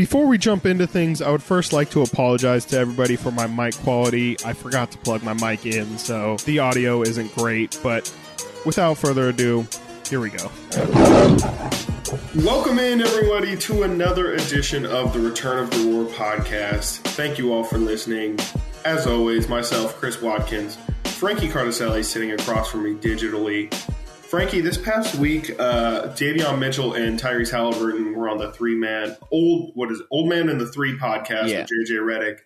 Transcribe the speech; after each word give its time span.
Before 0.00 0.24
we 0.26 0.38
jump 0.38 0.64
into 0.64 0.86
things, 0.86 1.20
I 1.20 1.30
would 1.30 1.42
first 1.42 1.74
like 1.74 1.90
to 1.90 2.00
apologize 2.00 2.64
to 2.64 2.78
everybody 2.78 3.16
for 3.16 3.30
my 3.30 3.46
mic 3.46 3.74
quality. 3.74 4.34
I 4.46 4.54
forgot 4.54 4.90
to 4.92 4.98
plug 4.98 5.22
my 5.22 5.34
mic 5.34 5.66
in, 5.66 5.98
so 5.98 6.38
the 6.46 6.58
audio 6.60 7.02
isn't 7.02 7.34
great, 7.34 7.78
but 7.82 8.10
without 8.64 8.96
further 8.96 9.28
ado, 9.28 9.66
here 10.08 10.20
we 10.20 10.30
go. 10.30 10.50
Welcome 12.36 12.78
in, 12.78 13.02
everybody, 13.02 13.58
to 13.58 13.82
another 13.82 14.32
edition 14.32 14.86
of 14.86 15.12
the 15.12 15.20
Return 15.20 15.64
of 15.64 15.70
the 15.70 15.86
War 15.88 16.06
podcast. 16.06 17.00
Thank 17.00 17.36
you 17.36 17.52
all 17.52 17.62
for 17.62 17.76
listening. 17.76 18.38
As 18.86 19.06
always, 19.06 19.50
myself, 19.50 19.96
Chris 19.96 20.22
Watkins, 20.22 20.78
Frankie 21.04 21.48
Cardicelli 21.48 22.02
sitting 22.02 22.32
across 22.32 22.70
from 22.70 22.84
me 22.84 22.94
digitally. 22.94 23.70
Frankie, 24.30 24.60
this 24.60 24.78
past 24.78 25.16
week, 25.16 25.50
uh, 25.58 26.06
Davion 26.14 26.60
Mitchell 26.60 26.94
and 26.94 27.18
Tyrese 27.18 27.50
Haliburton 27.52 28.14
were 28.14 28.28
on 28.28 28.38
the 28.38 28.52
three 28.52 28.76
man 28.76 29.16
old 29.32 29.72
what 29.74 29.90
is 29.90 29.98
it, 29.98 30.06
old 30.08 30.28
man 30.28 30.48
in 30.48 30.58
the 30.58 30.68
three 30.68 30.96
podcast 30.96 31.48
Yeah. 31.48 31.62
with 31.62 31.70
JJ 31.88 31.98
Redick, 31.98 32.38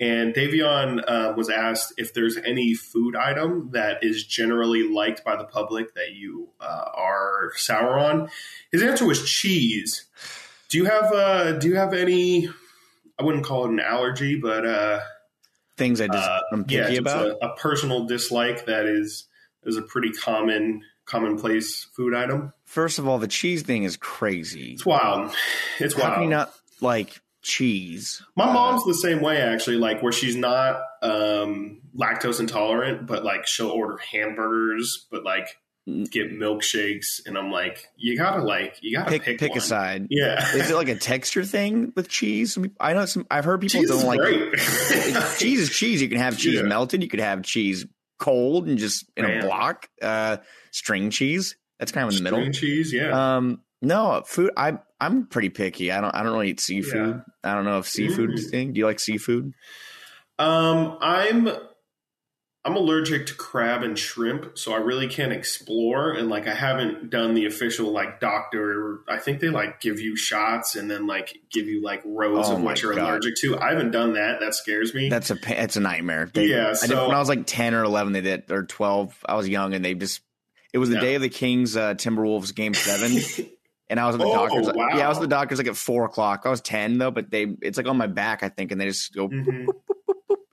and 0.00 0.34
Davion 0.34 1.00
uh, 1.06 1.32
was 1.36 1.48
asked 1.48 1.94
if 1.96 2.12
there's 2.12 2.36
any 2.38 2.74
food 2.74 3.14
item 3.14 3.70
that 3.72 4.02
is 4.02 4.24
generally 4.26 4.82
liked 4.82 5.24
by 5.24 5.36
the 5.36 5.44
public 5.44 5.94
that 5.94 6.10
you 6.12 6.48
uh, 6.60 6.86
are 6.92 7.52
sour 7.54 8.00
on. 8.00 8.28
His 8.72 8.82
answer 8.82 9.06
was 9.06 9.24
cheese. 9.30 10.06
Do 10.70 10.78
you 10.78 10.86
have 10.86 11.12
uh, 11.12 11.52
Do 11.52 11.68
you 11.68 11.76
have 11.76 11.94
any? 11.94 12.48
I 13.16 13.22
wouldn't 13.22 13.44
call 13.44 13.66
it 13.66 13.70
an 13.70 13.78
allergy, 13.78 14.40
but 14.40 14.66
uh, 14.66 14.98
Things 15.76 16.00
I 16.00 16.08
just 16.08 16.28
uh, 16.28 16.40
I'm 16.50 16.64
yeah, 16.68 16.86
picky 16.86 16.96
about. 16.96 17.26
a, 17.40 17.52
a 17.52 17.56
personal 17.56 18.06
dislike 18.06 18.66
that 18.66 18.86
is 18.86 19.26
is 19.64 19.76
a 19.76 19.82
pretty 19.82 20.10
common 20.10 20.82
commonplace 21.12 21.84
food 21.94 22.14
item. 22.14 22.52
First 22.64 22.98
of 22.98 23.06
all, 23.06 23.18
the 23.18 23.28
cheese 23.28 23.62
thing 23.62 23.84
is 23.84 23.96
crazy. 23.96 24.72
It's 24.72 24.86
wild. 24.86 25.32
It's 25.78 25.94
How 25.94 26.14
can 26.14 26.22
you 26.24 26.30
wild. 26.30 26.30
not 26.30 26.54
like 26.80 27.20
cheese? 27.42 28.22
My 28.36 28.44
Uh, 28.48 28.52
mom's 28.54 28.84
the 28.84 28.94
same 28.94 29.20
way 29.20 29.40
actually, 29.40 29.76
like 29.76 30.02
where 30.02 30.12
she's 30.12 30.36
not 30.36 30.80
um, 31.02 31.82
lactose 31.96 32.40
intolerant, 32.40 33.06
but 33.06 33.24
like 33.24 33.46
she'll 33.46 33.68
order 33.70 33.98
hamburgers, 33.98 35.06
but 35.10 35.22
like 35.22 35.58
get 36.10 36.30
milkshakes, 36.32 37.26
and 37.26 37.36
I'm 37.36 37.50
like, 37.50 37.88
you 37.96 38.16
gotta 38.16 38.42
like, 38.42 38.76
you 38.82 38.96
gotta 38.96 39.10
pick 39.10 39.22
pick 39.24 39.38
pick, 39.38 39.56
a 39.56 39.60
side. 39.60 40.06
Yeah, 40.10 40.38
Is 40.54 40.70
it 40.70 40.74
like 40.76 40.88
a 40.88 40.94
texture 40.94 41.44
thing 41.44 41.92
with 41.96 42.08
cheese? 42.08 42.56
I 42.80 42.94
know 42.94 43.04
some. 43.04 43.26
I've 43.30 43.44
heard 43.44 43.60
people 43.60 43.80
cheese 43.80 43.88
don't 43.90 43.98
is 43.98 44.04
like 44.04 45.38
cheese. 45.38 45.58
Is 45.60 45.70
cheese? 45.70 46.00
You 46.00 46.08
can 46.08 46.18
have 46.18 46.38
cheese 46.38 46.54
Yeah. 46.60 46.62
melted. 46.62 47.02
You 47.02 47.08
could 47.08 47.20
have 47.20 47.42
cheese 47.42 47.84
cold 48.22 48.66
and 48.68 48.78
just 48.78 49.04
in 49.16 49.24
Man. 49.26 49.42
a 49.42 49.46
block. 49.46 49.88
Uh, 50.00 50.36
string 50.70 51.10
cheese. 51.10 51.56
That's 51.78 51.92
kind 51.92 52.06
of 52.08 52.12
in 52.16 52.18
the 52.18 52.22
middle. 52.22 52.38
String 52.40 52.52
cheese, 52.52 52.92
yeah. 52.92 53.36
Um, 53.36 53.60
no 53.82 54.22
food. 54.24 54.52
I 54.56 54.78
I'm 55.00 55.26
pretty 55.26 55.48
picky. 55.50 55.90
I 55.90 56.00
don't 56.00 56.14
I 56.14 56.22
don't 56.22 56.32
really 56.32 56.50
eat 56.50 56.60
seafood. 56.60 57.20
I 57.42 57.54
don't 57.54 57.64
know 57.64 57.78
if 57.80 57.86
seafood 57.88 58.32
is 58.34 58.44
a 58.44 58.48
Mm. 58.48 58.50
thing. 58.50 58.72
Do 58.72 58.78
you 58.78 58.86
like 58.86 59.00
seafood? 59.00 59.52
Um, 60.38 60.96
I'm 61.00 61.48
I'm 62.64 62.76
allergic 62.76 63.26
to 63.26 63.34
crab 63.34 63.82
and 63.82 63.98
shrimp, 63.98 64.56
so 64.56 64.72
I 64.72 64.76
really 64.76 65.08
can't 65.08 65.32
explore. 65.32 66.12
And 66.12 66.28
like, 66.28 66.46
I 66.46 66.54
haven't 66.54 67.10
done 67.10 67.34
the 67.34 67.46
official 67.46 67.90
like 67.90 68.20
doctor. 68.20 69.00
I 69.08 69.18
think 69.18 69.40
they 69.40 69.48
like 69.48 69.80
give 69.80 69.98
you 69.98 70.14
shots 70.14 70.76
and 70.76 70.88
then 70.88 71.08
like 71.08 71.36
give 71.50 71.66
you 71.66 71.82
like 71.82 72.02
rows 72.04 72.48
Oh 72.48 72.54
of 72.56 72.62
what 72.62 72.80
you're 72.80 72.94
God. 72.94 73.08
allergic 73.10 73.34
to. 73.38 73.58
I 73.58 73.70
haven't 73.70 73.90
done 73.90 74.12
that. 74.12 74.38
That 74.38 74.54
scares 74.54 74.94
me. 74.94 75.08
That's 75.08 75.32
a 75.32 75.36
it's 75.60 75.74
a 75.76 75.80
nightmare. 75.80 76.30
They, 76.32 76.46
Yeah, 76.46 76.66
I 76.68 76.70
did, 76.70 76.76
so- 76.90 77.06
when 77.08 77.16
I 77.16 77.18
was 77.18 77.28
like 77.28 77.46
ten 77.48 77.74
or 77.74 77.82
eleven, 77.82 78.12
they 78.12 78.20
did 78.20 78.50
or 78.52 78.62
twelve. 78.62 79.16
I 79.26 79.34
was 79.34 79.48
young, 79.48 79.74
and 79.74 79.84
they 79.84 79.94
just 79.94 80.20
it 80.72 80.78
was 80.78 80.88
the 80.88 80.94
Yeah. 80.94 81.00
day 81.00 81.14
of 81.16 81.22
the 81.22 81.28
Kings 81.30 81.76
uh, 81.76 81.94
Timberwolves 81.94 82.54
game 82.54 82.74
seven, 82.74 83.20
and 83.90 83.98
I 83.98 84.06
was 84.06 84.14
at 84.14 84.20
the 84.20 84.26
Oh, 84.28 84.34
doctors. 84.48 84.66
wow. 84.72 84.86
Yeah, 84.96 85.06
I 85.06 85.08
was 85.08 85.18
at 85.18 85.22
the 85.22 85.26
doctors 85.26 85.58
like 85.58 85.66
at 85.66 85.76
four 85.76 86.04
o'clock. 86.04 86.42
I 86.44 86.50
was 86.50 86.60
ten 86.60 86.98
though, 86.98 87.10
but 87.10 87.28
they 87.28 87.56
it's 87.60 87.76
like 87.76 87.88
on 87.88 87.96
my 87.96 88.06
back, 88.06 88.44
I 88.44 88.48
think, 88.50 88.70
and 88.70 88.80
they 88.80 88.86
just 88.86 89.12
go 89.12 89.28
Mhm. 89.28 89.66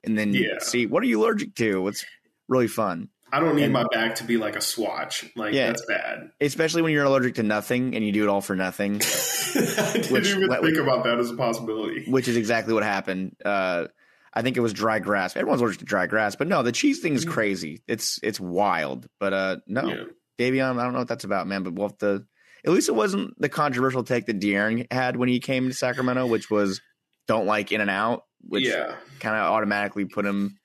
And 0.03 0.17
then 0.17 0.33
Yeah. 0.33 0.59
see 0.59 0.86
what 0.86 1.03
are 1.03 1.08
you 1.08 1.22
allergic 1.23 1.55
to. 1.55 1.88
It's 1.88 2.05
really 2.47 2.67
fun, 2.67 3.09
I 3.31 3.39
don't 3.39 3.55
need 3.55 3.64
And- 3.66 3.73
my 3.73 3.86
back 3.93 4.15
to 4.15 4.23
be 4.23 4.37
like 4.37 4.55
a 4.55 4.61
swatch. 4.61 5.26
Like 5.36 5.54
Yeah. 5.54 5.67
that's 5.67 5.86
bad. 5.86 6.32
especially 6.42 6.82
when 6.82 6.92
you're 6.93 7.04
allergic 7.05 7.36
to 7.36 7.43
nothing 7.43 7.95
and 7.95 8.04
you 8.05 8.11
do 8.11 8.23
it 8.23 8.27
all 8.30 8.42
for 8.42 8.55
nothing, 8.55 8.95
I 9.55 9.92
didn't 9.93 10.11
Which- 10.11 10.27
even 10.30 10.49
think 10.49 10.77
about 10.77 11.04
that 11.04 11.20
as 11.20 11.30
a 11.32 11.36
possibility. 11.36 12.05
which 12.08 12.27
is 12.27 12.38
exactly 12.38 12.73
what 12.73 12.83
happened. 12.83 13.36
Uh, 13.45 13.86
I 14.33 14.42
think 14.43 14.58
it 14.58 14.61
was 14.61 14.73
dry 14.73 14.99
grass. 14.99 15.36
Everyone's 15.36 15.61
allergic 15.61 15.80
to 15.80 15.86
dry 15.86 16.05
grass, 16.08 16.36
but 16.36 16.48
no, 16.48 16.61
the 16.64 16.71
cheese 16.71 16.99
thing 16.99 17.14
is 17.14 17.26
Mhm. 17.26 17.30
crazy. 17.32 17.82
It's 17.88 18.20
it's 18.23 18.39
wild, 18.39 19.08
but 19.20 19.33
uh, 19.33 19.58
no. 19.67 19.88
Yeah. 19.89 20.04
Davion, 20.39 20.80
I 20.80 20.83
don't 20.83 20.93
know 20.93 20.99
what 20.99 21.08
that's 21.08 21.23
about, 21.26 21.48
man, 21.48 21.64
but 21.64 21.73
we'll 21.73 21.89
have 21.89 21.98
to. 21.99 22.23
At 22.65 22.71
least 22.71 22.89
it 22.89 22.95
wasn't 22.95 23.39
the 23.39 23.49
controversial 23.49 24.04
take 24.04 24.26
that 24.27 24.39
De'Aaron 24.39 24.86
had 24.92 25.15
when 25.17 25.30
he 25.30 25.39
came 25.39 25.67
to 25.67 25.73
Sacramento, 25.73 26.26
which 26.27 26.49
was 26.49 26.80
don't 27.27 27.45
like 27.45 27.71
In 27.71 27.82
and 27.82 27.89
Out, 27.89 28.23
which 28.42 28.66
yeah. 28.66 28.95
kind 29.20 29.36
of 29.36 29.42
automatically 29.52 30.05
put 30.05 30.26
him 30.26 30.58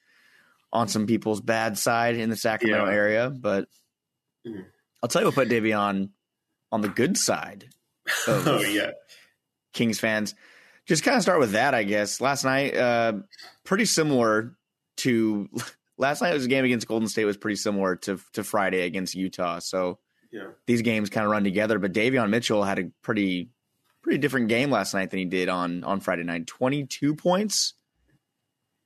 on 0.73 0.89
some 0.89 1.07
people's 1.07 1.41
bad 1.41 1.79
side 1.79 2.17
in 2.17 2.31
the 2.31 2.37
Sacramento 2.37 2.87
Yeah. 2.87 2.93
area. 2.93 3.31
But 3.31 3.69
Mhm. 4.47 4.65
I'll 5.03 5.09
tell 5.09 5.23
you 5.23 5.27
what 5.29 5.35
put 5.35 5.49
Davion 5.49 6.11
on 6.73 6.81
the 6.81 6.89
good 6.89 7.17
side 7.17 7.69
of 8.27 8.47
oh 8.49 8.61
yeah. 8.61 8.91
Kings 9.73 9.99
fans. 9.99 10.35
Just 10.87 11.03
kind 11.03 11.17
of 11.17 11.23
start 11.23 11.41
with 11.41 11.53
that, 11.53 11.75
I 11.75 11.83
guess. 11.85 12.21
Last 12.21 12.45
night, 12.45 12.77
uh, 12.77 13.15
pretty 13.65 13.87
similar 13.87 14.55
to 14.99 15.49
last 15.99 16.21
night 16.23 16.35
was 16.35 16.45
a 16.45 16.49
game 16.49 16.65
against 16.65 16.87
Golden 16.87 17.09
State 17.09 17.25
was 17.25 17.37
pretty 17.37 17.57
similar 17.57 17.97
to 17.97 18.19
to 18.35 18.45
Friday 18.45 18.83
against 18.83 19.15
Utah. 19.15 19.61
So 19.61 19.99
Yeah. 20.31 20.49
these 20.67 20.83
games 20.83 21.09
kind 21.11 21.25
of 21.25 21.31
run 21.31 21.45
together. 21.45 21.79
But 21.79 21.93
Davion 21.93 22.31
Mitchell 22.31 22.65
had 22.65 22.79
a 22.79 22.91
pretty 23.03 23.51
pretty 24.05 24.19
different 24.19 24.49
game 24.49 24.71
last 24.71 24.93
night 24.95 25.11
than 25.11 25.19
he 25.19 25.25
did 25.25 25.49
on 25.49 25.83
on 25.83 25.99
Friday 25.99 26.23
night. 26.23 26.47
Twenty 26.47 26.87
two 26.87 27.17
points, 27.17 27.73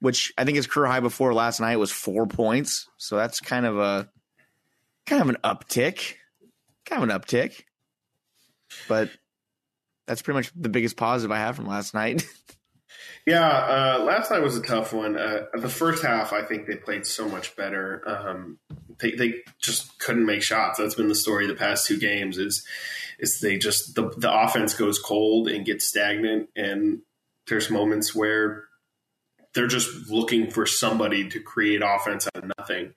which 0.01 0.33
I 0.39 0.45
think 0.45 0.57
his 0.57 0.69
career 0.69 0.87
high 0.87 1.01
before 1.01 1.35
last 1.35 1.61
night 1.61 1.77
was 1.77 1.91
four 1.91 2.27
points. 2.27 2.89
So 2.97 3.17
that's 3.17 3.41
kind 3.41 3.67
of 3.67 3.79
a 3.79 4.09
kind 5.07 5.21
of 5.21 5.29
an 5.29 5.37
uptick, 5.45 6.15
kind 6.87 7.03
of 7.03 7.11
an 7.11 7.21
uptick. 7.21 7.65
But 8.89 9.11
that's 10.07 10.23
pretty 10.23 10.39
much 10.39 10.53
the 10.55 10.69
biggest 10.69 10.97
positive 10.97 11.33
I 11.33 11.39
have 11.39 11.57
from 11.57 11.67
last 11.67 11.95
night. 11.95 12.25
Yeah, 13.29 13.47
uh, 13.47 14.05
last 14.05 14.31
night 14.31 14.43
was 14.43 14.57
a 14.57 14.63
tough 14.63 14.95
one. 14.95 15.19
Uh, 15.19 15.49
the 15.53 15.69
first 15.69 16.03
half, 16.03 16.33
I 16.33 16.41
think 16.41 16.67
they 16.67 16.77
played 16.77 17.05
so 17.05 17.29
much 17.29 17.55
better. 17.57 18.03
Um, 18.07 18.59
they, 19.01 19.11
they 19.11 19.35
just 19.61 19.99
couldn't 19.99 20.25
make 20.25 20.41
shots. 20.41 20.79
That's 20.79 20.95
been 20.95 21.09
the 21.09 21.15
story 21.15 21.47
the 21.47 21.53
past 21.53 21.87
two 21.87 21.99
games. 21.99 22.39
Is 22.39 22.67
is 23.19 23.41
they 23.41 23.59
just 23.59 23.95
the 23.95 24.09
the 24.17 24.33
offense 24.33 24.73
goes 24.73 24.99
cold 24.99 25.47
and 25.49 25.67
gets 25.67 25.87
stagnant, 25.87 26.49
and 26.57 27.03
there's 27.49 27.69
moments 27.69 28.15
where 28.15 28.65
they're 29.53 29.67
just 29.67 30.09
looking 30.09 30.51
for 30.51 30.65
somebody 30.65 31.29
to 31.29 31.39
create 31.39 31.83
offense 31.85 32.27
out 32.35 32.45
of 32.45 32.51
nothing, 32.59 32.95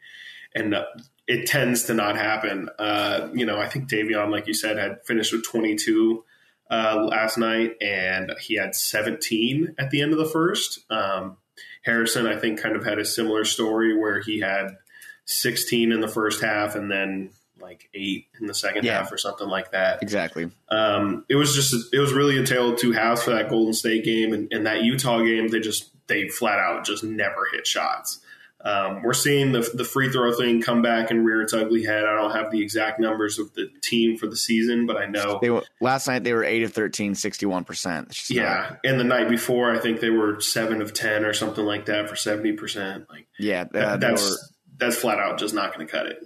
and 0.55 0.73
uh, 0.73 0.85
it 1.27 1.45
tends 1.45 1.83
to 1.87 1.93
not 1.93 2.15
happen. 2.15 2.69
Uh, 2.79 3.27
you 3.33 3.45
know, 3.45 3.59
I 3.59 3.67
think 3.67 3.89
Davion, 3.89 4.31
like 4.31 4.47
you 4.47 4.53
said, 4.53 4.77
had 4.77 5.05
finished 5.05 5.33
with 5.33 5.43
22 5.43 6.23
uh, 6.71 7.03
last 7.03 7.37
night, 7.37 7.73
and 7.81 8.31
he 8.39 8.55
had 8.55 8.73
17 8.73 9.75
at 9.77 9.91
the 9.91 10.01
end 10.01 10.13
of 10.13 10.17
the 10.17 10.25
first. 10.25 10.79
Um, 10.89 11.37
Harrison, 11.83 12.25
I 12.27 12.37
think, 12.37 12.59
kind 12.61 12.75
of 12.75 12.83
had 12.85 12.97
a 12.97 13.05
similar 13.05 13.43
story 13.45 13.95
where 13.95 14.21
he 14.21 14.39
had 14.39 14.77
16 15.25 15.91
in 15.91 16.01
the 16.01 16.07
first 16.07 16.41
half 16.41 16.75
and 16.75 16.89
then 16.91 17.31
like 17.59 17.89
eight 17.93 18.25
in 18.39 18.47
the 18.47 18.53
second 18.53 18.85
Yeah. 18.85 18.97
half 18.99 19.11
or 19.11 19.17
something 19.17 19.47
like 19.47 19.71
that. 19.71 20.01
exactly. 20.01 20.49
Um, 20.69 21.25
it 21.29 21.35
was 21.35 21.53
just 21.53 21.93
it 21.93 21.99
was 21.99 22.11
really 22.13 22.37
a 22.37 22.45
tale 22.45 22.71
of 22.73 22.79
two 22.79 22.91
halves 22.91 23.21
for 23.23 23.31
that 23.31 23.49
Golden 23.49 23.73
State 23.73 24.03
game 24.03 24.33
and, 24.33 24.51
and 24.51 24.65
that 24.65 24.83
Utah 24.83 25.19
game. 25.19 25.47
They 25.49 25.59
just 25.59 25.89
they 26.07 26.27
flat 26.27 26.57
out 26.59 26.85
just 26.85 27.03
never 27.03 27.47
hit 27.51 27.67
shots. 27.67 28.19
Um, 28.63 29.01
we're 29.03 29.13
seeing 29.13 29.51
the 29.51 29.69
the 29.73 29.83
free 29.83 30.09
throw 30.09 30.33
thing 30.33 30.61
come 30.61 30.81
back 30.81 31.11
and 31.11 31.25
rear 31.25 31.41
its 31.41 31.53
ugly 31.53 31.83
head. 31.83 32.03
I 32.05 32.15
don't 32.15 32.31
have 32.31 32.51
the 32.51 32.61
exact 32.61 32.99
numbers 32.99 33.39
of 33.39 33.53
the 33.53 33.69
team 33.81 34.17
for 34.17 34.27
the 34.27 34.37
season, 34.37 34.85
but 34.85 34.97
I 34.97 35.05
know 35.07 35.39
They 35.41 35.49
were 35.49 35.63
last 35.79 36.07
night 36.07 36.23
they 36.23 36.33
were 36.33 36.43
8 36.43 36.63
of 36.63 36.73
13, 36.73 37.13
61%. 37.13 38.29
Yeah, 38.29 38.75
and 38.83 38.99
the 38.99 39.03
night 39.03 39.29
before, 39.29 39.71
I 39.71 39.79
think 39.79 39.99
they 39.99 40.09
were 40.09 40.39
seven 40.41 40.81
of 40.81 40.93
ten 40.93 41.25
or 41.25 41.33
something 41.33 41.65
like 41.65 41.85
that 41.87 42.09
for 42.09 42.15
seventy 42.15 42.53
percent. 42.53 43.05
Like 43.09 43.27
Yeah, 43.39 43.65
that, 43.71 43.83
uh, 43.83 43.97
that's 43.97 44.29
were 44.29 44.37
that's 44.77 44.95
flat 44.95 45.19
out 45.19 45.39
just 45.39 45.53
not 45.53 45.73
going 45.75 45.85
to 45.87 45.91
cut 45.91 46.05
it. 46.07 46.23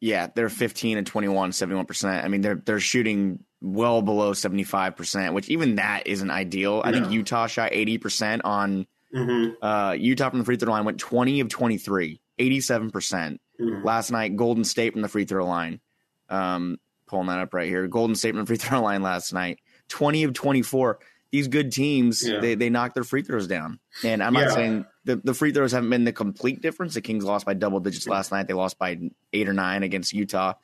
yeah, 0.00 0.28
they're 0.34 0.48
15 0.48 0.98
and 0.98 1.06
21, 1.06 1.50
71%. 1.50 2.24
I 2.24 2.28
mean, 2.28 2.40
they're 2.40 2.56
they're 2.64 2.80
shooting 2.80 3.44
well 3.60 4.02
below 4.02 4.32
75%, 4.32 5.32
which 5.32 5.48
even 5.48 5.76
that 5.76 6.06
isn't 6.06 6.30
ideal. 6.30 6.82
I 6.84 6.92
think 6.92 7.10
Utah 7.10 7.46
shot 7.46 7.72
80% 7.72 8.42
on 8.44 8.86
hmm 9.14 9.50
uh, 9.62 9.94
Utah 9.98 10.30
from 10.30 10.40
the 10.40 10.44
free 10.44 10.56
throw 10.56 10.72
line 10.72 10.84
went 10.84 10.98
20 10.98 11.40
of 11.40 11.48
23, 11.48 12.20
87%. 12.38 13.38
hmm 13.58 13.84
Last 13.84 14.10
night, 14.10 14.36
Golden 14.36 14.64
State 14.64 14.92
from 14.92 15.02
the 15.02 15.08
free 15.08 15.24
throw 15.24 15.46
line. 15.46 15.80
Um, 16.28 16.78
pulling 17.06 17.28
that 17.28 17.38
up 17.38 17.54
right 17.54 17.68
here. 17.68 17.86
Golden 17.86 18.16
State 18.16 18.30
from 18.30 18.40
the 18.40 18.46
free 18.46 18.56
throw 18.58 18.82
line 18.82 19.02
last 19.02 19.32
night, 19.32 19.60
20 19.88 20.24
of 20.24 20.32
24. 20.32 20.98
These 21.30 21.48
good 21.48 21.72
teams, 21.72 22.22
Yeah. 22.26 22.38
they, 22.40 22.54
they 22.54 22.70
knock 22.70 22.94
their 22.94 23.02
free 23.04 23.22
throws 23.22 23.46
down. 23.48 23.80
And 24.04 24.22
I'm 24.22 24.32
not 24.34 24.50
saying 24.52 24.84
the, 25.04 25.16
the 25.16 25.34
free 25.34 25.50
throws 25.52 25.72
haven't 25.72 25.90
been 25.90 26.04
the 26.04 26.12
complete 26.12 26.62
difference. 26.62 26.94
The 26.94 27.00
Kings 27.00 27.24
lost 27.24 27.44
by 27.44 27.54
double 27.54 27.80
digits 27.80 28.06
last 28.06 28.30
night. 28.30 28.46
They 28.46 28.54
lost 28.54 28.78
by 28.78 28.98
eight 29.32 29.48
or 29.48 29.52
nine 29.52 29.82
against 29.82 30.12
Utah. 30.12 30.54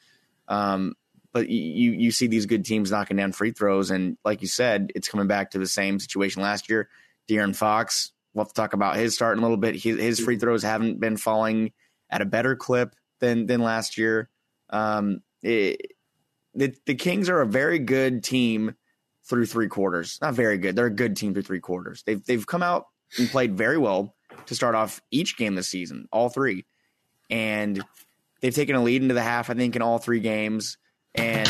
Um, 0.46 0.94
but 1.32 1.49
you 1.49 1.93
you 1.93 2.11
see 2.12 2.26
these 2.29 2.46
good 2.46 2.64
teams 2.64 2.91
knocking 2.91 3.17
down 3.17 3.31
free 3.32 3.53
throws, 3.53 3.91
and 3.93 4.17
like 4.25 4.43
you 4.43 4.49
said, 4.49 4.91
it's 4.96 5.08
coming 5.08 5.29
back 5.29 5.53
to 5.53 5.58
the 5.61 5.67
same 5.67 6.00
situation 6.00 6.43
last 6.43 6.69
year. 6.69 6.88
De'Aaron 7.29 7.55
Fox, 7.55 8.11
we'll 8.35 8.44
have 8.44 8.53
to 8.53 8.55
talk 8.55 8.73
about 8.73 8.97
his 8.97 9.15
start 9.15 9.37
in 9.37 9.41
a 9.41 9.43
little 9.43 9.56
bit. 9.56 9.75
His, 9.75 9.99
his 9.99 10.21
free 10.21 10.37
throws 10.37 10.62
haven't 10.62 11.00
been 11.00 11.17
falling 11.17 11.73
at 12.11 12.23
a 12.23 12.27
better 12.27 12.56
clip 12.56 12.94
than 13.21 13.47
than 13.47 13.61
last 13.61 13.99
year. 13.99 14.29
Um, 14.71 15.23
it, 15.43 15.93
the 16.55 16.75
the 16.87 16.94
Kings 16.94 17.29
are 17.29 17.41
a 17.41 17.47
very 17.47 17.79
good 17.79 18.25
team 18.25 18.75
through 19.29 19.47
three 19.47 19.69
quarters. 19.69 20.19
Not 20.21 20.35
very 20.35 20.59
good. 20.59 20.77
They're 20.77 20.87
a 20.87 20.91
good 20.91 21.17
team 21.17 21.32
through 21.35 21.43
three 21.43 21.61
quarters. 21.61 22.03
They've 22.05 22.25
they've 22.25 22.47
come 22.47 22.62
out 22.62 22.87
and 23.19 23.29
played 23.29 23.56
very 23.56 23.79
well 23.79 24.15
to 24.47 24.55
start 24.55 24.75
off 24.75 25.00
each 25.11 25.37
game 25.37 25.55
this 25.55 25.69
season, 25.69 26.09
all 26.12 26.29
three, 26.29 26.67
and 27.29 27.82
they've 28.41 28.55
taken 28.55 28.77
a 28.77 28.82
lead 28.82 29.03
into 29.03 29.15
the 29.15 29.23
half. 29.23 29.50
I 29.50 29.55
think 29.55 29.77
in 29.77 29.82
all 29.82 29.99
three 29.99 30.21
games, 30.21 30.79
and 31.15 31.49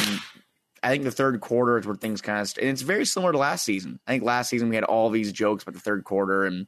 I 0.83 0.91
think 0.91 1.05
the 1.05 1.11
third 1.11 1.41
quarter 1.41 1.79
is 1.79 1.87
where 1.87 1.97
things 1.97 2.21
kind 2.21 2.41
of. 2.41 2.53
And 2.59 2.71
it's 2.71 2.83
very 2.83 3.05
similar 3.05 3.33
to 3.33 3.39
last 3.39 3.65
season. 3.65 4.01
I 4.07 4.13
think 4.13 4.25
last 4.25 4.49
season 4.49 4.69
we 4.69 4.77
had 4.77 4.85
all 4.85 5.11
these 5.11 5.33
jokes 5.33 5.63
about 5.63 5.75
the 5.75 5.81
third 5.81 6.05
quarter 6.05 6.45
and 6.45 6.67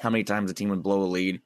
how 0.00 0.10
many 0.10 0.24
times 0.24 0.50
the 0.50 0.54
team 0.54 0.70
would 0.70 0.82
blow 0.82 1.02
a 1.02 1.04
lead, 1.04 1.40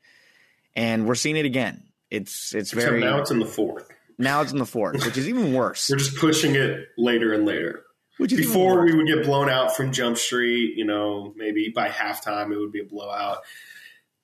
and 0.74 1.06
we're 1.06 1.14
seeing 1.14 1.36
it 1.36 1.46
again. 1.46 1.84
It's 2.10 2.54
it's 2.54 2.72
very 2.72 3.00
now 3.00 3.18
it's 3.18 3.30
in 3.30 3.38
the 3.38 3.46
fourth. 3.46 3.88
Now 4.18 4.42
it's 4.42 4.52
in 4.52 4.58
the 4.58 4.66
fourth, 4.66 5.04
which 5.04 5.16
is 5.16 5.28
even 5.28 5.52
worse. 5.52 5.88
We're 5.90 5.96
just 5.96 6.16
pushing 6.16 6.54
it 6.54 6.88
later 6.96 7.32
and 7.32 7.46
later. 7.46 7.84
Which 8.18 8.36
Before 8.36 8.84
we 8.84 8.94
would 8.94 9.06
get 9.06 9.24
blown 9.24 9.48
out 9.48 9.74
from 9.74 9.90
Jump 9.90 10.18
Street, 10.18 10.76
you 10.76 10.84
know, 10.84 11.32
maybe 11.36 11.72
by 11.74 11.88
halftime 11.88 12.52
it 12.52 12.58
would 12.58 12.70
be 12.70 12.80
a 12.80 12.84
blowout. 12.84 13.38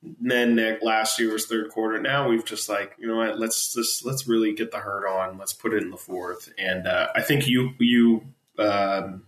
Then 0.02 0.78
last 0.80 1.18
year 1.18 1.32
was 1.32 1.46
third 1.46 1.70
quarter. 1.70 2.00
Now 2.00 2.28
we've 2.28 2.44
just 2.44 2.68
like, 2.68 2.94
you 2.98 3.08
know 3.08 3.16
what? 3.16 3.38
Let's 3.38 3.74
just 3.74 4.04
let's 4.04 4.28
really 4.28 4.54
get 4.54 4.70
the 4.70 4.78
hurt 4.78 5.08
on. 5.08 5.38
Let's 5.38 5.52
put 5.52 5.74
it 5.74 5.82
in 5.82 5.90
the 5.90 5.96
fourth. 5.96 6.52
And 6.56 6.86
uh, 6.86 7.08
I 7.14 7.22
think 7.22 7.48
you 7.48 7.72
you 7.78 8.22
um, 8.58 9.24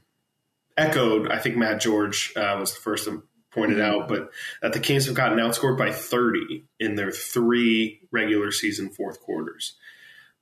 echoed. 0.76 1.28
I 1.28 1.38
think 1.38 1.56
Matt 1.56 1.80
George 1.80 2.32
uh, 2.36 2.56
was 2.58 2.74
the 2.74 2.80
first 2.80 3.06
to 3.06 3.22
point 3.50 3.72
it 3.72 3.78
mm-hmm. 3.78 4.02
out, 4.02 4.08
but 4.08 4.30
that 4.62 4.72
the 4.72 4.80
Kings 4.80 5.06
have 5.06 5.14
gotten 5.14 5.38
outscored 5.38 5.76
by 5.76 5.90
30 5.90 6.64
in 6.78 6.94
their 6.94 7.10
three 7.10 8.00
regular 8.10 8.52
season 8.52 8.90
fourth 8.90 9.20
quarters. 9.20 9.74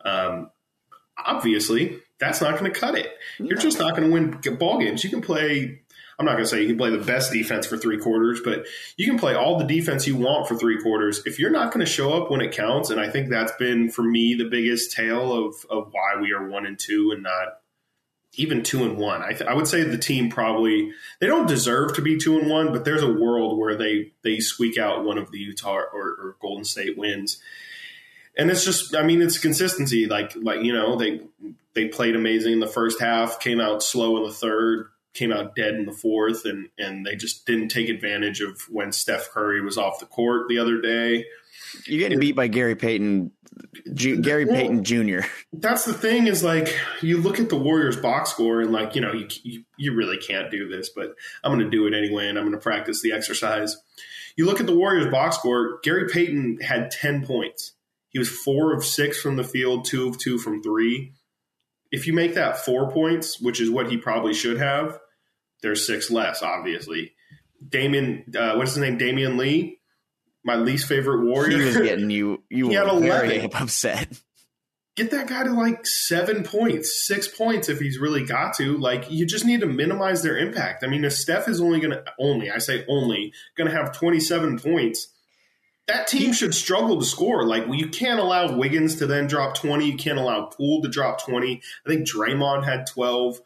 Um, 0.05 0.51
obviously, 1.17 2.01
that's 2.21 2.41
not 2.41 2.59
going 2.59 2.73
to 2.73 2.79
cut 2.79 2.97
it. 2.97 3.11
You're 3.39 3.59
just 3.59 3.79
not 3.79 3.97
going 3.97 4.09
to 4.09 4.13
win 4.13 4.57
ball 4.57 4.79
games. 4.79 5.05
You 5.05 5.11
can 5.11 5.23
play. 5.23 5.83
I'm 6.19 6.27
not 6.27 6.33
going 6.33 6.45
to 6.45 6.49
say 6.49 6.61
you 6.61 6.67
can 6.67 6.79
play 6.79 6.91
the 6.91 6.99
best 6.99 7.33
defense 7.33 7.67
for 7.67 7.77
three 7.77 7.99
quarters, 7.99 8.41
but 8.43 8.67
you 8.97 9.07
can 9.07 9.19
play 9.19 9.35
all 9.35 9.57
the 9.57 9.65
defense 9.65 10.07
you 10.07 10.17
want 10.17 10.49
for 10.49 10.57
three 10.57 10.83
quarters. 10.83 11.23
If 11.27 11.39
you're 11.39 11.51
not 11.51 11.73
going 11.73 11.85
to 11.85 11.91
show 11.91 12.13
up 12.13 12.31
when 12.31 12.41
it 12.41 12.53
counts, 12.53 12.91
and 12.91 13.01
I 13.01 13.09
think 13.09 13.31
that's 13.31 13.53
been 13.53 13.91
for 13.91 14.03
me 14.03 14.35
the 14.35 14.49
biggest 14.49 14.93
tale 14.93 15.33
of 15.33 15.55
of 15.71 15.93
why 15.93 16.21
we 16.21 16.33
are 16.33 16.49
one 16.49 16.67
and 16.67 16.79
two 16.79 17.13
and 17.13 17.23
not 17.23 17.61
even 18.35 18.63
two 18.63 18.85
and 18.85 18.99
one. 18.99 19.23
I, 19.23 19.31
th- 19.31 19.49
I, 19.49 19.55
would 19.55 19.67
say 19.67 19.83
the 19.83 19.99
team 19.99 20.29
probably 20.29 20.93
they 21.21 21.27
don't 21.27 21.49
deserve 21.49 21.95
to 21.95 22.03
be 22.03 22.19
two 22.19 22.39
and 22.39 22.51
one, 22.51 22.73
but 22.73 22.85
there's 22.85 23.03
a 23.03 23.13
world 23.13 23.59
where 23.59 23.77
they 23.77 24.13
they 24.23 24.39
squeak 24.41 24.77
out 24.77 25.05
one 25.05 25.19
of 25.19 25.31
the 25.31 25.39
Utah 25.39 25.77
or, 25.77 26.03
or 26.03 26.37
Golden 26.41 26.65
State 26.65 26.99
wins 26.99 27.41
and 28.39 28.51
it's 28.51 28.65
just 28.65 28.95
I 28.95 29.03
mean 29.03 29.21
it's 29.21 29.39
consistency 29.39 30.07
like 30.07 30.35
like 30.37 30.63
you 30.63 30.73
know 30.73 30.97
they 30.97 31.21
they 31.75 31.89
played 31.89 32.17
amazing 32.17 32.55
in 32.55 32.61
the 32.61 32.67
first 32.67 33.01
half 33.01 33.41
came 33.41 33.61
out 33.61 33.83
slow 33.83 34.17
in 34.19 34.23
the 34.23 34.33
third 34.33 34.89
came 35.15 35.33
out 35.33 35.57
dead 35.57 35.75
in 35.75 35.87
the 35.87 35.93
fourth 35.93 36.45
and 36.45 36.69
and 36.79 37.05
they 37.05 37.17
just 37.17 37.47
didn't 37.47 37.69
take 37.69 37.89
advantage 37.89 38.41
of 38.41 38.61
when 38.71 38.93
Steph 38.93 39.31
Curry 39.31 39.61
was 39.61 39.79
off 39.79 40.01
the 40.01 40.07
court 40.07 40.49
the 40.49 40.59
other 40.59 40.81
day 40.81 41.25
you're 41.87 42.01
getting 42.01 42.21
beat 42.21 42.37
by 42.37 42.47
Gary 42.47 42.77
Payton 42.77 43.33
G- 43.95 44.19
Gary 44.19 44.45
well, 44.45 44.55
Payton 44.55 44.85
Jr. 44.85 45.21
That's 45.53 45.85
the 45.85 45.93
thing 45.93 46.27
is 46.29 46.45
like 46.45 46.75
you 47.03 47.19
look 47.19 47.41
at 47.41 47.49
the 47.49 47.57
Warriors 47.57 47.97
box 47.97 48.31
score 48.31 48.61
and 48.61 48.71
like 48.71 48.95
you 48.95 49.01
know 49.01 49.13
you 49.13 49.29
you, 49.43 49.65
you 49.77 49.95
really 49.95 50.19
can't 50.19 50.51
do 50.51 50.69
this 50.69 50.89
but 50.89 51.15
I'm 51.43 51.53
going 51.53 51.65
to 51.65 51.71
do 51.71 51.87
it 51.87 51.95
anyway 51.95 52.29
and 52.29 52.39
I'm 52.39 52.45
going 52.45 52.57
to 52.57 52.63
practice 52.63 53.03
the 53.03 53.13
exercise 53.13 53.77
you 54.37 54.47
look 54.47 54.61
at 54.61 54.67
the 54.67 54.77
Warriors 54.77 55.11
box 55.11 55.37
score 55.37 55.81
Gary 55.83 56.09
Payton 56.09 56.61
had 56.61 56.91
10 56.91 57.27
points 57.27 57.73
he 58.11 58.19
was 58.19 58.29
four 58.29 58.73
of 58.73 58.85
six 58.85 59.21
from 59.21 59.37
the 59.37 59.45
field, 59.45 59.85
two 59.85 60.09
of 60.09 60.19
two 60.19 60.39
from 60.39 60.63
three. 60.63 61.13
If 61.91 62.07
you 62.07 62.13
make 62.13 62.35
that 62.35 62.59
four 62.59 62.91
points, 62.91 63.41
which 63.41 63.61
is 63.61 63.71
what 63.71 63.91
he 63.91 63.97
probably 63.97 64.35
should 64.35 64.59
have, 64.59 64.99
there's 65.63 65.87
six 65.87 66.11
less, 66.11 66.43
obviously. 66.43 67.13
Damion, 67.67 68.35
uh, 68.37 68.57
what's 68.57 68.75
his 68.75 68.79
name? 68.79 68.99
Damion 68.99 69.39
Lee, 69.39 69.81
my 70.45 70.57
least 70.57 70.87
favorite 70.87 71.25
warrior. 71.25 71.59
He 71.59 71.65
was 71.65 71.77
getting 71.77 72.11
you. 72.11 72.43
You 72.51 72.69
were 72.69 73.01
very 73.01 73.51
upset. 73.53 74.21
Get 74.97 75.13
that 75.13 75.29
guy 75.29 75.45
to 75.45 75.53
like 75.53 75.87
seven 75.87 76.43
points, 76.43 77.07
six 77.07 77.29
points 77.29 77.69
if 77.69 77.79
he's 77.79 77.99
really 77.99 78.25
got 78.25 78.55
to. 78.57 78.77
Like 78.77 79.11
you 79.11 79.27
just 79.27 79.45
need 79.45 79.61
to 79.61 79.67
minimize 79.67 80.23
their 80.23 80.37
impact. 80.37 80.83
I 80.83 80.89
mean, 80.89 81.05
if 81.05 81.13
Steph 81.13 81.49
is 81.49 81.61
only 81.61 81.79
going 81.79 81.93
to 81.93 82.05
only, 82.19 82.51
I 82.51 82.59
say 82.59 82.85
only, 82.89 83.33
going 83.57 83.71
to 83.71 83.77
have 83.77 83.97
27 83.97 84.59
points 84.59 85.09
that 85.89 86.07
team 86.07 86.33
should 86.33 86.55
struggle 86.55 86.99
to 87.01 87.05
score. 87.05 87.45
Like 87.45 87.67
well, 87.67 87.79
you 87.79 87.89
can't 87.89 88.21
allow 88.21 88.55
Wiggins 88.57 88.97
to 88.97 89.07
then 89.07 89.27
drop 89.27 89.57
twenty. 89.57 89.91
You 89.91 89.97
can't 89.97 90.19
allow 90.19 90.45
Poole 90.45 90.83
to 90.83 90.89
drop 90.89 91.25
twenty. 91.25 91.63
I 91.85 91.89
think 91.89 92.07
Draymond 92.07 92.65
had 92.65 92.87
twelve. 92.87 93.41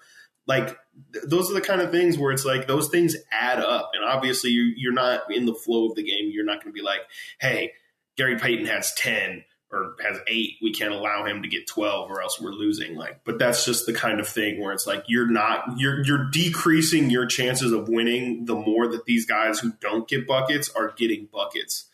Like 0.46 0.76
th- 1.12 1.24
those 1.26 1.50
are 1.50 1.54
the 1.54 1.60
kind 1.60 1.80
of 1.80 1.90
things 1.90 2.18
where 2.18 2.32
it's 2.32 2.44
like 2.44 2.66
those 2.66 2.88
things 2.88 3.16
add 3.30 3.60
up, 3.60 3.92
and 3.94 4.04
obviously 4.04 4.50
you, 4.50 4.74
you're 4.76 4.92
not 4.92 5.32
in 5.32 5.46
the 5.46 5.54
flow 5.54 5.88
of 5.88 5.94
the 5.94 6.02
game. 6.02 6.30
You're 6.32 6.44
not 6.44 6.62
going 6.62 6.72
to 6.72 6.78
be 6.78 6.84
like, 6.84 7.00
hey, 7.40 7.72
Gary 8.16 8.36
Payton 8.36 8.66
has 8.66 8.92
ten 8.94 9.44
or 9.70 9.94
has 10.04 10.18
eight. 10.26 10.56
We 10.60 10.72
can't 10.72 10.92
allow 10.92 11.24
him 11.24 11.42
to 11.42 11.48
get 11.48 11.68
twelve, 11.68 12.10
or 12.10 12.20
else 12.20 12.40
we're 12.40 12.50
losing. 12.50 12.96
Like, 12.96 13.20
but 13.24 13.38
that's 13.38 13.64
just 13.64 13.86
the 13.86 13.94
kind 13.94 14.18
of 14.18 14.28
thing 14.28 14.60
where 14.60 14.72
it's 14.72 14.86
like 14.86 15.04
you're 15.06 15.30
not 15.30 15.78
you're 15.78 16.04
you're 16.04 16.28
decreasing 16.30 17.08
your 17.08 17.26
chances 17.26 17.72
of 17.72 17.88
winning 17.88 18.46
the 18.46 18.56
more 18.56 18.88
that 18.88 19.04
these 19.04 19.26
guys 19.26 19.60
who 19.60 19.72
don't 19.80 20.08
get 20.08 20.26
buckets 20.26 20.70
are 20.70 20.92
getting 20.96 21.28
buckets 21.32 21.84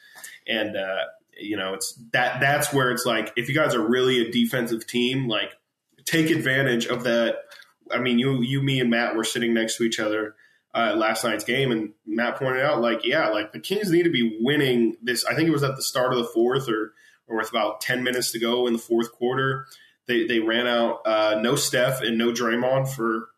and 0.49 0.77
uh, 0.77 1.05
you 1.39 1.57
know 1.57 1.75
it's 1.75 1.95
that 2.13 2.41
that's 2.41 2.73
where 2.73 2.91
it's 2.91 3.07
like 3.07 3.33
if 3.37 3.49
you 3.49 3.55
guys 3.55 3.75
are 3.75 3.87
really 3.87 4.27
a 4.27 4.31
defensive 4.31 4.87
team, 4.87 5.29
like 5.29 5.51
take 6.05 6.31
advantage 6.31 6.87
of 6.87 7.05
that. 7.05 7.37
I 7.91 7.99
mean, 7.99 8.19
you 8.19 8.43
you 8.43 8.63
me 8.63 8.81
and 8.81 8.91
Matt 8.91 9.17
were 9.17 9.25
sitting 9.25 9.55
next 9.55 9.77
to 9.77 9.85
each 9.85 10.01
other 10.01 10.35
uh, 10.75 10.95
last 10.97 11.25
night's 11.25 11.45
game, 11.45 11.73
and 11.73 11.93
Matt 12.07 12.37
pointed 12.37 12.63
out 12.63 12.81
like, 12.81 13.05
yeah, 13.05 13.29
like 13.29 13.53
the 13.53 13.61
Kings 13.61 13.91
need 13.91 14.05
to 14.05 14.11
be 14.11 14.39
winning 14.41 14.97
this. 15.03 15.25
I 15.25 15.35
think 15.35 15.49
it 15.49 15.53
was 15.53 15.63
at 15.63 15.77
the 15.77 15.83
start 15.83 16.13
of 16.13 16.19
the 16.19 16.25
fourth, 16.25 16.69
or 16.69 16.93
or 17.27 17.37
with 17.37 17.51
about 17.51 17.81
ten 17.81 18.03
minutes 18.03 18.33
to 18.33 18.39
go 18.39 18.67
in 18.67 18.75
the 18.75 18.79
fourth 18.79 19.13
quarter. 19.13 19.67
They 20.07 20.27
they 20.27 20.41
ran 20.41 20.67
out 20.67 21.01
uh, 21.07 21.41
no 21.41 21.57
Steph 21.57 22.03
and 22.03 22.19
no 22.19 22.33
Draymond 22.33 22.89
for 22.89 23.29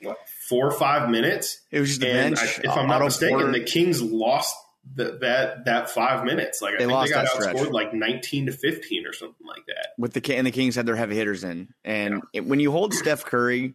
what, 0.00 0.18
four 0.48 0.66
or 0.66 0.72
five 0.72 1.08
minutes. 1.08 1.60
It 1.70 1.80
was 1.80 1.90
just 1.90 2.00
the 2.00 2.06
bench. 2.06 2.38
I, 2.40 2.44
if 2.64 2.70
I'm 2.70 2.88
not 2.88 3.02
mistaken, 3.02 3.52
the 3.52 3.64
Kings 3.64 4.02
lost 4.02 4.54
that 4.94 5.20
that 5.20 5.64
that 5.64 5.90
five 5.90 6.24
minutes. 6.24 6.60
Like 6.60 6.74
I 6.74 6.78
they 6.78 6.86
think 6.86 7.06
they 7.06 7.10
got 7.10 7.26
outscored 7.26 7.58
stretch. 7.58 7.70
like 7.70 7.94
nineteen 7.94 8.46
to 8.46 8.52
fifteen 8.52 9.06
or 9.06 9.12
something 9.12 9.46
like 9.46 9.64
that. 9.66 9.88
With 9.98 10.12
the 10.12 10.36
and 10.36 10.46
the 10.46 10.50
Kings 10.50 10.74
had 10.74 10.86
their 10.86 10.96
heavy 10.96 11.16
hitters 11.16 11.44
in, 11.44 11.68
and 11.84 12.14
yeah. 12.14 12.40
it, 12.40 12.46
when 12.46 12.60
you 12.60 12.72
hold 12.72 12.92
Steph 12.94 13.24
Curry 13.24 13.74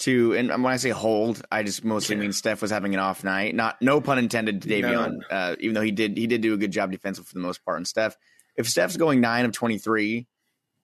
to, 0.00 0.34
and 0.34 0.48
when 0.50 0.72
I 0.72 0.76
say 0.76 0.90
hold, 0.90 1.42
I 1.50 1.62
just 1.62 1.84
mostly 1.84 2.16
yeah. 2.16 2.22
mean 2.22 2.32
Steph 2.32 2.62
was 2.62 2.70
having 2.70 2.94
an 2.94 3.00
off 3.00 3.24
night. 3.24 3.54
Not 3.54 3.80
no 3.80 4.00
pun 4.00 4.18
intended 4.18 4.62
to 4.62 4.68
Davion, 4.68 5.18
no. 5.18 5.36
uh, 5.36 5.56
even 5.60 5.74
though 5.74 5.82
he 5.82 5.92
did 5.92 6.16
he 6.16 6.26
did 6.26 6.40
do 6.40 6.54
a 6.54 6.58
good 6.58 6.72
job 6.72 6.90
defensive 6.90 7.26
for 7.26 7.34
the 7.34 7.40
most 7.40 7.64
part. 7.64 7.78
And 7.78 7.86
Steph, 7.86 8.16
if 8.56 8.68
Steph's 8.68 8.96
going 8.96 9.20
nine 9.20 9.44
of 9.44 9.52
twenty 9.52 9.78
three, 9.78 10.26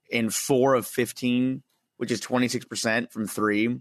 in 0.08 0.30
four 0.30 0.74
of 0.74 0.86
fifteen, 0.86 1.62
which 1.96 2.10
is 2.10 2.20
twenty 2.20 2.48
six 2.48 2.64
percent 2.64 3.12
from 3.12 3.26
three, 3.26 3.80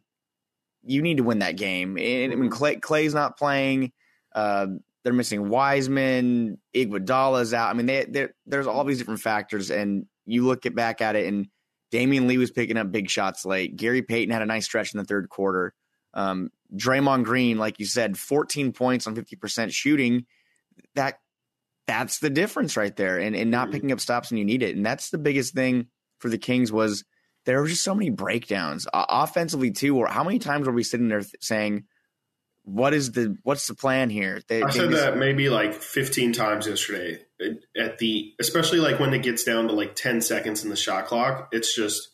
you 0.84 1.02
need 1.02 1.18
to 1.18 1.24
win 1.24 1.40
that 1.40 1.56
game. 1.56 1.98
And 1.98 2.32
when 2.34 2.42
mm-hmm. 2.42 2.50
Clay, 2.50 2.76
Clay's 2.78 3.14
not 3.14 3.38
playing. 3.38 3.92
Uh, 4.34 4.68
they're 5.04 5.14
missing 5.14 5.50
Wiseman, 5.50 6.58
Iguodala's 6.74 7.54
out. 7.54 7.70
I 7.70 7.74
mean, 7.74 7.86
they, 7.86 8.28
there's 8.46 8.68
all 8.68 8.84
these 8.84 9.00
different 9.00 9.20
factors, 9.20 9.70
and 9.70 10.06
you 10.26 10.46
look 10.46 10.66
at 10.66 10.76
back 10.76 11.02
at 11.02 11.16
it, 11.16 11.28
and 11.28 11.48
Damion 11.92 12.28
Lee 12.28 12.38
was 12.38 12.52
picking 12.52 12.78
up 12.78 12.92
big 12.92 13.10
shots 13.10 13.46
late. 13.46 13.76
Gary 13.76 14.02
Payton 14.02 14.34
had 14.34 14.42
a 14.42 14.48
nice 14.48 14.66
stretch 14.66 14.94
in 14.94 14.98
the 14.98 15.06
third 15.06 15.30
quarter. 15.30 15.74
Um, 16.14 16.50
Draymond 16.76 17.24
Green, 17.24 17.58
like 17.58 17.80
you 17.80 17.86
said, 17.86 18.18
14 18.18 18.72
points 18.72 19.06
on 19.08 19.16
50% 19.16 19.72
shooting. 19.72 20.26
That 20.96 21.20
that's 21.86 22.20
the 22.20 22.30
difference 22.30 22.78
right 22.78 22.96
there, 22.96 23.20
and 23.20 23.36
and 23.36 23.52
not 23.52 23.66
mm-hmm. 23.66 23.74
picking 23.74 23.92
up 23.92 24.00
stops 24.00 24.32
when 24.32 24.38
you 24.38 24.46
need 24.46 24.64
it. 24.64 24.76
And 24.76 24.86
that's 24.86 25.10
the 25.10 25.18
biggest 25.18 25.54
thing 25.54 25.88
for 26.20 26.30
the 26.30 26.38
Kings 26.38 26.72
was 26.72 27.04
there 27.46 27.60
were 27.60 27.68
just 27.68 27.84
so 27.84 27.94
many 27.94 28.10
breakdowns 28.10 28.88
uh, 28.94 29.06
offensively 29.10 29.72
too. 29.72 29.98
Or 29.98 30.08
how 30.08 30.24
many 30.24 30.40
times 30.40 30.66
were 30.66 30.74
we 30.74 30.84
sitting 30.84 31.10
there 31.10 31.22
th- 31.22 31.36
saying? 31.42 31.84
What 32.64 32.94
is 32.94 33.12
the 33.12 33.38
what's 33.44 33.68
the 33.68 33.76
plan 33.76 34.10
here? 34.10 34.42
They, 34.48 34.64
I 34.64 34.70
said 34.70 34.92
that 34.92 35.18
maybe 35.18 35.50
like 35.50 35.74
15 35.74 36.34
times 36.34 36.68
yesterday. 36.68 37.20
At 37.78 37.98
the 37.98 38.34
especially 38.40 38.80
like 38.80 39.00
when 39.00 39.14
it 39.14 39.22
gets 39.22 39.44
down 39.44 39.68
to 39.68 39.74
like 39.74 39.96
10 39.96 40.22
seconds 40.22 40.64
in 40.64 40.70
the 40.70 40.76
shot 40.78 41.08
clock, 41.08 41.50
it's 41.52 41.76
just 41.76 42.10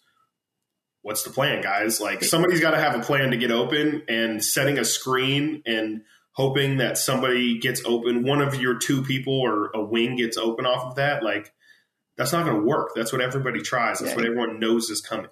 what's 1.01 1.23
the 1.23 1.29
plan, 1.29 1.61
guys? 1.61 2.01
Like 2.01 2.23
somebody's 2.23 2.61
got 2.61 2.71
to 2.71 2.79
have 2.79 2.95
a 2.95 3.03
plan 3.03 3.31
to 3.31 3.37
get 3.37 3.51
open, 3.51 4.03
and 4.07 4.43
setting 4.43 4.79
a 4.79 4.85
screen 4.85 5.61
and 5.65 6.01
hoping 6.31 6.77
that 6.77 6.97
somebody 6.97 7.59
gets 7.59 7.83
open, 7.85 8.23
one 8.23 8.41
of 8.41 8.55
your 8.55 8.79
two 8.79 9.03
people 9.03 9.39
or 9.39 9.69
a 9.75 9.83
wing 9.83 10.15
gets 10.15 10.37
open 10.37 10.65
off 10.65 10.85
of 10.85 10.95
that. 10.95 11.23
Like 11.23 11.53
that's 12.17 12.33
not 12.33 12.45
going 12.45 12.57
to 12.57 12.65
work. 12.65 12.91
That's 12.95 13.11
what 13.11 13.21
everybody 13.21 13.61
tries. 13.61 13.99
That's 13.99 14.11
yeah. 14.11 14.15
what 14.15 14.25
everyone 14.25 14.59
knows 14.59 14.89
is 14.89 15.01
coming. 15.01 15.29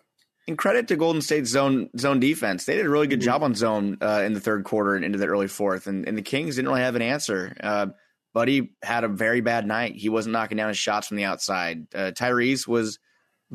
And 0.48 0.58
credit 0.58 0.88
to 0.88 0.96
Golden 0.96 1.22
State's 1.22 1.50
zone 1.50 1.90
zone 1.98 2.20
defense. 2.20 2.66
They 2.66 2.76
did 2.76 2.86
a 2.86 2.90
really 2.90 3.08
good 3.08 3.20
Mhm. 3.20 3.26
job 3.26 3.44
on 3.44 3.56
zone 3.56 3.98
uh, 4.02 4.24
in 4.26 4.34
the 4.34 4.40
third 4.40 4.64
quarter 4.64 4.96
and 4.96 5.04
into 5.04 5.18
the 5.18 5.28
early 5.28 5.48
fourth. 5.48 5.88
And, 5.88 6.08
and 6.08 6.18
the 6.18 6.22
Kings 6.22 6.56
didn't 6.56 6.70
really 6.70 6.82
have 6.82 6.96
an 6.96 7.02
answer. 7.02 7.56
Uh, 7.62 7.88
Buddy 8.34 8.72
had 8.84 9.04
a 9.04 9.08
very 9.08 9.42
bad 9.42 9.66
night. 9.66 9.96
He 9.96 10.10
wasn't 10.10 10.34
knocking 10.34 10.58
down 10.58 10.68
his 10.70 10.78
shots 10.78 11.08
from 11.08 11.18
the 11.18 11.24
outside. 11.26 11.88
Uh, 11.94 12.12
Tyrese 12.12 12.68
was 12.68 13.00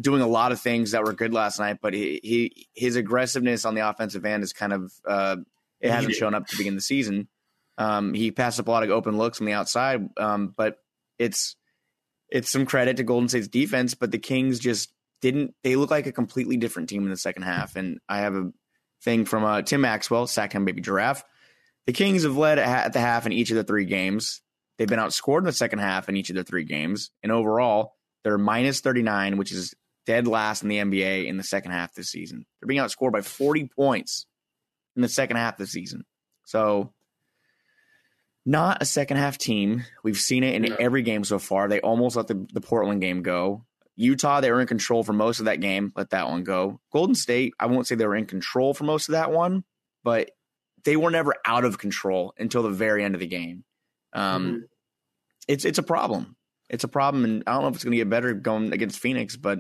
doing 0.01 0.23
a 0.23 0.27
lot 0.27 0.51
of 0.53 0.61
things 0.61 0.91
that 0.93 1.05
were 1.05 1.13
good 1.13 1.33
last 1.33 1.59
night, 1.61 1.79
but 1.81 1.95
he, 1.95 2.19
he 2.23 2.67
his 2.75 2.97
aggressiveness 2.97 3.65
on 3.65 3.75
the 3.75 3.89
offensive 3.89 4.25
end 4.25 4.43
is 4.43 4.53
kind 4.53 4.73
of 4.73 4.93
uh, 5.07 5.37
it 5.81 5.91
hasn't 5.91 6.09
Needed. 6.09 6.19
shown 6.19 6.35
up 6.35 6.47
to 6.49 6.57
begin 6.57 6.75
the 6.75 6.81
season. 6.81 7.29
Um, 7.79 8.13
he 8.15 8.31
passed 8.33 8.59
up 8.61 8.69
a 8.69 8.71
lot 8.71 8.83
of 8.83 8.91
open 8.91 9.17
looks 9.19 9.41
on 9.41 9.47
the 9.47 9.53
outside, 9.53 10.09
um, 10.17 10.53
but 10.57 10.79
it's 11.19 11.57
it's 12.29 12.51
some 12.51 12.65
credit 12.67 12.97
to 12.97 13.03
Golden 13.05 13.29
State's 13.29 13.49
defense, 13.49 13.95
but 13.95 14.11
the 14.11 14.19
Kings 14.19 14.59
just 14.59 14.93
didn't. 15.23 15.55
They 15.63 15.77
look 15.77 15.91
like 15.91 16.07
a 16.07 16.13
completely 16.13 16.59
different 16.59 16.91
team 16.91 17.05
in 17.05 17.09
the 17.11 17.17
second 17.17 17.45
half. 17.45 17.77
And 17.77 17.99
I 18.09 18.19
have 18.19 18.35
a 18.35 18.53
thing 19.03 19.25
from 19.25 19.45
uh, 19.45 19.63
Tim 19.63 19.81
Maxwell, 19.81 20.27
Sackham 20.27 20.67
Baby 20.67 20.83
Giraffe. 20.83 21.25
The 21.87 21.93
Kings 21.95 22.25
have 22.25 22.37
led 22.37 22.59
at 22.59 22.93
the 22.93 23.01
half 23.01 23.25
in 23.25 23.33
each 23.33 23.51
of 23.51 23.57
the 23.57 23.65
three 23.65 23.87
games. 23.87 24.43
They've 24.77 24.87
been 24.89 24.99
outscored 24.99 25.39
in 25.39 25.45
the 25.45 25.53
second 25.53 25.79
half 25.79 26.09
in 26.11 26.17
each 26.17 26.29
of 26.31 26.37
the 26.37 26.45
three 26.45 26.65
games, 26.65 27.11
and 27.23 27.33
overall 27.33 27.95
they're 28.25 28.39
minus 28.39 28.81
thirty 28.81 29.03
nine, 29.03 29.37
which 29.37 29.53
is 29.53 29.75
dead 30.07 30.27
last 30.27 30.63
in 30.63 30.69
the 30.69 30.79
NBA 30.79 31.27
in 31.27 31.37
the 31.37 31.43
second 31.45 31.71
half 31.73 31.95
this 31.95 32.11
season. 32.11 32.45
They're 32.61 32.67
being 32.69 32.81
outscored 32.81 33.13
by 33.13 33.21
forty 33.23 33.67
points 33.69 34.27
in 34.97 35.03
the 35.03 35.09
second 35.09 35.37
half 35.39 35.57
this 35.57 35.73
season. 35.73 36.05
So 36.47 36.93
not 38.45 38.83
a 38.83 38.85
second 38.85 39.19
half 39.19 39.39
team. 39.39 39.85
We've 40.03 40.17
seen 40.19 40.43
it 40.45 40.55
in 40.55 40.63
No. 40.63 40.77
every 40.79 41.03
game 41.03 41.23
so 41.25 41.39
far. 41.39 41.69
They 41.69 41.81
almost 41.81 42.17
let 42.17 42.27
the, 42.27 42.47
the 42.53 42.61
Portland 42.61 43.01
game 43.01 43.23
go. 43.23 43.65
Utah, 43.97 44.41
they 44.41 44.51
were 44.51 44.61
in 44.61 44.67
control 44.67 45.03
for 45.05 45.13
most 45.13 45.39
of 45.39 45.45
that 45.47 45.61
game. 45.61 45.93
Let 45.97 46.11
that 46.11 46.29
one 46.29 46.45
go. 46.45 46.81
Golden 46.93 47.15
State, 47.15 47.53
I 47.61 47.67
won't 47.67 47.87
say 47.87 47.95
they 47.95 48.07
were 48.07 48.17
in 48.17 48.27
control 48.27 48.73
for 48.75 48.85
most 48.85 49.09
of 49.09 49.13
that 49.13 49.31
one, 49.31 49.65
but 50.03 50.31
they 50.85 50.97
were 50.97 51.11
never 51.11 51.35
out 51.47 51.65
of 51.65 51.79
control 51.79 52.35
until 52.39 52.63
the 52.63 52.71
very 52.71 53.05
end 53.05 53.15
of 53.15 53.21
the 53.21 53.27
game. 53.27 53.65
Um, 54.13 54.47
Mhm. 54.47 54.61
It's 55.49 55.65
it's 55.65 55.79
a 55.79 55.83
problem. 55.83 56.37
It's 56.71 56.85
a 56.85 56.89
problem, 56.89 57.25
and 57.25 57.43
I 57.47 57.53
don't 57.53 57.63
know 57.63 57.69
if 57.69 57.75
it's 57.75 57.85
going 57.85 57.93
to 57.93 57.97
get 57.99 58.09
better 58.09 58.33
going 58.33 58.73
against 58.73 58.99
Phoenix, 59.01 59.37
but 59.37 59.59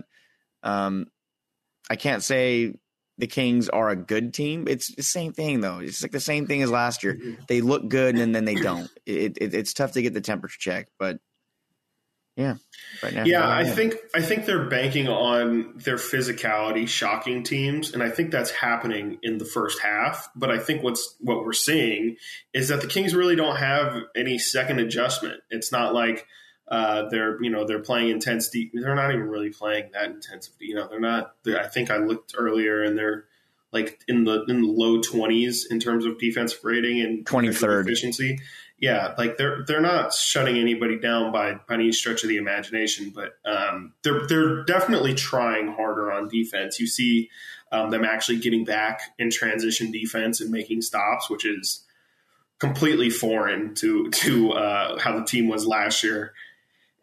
um, 0.62 1.06
I 1.90 1.96
can't 1.96 2.22
say 2.22 2.74
the 3.18 3.26
Kings 3.26 3.68
are 3.68 3.90
a 3.90 3.96
good 3.96 4.32
team. 4.32 4.66
It's 4.68 4.94
the 4.94 5.02
same 5.02 5.32
thing 5.32 5.60
though. 5.60 5.80
It's 5.80 6.02
like 6.02 6.12
the 6.12 6.20
same 6.20 6.46
thing 6.46 6.62
as 6.62 6.70
last 6.70 7.02
year. 7.02 7.18
They 7.48 7.60
look 7.60 7.88
good 7.88 8.16
and 8.16 8.34
then 8.34 8.44
they 8.44 8.54
don't. 8.54 8.88
It, 9.04 9.36
it 9.40 9.54
it's 9.54 9.74
tough 9.74 9.92
to 9.92 10.02
get 10.02 10.14
the 10.14 10.20
temperature 10.20 10.58
check, 10.58 10.88
but 10.98 11.18
yeah, 12.36 12.54
right 13.02 13.12
now. 13.12 13.24
Yeah, 13.24 13.48
I 13.48 13.64
think 13.64 13.96
I 14.14 14.22
think 14.22 14.46
they're 14.46 14.64
banking 14.64 15.06
on 15.06 15.74
their 15.76 15.96
physicality 15.96 16.88
shocking 16.88 17.42
teams, 17.42 17.92
and 17.92 18.02
I 18.02 18.08
think 18.08 18.30
that's 18.30 18.50
happening 18.50 19.18
in 19.22 19.36
the 19.36 19.44
first 19.44 19.80
half. 19.80 20.30
But 20.34 20.50
I 20.50 20.58
think 20.58 20.82
what's 20.82 21.14
what 21.20 21.44
we're 21.44 21.52
seeing 21.52 22.16
is 22.54 22.68
that 22.68 22.80
the 22.80 22.86
Kings 22.86 23.14
really 23.14 23.36
don't 23.36 23.56
have 23.56 23.96
any 24.16 24.38
second 24.38 24.80
adjustment. 24.80 25.42
It's 25.50 25.70
not 25.72 25.92
like 25.92 26.26
uh, 26.68 27.08
they're 27.10 27.42
you 27.42 27.50
know 27.50 27.66
they're 27.66 27.80
playing 27.80 28.08
intense. 28.08 28.48
De- 28.48 28.70
they're 28.72 28.94
not 28.94 29.10
even 29.12 29.28
really 29.28 29.50
playing 29.50 29.90
that 29.92 30.06
intensive. 30.06 30.54
You 30.58 30.76
know, 30.76 30.88
they're 30.88 31.00
not. 31.00 31.34
They're, 31.44 31.60
I 31.60 31.68
think 31.68 31.90
I 31.90 31.98
looked 31.98 32.34
earlier, 32.38 32.82
and 32.82 32.96
they're 32.96 33.26
like 33.72 34.00
in 34.08 34.24
the 34.24 34.44
in 34.48 34.62
the 34.62 34.68
low 34.68 35.02
twenties 35.02 35.66
in 35.70 35.80
terms 35.80 36.06
of 36.06 36.18
defensive 36.18 36.60
rating 36.64 37.02
and 37.02 37.26
23rd. 37.26 37.82
efficiency. 37.82 38.38
Yeah, 38.82 39.14
like 39.16 39.36
they're 39.36 39.62
they're 39.64 39.80
not 39.80 40.12
shutting 40.12 40.58
anybody 40.58 40.98
down 40.98 41.30
by 41.30 41.54
by 41.68 41.74
any 41.74 41.92
stretch 41.92 42.24
of 42.24 42.28
the 42.28 42.36
imagination, 42.36 43.12
but 43.14 43.34
um, 43.44 43.92
they're 44.02 44.26
they're 44.26 44.64
definitely 44.64 45.14
trying 45.14 45.72
harder 45.72 46.10
on 46.10 46.28
defense. 46.28 46.80
You 46.80 46.88
see 46.88 47.30
um, 47.70 47.90
them 47.90 48.04
actually 48.04 48.40
getting 48.40 48.64
back 48.64 49.00
in 49.20 49.30
transition 49.30 49.92
defense 49.92 50.40
and 50.40 50.50
making 50.50 50.82
stops, 50.82 51.30
which 51.30 51.46
is 51.46 51.84
completely 52.58 53.08
foreign 53.08 53.76
to 53.76 54.10
to 54.10 54.52
uh, 54.52 54.98
how 54.98 55.16
the 55.16 55.24
team 55.24 55.46
was 55.46 55.64
last 55.64 56.02
year. 56.02 56.32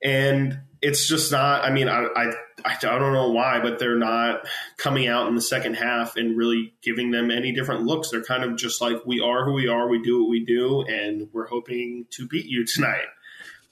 And 0.03 0.59
it's 0.81 1.07
just 1.07 1.31
not. 1.31 1.63
I 1.63 1.71
mean, 1.71 1.89
I, 1.89 2.07
I 2.15 2.31
I 2.65 2.77
don't 2.79 3.13
know 3.13 3.31
why, 3.31 3.59
but 3.59 3.79
they're 3.79 3.97
not 3.97 4.45
coming 4.77 5.07
out 5.07 5.27
in 5.27 5.35
the 5.35 5.41
second 5.41 5.75
half 5.75 6.15
and 6.15 6.37
really 6.37 6.73
giving 6.81 7.11
them 7.11 7.31
any 7.31 7.51
different 7.51 7.83
looks. 7.83 8.09
They're 8.09 8.23
kind 8.23 8.43
of 8.43 8.55
just 8.55 8.81
like 8.81 9.05
we 9.05 9.19
are 9.19 9.45
who 9.45 9.53
we 9.53 9.67
are. 9.67 9.87
We 9.87 10.01
do 10.01 10.21
what 10.21 10.29
we 10.29 10.45
do, 10.45 10.81
and 10.81 11.29
we're 11.33 11.47
hoping 11.47 12.05
to 12.11 12.27
beat 12.27 12.45
you 12.45 12.65
tonight. 12.65 13.07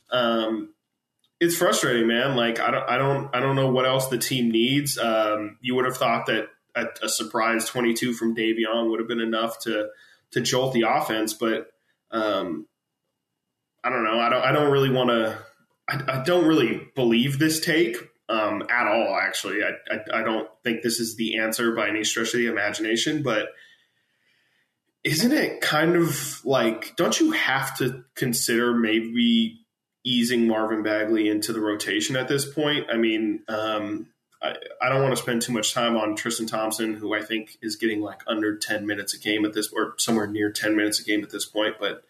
Um, 0.10 0.74
it's 1.40 1.56
frustrating, 1.56 2.08
man. 2.08 2.36
Like 2.36 2.60
I 2.60 2.72
don't, 2.72 2.90
I 2.90 2.98
don't, 2.98 3.36
I 3.36 3.40
don't 3.40 3.56
know 3.56 3.72
what 3.72 3.86
else 3.86 4.08
the 4.08 4.18
team 4.18 4.52
needs. 4.52 4.98
Um, 4.98 5.58
you 5.62 5.76
would 5.76 5.86
have 5.86 5.98
thought 5.98 6.26
that 6.28 6.48
a, 6.76 6.88
a 7.04 7.10
surprise 7.10 7.66
twenty-two 7.66 8.14
from 8.14 8.36
Davion 8.36 8.90
would 8.90 9.00
have 9.00 9.08
been 9.08 9.22
enough 9.22 9.60
to 9.62 9.90
to 10.32 10.42
jolt 10.42 10.74
the 10.74 10.86
offense, 10.88 11.34
but 11.34 11.72
um, 12.12 12.68
I 13.84 13.90
don't 13.90 14.04
know. 14.04 14.20
I 14.20 14.30
don't, 14.30 14.42
I 14.44 14.52
don't 14.52 14.72
really 14.72 14.90
want 14.90 15.10
to. 15.10 15.38
I, 15.88 16.20
I 16.20 16.24
don't 16.24 16.46
really 16.46 16.88
believe 16.96 17.40
this 17.40 17.60
take 17.60 17.98
um, 18.30 18.64
at 18.70 18.88
all. 18.88 19.16
Actually, 19.16 19.60
I, 19.64 19.94
I 19.94 20.20
I 20.20 20.24
don't 20.24 20.50
think 20.64 20.82
this 20.82 21.00
is 21.00 21.16
the 21.16 21.38
answer 21.38 21.74
by 21.76 21.88
any 21.88 22.04
stretch 22.04 22.34
of 22.34 22.40
the 22.40 22.48
imagination. 22.48 23.24
But 23.24 23.50
isn't 25.04 25.32
it 25.32 25.62
kind 25.62 25.96
of 25.96 26.44
like? 26.46 26.96
Don't 26.98 27.20
you 27.20 27.32
have 27.32 27.78
to 27.78 28.04
consider 28.16 28.74
maybe 28.74 29.66
easing 30.04 30.48
Marvin 30.48 30.84
Bagley 30.84 31.30
into 31.30 31.54
the 31.54 31.62
rotation 31.62 32.16
at 32.16 32.28
this 32.28 32.46
point? 32.46 32.88
I 32.92 32.98
mean, 32.98 33.42
um, 33.48 34.08
I, 34.42 34.56
I 34.82 34.90
don't 34.90 35.02
want 35.02 35.16
to 35.16 35.22
spend 35.22 35.42
too 35.42 35.54
much 35.54 35.74
time 35.74 35.96
on 35.96 36.16
Tristan 36.16 36.48
Thompson, 36.48 36.96
who 36.96 37.14
I 37.14 37.22
think 37.22 37.58
is 37.62 37.78
getting 37.78 38.02
like 38.02 38.22
under 38.28 38.58
ten 38.58 38.86
minutes 38.86 39.14
a 39.14 39.20
game 39.20 39.46
at 39.46 39.54
this, 39.54 39.72
or 39.72 39.94
somewhere 39.98 40.28
near 40.28 40.52
ten 40.52 40.76
minutes 40.76 41.00
a 41.00 41.04
game 41.04 41.24
at 41.24 41.30
this 41.30 41.46
point, 41.46 41.76
but 41.80 42.04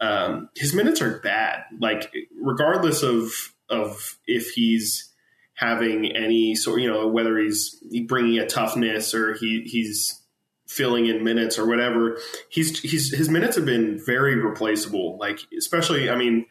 um, 0.00 0.48
his 0.56 0.74
minutes 0.74 1.02
are 1.02 1.18
bad. 1.20 1.64
Like 1.78 2.12
regardless 2.40 3.02
of 3.02 3.54
of 3.68 4.18
if 4.26 4.50
he's 4.50 5.12
having 5.54 6.10
any 6.16 6.54
sort, 6.54 6.80
you 6.80 6.90
know, 6.90 7.06
whether 7.06 7.36
he's 7.38 7.74
bringing 8.06 8.38
a 8.38 8.46
toughness 8.46 9.14
or 9.14 9.34
he 9.34 9.62
he's 9.66 10.22
filling 10.66 11.06
in 11.06 11.22
minutes 11.22 11.58
or 11.58 11.66
whatever, 11.66 12.18
he's 12.48 12.80
he's 12.80 13.14
his 13.14 13.28
minutes 13.28 13.56
have 13.56 13.66
been 13.66 14.00
very 14.04 14.36
replaceable. 14.36 15.18
Like 15.18 15.40
especially, 15.56 16.08
I 16.08 16.16
mean, 16.16 16.46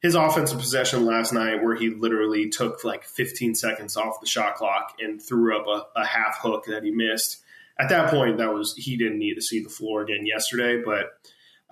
his 0.00 0.14
offensive 0.14 0.60
possession 0.60 1.04
last 1.04 1.32
night 1.32 1.62
where 1.62 1.74
he 1.74 1.90
literally 1.90 2.48
took 2.48 2.84
like 2.84 3.04
15 3.04 3.54
seconds 3.54 3.96
off 3.96 4.20
the 4.20 4.26
shot 4.26 4.54
clock 4.54 4.94
and 5.00 5.20
threw 5.20 5.58
up 5.58 5.66
a, 5.66 6.00
a 6.00 6.04
half 6.04 6.38
hook 6.40 6.66
that 6.66 6.84
he 6.84 6.90
missed. 6.90 7.38
At 7.80 7.88
that 7.88 8.08
point, 8.08 8.38
that 8.38 8.54
was 8.54 8.76
he 8.76 8.96
didn't 8.96 9.18
need 9.18 9.34
to 9.34 9.42
see 9.42 9.60
the 9.60 9.68
floor 9.68 10.02
again 10.02 10.26
yesterday, 10.26 10.80
but 10.80 11.18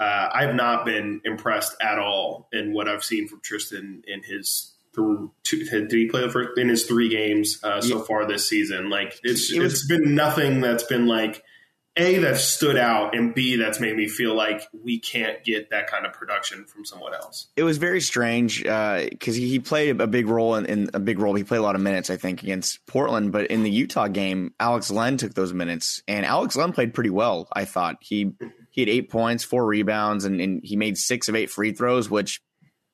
uh, 0.03 0.29
I've 0.33 0.55
not 0.55 0.85
been 0.85 1.21
impressed 1.25 1.75
at 1.81 1.99
all 1.99 2.49
in 2.53 2.73
what 2.73 2.89
I've 2.89 3.05
seen 3.05 3.29
from 3.29 3.41
Tristan 3.41 4.03
in 4.07 4.23
his 4.23 4.69
through 4.95 5.31
two, 5.43 5.65
did 5.65 5.91
he 5.91 6.07
play 6.07 6.21
the 6.21 6.29
first 6.31 6.59
in 6.59 6.69
his 6.69 6.85
three 6.85 7.09
games 7.09 7.59
uh, 7.63 7.81
so 7.81 7.99
Yeah. 7.99 8.05
far 8.05 8.27
this 8.27 8.49
season? 8.49 8.91
Like 8.91 9.19
it's 9.23 9.51
It 9.53 9.61
was- 9.61 9.73
it's 9.75 9.87
been 9.87 10.15
nothing 10.15 10.61
that's 10.61 10.85
been 10.85 11.07
like 11.07 11.43
a 11.97 12.17
that 12.21 12.39
stood 12.39 12.79
out 12.79 13.15
and 13.15 13.35
b 13.35 13.57
that's 13.57 13.79
made 13.79 13.95
me 13.95 14.09
feel 14.09 14.35
like 14.35 14.63
we 14.73 14.99
can't 14.99 15.45
get 15.45 15.69
that 15.71 15.87
kind 15.91 16.07
of 16.07 16.13
production 16.15 16.65
from 16.65 16.87
someone 16.87 17.13
else. 17.15 17.49
it 17.55 17.65
was 17.65 17.77
very 17.77 18.01
strange 18.01 18.63
because 18.63 19.35
he, 19.37 19.47
he 19.49 19.59
played 19.59 20.01
a 20.01 20.07
big 20.07 20.27
role 20.27 20.55
in, 20.55 20.65
in 20.67 20.91
a 20.95 20.99
big 21.01 21.19
role. 21.19 21.35
He 21.35 21.45
played 21.45 21.59
a 21.59 21.63
lot 21.63 21.75
of 21.75 21.83
minutes, 21.83 22.09
I 22.09 22.17
think, 22.17 22.43
against 22.43 22.85
Portland. 22.87 23.31
But 23.33 23.47
in 23.49 23.63
the 23.63 23.71
Utah 23.71 24.09
game, 24.09 24.55
Alex 24.59 24.91
Len 24.91 25.19
took 25.19 25.35
those 25.35 25.53
minutes, 25.53 26.03
and 26.09 26.25
Alex 26.25 26.57
Len 26.57 26.73
played 26.73 26.95
pretty 26.95 27.11
well. 27.11 27.47
I 27.53 27.67
thought 27.67 27.97
he 28.01 28.33
he 28.73 28.81
had 28.81 28.89
eight 28.89 29.11
points, 29.11 29.45
four 29.45 29.65
rebounds, 29.65 30.25
and, 30.25 30.41
and 30.41 30.61
he 30.65 30.77
made 30.77 30.97
six 30.97 31.29
of 31.29 31.37
eight 31.37 31.51
free 31.51 31.73
throws, 31.73 32.11
which 32.11 32.41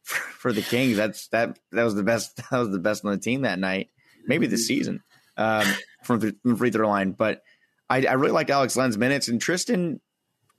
for, 0.02 0.16
for 0.32 0.52
the 0.52 0.60
Kings, 0.60 0.96
that's 0.96 1.28
that 1.28 1.58
that 1.72 1.84
was 1.84 1.94
the 1.94 2.02
best. 2.02 2.40
That 2.50 2.58
was 2.58 2.70
the 2.70 2.78
best 2.78 3.04
on 3.04 3.12
the 3.12 3.18
team 3.18 3.42
that 3.42 3.58
night, 3.58 3.88
maybe 4.26 4.46
the 4.46 4.58
season 4.58 5.02
um, 5.36 5.66
from 6.02 6.18
the 6.18 6.36
from 6.42 6.56
free 6.56 6.70
throw 6.70 6.88
line. 6.88 7.12
But 7.12 7.42
I, 7.88 8.04
I 8.04 8.14
really 8.14 8.32
liked 8.32 8.50
Alex 8.50 8.76
Len's 8.76 8.98
minutes, 8.98 9.28
and 9.28 9.40
Tristan 9.40 10.00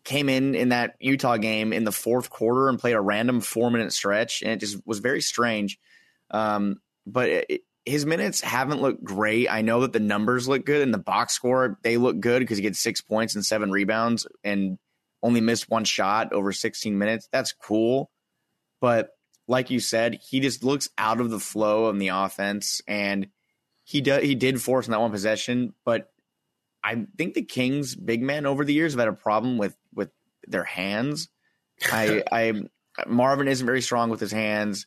came 0.06 0.30
in 0.30 0.56
in 0.56 0.70
that 0.70 0.96
Utah 1.02 1.38
game 1.38 1.74
in 1.74 1.84
the 1.84 1.92
fourth 1.92 2.30
quarter 2.30 2.70
and 2.70 2.80
played 2.80 2.96
a 2.96 3.02
random 3.02 3.42
four 3.42 3.70
minute 3.70 3.92
stretch, 3.92 4.42
and 4.42 4.52
it 4.52 4.60
just 4.60 4.80
was 4.88 5.00
very 5.00 5.22
strange. 5.22 5.78
Um, 6.32 6.78
but 7.06 7.30
it, 7.30 7.62
his 7.86 8.06
minutes 8.06 8.40
haven't 8.40 8.82
looked 8.82 9.04
great. 9.04 9.52
I 9.52 9.62
know 9.62 9.82
that 9.82 9.94
the 9.94 10.00
numbers 10.00 10.48
look 10.48 10.66
good 10.66 10.82
and 10.82 10.94
the 10.94 11.00
box 11.00 11.34
score 11.34 11.78
they 11.82 11.98
look 11.98 12.20
good 12.20 12.40
because 12.40 12.58
he 12.58 12.62
gets 12.62 12.80
six 12.80 13.02
points 13.02 13.36
and 13.36 13.46
seven 13.46 13.72
rebounds 13.72 14.28
and 14.44 14.78
only 15.22 15.42
missed 15.42 15.70
one 15.70 15.84
shot 15.84 16.34
over 16.34 16.52
16 16.52 16.98
minutes. 16.98 17.28
That's 17.32 17.52
cool, 17.54 18.10
but 18.82 19.10
like 19.48 19.70
you 19.72 19.80
said, 19.80 20.20
he 20.30 20.40
just 20.40 20.64
looks 20.64 20.90
out 20.98 21.20
of 21.20 21.30
the 21.32 21.40
flow 21.40 21.86
of 21.86 21.98
the 22.00 22.10
offense, 22.10 22.82
and 22.88 23.28
he 23.84 24.02
did 24.02 24.24
he 24.24 24.36
did 24.36 24.62
force 24.62 24.88
in 24.88 24.92
that 24.92 25.02
one 25.02 25.12
possession, 25.12 25.74
but 25.84 26.12
I 26.84 27.06
think 27.18 27.34
the 27.34 27.42
Kings 27.42 27.96
big 27.96 28.22
men 28.22 28.46
over 28.46 28.64
the 28.64 28.74
years 28.74 28.94
have 28.94 29.00
had 29.00 29.08
a 29.10 29.14
problem 29.14 29.58
with 29.58 29.76
with 29.94 30.12
their 30.48 30.64
hands. 30.64 31.28
I 31.92 32.24
I 32.32 32.54
Marvin 33.08 33.48
isn't 33.48 33.66
very 33.66 33.82
strong 33.82 34.10
with 34.10 34.20
his 34.20 34.32
hands. 34.32 34.86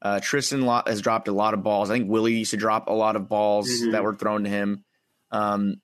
Uh, 0.00 0.20
Tristan 0.20 0.62
has 0.86 1.00
dropped 1.00 1.28
a 1.28 1.32
lot 1.32 1.54
of 1.54 1.62
balls. 1.62 1.90
I 1.90 1.94
think 1.94 2.10
Willie 2.10 2.34
used 2.34 2.50
to 2.52 2.56
drop 2.58 2.88
a 2.88 2.92
lot 2.92 3.16
of 3.16 3.28
balls 3.28 3.68
Mhm. 3.68 3.92
that 3.92 4.04
were 4.04 4.14
thrown 4.14 4.44
to 4.44 4.50
him. 4.50 4.84
Um, 5.30 5.80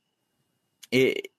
it 0.90 1.29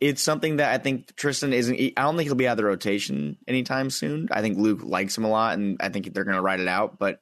it's 0.00 0.22
something 0.22 0.56
that 0.56 0.72
I 0.72 0.78
think 0.78 1.14
Tristan 1.14 1.52
isn't. 1.52 1.78
I 1.78 2.02
don't 2.02 2.16
think 2.16 2.26
he'll 2.26 2.34
be 2.34 2.48
out 2.48 2.52
of 2.52 2.56
the 2.56 2.64
rotation 2.64 3.36
anytime 3.46 3.90
soon. 3.90 4.28
I 4.32 4.40
think 4.40 4.58
Luke 4.58 4.80
likes 4.82 5.16
him 5.16 5.24
a 5.24 5.28
lot, 5.28 5.58
and 5.58 5.76
I 5.80 5.90
think 5.90 6.12
they're 6.12 6.24
going 6.24 6.36
to 6.36 6.42
ride 6.42 6.60
it 6.60 6.68
out. 6.68 6.98
But 6.98 7.20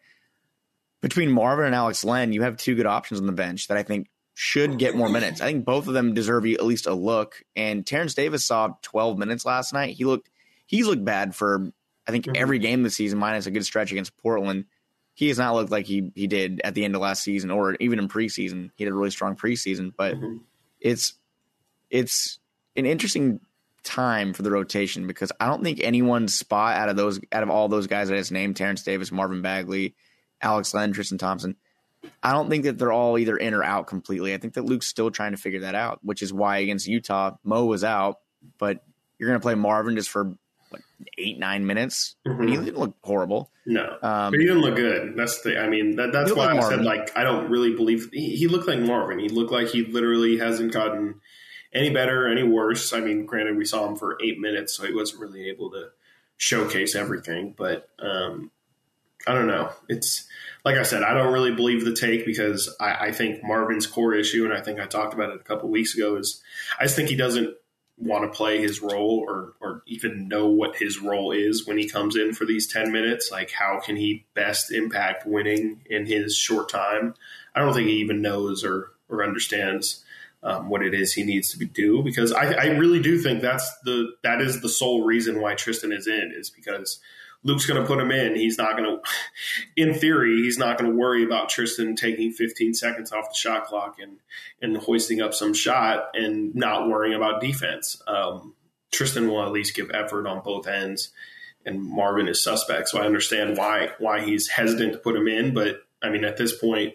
between 1.01 1.31
Marvin 1.31 1.67
and 1.67 1.75
Alex 1.75 2.05
Len, 2.05 2.33
you 2.33 2.43
have 2.43 2.57
two 2.57 2.77
good 2.77 2.87
options 2.87 3.21
on 3.21 3.27
the 3.27 3.33
bench 3.33 3.69
that 3.69 3.77
I 3.77 3.83
think 3.83 4.09
should 4.35 4.79
get 4.79 4.95
more 4.95 5.09
minutes. 5.09 5.41
I 5.41 5.47
think 5.47 5.65
both 5.65 5.89
of 5.89 5.95
them 5.95 6.15
deserve 6.15 6.47
at 6.47 6.65
least 6.65 6.87
a 6.87 6.95
look. 6.95 7.43
And 7.57 7.85
Terence 7.85 8.15
Davis 8.15 8.45
saw 8.45 8.75
12 8.83 9.19
minutes 9.19 9.45
last 9.45 9.73
night. 9.73 9.97
He 9.97 10.05
looked 10.05 10.31
he's 10.67 10.87
looked 10.87 11.05
bad 11.05 11.35
for 11.35 11.73
I 12.07 12.13
think 12.13 12.27
mm-hmm. 12.27 12.41
every 12.41 12.61
game 12.61 12.85
this 12.85 12.95
season, 12.95 13.19
minus 13.19 13.47
a 13.47 13.51
good 13.51 13.65
stretch 13.65 13.91
against 13.91 14.17
Portland. 14.17 14.67
He 15.15 15.27
has 15.29 15.39
not 15.39 15.57
looked 15.57 15.73
like 15.73 15.87
he 15.87 16.13
he 16.15 16.29
did 16.29 16.61
at 16.63 16.75
the 16.75 16.85
end 16.85 16.95
of 16.95 17.01
last 17.01 17.25
season 17.25 17.51
or 17.51 17.75
even 17.81 17.99
in 17.99 18.07
preseason. 18.07 18.71
He 18.77 18.85
had 18.85 18.93
a 18.93 18.95
really 18.95 19.11
strong 19.11 19.35
preseason, 19.35 19.93
but 19.97 20.15
mm-hmm. 20.15 20.37
it's 20.81 21.15
it's 21.91 22.39
an 22.79 22.87
interesting 22.87 23.41
time 23.85 24.33
for 24.33 24.43
the 24.43 24.51
rotation 24.51 25.07
because 25.07 25.33
I 25.41 25.47
don't 25.47 25.63
think 25.63 25.81
anyone's 25.83 26.35
spot 26.35 26.77
out 26.77 26.89
of 26.89 26.97
those 26.97 27.21
out 27.33 27.43
of 27.43 27.51
all 27.51 27.69
those 27.69 27.87
guys 27.87 28.09
that 28.09 28.15
I 28.15 28.19
just 28.19 28.33
named, 28.33 28.57
Terence 28.57 28.83
Davis, 28.83 29.13
Marvin 29.13 29.43
Bagley, 29.43 29.95
Alex 30.41 30.75
Len, 30.75 30.93
Tristan 30.93 31.19
Thompson, 31.19 31.57
I 32.23 32.33
don't 32.33 32.49
think 32.49 32.65
that 32.65 32.79
they're 32.79 32.93
all 32.93 33.19
either 33.19 33.37
in 33.37 33.55
or 33.55 33.63
out 33.63 33.87
completely. 33.87 34.35
I 34.35 34.39
think 34.39 34.55
that 34.55 34.65
Luke's 34.65 34.87
still 34.87 35.11
trying 35.11 35.33
to 35.33 35.39
figure 35.39 35.61
that 35.61 35.75
out, 35.75 36.01
which 36.03 36.23
is 36.23 36.33
why 36.33 36.59
against 36.59 36.87
Utah, 36.87 37.37
Mo 37.45 37.65
was 37.65 37.85
out, 37.85 38.19
but 38.59 38.85
you're 39.19 39.29
going 39.29 39.41
to 39.41 39.43
play 39.43 39.55
Marvin 39.55 39.97
just 39.97 40.11
for 40.11 40.35
what, 40.71 40.83
eight, 41.17 41.39
nine 41.39 41.67
minutes. 41.67 42.17
Mm-hmm. 42.27 42.49
he 42.49 42.57
didn't 42.57 42.79
look 42.79 42.97
horrible. 43.03 43.51
No, 43.67 43.85
um, 44.03 44.31
but 44.31 44.41
he 44.41 44.47
didn't 44.47 44.61
look 44.61 44.77
good. 44.77 45.15
That's 45.17 45.43
the. 45.43 45.61
I 45.61 45.69
mean, 45.69 45.97
that, 45.97 46.13
that's 46.13 46.33
why 46.33 46.47
like 46.47 46.51
I 46.51 46.61
Marvin. 46.61 46.79
said 46.79 46.87
like 46.87 47.17
I 47.17 47.23
don't 47.23 47.51
really 47.51 47.75
believe 47.75 48.09
he, 48.13 48.37
he 48.37 48.49
looked 48.49 48.67
like 48.67 48.79
Marvin. 48.79 49.19
He 49.19 49.29
looked 49.29 49.53
like 49.53 49.69
he 49.69 49.85
literally 49.85 50.39
hasn't 50.39 50.73
gotten 50.73 51.21
any 51.73 51.91
better, 51.91 52.29
any 52.29 52.43
worse. 52.43 52.93
I 52.93 53.01
mean, 53.01 53.27
granted, 53.27 53.57
we 53.57 53.65
saw 53.65 53.87
him 53.87 53.97
for 53.97 54.19
eight 54.23 54.39
minutes, 54.39 54.77
so 54.77 54.87
he 54.87 54.95
wasn't 54.95 55.21
really 55.21 55.49
able 55.49 55.71
to 55.73 55.91
showcase 56.37 56.95
everything. 56.95 57.55
But 57.57 57.89
um, 57.99 58.51
I 59.27 59.35
don't 59.35 59.47
know. 59.47 59.71
It's 59.89 60.27
like 60.65 60.77
I 60.77 60.83
said, 60.83 61.03
I 61.03 61.15
don't 61.15 61.33
really 61.33 61.55
believe 61.55 61.85
the 61.85 61.95
take 61.95 62.25
because 62.25 62.75
I, 62.81 63.07
I 63.07 63.13
think 63.13 63.43
Marvin's 63.43 63.87
core 63.87 64.15
issue, 64.15 64.45
and 64.45 64.53
I 64.53 64.61
think 64.61 64.81
I 64.81 64.87
talked 64.87 65.15
about 65.15 65.31
it 65.31 65.41
a 65.41 65.45
couple 65.45 65.69
weeks 65.69 65.95
ago, 65.95 66.17
is 66.17 66.43
I 66.79 66.85
just 66.85 66.97
think 66.97 67.09
he 67.09 67.17
doesn't 67.17 67.55
want 68.01 68.25
to 68.25 68.37
play 68.37 68.61
his 68.61 68.81
role 68.81 69.25
or 69.27 69.55
or 69.61 69.83
even 69.87 70.29
know 70.29 70.47
what 70.47 70.77
his 70.77 71.01
role 71.01 71.33
is 71.33 71.67
when 71.67 71.77
he 71.77 71.89
comes 71.89 72.17
in 72.17 72.33
for 72.33 72.45
these 72.45 72.67
10 72.73 72.93
minutes 72.93 73.31
like 73.33 73.51
how 73.51 73.81
can 73.81 73.97
he 73.97 74.25
best 74.35 74.71
impact 74.71 75.27
winning 75.27 75.81
in 75.87 76.07
his 76.07 76.37
short 76.37 76.69
time 76.69 77.13
i 77.57 77.61
don't 77.61 77.75
think 77.75 77.89
he 77.89 77.97
even 77.97 78.23
knows 78.23 78.63
or 78.63 78.93
or 79.09 79.25
understands 79.25 80.05
um, 80.43 80.69
what 80.69 80.83
it 80.83 80.95
is 80.95 81.13
he 81.13 81.25
needs 81.25 81.51
to 81.53 81.65
do 81.65 82.03
because 82.03 82.33
I, 82.33 82.53
I 82.53 82.67
really 82.67 83.01
do 83.01 83.19
think 83.19 83.43
that's 83.43 83.71
the 83.85 84.13
that 84.23 84.41
is 84.41 84.61
the 84.61 84.69
sole 84.69 85.05
reason 85.05 85.41
why 85.41 85.55
Tristan 85.55 85.93
is 85.93 86.07
in 86.07 86.33
is 86.37 86.51
because 86.51 87.01
Luke's 87.45 87.67
going 87.67 87.81
to 87.81 87.87
put 87.87 88.01
him 88.01 88.11
in. 88.11 88.35
He's 88.35 88.59
not 88.59 88.77
going 88.77 88.85
to, 88.97 89.03
in 89.77 89.95
theory, 89.95 90.43
he's 90.43 90.59
not 90.59 90.79
going 90.79 90.91
to 90.91 90.97
worry 90.97 91.25
about 91.25 91.49
Tristan 91.49 91.97
taking 91.97 92.33
15 92.33 92.75
seconds 92.75 93.13
off 93.13 93.31
the 93.31 93.35
shot 93.35 93.67
clock 93.67 93.97
and 94.01 94.19
and 94.63 94.77
hoisting 94.77 95.21
up 95.21 95.35
some 95.35 95.55
shot 95.55 96.11
and 96.15 96.55
not 96.55 96.89
worrying 96.89 97.15
about 97.15 97.41
defense. 97.41 98.01
Um, 98.07 98.55
Tristan 98.91 99.29
will 99.29 99.43
at 99.43 99.53
least 99.53 99.77
give 99.77 99.91
effort 99.93 100.27
on 100.27 100.43
both 100.43 100.67
ends, 100.67 101.11
and 101.67 101.83
Marvin 101.83 102.29
is 102.29 102.43
suspect. 102.43 102.89
So 102.89 103.01
I 103.01 103.07
understand 103.07 103.57
why 103.57 103.91
why 103.99 104.21
he's 104.21 104.49
hesitant 104.49 104.93
to 104.93 104.99
put 104.99 105.17
him 105.17 105.29
in, 105.29 105.53
but 105.53 105.83
I 106.03 106.11
mean 106.11 106.25
at 106.25 106.37
this 106.37 106.57
point 106.57 106.95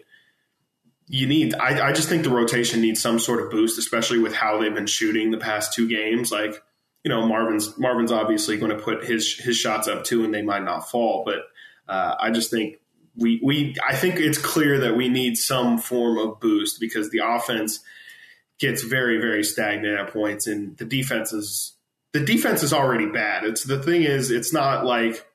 you 1.08 1.26
need 1.26 1.54
I, 1.54 1.88
I 1.88 1.92
just 1.92 2.08
think 2.08 2.24
the 2.24 2.30
rotation 2.30 2.80
needs 2.80 3.00
some 3.00 3.18
sort 3.18 3.42
of 3.42 3.50
boost 3.50 3.78
especially 3.78 4.18
with 4.18 4.34
how 4.34 4.60
they've 4.60 4.74
been 4.74 4.86
shooting 4.86 5.30
the 5.30 5.38
past 5.38 5.72
two 5.74 5.88
games. 5.88 6.30
Like 6.32 6.62
you 7.02 7.10
know 7.10 7.26
marvin's 7.26 7.76
marvin's 7.78 8.12
obviously 8.12 8.56
going 8.56 8.76
to 8.76 8.82
put 8.82 9.04
his 9.04 9.36
his 9.38 9.56
shots 9.56 9.88
up 9.88 10.04
too 10.04 10.24
and 10.24 10.32
they 10.32 10.42
might 10.42 10.64
not 10.64 10.88
fall 10.90 11.22
but 11.26 11.40
uh, 11.86 12.14
i 12.18 12.30
just 12.30 12.50
think 12.50 12.78
we 13.14 13.38
we 13.44 13.76
i 13.86 13.94
think 13.94 14.14
it's 14.16 14.38
clear 14.38 14.80
that 14.80 14.96
we 14.96 15.10
need 15.10 15.36
some 15.36 15.76
form 15.76 16.16
of 16.16 16.40
boost 16.40 16.80
because 16.80 17.10
the 17.10 17.20
offense 17.22 17.80
gets 18.58 18.82
very 18.82 19.18
very 19.18 19.44
stagnant 19.44 19.98
at 19.98 20.10
points 20.10 20.46
and 20.46 20.78
the 20.78 20.84
defense 20.86 21.34
is 21.34 21.74
the 22.14 22.20
defense 22.20 22.62
is 22.62 22.72
already 22.72 23.06
bad. 23.06 23.44
It's 23.44 23.64
the 23.64 23.82
thing 23.82 24.04
is 24.04 24.30
it's 24.30 24.52
not 24.52 24.86
like 24.86 25.26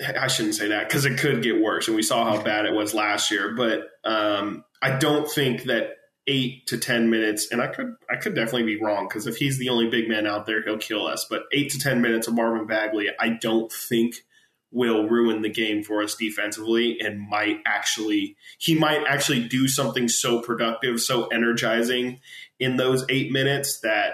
I 0.00 0.28
shouldn't 0.28 0.54
say 0.54 0.68
that 0.68 0.88
because 0.88 1.04
it 1.04 1.18
could 1.18 1.42
get 1.42 1.60
worse, 1.60 1.86
and 1.86 1.96
we 1.96 2.02
saw 2.02 2.24
how 2.24 2.42
bad 2.42 2.66
it 2.66 2.72
was 2.72 2.94
last 2.94 3.30
year. 3.30 3.54
But 3.54 3.82
um, 4.04 4.64
I 4.80 4.98
don't 4.98 5.30
think 5.30 5.64
that 5.64 5.90
eight 6.26 6.66
to 6.68 6.78
ten 6.78 7.10
minutes, 7.10 7.48
and 7.50 7.60
I 7.60 7.66
could 7.66 7.94
I 8.10 8.16
could 8.16 8.34
definitely 8.34 8.74
be 8.74 8.82
wrong 8.82 9.08
because 9.08 9.26
if 9.26 9.36
he's 9.36 9.58
the 9.58 9.68
only 9.68 9.88
big 9.88 10.08
man 10.08 10.26
out 10.26 10.46
there, 10.46 10.62
he'll 10.62 10.78
kill 10.78 11.06
us. 11.06 11.26
But 11.28 11.42
eight 11.52 11.70
to 11.72 11.78
ten 11.78 12.00
minutes 12.00 12.28
of 12.28 12.34
Marvin 12.34 12.66
Bagley, 12.66 13.08
I 13.18 13.30
don't 13.30 13.70
think 13.70 14.14
will 14.72 15.08
ruin 15.08 15.42
the 15.42 15.50
game 15.50 15.82
for 15.82 16.02
us 16.02 16.14
defensively, 16.14 17.00
and 17.00 17.28
might 17.28 17.60
actually 17.66 18.36
he 18.58 18.74
might 18.74 19.04
actually 19.06 19.48
do 19.48 19.68
something 19.68 20.08
so 20.08 20.40
productive, 20.40 21.00
so 21.00 21.26
energizing 21.26 22.20
in 22.58 22.76
those 22.76 23.04
eight 23.08 23.32
minutes 23.32 23.80
that 23.80 24.12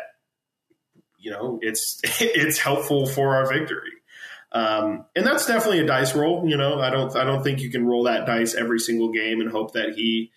you 1.18 1.30
know 1.30 1.58
it's 1.62 2.00
it's 2.20 2.58
helpful 2.58 3.06
for 3.06 3.36
our 3.36 3.46
victory. 3.46 3.92
Um, 4.52 5.06
and 5.14 5.26
that's 5.26 5.46
definitely 5.46 5.80
a 5.80 5.86
dice 5.86 6.14
roll. 6.14 6.48
You 6.48 6.56
know, 6.56 6.80
I 6.80 6.90
don't 6.90 7.14
I 7.16 7.24
don't 7.24 7.42
think 7.42 7.60
you 7.60 7.70
can 7.70 7.86
roll 7.86 8.04
that 8.04 8.26
dice 8.26 8.54
every 8.54 8.78
single 8.78 9.12
game 9.12 9.40
and 9.40 9.50
hope 9.50 9.72
that 9.72 9.94
he 9.94 10.30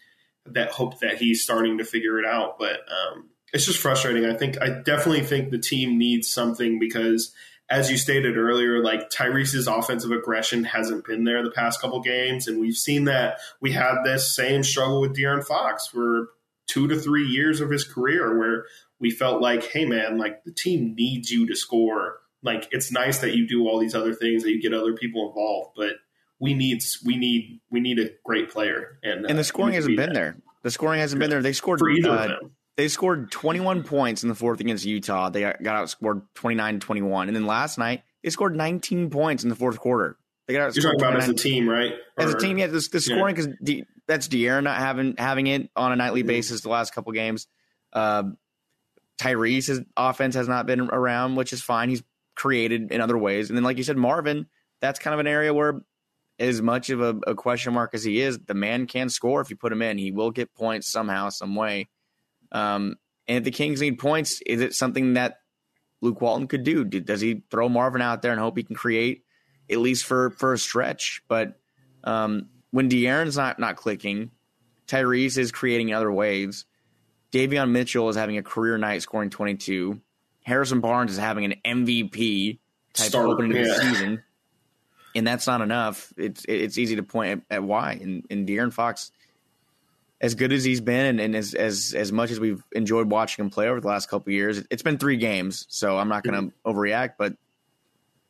that 0.46 0.72
hope 0.72 1.00
that 1.00 1.18
he's 1.18 1.44
starting 1.44 1.78
to 1.78 1.86
figure 1.86 2.20
it 2.20 2.26
out. 2.26 2.58
But 2.58 2.80
um, 2.90 3.30
it's 3.54 3.66
just 3.66 3.80
frustrating. 3.80 4.26
I 4.26 4.36
think 4.36 4.62
I 4.62 4.70
definitely 4.70 5.22
think 5.22 5.52
the 5.52 5.60
team 5.60 5.98
needs 5.98 6.28
something 6.28 6.80
because 6.80 7.34
as 7.70 7.92
you 7.92 7.98
stated 7.98 8.36
earlier, 8.36 8.84
like 8.84 9.12
Tyrese's 9.12 9.68
offensive 9.68 10.12
aggression 10.12 10.64
hasn't 10.64 11.06
been 11.06 11.24
there 11.24 11.44
the 11.44 11.52
past 11.52 11.80
couple 11.80 12.02
games, 12.02 12.48
and 12.48 12.60
we've 12.60 12.76
seen 12.76 13.06
that 13.06 13.40
we 13.62 13.72
had 13.72 14.04
this 14.04 14.36
same 14.36 14.64
struggle 14.64 15.02
with 15.02 15.16
De'Aaron 15.16 15.46
Fox 15.46 15.88
for 15.88 16.30
two 16.68 16.88
to 16.88 17.00
three 17.00 17.28
years 17.28 17.62
of 17.62 17.70
his 17.70 17.84
career, 17.84 18.38
where 18.38 18.66
we 19.00 19.12
felt 19.12 19.42
like, 19.42 19.66
hey 19.66 19.86
man, 19.86 20.18
like 20.18 20.44
the 20.44 20.52
team 20.52 20.96
needs 20.96 21.32
you 21.32 21.48
to 21.48 21.56
score 21.56 22.18
like 22.44 22.68
it's 22.72 22.92
nice 22.92 23.20
that 23.20 23.36
you 23.36 23.48
do 23.48 23.68
all 23.68 23.80
these 23.80 23.96
other 23.96 24.14
things 24.14 24.44
that 24.44 24.52
you 24.52 24.62
get 24.62 24.74
other 24.74 24.94
people 24.94 25.28
involved, 25.28 25.72
but 25.76 25.94
we 26.40 26.54
need 26.54 26.82
we 27.06 27.18
need 27.18 27.60
we 27.70 27.80
need 27.80 28.00
a 28.00 28.10
great 28.24 28.50
player 28.50 28.98
and 29.04 29.26
and 29.26 29.38
the 29.38 29.42
uh, 29.42 29.44
scoring 29.44 29.74
hasn't 29.74 29.98
been 29.98 30.14
that. 30.14 30.16
there. 30.16 30.38
The 30.64 30.72
scoring 30.72 31.00
hasn't 31.00 31.20
been 31.20 31.30
there. 31.30 31.42
They 31.42 31.54
scored 31.54 31.80
for 31.80 31.90
either 31.90 32.10
uh, 32.10 32.24
of 32.24 32.30
them. 32.30 32.52
They 32.76 32.88
scored 32.88 33.32
21 33.32 33.84
points 33.84 34.24
in 34.24 34.30
the 34.30 34.36
fourth 34.36 34.62
against 34.62 34.86
Utah. 34.86 35.30
They 35.30 35.42
got 35.42 35.60
outscored 35.60 36.24
29-21. 36.36 37.28
And 37.28 37.36
then 37.36 37.46
last 37.46 37.78
night, 37.78 38.04
they 38.24 38.30
scored 38.30 38.56
19 38.56 39.10
points 39.10 39.44
in 39.44 39.50
the 39.50 39.56
fourth 39.56 39.80
quarter. 39.80 40.18
They 40.48 40.54
got 40.54 40.74
You're 40.76 40.84
talking 40.84 41.00
about 41.02 41.18
as 41.18 41.30
a 41.30 41.34
team, 41.34 41.70
right? 41.70 41.92
Or, 42.18 42.24
as 42.24 42.34
a 42.34 42.38
team, 42.38 42.58
yeah. 42.58 42.68
The, 42.68 42.88
the 42.92 43.00
scoring 43.00 43.36
because 43.36 43.54
yeah. 43.62 43.84
that's 44.08 44.28
De'Aaron 44.28 44.64
not 44.64 44.78
having 44.78 45.16
having 45.18 45.48
it 45.48 45.70
on 45.76 45.92
a 45.92 45.96
nightly 45.96 46.24
basis 46.24 46.62
the 46.62 46.70
last 46.70 46.94
couple 46.94 47.12
games. 47.12 47.48
Uh, 47.94 48.24
Tyrese's 49.20 49.82
offense 49.98 50.36
has 50.36 50.48
not 50.48 50.66
been 50.66 50.82
around, 50.82 51.36
which 51.36 51.54
is 51.54 51.62
fine. 51.62 51.90
He's 51.90 52.02
created 52.40 52.92
in 52.92 53.02
other 53.02 53.18
ways. 53.18 53.50
And 53.50 53.58
then, 53.58 53.64
like 53.64 53.78
you 53.78 53.84
said, 53.84 53.98
Marvin, 53.98 54.48
that's 54.80 54.98
kind 54.98 55.14
of 55.14 55.20
an 55.20 55.28
area 55.28 55.54
where, 55.54 55.82
as 56.40 56.62
much 56.62 56.90
of 56.90 57.02
a, 57.02 57.20
a, 57.28 57.36
question 57.36 57.74
mark 57.74 57.94
as 57.94 58.04
he 58.04 58.22
is, 58.22 58.40
the 58.40 58.54
man 58.54 58.88
can 58.88 59.10
score 59.10 59.42
if 59.42 59.50
you 59.50 59.58
put 59.58 59.74
him 59.74 59.82
in. 59.82 59.98
He 59.98 60.12
will 60.12 60.32
get 60.32 60.56
points 60.56 60.88
somehow, 60.88 61.30
some 61.30 61.54
way. 61.54 61.90
Um, 62.54 62.96
and 63.28 63.40
if 63.40 63.44
the 63.44 63.52
Kings 63.52 63.82
need 63.82 64.00
points, 64.00 64.42
is 64.46 64.62
it 64.62 64.74
something 64.74 65.16
that 65.16 65.42
Luke 66.02 66.22
Walton 66.22 66.48
could 66.48 66.64
do? 66.64 66.86
Does 66.86 67.20
he 67.20 67.44
throw 67.52 67.68
Marvin 67.68 68.02
out 68.02 68.22
there 68.22 68.32
and 68.32 68.40
hope 68.40 68.56
he 68.56 68.64
can 68.64 68.76
create 68.76 69.26
at 69.70 69.80
least 69.80 70.06
for 70.06 70.30
for 70.30 70.54
a 70.54 70.58
stretch? 70.58 71.22
But 71.28 71.60
um, 72.06 72.48
when 72.72 72.90
De'Aaron's 72.90 73.36
not 73.36 73.60
not 73.60 73.76
clicking, 73.76 74.32
Tyrese 74.88 75.38
is 75.38 75.52
creating 75.52 75.94
other 75.94 76.12
ways. 76.12 76.66
Davion 77.34 77.72
Mitchell 77.72 78.08
is 78.08 78.16
having 78.16 78.38
a 78.38 78.44
career 78.44 78.78
night, 78.78 79.02
scoring 79.02 79.30
22. 79.30 80.00
Harrison 80.50 80.82
Barnes 80.82 81.12
is 81.12 81.18
having 81.18 81.46
an 81.46 81.56
MVP 81.64 82.58
type 82.94 83.08
Start, 83.10 83.30
opening 83.30 83.52
yeah. 83.52 83.62
of 83.62 83.68
the 83.68 83.76
season, 83.76 84.24
and 85.16 85.26
that's 85.26 85.46
not 85.48 85.62
enough. 85.62 86.12
It's 86.18 86.44
it's 86.50 86.78
easy 86.78 86.96
to 86.96 87.04
point 87.04 87.44
at, 87.50 87.58
at 87.58 87.64
why. 87.64 87.94
And, 87.94 88.26
and 88.30 88.48
De'Aaron 88.48 88.74
Fox, 88.74 89.12
as 90.20 90.34
good 90.34 90.52
as 90.52 90.64
he's 90.64 90.82
been, 90.82 91.06
and, 91.06 91.20
and, 91.20 91.36
as 91.36 91.54
as 91.54 91.94
as 91.94 92.12
much 92.12 92.32
as 92.32 92.40
we've 92.40 92.64
enjoyed 92.72 93.10
watching 93.12 93.46
him 93.46 93.52
play 93.52 93.68
over 93.68 93.80
the 93.80 93.88
last 93.88 94.10
couple 94.10 94.34
years, 94.34 94.64
it's 94.72 94.82
been 94.82 94.98
three 94.98 95.18
games, 95.18 95.68
so 95.70 95.98
I'm 95.98 96.10
not 96.10 96.24
going 96.24 96.34
to 96.34 96.52
mm-hmm. 96.52 96.70
overreact. 96.70 97.14
But 97.20 97.36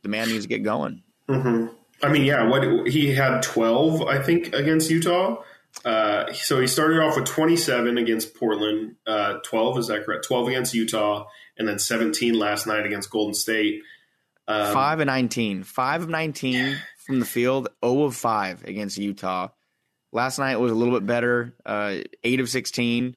the 0.04 0.10
man 0.10 0.28
needs 0.28 0.44
to 0.44 0.50
get 0.50 0.62
going. 0.64 1.02
Mm-hmm. 1.30 1.74
I 2.04 2.10
mean, 2.10 2.24
yeah, 2.26 2.48
what 2.48 2.88
he 2.88 3.14
had 3.14 3.42
12, 3.44 4.04
I 4.04 4.22
think, 4.22 4.54
against 4.54 4.90
Utah. 4.90 5.42
Uh, 5.86 6.32
so 6.34 6.60
he 6.60 6.68
started 6.68 7.00
off 7.00 7.16
with 7.16 7.26
27 7.26 7.98
against 7.98 8.36
Portland, 8.36 8.96
uh, 9.08 9.36
12 9.44 9.78
is 9.78 9.88
that 9.88 10.04
correct? 10.06 10.26
12 10.26 10.50
against 10.50 10.74
Utah, 10.74 11.26
and 11.58 11.68
then 11.68 11.80
17 11.80 12.34
last 12.34 12.68
night 12.68 12.86
against 12.86 13.10
Golden 13.10 13.34
State. 13.34 13.82
Um, 14.48 14.74
five 14.74 15.00
of 15.00 15.06
19, 15.06 15.64
five 15.64 16.02
of 16.02 16.10
19 16.10 16.78
from 17.06 17.20
the 17.20 17.26
field, 17.26 17.70
0 17.86 18.04
of 18.04 18.16
five 18.16 18.64
against 18.66 18.98
Utah. 18.98 19.50
Last 20.12 20.40
night 20.40 20.58
was 20.58 20.72
a 20.72 20.76
little 20.76 21.00
bit 21.00 21.06
better, 21.06 21.56
uh, 21.66 21.98
eight 22.24 22.40
of 22.40 22.50
16. 22.50 23.16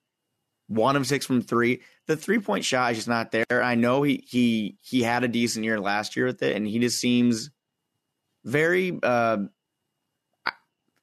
one 0.68 0.96
of 0.96 1.06
six 1.06 1.26
from 1.26 1.42
three. 1.42 1.80
The 2.06 2.16
three 2.16 2.38
point 2.38 2.64
shot 2.64 2.92
is 2.92 2.98
just 2.98 3.08
not 3.08 3.30
there. 3.30 3.62
I 3.62 3.74
know 3.74 4.02
he 4.02 4.24
he 4.26 4.76
he 4.82 5.02
had 5.02 5.24
a 5.24 5.28
decent 5.28 5.64
year 5.64 5.78
last 5.80 6.16
year 6.16 6.26
with 6.26 6.42
it, 6.42 6.56
and 6.56 6.66
he 6.66 6.78
just 6.78 6.98
seems 6.98 7.50
very. 8.44 8.98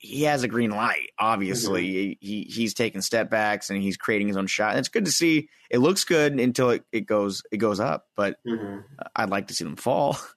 He 0.01 0.23
has 0.23 0.43
a 0.43 0.47
green 0.47 0.71
light. 0.71 1.09
Obviously, 1.19 1.87
mm-hmm. 1.87 2.25
he 2.25 2.47
he's 2.49 2.73
taking 2.73 3.01
step 3.01 3.29
backs 3.29 3.69
and 3.69 3.81
he's 3.81 3.97
creating 3.97 4.27
his 4.27 4.37
own 4.37 4.47
shot. 4.47 4.71
And 4.71 4.79
it's 4.79 4.89
good 4.89 5.05
to 5.05 5.11
see. 5.11 5.49
It 5.69 5.79
looks 5.79 6.05
good 6.05 6.39
until 6.39 6.71
it, 6.71 6.83
it 6.91 7.01
goes 7.01 7.43
it 7.51 7.57
goes 7.57 7.79
up. 7.79 8.07
But 8.15 8.37
mm-hmm. 8.47 8.79
I'd 9.15 9.29
like 9.29 9.47
to 9.47 9.53
see 9.53 9.63
them 9.63 9.75
fall. 9.75 10.17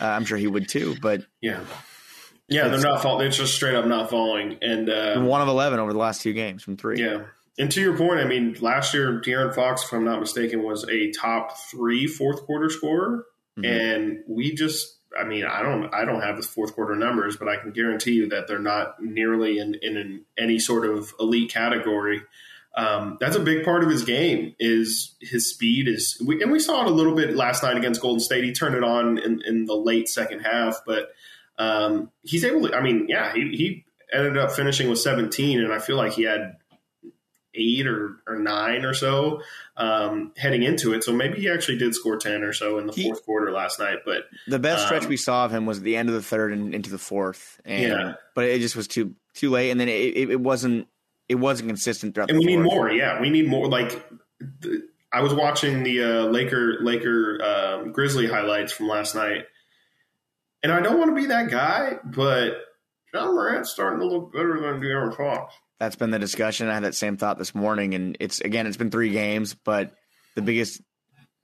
Uh, 0.00 0.06
I'm 0.06 0.24
sure 0.24 0.38
he 0.38 0.46
would 0.46 0.70
too. 0.70 0.96
But 1.02 1.20
yeah, 1.42 1.60
yeah, 2.48 2.68
they're 2.68 2.80
not 2.80 3.02
falling. 3.02 3.18
They're 3.20 3.28
just 3.28 3.54
straight 3.54 3.74
up 3.74 3.86
not 3.86 4.10
falling. 4.10 4.58
And 4.62 4.88
uh, 4.88 5.20
one 5.20 5.42
of 5.42 5.48
eleven 5.48 5.78
over 5.80 5.92
the 5.92 5.98
last 5.98 6.22
two 6.22 6.32
games 6.32 6.62
from 6.62 6.78
three. 6.78 6.98
Yeah. 6.98 7.24
And 7.58 7.70
to 7.72 7.80
your 7.80 7.96
point, 7.96 8.20
I 8.20 8.24
mean, 8.24 8.56
last 8.60 8.94
year 8.94 9.20
De'Aaron 9.20 9.54
Fox, 9.54 9.84
if 9.84 9.92
I'm 9.92 10.04
not 10.04 10.20
mistaken, 10.20 10.62
was 10.62 10.88
a 10.88 11.10
top 11.10 11.58
three 11.70 12.06
fourth 12.06 12.42
quarter 12.44 12.70
scorer, 12.70 13.26
mm-hmm. 13.58 13.64
and 13.64 14.18
we 14.26 14.54
just 14.54 14.98
I 15.18 15.24
mean, 15.24 15.44
I 15.44 15.62
don't, 15.62 15.92
I 15.92 16.04
don't 16.04 16.22
have 16.22 16.36
the 16.36 16.42
fourth 16.42 16.74
quarter 16.74 16.94
numbers, 16.94 17.36
but 17.36 17.48
I 17.48 17.56
can 17.56 17.70
guarantee 17.72 18.12
you 18.12 18.28
that 18.30 18.48
they're 18.48 18.58
not 18.58 19.02
nearly 19.02 19.58
in, 19.58 19.76
in 19.82 19.96
an, 19.96 20.24
any 20.38 20.58
sort 20.58 20.86
of 20.86 21.12
elite 21.20 21.50
category. 21.50 22.22
Um, 22.74 23.18
that's 23.20 23.36
a 23.36 23.40
big 23.40 23.64
part 23.64 23.84
of 23.84 23.90
his 23.90 24.02
game 24.02 24.54
is 24.58 25.14
his 25.20 25.50
speed 25.50 25.88
is, 25.88 26.20
we, 26.24 26.42
and 26.42 26.50
we 26.50 26.58
saw 26.58 26.82
it 26.82 26.86
a 26.86 26.94
little 26.94 27.14
bit 27.14 27.36
last 27.36 27.62
night 27.62 27.76
against 27.76 28.00
Golden 28.00 28.20
State. 28.20 28.44
He 28.44 28.52
turned 28.52 28.74
it 28.74 28.82
on 28.82 29.18
in, 29.18 29.42
in 29.46 29.66
the 29.66 29.76
late 29.76 30.08
second 30.08 30.40
half, 30.40 30.80
but 30.86 31.12
um, 31.58 32.10
he's 32.22 32.44
able 32.44 32.68
to. 32.68 32.74
I 32.74 32.80
mean, 32.80 33.06
yeah, 33.08 33.32
he, 33.34 33.40
he 33.56 33.84
ended 34.12 34.38
up 34.38 34.52
finishing 34.52 34.88
with 34.88 34.98
17, 34.98 35.60
and 35.60 35.72
I 35.72 35.78
feel 35.78 35.96
like 35.96 36.12
he 36.12 36.22
had 36.22 36.56
eight 37.54 37.86
or, 37.86 38.16
or 38.26 38.38
nine 38.38 38.84
or 38.84 38.94
so 38.94 39.42
um, 39.76 40.32
heading 40.36 40.62
into 40.62 40.94
it. 40.94 41.04
So 41.04 41.12
maybe 41.12 41.40
he 41.40 41.50
actually 41.50 41.78
did 41.78 41.94
score 41.94 42.16
10 42.16 42.42
or 42.42 42.52
so 42.52 42.78
in 42.78 42.86
the 42.86 42.92
he, 42.92 43.04
fourth 43.04 43.24
quarter 43.24 43.52
last 43.52 43.78
night. 43.78 43.98
But 44.04 44.24
the 44.46 44.58
best 44.58 44.82
um, 44.82 44.86
stretch 44.86 45.06
we 45.06 45.16
saw 45.16 45.44
of 45.44 45.52
him 45.52 45.66
was 45.66 45.80
the 45.80 45.96
end 45.96 46.08
of 46.08 46.14
the 46.14 46.22
third 46.22 46.52
and 46.52 46.74
into 46.74 46.90
the 46.90 46.98
fourth. 46.98 47.60
And, 47.64 47.82
yeah. 47.82 48.14
But 48.34 48.44
it 48.46 48.60
just 48.60 48.76
was 48.76 48.88
too 48.88 49.14
too 49.34 49.50
late. 49.50 49.70
And 49.70 49.80
then 49.80 49.88
it, 49.88 50.16
it, 50.16 50.30
it 50.30 50.40
wasn't 50.40 50.88
it 51.28 51.36
wasn't 51.36 51.68
consistent 51.68 52.14
throughout. 52.14 52.30
And 52.30 52.38
we 52.38 52.46
fourth. 52.46 52.56
need 52.56 52.62
more. 52.62 52.90
Yeah, 52.90 53.20
we 53.20 53.30
need 53.30 53.48
more. 53.48 53.68
Like 53.68 53.90
the, 54.40 54.82
I 55.12 55.20
was 55.20 55.34
watching 55.34 55.82
the 55.82 56.02
uh, 56.02 56.24
Laker 56.24 56.78
Laker 56.80 57.42
um, 57.42 57.92
Grizzly 57.92 58.26
highlights 58.26 58.72
from 58.72 58.88
last 58.88 59.14
night, 59.14 59.44
and 60.62 60.72
I 60.72 60.80
don't 60.80 60.98
want 60.98 61.10
to 61.10 61.20
be 61.20 61.26
that 61.26 61.50
guy, 61.50 61.98
but 62.04 62.54
Ja 63.12 63.26
Morant's 63.26 63.70
starting 63.70 64.00
to 64.00 64.06
look 64.06 64.32
better 64.32 64.58
than 64.58 64.80
De'Aaron 64.80 65.14
Fox 65.14 65.54
that's 65.82 65.96
been 65.96 66.10
the 66.10 66.18
discussion. 66.20 66.68
I 66.68 66.74
had 66.74 66.84
that 66.84 66.94
same 66.94 67.16
thought 67.16 67.38
this 67.38 67.56
morning, 67.56 67.94
and 67.94 68.16
it's 68.20 68.40
again, 68.40 68.68
it's 68.68 68.76
been 68.76 68.92
three 68.92 69.10
games, 69.10 69.54
but 69.54 69.94
the 70.36 70.42
biggest 70.42 70.80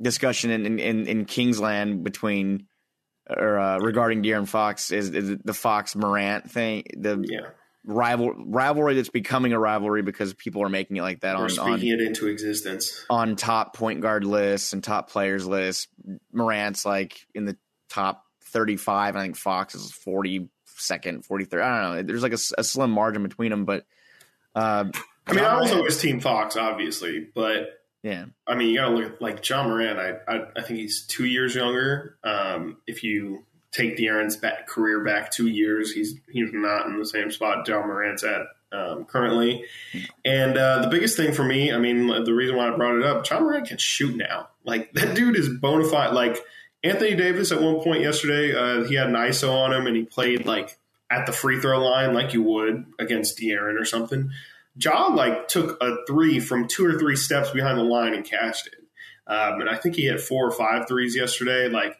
discussion 0.00 0.52
in 0.52 0.78
in, 0.78 1.06
in 1.08 1.24
Kingsland 1.24 2.04
between 2.04 2.68
or 3.28 3.58
uh, 3.58 3.78
regarding 3.78 4.22
De'Aaron 4.22 4.46
Fox 4.46 4.92
is, 4.92 5.10
is, 5.10 5.38
the 5.44 5.52
Fox 5.52 5.96
Morant 5.96 6.48
thing. 6.48 6.84
The 6.96 7.20
yeah. 7.28 7.48
rival 7.84 8.32
rivalry 8.32 8.94
that's 8.94 9.08
becoming 9.08 9.54
a 9.54 9.58
rivalry 9.58 10.02
because 10.02 10.34
people 10.34 10.62
are 10.62 10.68
making 10.68 10.98
it 10.98 11.02
like 11.02 11.22
that 11.22 11.36
We're 11.36 11.44
on 11.44 11.50
speaking 11.50 11.92
on, 11.92 11.98
it 11.98 12.00
into 12.00 12.28
existence 12.28 13.04
on 13.10 13.34
top 13.34 13.74
point 13.74 14.02
guard 14.02 14.22
lists 14.22 14.72
and 14.72 14.84
top 14.84 15.10
players 15.10 15.48
lists. 15.48 15.88
Morant's 16.32 16.86
like 16.86 17.18
in 17.34 17.44
the 17.44 17.56
top 17.90 18.22
thirty 18.44 18.76
five. 18.76 19.16
I 19.16 19.22
think 19.22 19.34
Fox 19.34 19.74
is 19.74 19.90
forty 19.90 20.48
second, 20.76 21.24
forty 21.26 21.44
third. 21.44 21.62
I 21.62 21.82
don't 21.82 21.96
know. 21.96 22.02
There's 22.04 22.22
like 22.22 22.34
a, 22.34 22.38
a 22.56 22.62
slim 22.62 22.92
margin 22.92 23.24
between 23.24 23.50
them, 23.50 23.64
but 23.64 23.84
uh, 24.58 24.84
I 25.26 25.32
mean, 25.32 25.44
I 25.44 25.60
was 25.60 25.72
always 25.72 26.00
Team 26.00 26.20
Fox, 26.20 26.56
obviously, 26.56 27.28
but 27.34 27.80
yeah, 28.02 28.26
I 28.46 28.56
mean, 28.56 28.70
you 28.70 28.78
got 28.78 28.88
to 28.88 28.94
look 28.96 29.12
at 29.12 29.22
like 29.22 29.48
Ja 29.48 29.66
Morant. 29.66 29.98
I, 29.98 30.32
I, 30.32 30.46
I 30.56 30.62
think 30.62 30.80
he's 30.80 31.06
two 31.06 31.26
years 31.26 31.54
younger. 31.54 32.16
Um, 32.24 32.78
if 32.86 33.04
you 33.04 33.44
take 33.70 33.96
De'Aaron's 33.96 34.36
back, 34.36 34.66
career 34.66 35.04
back 35.04 35.30
two 35.30 35.46
years, 35.46 35.92
he's 35.92 36.14
he's 36.30 36.50
not 36.52 36.86
in 36.86 36.98
the 36.98 37.06
same 37.06 37.30
spot 37.30 37.68
Ja 37.68 37.86
Morant's 37.86 38.24
at 38.24 38.42
um, 38.72 39.04
currently. 39.04 39.64
And 40.24 40.58
uh, 40.58 40.82
the 40.82 40.88
biggest 40.88 41.16
thing 41.16 41.32
for 41.32 41.44
me, 41.44 41.72
I 41.72 41.78
mean, 41.78 42.08
the 42.24 42.34
reason 42.34 42.56
why 42.56 42.68
I 42.68 42.76
brought 42.76 42.96
it 42.96 43.04
up, 43.04 43.28
Ja 43.28 43.38
Morant 43.38 43.68
can 43.68 43.78
shoot 43.78 44.16
now. 44.16 44.48
Like 44.64 44.92
that 44.94 45.14
dude 45.14 45.36
is 45.36 45.48
bona 45.48 45.88
fide. 45.88 46.14
Like 46.14 46.38
Anthony 46.82 47.14
Davis 47.14 47.52
at 47.52 47.62
one 47.62 47.80
point 47.80 48.00
yesterday, 48.00 48.54
uh, 48.54 48.84
he 48.84 48.96
had 48.96 49.06
an 49.06 49.14
ISO 49.14 49.52
on 49.52 49.72
him 49.72 49.86
and 49.86 49.96
he 49.96 50.04
played 50.04 50.46
like 50.46 50.78
at 51.10 51.26
the 51.26 51.32
free 51.32 51.60
throw 51.60 51.82
line 51.82 52.14
like 52.14 52.34
you 52.34 52.42
would 52.42 52.84
against 52.98 53.38
De'Aaron 53.38 53.80
or 53.80 53.84
something. 53.84 54.30
Ja 54.76 55.06
like 55.06 55.48
took 55.48 55.82
a 55.82 55.96
three 56.06 56.38
from 56.40 56.68
two 56.68 56.86
or 56.86 56.98
three 56.98 57.16
steps 57.16 57.50
behind 57.50 57.78
the 57.78 57.82
line 57.82 58.14
and 58.14 58.24
cashed 58.24 58.66
it. 58.66 58.74
Um, 59.26 59.60
and 59.60 59.68
I 59.68 59.76
think 59.76 59.96
he 59.96 60.06
hit 60.06 60.20
four 60.20 60.46
or 60.46 60.50
five 60.50 60.88
threes 60.88 61.16
yesterday. 61.16 61.68
Like, 61.68 61.98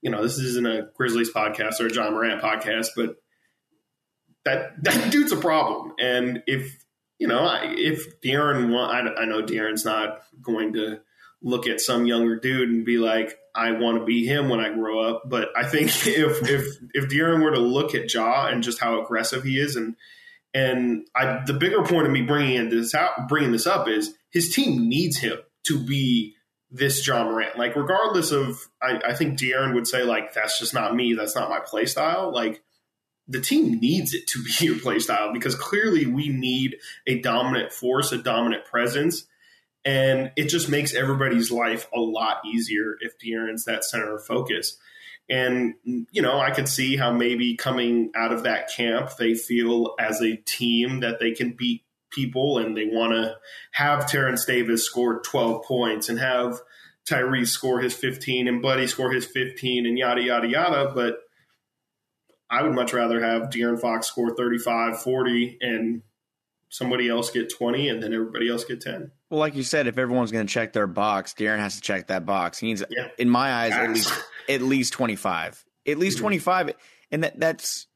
you 0.00 0.10
know, 0.10 0.22
this 0.22 0.38
isn't 0.38 0.66
a 0.66 0.88
Grizzlies 0.94 1.32
podcast 1.32 1.80
or 1.80 1.86
a 1.86 1.92
Ja 1.92 2.10
Morant 2.10 2.42
podcast, 2.42 2.88
but 2.96 3.16
that 4.44 4.72
that 4.84 5.10
dude's 5.10 5.32
a 5.32 5.36
problem. 5.36 5.92
And 5.98 6.42
if 6.46 6.84
you 7.18 7.28
know, 7.28 7.58
if 7.62 8.20
De'Aaron, 8.20 8.74
I, 8.76 9.22
I 9.22 9.24
know 9.24 9.42
De'Aaron's 9.42 9.84
not 9.84 10.22
going 10.42 10.74
to 10.74 11.00
look 11.44 11.68
at 11.68 11.80
some 11.80 12.06
younger 12.06 12.36
dude 12.36 12.70
and 12.70 12.84
be 12.84 12.96
like, 12.96 13.38
I 13.54 13.72
want 13.72 13.98
to 13.98 14.04
be 14.04 14.26
him 14.26 14.48
when 14.48 14.58
I 14.58 14.72
grow 14.72 15.00
up. 15.00 15.24
But 15.26 15.50
I 15.54 15.64
think 15.64 15.88
if 16.06 16.48
if 16.48 16.66
if 16.92 17.08
De'Aaron 17.08 17.42
were 17.42 17.52
to 17.52 17.60
look 17.60 17.94
at 17.94 18.12
Ja 18.12 18.46
and 18.46 18.62
just 18.64 18.80
how 18.80 19.00
aggressive 19.00 19.44
he 19.44 19.60
is, 19.60 19.76
and 19.76 19.94
and 20.52 21.06
I, 21.14 21.42
the 21.46 21.52
bigger 21.52 21.82
point 21.84 22.06
of 22.06 22.12
me 22.12 22.22
bringing 22.22 22.56
in 22.56 22.68
this 22.70 22.94
out, 22.94 23.28
bringing 23.28 23.52
this 23.52 23.66
up 23.66 23.88
is 23.88 24.14
his 24.30 24.52
team 24.54 24.88
needs 24.88 25.18
him 25.18 25.38
to 25.66 25.78
be 25.78 26.34
this 26.70 27.06
Ja 27.06 27.24
Morant. 27.24 27.58
Like 27.58 27.76
regardless 27.76 28.32
of, 28.32 28.58
I, 28.82 29.00
I 29.04 29.14
think 29.14 29.38
De'Aaron 29.38 29.74
would 29.74 29.86
say 29.86 30.02
like 30.02 30.32
that's 30.32 30.58
just 30.58 30.74
not 30.74 30.96
me. 30.96 31.14
That's 31.14 31.36
not 31.36 31.50
my 31.50 31.60
play 31.60 31.86
style. 31.86 32.32
Like 32.32 32.62
the 33.28 33.40
team 33.40 33.78
needs 33.80 34.14
it 34.14 34.26
to 34.28 34.42
be 34.42 34.52
your 34.64 34.78
play 34.78 34.98
style 34.98 35.32
because 35.32 35.54
clearly 35.54 36.06
we 36.06 36.28
need 36.28 36.76
a 37.06 37.20
dominant 37.20 37.72
force, 37.72 38.12
a 38.12 38.18
dominant 38.18 38.64
presence 38.64 39.26
and 39.84 40.32
it 40.36 40.48
just 40.48 40.68
makes 40.68 40.94
everybody's 40.94 41.50
life 41.50 41.88
a 41.94 42.00
lot 42.00 42.38
easier 42.46 42.96
if 43.00 43.18
De'Aaron's 43.18 43.64
that 43.64 43.84
center 43.84 44.14
of 44.14 44.24
focus. 44.24 44.78
And, 45.28 45.74
you 45.84 46.22
know, 46.22 46.38
I 46.38 46.50
could 46.50 46.68
see 46.68 46.96
how 46.96 47.12
maybe 47.12 47.56
coming 47.56 48.10
out 48.14 48.32
of 48.32 48.42
that 48.42 48.70
camp, 48.70 49.10
they 49.18 49.34
feel 49.34 49.94
as 49.98 50.20
a 50.20 50.36
team 50.36 51.00
that 51.00 51.18
they 51.18 51.32
can 51.32 51.52
beat 51.52 51.82
people 52.10 52.58
and 52.58 52.76
they 52.76 52.84
want 52.84 53.12
to 53.12 53.36
have 53.72 54.08
Terence 54.08 54.44
Davis 54.44 54.84
score 54.84 55.20
12 55.20 55.64
points 55.64 56.08
and 56.08 56.18
have 56.18 56.60
Tyrese 57.08 57.48
score 57.48 57.80
his 57.80 57.94
15 57.94 58.48
and 58.48 58.62
Buddy 58.62 58.86
score 58.86 59.12
his 59.12 59.26
15 59.26 59.86
and 59.86 59.98
yada, 59.98 60.22
yada, 60.22 60.46
yada. 60.46 60.92
But 60.94 61.18
I 62.50 62.62
would 62.62 62.74
much 62.74 62.92
rather 62.92 63.20
have 63.22 63.50
De'Aaron 63.50 63.80
Fox 63.80 64.06
score 64.06 64.34
35, 64.34 65.02
40 65.02 65.58
and 65.60 66.02
somebody 66.68 67.08
else 67.08 67.30
get 67.30 67.52
20 67.52 67.88
and 67.88 68.02
then 68.02 68.12
everybody 68.12 68.50
else 68.50 68.64
get 68.64 68.80
10. 68.80 69.10
Well, 69.34 69.40
like 69.40 69.56
you 69.56 69.64
said, 69.64 69.88
if 69.88 69.98
everyone's 69.98 70.30
going 70.30 70.46
to 70.46 70.52
check 70.52 70.72
their 70.72 70.86
box, 70.86 71.34
De'Aaron 71.34 71.58
has 71.58 71.74
to 71.74 71.80
check 71.80 72.06
that 72.06 72.24
box. 72.24 72.60
He 72.60 72.68
needs, 72.68 72.84
yeah. 72.88 73.08
in 73.18 73.28
my 73.28 73.52
eyes, 73.52 73.70
yes. 73.70 73.80
at 73.80 73.90
least 73.90 74.12
at 74.48 74.62
least 74.62 74.92
25. 74.92 75.64
At 75.88 75.98
least 75.98 76.18
mm-hmm. 76.18 76.22
25 76.22 76.74
and 77.10 77.24
that 77.24 77.40
that's 77.40 77.88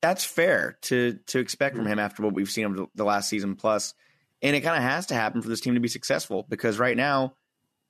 that's 0.00 0.24
fair 0.24 0.78
to 0.82 1.18
to 1.26 1.40
expect 1.40 1.74
mm-hmm. 1.74 1.84
from 1.84 1.92
him 1.92 1.98
after 1.98 2.22
what 2.22 2.32
we've 2.32 2.48
seen 2.48 2.64
over 2.64 2.86
the 2.94 3.04
last 3.04 3.28
season 3.28 3.54
plus. 3.54 3.92
And 4.40 4.56
it 4.56 4.62
kind 4.62 4.78
of 4.78 4.82
has 4.82 5.08
to 5.08 5.14
happen 5.14 5.42
for 5.42 5.50
this 5.50 5.60
team 5.60 5.74
to 5.74 5.80
be 5.80 5.88
successful 5.88 6.46
because 6.48 6.78
right 6.78 6.96
now 6.96 7.34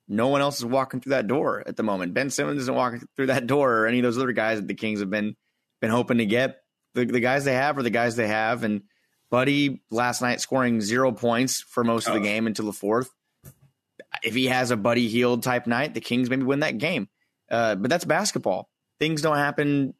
no 0.09 0.27
one 0.27 0.41
else 0.41 0.57
is 0.57 0.65
walking 0.65 0.99
through 0.99 1.11
that 1.11 1.27
door 1.27 1.63
at 1.65 1.77
the 1.77 1.83
moment. 1.83 2.13
Ben 2.13 2.29
Simmons 2.29 2.63
isn't 2.63 2.75
walking 2.75 3.01
through 3.15 3.27
that 3.27 3.47
door 3.47 3.77
or 3.77 3.87
any 3.87 3.99
of 3.99 4.03
those 4.03 4.17
other 4.17 4.33
guys 4.33 4.59
that 4.59 4.67
the 4.67 4.73
Kings 4.73 4.99
have 4.99 5.09
been 5.09 5.37
been 5.79 5.89
hoping 5.89 6.17
to 6.17 6.25
get. 6.25 6.57
The, 6.95 7.05
the 7.05 7.21
guys 7.21 7.45
they 7.45 7.53
have 7.53 7.77
are 7.77 7.83
the 7.83 7.89
guys 7.89 8.17
they 8.17 8.27
have 8.27 8.65
and– 8.65 8.81
Buddy 9.29 9.81
last 9.91 10.21
night 10.21 10.41
scoring 10.41 10.81
zero 10.81 11.11
points 11.11 11.61
for 11.61 11.83
most 11.83 12.07
of 12.07 12.13
the 12.13 12.19
oh. 12.19 12.23
game 12.23 12.47
until 12.47 12.65
the 12.65 12.73
fourth. 12.73 13.11
If 14.23 14.33
he 14.33 14.47
has 14.47 14.71
a 14.71 14.77
Buddy 14.77 15.07
Hield 15.07 15.43
type 15.43 15.67
night, 15.67 15.93
the 15.93 16.01
Kings 16.01 16.29
maybe 16.29 16.43
win 16.43 16.61
that 16.61 16.77
game. 16.77 17.07
Uh, 17.49 17.75
but 17.75 17.89
that's 17.89 18.05
basketball. 18.05 18.69
Things 18.99 19.21
don't 19.21 19.37
happen. 19.37 19.93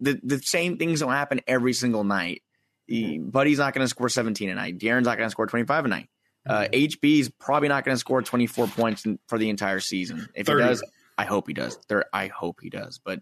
The 0.00 0.20
the 0.22 0.38
same 0.38 0.78
things 0.78 1.00
don't 1.00 1.12
happen 1.12 1.40
every 1.46 1.72
single 1.72 2.04
night. 2.04 2.42
He, 2.86 3.18
Buddy's 3.18 3.58
not 3.58 3.74
going 3.74 3.84
to 3.84 3.88
score 3.88 4.08
17 4.08 4.50
a 4.50 4.54
night. 4.54 4.78
De'Aaron's 4.78 5.06
not 5.06 5.16
going 5.16 5.26
to 5.26 5.30
score 5.30 5.46
25 5.46 5.84
a 5.84 5.88
night. 5.88 6.08
Uh, 6.48 6.66
HB's 6.72 7.30
probably 7.30 7.68
not 7.68 7.84
going 7.84 7.94
to 7.94 7.98
score 7.98 8.20
24 8.20 8.66
points 8.66 9.06
in, 9.06 9.18
for 9.28 9.38
the 9.38 9.48
entire 9.48 9.80
season. 9.80 10.28
If 10.34 10.46
30. 10.46 10.62
he 10.62 10.68
does, 10.68 10.84
I 11.16 11.24
hope 11.24 11.46
he 11.46 11.54
does. 11.54 11.78
There, 11.88 12.04
I 12.12 12.26
hope 12.26 12.58
he 12.60 12.70
does. 12.70 13.00
But 13.02 13.20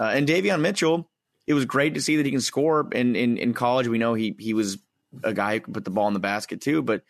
uh, 0.00 0.04
and 0.04 0.26
Davion 0.26 0.60
Mitchell, 0.60 1.08
it 1.46 1.54
was 1.54 1.64
great 1.64 1.94
to 1.94 2.00
see 2.00 2.16
that 2.16 2.26
he 2.26 2.32
can 2.32 2.40
score. 2.40 2.88
In 2.92 3.16
in, 3.16 3.38
in 3.38 3.54
college, 3.54 3.88
we 3.88 3.98
know 3.98 4.14
he 4.14 4.34
he 4.38 4.54
was 4.54 4.78
a 5.22 5.32
guy 5.32 5.54
who 5.54 5.60
can 5.60 5.72
put 5.72 5.84
the 5.84 5.90
ball 5.90 6.08
in 6.08 6.14
the 6.14 6.20
basket 6.20 6.60
too, 6.60 6.82
but 6.82 7.02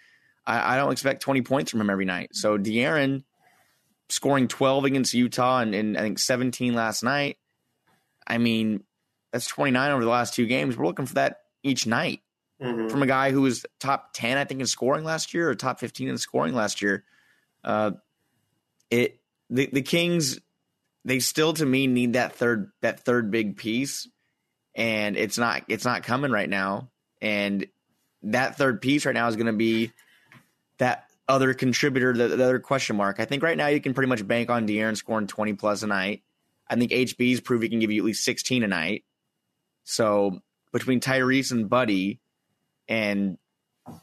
I, 0.46 0.74
I 0.74 0.76
don't 0.76 0.92
expect 0.92 1.22
20 1.22 1.42
points 1.42 1.70
from 1.70 1.80
him 1.80 1.90
every 1.90 2.04
night. 2.04 2.30
So 2.32 2.56
De'Aaron 2.56 3.24
scoring 4.08 4.46
12 4.46 4.84
against 4.84 5.14
Utah 5.14 5.58
and, 5.58 5.74
and 5.74 5.98
I 5.98 6.02
think 6.02 6.20
17 6.20 6.74
last 6.74 7.02
night. 7.02 7.38
I 8.26 8.38
mean, 8.38 8.84
that's 9.32 9.48
29 9.48 9.90
over 9.90 10.04
the 10.04 10.10
last 10.10 10.34
two 10.34 10.46
games. 10.46 10.76
We're 10.76 10.86
looking 10.86 11.06
for 11.06 11.14
that 11.14 11.40
each 11.62 11.86
night. 11.86 12.20
mm-hmm. 12.60 12.88
from 12.88 13.02
a 13.02 13.06
guy 13.06 13.30
who 13.30 13.42
was 13.42 13.66
top 13.80 14.12
ten, 14.12 14.38
I 14.38 14.44
think, 14.44 14.60
in 14.60 14.66
scoring 14.66 15.04
last 15.04 15.34
year 15.34 15.50
or 15.50 15.54
top 15.54 15.80
fifteen 15.80 16.08
in 16.08 16.18
scoring 16.18 16.54
last 16.54 16.80
year. 16.80 17.04
Uh, 17.64 17.92
it 18.90 19.20
the 19.50 19.68
the 19.72 19.82
Kings 19.82 20.40
they 21.04 21.18
still 21.20 21.52
to 21.52 21.66
me 21.66 21.86
need 21.86 22.14
that 22.14 22.34
third 22.34 22.70
that 22.82 23.00
third 23.00 23.30
big 23.30 23.56
piece, 23.56 24.08
and 24.76 25.16
it's 25.16 25.38
not 25.38 25.64
it's 25.66 25.84
not 25.84 26.04
coming 26.04 26.30
right 26.30 26.48
now. 26.48 26.88
And 27.20 27.66
that 28.22 28.56
third 28.56 28.80
piece 28.80 29.06
right 29.06 29.14
now 29.14 29.26
is 29.26 29.34
going 29.34 29.46
to 29.46 29.52
be 29.52 29.90
that 30.78 31.08
other 31.28 31.54
contributor, 31.54 32.12
the, 32.12 32.28
the, 32.28 32.44
other 32.44 32.60
question 32.60 32.94
mark. 32.94 33.18
I 33.18 33.24
think 33.24 33.42
right 33.42 33.56
now 33.56 33.66
you 33.66 33.80
can 33.80 33.94
pretty 33.94 34.08
much 34.08 34.26
bank 34.28 34.50
on 34.50 34.68
De'Aaron 34.68 34.96
scoring 34.96 35.26
20 35.26 35.54
plus 35.54 35.82
a 35.82 35.86
night. 35.88 36.22
I 36.68 36.76
think 36.76 36.92
HB's 36.92 37.40
proved 37.40 37.64
he 37.64 37.68
can 37.68 37.80
give 37.80 37.90
you 37.90 38.02
at 38.02 38.06
least 38.06 38.24
16 38.24 38.62
a 38.62 38.68
night. 38.68 39.04
So 39.84 40.40
between 40.72 41.00
Tyrese 41.00 41.52
and 41.52 41.68
Buddy 41.68 42.20
and 42.86 43.38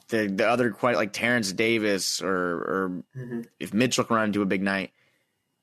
the 0.07 0.27
the 0.27 0.47
other 0.47 0.71
quite 0.71 0.95
like 0.95 1.13
Terence 1.13 1.51
Davis 1.51 2.21
or 2.21 2.29
or 2.29 3.03
mm-hmm. 3.15 3.41
if 3.59 3.73
Mitchell 3.73 4.05
can 4.05 4.15
run 4.15 4.25
into 4.25 4.41
a 4.41 4.45
big 4.45 4.61
night, 4.61 4.91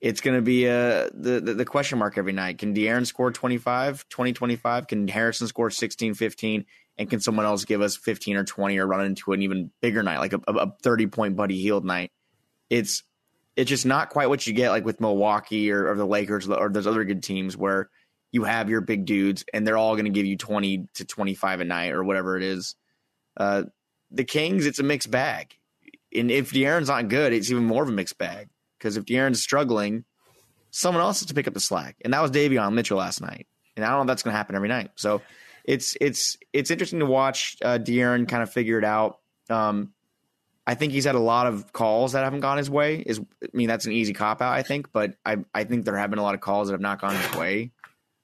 it's 0.01 0.21
going 0.21 0.37
to 0.37 0.43
be 0.43 0.67
uh, 0.67 1.11
the, 1.13 1.41
the, 1.45 1.55
the 1.55 1.65
question 1.65 1.99
mark 1.99 2.17
every 2.17 2.33
night. 2.33 2.59
Can 2.59 2.75
De'Aaron 2.75 3.07
score 3.07 3.31
25, 3.31 4.09
20, 4.09 4.33
25? 4.33 4.87
Can 4.87 5.09
Harrison 5.09 5.47
score 5.47 5.71
16, 5.71 6.15
15? 6.15 6.65
And 6.97 7.11
can 7.11 7.21
someone 7.21 7.47
else 7.47 7.65
give 7.65 7.83
us 7.83 7.97
15 7.97 8.37
or 8.37 8.45
20 8.45 8.79
or 8.79 8.87
run 8.87 9.05
into 9.05 9.33
an 9.33 9.43
even 9.43 9.71
bigger 9.81 10.03
night, 10.03 10.19
like 10.19 10.33
a, 10.33 10.41
a 10.47 10.73
30 10.83 11.07
point 11.09 11.37
Buddy 11.37 11.61
Hield 11.61 11.85
night? 11.85 12.13
It's 12.69 13.03
it's 13.57 13.69
just 13.69 13.85
not 13.85 14.11
quite 14.11 14.29
what 14.29 14.47
you 14.47 14.53
get 14.53 14.71
like 14.71 14.85
with 14.85 15.01
Milwaukee 15.01 15.71
or, 15.71 15.91
or 15.91 15.97
the 15.97 16.07
Lakers 16.07 16.49
or 16.49 16.71
those 16.71 16.87
other 16.87 17.05
good 17.05 17.23
teams 17.23 17.57
where 17.57 17.91
you 18.33 18.45
have 18.45 18.71
your 18.71 18.81
big 18.81 19.05
dudes 19.05 19.45
and 19.53 19.67
they're 19.67 19.77
all 19.77 19.97
going 19.97 20.05
to 20.05 20.11
give 20.11 20.25
you 20.25 20.37
20 20.37 20.87
to 20.95 21.05
25 21.05 21.61
a 21.61 21.65
night 21.65 21.93
or 21.93 22.05
whatever 22.05 22.37
it 22.37 22.43
is. 22.43 22.77
Uh, 23.37 23.65
the 24.11 24.25
Kings, 24.25 24.67
it's 24.67 24.79
a 24.79 24.85
mixed 24.85 25.11
bag. 25.11 25.57
And 26.15 26.31
if 26.31 26.53
De'Aaron's 26.53 26.89
not 26.89 27.09
good, 27.09 27.33
it's 27.33 27.51
even 27.51 27.65
more 27.65 27.83
of 27.83 27.89
a 27.89 27.93
mixed 27.93 28.19
bag 28.19 28.49
because 28.81 28.97
if 28.97 29.05
De'Aaron's 29.05 29.43
struggling, 29.43 30.05
someone 30.71 31.03
else 31.03 31.21
has 31.21 31.29
to 31.29 31.35
pick 31.35 31.47
up 31.47 31.55
the 31.55 31.61
slack. 31.61 31.97
And 32.03 32.15
that 32.15 32.23
was 32.23 32.31
Davion 32.31 32.73
Mitchell 32.73 32.99
last 32.99 33.21
night. 33.21 33.47
And 33.77 33.85
I 33.85 33.89
don't 33.89 33.99
know 33.99 34.03
if 34.03 34.07
that's 34.09 34.23
going 34.23 34.33
to 34.33 34.39
happen 34.39 34.57
every 34.57 34.69
night. 34.69 34.91
So 34.97 35.23
it's 35.65 35.97
it's 36.01 36.37
it's 36.53 36.71
interesting 36.71 37.01
to 37.01 37.07
watch 37.07 37.57
uh, 37.63 37.79
De'Aaron 37.79 38.27
kind 38.27 38.43
of 38.43 38.51
figure 38.51 38.79
it 38.79 38.85
out. 38.85 39.19
Um, 39.49 39.93
I 40.67 40.75
think 40.75 40.93
he's 40.93 41.05
had 41.05 41.15
a 41.15 41.21
lot 41.21 41.47
of 41.47 41.73
calls 41.73 42.13
that 42.13 42.25
haven't 42.25 42.41
gone 42.41 42.59
his 42.59 42.71
way. 42.71 42.97
Is 43.05 43.21
I 43.43 43.49
mean 43.53 43.69
that's 43.69 43.87
an 43.87 43.93
easy 43.93 44.13
cop 44.13 44.43
out, 44.43 44.53
I 44.53 44.63
think, 44.63 44.93
but 44.93 45.15
I 45.25 45.39
I 45.55 45.65
think 45.65 45.85
there 45.85 45.97
have 45.97 46.11
been 46.11 46.19
a 46.19 46.23
lot 46.23 46.35
of 46.35 46.41
calls 46.41 46.69
that 46.69 46.75
have 46.75 46.81
not 46.81 47.01
gone 47.01 47.15
his 47.15 47.35
way. 47.37 47.73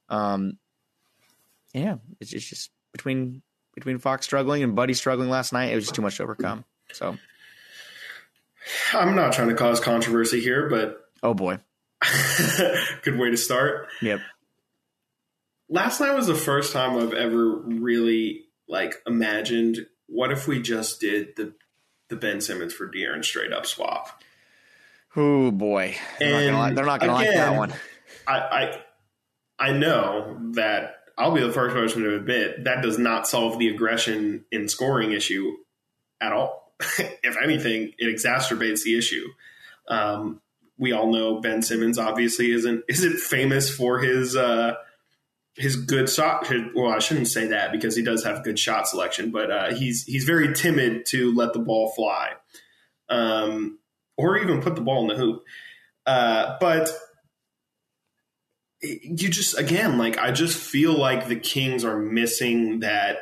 Um, 0.09 0.59
yeah, 1.75 1.97
it's, 2.21 2.33
it's 2.33 2.47
just 2.47 2.71
between 2.93 3.43
between 3.75 3.99
Fox 3.99 4.25
struggling 4.25 4.63
and 4.63 4.75
Buddy 4.75 4.95
struggling 4.95 5.29
last 5.29 5.53
night, 5.53 5.73
it 5.73 5.75
was 5.75 5.85
just 5.85 5.95
too 5.95 6.03
much 6.03 6.17
to 6.17 6.23
overcome. 6.23 6.65
So 6.93 7.17
I'm 8.93 9.15
not 9.15 9.33
trying 9.33 9.49
to 9.49 9.55
cause 9.55 9.81
controversy 9.81 10.41
here, 10.41 10.69
but 10.69 11.01
oh 11.23 11.35
boy, 11.35 11.59
good 13.03 13.19
way 13.19 13.31
to 13.31 13.37
start. 13.37 13.89
Yep 14.03 14.21
last 15.69 16.01
night 16.01 16.15
was 16.15 16.27
the 16.27 16.35
first 16.35 16.73
time 16.73 16.97
I've 16.97 17.13
ever 17.13 17.57
really 17.57 18.45
like 18.69 18.95
imagined 19.07 19.87
what 20.07 20.31
if 20.31 20.47
we 20.47 20.61
just 20.61 21.01
did 21.01 21.37
the 21.37 21.55
the 22.09 22.17
Ben 22.17 22.41
Simmons 22.41 22.73
for 22.73 22.89
De'Aaron 22.89 23.25
straight 23.25 23.53
up 23.53 23.67
swap. 23.67 24.23
Oh 25.17 25.51
boy, 25.51 25.97
they're 26.19 26.53
not 26.53 26.75
going 26.75 27.01
to 27.01 27.13
like 27.13 27.31
that 27.31 27.57
one. 27.57 27.73
I, 28.27 28.39
I 28.39 28.81
I 29.59 29.73
know 29.73 30.39
that 30.53 30.97
I'll 31.19 31.33
be 31.33 31.41
the 31.41 31.53
first 31.53 31.75
person 31.75 32.03
to 32.03 32.15
admit 32.15 32.65
that 32.65 32.83
does 32.83 32.99
not 32.99 33.27
solve 33.27 33.59
the 33.59 33.69
aggression 33.69 34.45
in 34.53 34.69
scoring 34.69 35.13
issue 35.13 35.57
at 36.21 36.33
all. 36.33 36.66
if 36.99 37.37
anything, 37.43 37.93
it 37.99 38.15
exacerbates 38.15 38.83
the 38.83 38.97
issue. 38.99 39.27
Um, 39.89 40.41
we 40.79 40.93
all 40.93 41.11
know 41.11 41.41
Ben 41.41 41.63
Simmons 41.63 41.99
obviously 41.99 42.51
isn't 42.51 42.85
isn't 42.89 43.19
famous 43.19 43.75
for 43.75 43.99
his 43.99 44.37
uh, 44.37 44.75
his 45.55 45.77
good 45.77 46.09
shot. 46.09 46.51
Well, 46.75 46.93
I 46.93 46.99
shouldn't 46.99 47.29
say 47.29 47.49
that 47.49 47.73
because 47.73 47.97
he 47.97 48.03
does 48.03 48.25
have 48.25 48.45
good 48.45 48.59
shot 48.59 48.89
selection, 48.89 49.31
but 49.31 49.51
uh, 49.51 49.75
he's 49.75 50.05
he's 50.05 50.25
very 50.25 50.55
timid 50.55 51.07
to 51.07 51.35
let 51.35 51.53
the 51.53 51.59
ball 51.61 51.93
fly, 51.97 52.33
um, 53.09 53.79
or 54.17 54.37
even 54.39 54.61
put 54.61 54.75
the 54.75 54.83
ball 54.83 55.03
in 55.03 55.09
the 55.09 55.23
hoop. 55.23 55.43
Uh, 56.05 56.57
but 56.61 56.91
you 58.83 59.29
just 59.29 59.59
again, 59.59 59.99
like 59.99 60.19
I 60.19 60.31
just 60.31 60.59
feel 60.59 60.97
like 60.99 61.27
the 61.29 61.37
Kings 61.37 61.85
are 61.85 61.99
missing 61.99 62.81
that 62.81 63.17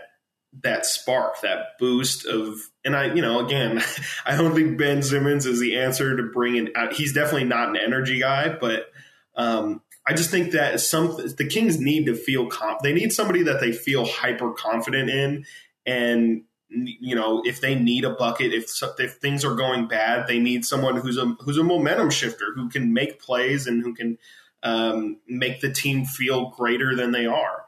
that 0.62 0.86
spark, 0.86 1.40
that 1.42 1.78
boost 1.78 2.26
of, 2.26 2.58
and 2.84 2.94
I, 2.94 3.12
you 3.12 3.22
know, 3.22 3.44
again, 3.44 3.82
I 4.26 4.36
don't 4.36 4.54
think 4.54 4.78
Ben 4.78 5.02
Simmons 5.02 5.46
is 5.46 5.60
the 5.60 5.78
answer 5.78 6.16
to 6.16 6.22
bring 6.22 6.56
in. 6.56 6.70
He's 6.92 7.12
definitely 7.12 7.44
not 7.48 7.68
an 7.68 7.76
energy 7.76 8.20
guy, 8.20 8.48
but 8.48 8.90
um, 9.36 9.82
I 10.06 10.14
just 10.14 10.30
think 10.30 10.52
that 10.52 10.80
some 10.80 11.16
the 11.16 11.48
Kings 11.48 11.80
need 11.80 12.06
to 12.06 12.14
feel 12.14 12.46
comp. 12.46 12.80
They 12.80 12.92
need 12.92 13.12
somebody 13.12 13.42
that 13.44 13.60
they 13.60 13.72
feel 13.72 14.06
hyper 14.06 14.52
confident 14.52 15.08
in, 15.10 15.44
and 15.86 16.42
you 16.68 17.14
know 17.14 17.42
if 17.44 17.60
they 17.60 17.74
need 17.74 18.04
a 18.04 18.10
bucket, 18.10 18.52
if 18.52 18.70
if 18.98 19.14
things 19.14 19.44
are 19.44 19.54
going 19.54 19.88
bad, 19.88 20.26
they 20.26 20.38
need 20.38 20.64
someone 20.64 20.96
who's 20.96 21.16
a 21.16 21.26
who's 21.40 21.58
a 21.58 21.64
momentum 21.64 22.10
shifter 22.10 22.52
who 22.54 22.68
can 22.68 22.92
make 22.92 23.20
plays 23.20 23.66
and 23.66 23.82
who 23.82 23.94
can 23.94 24.18
um, 24.62 25.18
make 25.26 25.60
the 25.60 25.72
team 25.72 26.04
feel 26.04 26.50
greater 26.50 26.94
than 26.94 27.12
they 27.12 27.26
are. 27.26 27.63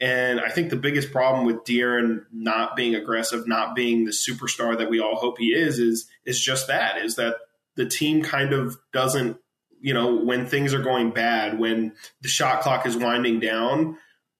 And 0.00 0.40
I 0.40 0.50
think 0.50 0.70
the 0.70 0.76
biggest 0.76 1.10
problem 1.10 1.46
with 1.46 1.64
De'Aaron 1.64 2.24
not 2.30 2.76
being 2.76 2.94
aggressive, 2.94 3.48
not 3.48 3.74
being 3.74 4.04
the 4.04 4.10
superstar 4.10 4.76
that 4.78 4.90
we 4.90 5.00
all 5.00 5.16
hope 5.16 5.38
he 5.38 5.54
is, 5.54 5.78
is 5.78 6.06
is 6.24 6.40
just 6.40 6.66
that 6.68 6.98
is 6.98 7.16
that 7.16 7.36
the 7.76 7.86
team 7.86 8.22
kind 8.22 8.52
of 8.52 8.76
doesn't 8.92 9.38
you 9.80 9.94
know, 9.94 10.16
when 10.16 10.46
things 10.46 10.74
are 10.74 10.82
going 10.82 11.10
bad, 11.10 11.58
when 11.58 11.92
the 12.20 12.28
shot 12.28 12.62
clock 12.62 12.86
is 12.86 12.96
winding 12.96 13.40
down, 13.40 13.96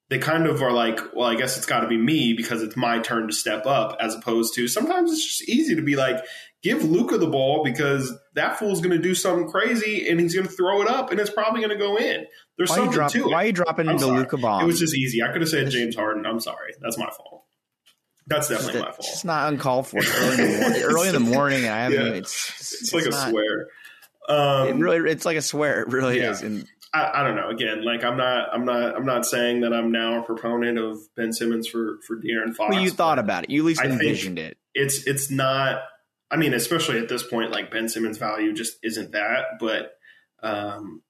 they 0.09 0.19
kind 0.19 0.47
of 0.47 0.63
are 0.63 0.73
like, 0.73 1.01
well, 1.15 1.29
I 1.29 1.35
guess 1.35 1.57
it's 1.57 1.67
got 1.67 1.81
to 1.81 1.89
be 1.89 1.97
me 1.97 2.33
because 2.33 2.63
it's 2.63 2.77
my 2.77 3.01
turn 3.01 3.27
to 3.27 3.33
step 3.33 3.67
up, 3.67 3.97
as 4.01 4.15
opposed 4.15 4.55
to 4.55 4.69
sometimes 4.69 5.13
it's 5.13 5.25
just 5.25 5.49
easy 5.49 5.75
to 5.75 5.83
be 5.83 5.97
like, 5.97 6.25
give 6.63 6.85
Luka 6.85 7.19
the 7.19 7.27
ball 7.27 7.63
because 7.65 8.13
that 8.35 8.59
fool's 8.59 8.81
going 8.81 8.97
to 8.97 9.03
do 9.03 9.15
something 9.15 9.49
crazy 9.49 10.09
and 10.09 10.21
he's 10.21 10.35
going 10.35 10.47
to 10.47 10.53
throw 10.53 10.83
it 10.83 10.89
up 10.89 11.11
and 11.11 11.21
it's 11.21 11.31
probably 11.31 11.61
going 11.61 11.77
to 11.77 11.85
go 11.85 11.97
in. 11.97 12.27
There's 12.59 12.71
why 12.71 12.77
something 12.77 12.93
drop, 12.93 13.13
to 13.13 13.19
it. 13.19 13.27
Why 13.27 13.43
are 13.43 13.47
you 13.47 13.53
dropping 13.53 13.89
into 13.89 14.07
Luka 14.07 14.39
bomb? 14.39 14.63
It 14.63 14.67
was 14.67 14.79
just 14.79 14.95
easy. 14.95 15.23
I 15.23 15.31
could 15.33 15.43
have 15.43 15.51
said 15.51 15.71
James 15.71 15.95
Harden. 15.95 16.25
I'm 16.25 16.41
sorry. 16.41 16.75
That's 16.81 16.97
my 16.97 17.11
fault. 17.11 17.45
That's 18.27 18.49
definitely 18.49 18.81
my 18.81 18.91
fault. 18.91 19.07
It's 19.13 19.25
not 19.25 19.53
uncalled 19.53 19.87
for. 19.87 19.99
Early 20.21 20.39
in 20.43 20.51
the 20.51 20.61
morning. 20.61 20.83
early 20.83 21.09
in 21.09 21.15
the 21.15 21.21
morning 21.21 21.69
I 21.69 21.83
haven't. 21.83 22.07
Yeah. 22.07 22.13
It's, 22.13 22.53
it's, 22.59 22.83
it's, 22.83 22.95
like 22.95 23.07
a 23.07 23.11
not, 23.11 23.31
swear. 23.31 23.69
Um, 24.29 24.69
it 24.69 24.75
really, 24.77 25.11
it's 25.11 25.25
like 25.25 25.37
a 25.37 25.43
swear. 25.43 25.83
It 25.83 25.89
really 25.89 26.19
yeah. 26.19 26.31
is. 26.31 26.43
And 26.43 26.67
I, 26.93 27.21
I, 27.21 27.23
don't 27.23 27.37
know. 27.37 27.49
Again, 27.49 27.85
like 27.85 28.03
I'm 28.03 28.17
not, 28.17 28.49
I'm 28.53 28.65
not, 28.65 28.97
I'm 28.97 29.05
not 29.05 29.27
saying 29.27 29.61
that 29.61 29.73
I'm 29.73 29.93
now 29.93 30.21
a 30.21 30.23
proponent 30.25 30.79
of 30.79 30.99
Ben 31.15 31.33
Simmons 31.33 31.69
for 31.69 31.99
for 32.07 32.17
De'Aaron 32.17 32.55
Fox. 32.55 32.75
Well, 32.75 32.83
you 32.83 32.91
thought 32.91 33.19
about 33.19 33.45
it. 33.45 33.51
You 33.51 33.61
at 33.63 33.67
least 33.67 33.83
envisioned 33.83 34.39
it. 34.39 34.57
It's 34.75 35.07
it's 35.07 35.31
not. 35.31 35.83
I 36.29 36.37
mean, 36.37 36.55
especially 36.55 36.99
at 36.99 37.09
this 37.09 37.23
point, 37.23 37.53
like 37.53 37.71
Ben 37.71 37.89
Simmons' 37.89 38.19
value 38.19 38.53
just 38.53 38.79
isn't 38.83 39.13
that. 39.13 39.45
But 39.61 39.93
um, 40.43 41.03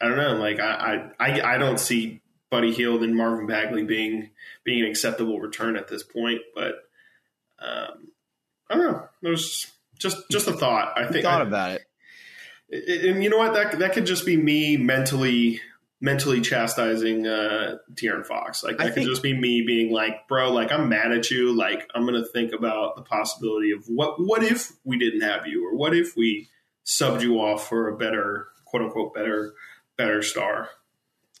I 0.00 0.08
don't 0.08 0.16
know. 0.16 0.34
Like 0.34 0.60
I, 0.60 1.10
I, 1.18 1.54
I 1.54 1.58
don't 1.58 1.78
see 1.78 2.20
Buddy 2.50 2.72
Hield 2.72 3.02
and 3.02 3.16
Marvin 3.16 3.46
Bagley 3.46 3.84
being 3.84 4.30
being 4.64 4.84
an 4.84 4.90
acceptable 4.90 5.40
return 5.40 5.76
at 5.76 5.88
this 5.88 6.02
point. 6.02 6.40
But 6.54 6.74
um, 7.58 8.08
I 8.68 8.74
don't 8.74 8.92
know. 8.92 9.08
There's 9.22 9.72
just 9.98 10.28
just 10.30 10.48
a 10.48 10.52
thought. 10.52 10.96
I 10.96 11.04
think 11.04 11.16
you 11.16 11.22
thought 11.22 11.42
I, 11.42 11.44
about 11.44 11.70
it 11.72 11.82
and 12.74 13.22
you 13.22 13.30
know 13.30 13.38
what? 13.38 13.54
That 13.54 13.78
that 13.78 13.92
could 13.92 14.06
just 14.06 14.26
be 14.26 14.36
me 14.36 14.76
mentally 14.76 15.60
mentally 16.00 16.40
chastising 16.40 17.26
uh 17.26 17.76
De'Aaron 17.92 18.26
Fox. 18.26 18.64
Like 18.64 18.78
that 18.78 18.82
I 18.82 18.86
could 18.86 18.94
think, 18.94 19.08
just 19.08 19.22
be 19.22 19.38
me 19.38 19.62
being 19.62 19.92
like, 19.92 20.28
bro, 20.28 20.52
like 20.52 20.72
I'm 20.72 20.88
mad 20.88 21.12
at 21.12 21.30
you. 21.30 21.56
Like 21.56 21.88
I'm 21.94 22.04
gonna 22.04 22.24
think 22.24 22.52
about 22.52 22.96
the 22.96 23.02
possibility 23.02 23.70
of 23.72 23.84
what 23.86 24.16
what 24.18 24.42
if 24.42 24.72
we 24.84 24.98
didn't 24.98 25.22
have 25.22 25.46
you, 25.46 25.66
or 25.68 25.76
what 25.76 25.94
if 25.94 26.16
we 26.16 26.48
subbed 26.84 27.22
you 27.22 27.36
off 27.36 27.68
for 27.68 27.88
a 27.88 27.96
better 27.96 28.48
quote 28.64 28.82
unquote 28.82 29.14
better 29.14 29.54
better 29.96 30.22
star. 30.22 30.70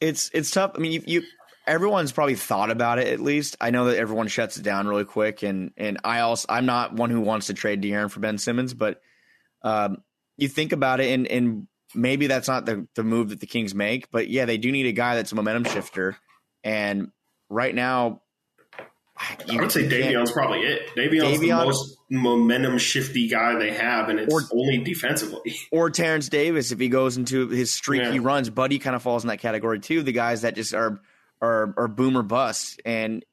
It's 0.00 0.30
it's 0.34 0.50
tough. 0.50 0.72
I 0.74 0.78
mean, 0.78 0.92
you, 0.92 1.02
you 1.06 1.22
everyone's 1.66 2.12
probably 2.12 2.34
thought 2.34 2.70
about 2.70 2.98
it 2.98 3.08
at 3.08 3.20
least. 3.20 3.56
I 3.60 3.70
know 3.70 3.86
that 3.86 3.96
everyone 3.96 4.28
shuts 4.28 4.56
it 4.56 4.62
down 4.62 4.86
really 4.86 5.04
quick, 5.04 5.42
and 5.42 5.72
and 5.76 5.98
I 6.04 6.20
also 6.20 6.46
I'm 6.48 6.66
not 6.66 6.94
one 6.94 7.10
who 7.10 7.20
wants 7.20 7.46
to 7.46 7.54
trade 7.54 7.82
De'Aaron 7.82 8.10
for 8.10 8.20
Ben 8.20 8.38
Simmons, 8.38 8.74
but 8.74 9.00
um, 9.62 9.98
you 10.36 10.48
think 10.48 10.72
about 10.72 11.00
it, 11.00 11.12
and 11.12 11.26
and 11.26 11.68
maybe 11.94 12.26
that's 12.26 12.48
not 12.48 12.66
the 12.66 12.86
the 12.94 13.04
move 13.04 13.30
that 13.30 13.40
the 13.40 13.46
Kings 13.46 13.74
make, 13.74 14.10
but 14.10 14.28
yeah, 14.28 14.44
they 14.44 14.58
do 14.58 14.72
need 14.72 14.86
a 14.86 14.92
guy 14.92 15.14
that's 15.14 15.32
a 15.32 15.36
momentum 15.36 15.64
shifter. 15.64 16.16
And 16.62 17.10
right 17.48 17.74
now, 17.74 18.22
you, 19.46 19.58
I 19.58 19.62
would 19.62 19.72
say 19.72 19.88
Davion's 19.88 20.32
probably 20.32 20.60
it. 20.60 20.88
Davion's 20.96 21.38
Davion, 21.38 21.60
the 21.60 21.64
most 21.66 21.96
momentum 22.10 22.78
shifty 22.78 23.28
guy 23.28 23.56
they 23.58 23.72
have, 23.72 24.08
and 24.08 24.18
it's 24.18 24.32
or, 24.32 24.42
only 24.52 24.78
defensively. 24.78 25.54
Or 25.72 25.90
Terence 25.90 26.28
Davis, 26.28 26.72
if 26.72 26.78
he 26.78 26.88
goes 26.88 27.16
into 27.16 27.48
his 27.48 27.72
streak 27.72 28.02
yeah. 28.02 28.12
he 28.12 28.18
runs, 28.18 28.50
Buddy 28.50 28.78
kind 28.78 28.96
of 28.96 29.02
falls 29.02 29.24
in 29.24 29.28
that 29.28 29.38
category 29.38 29.80
too. 29.80 30.02
The 30.02 30.12
guys 30.12 30.42
that 30.42 30.54
just 30.54 30.74
are 30.74 31.00
are 31.40 31.74
are 31.76 31.88
boomer 31.88 32.22
bust, 32.22 32.80
and 32.84 33.24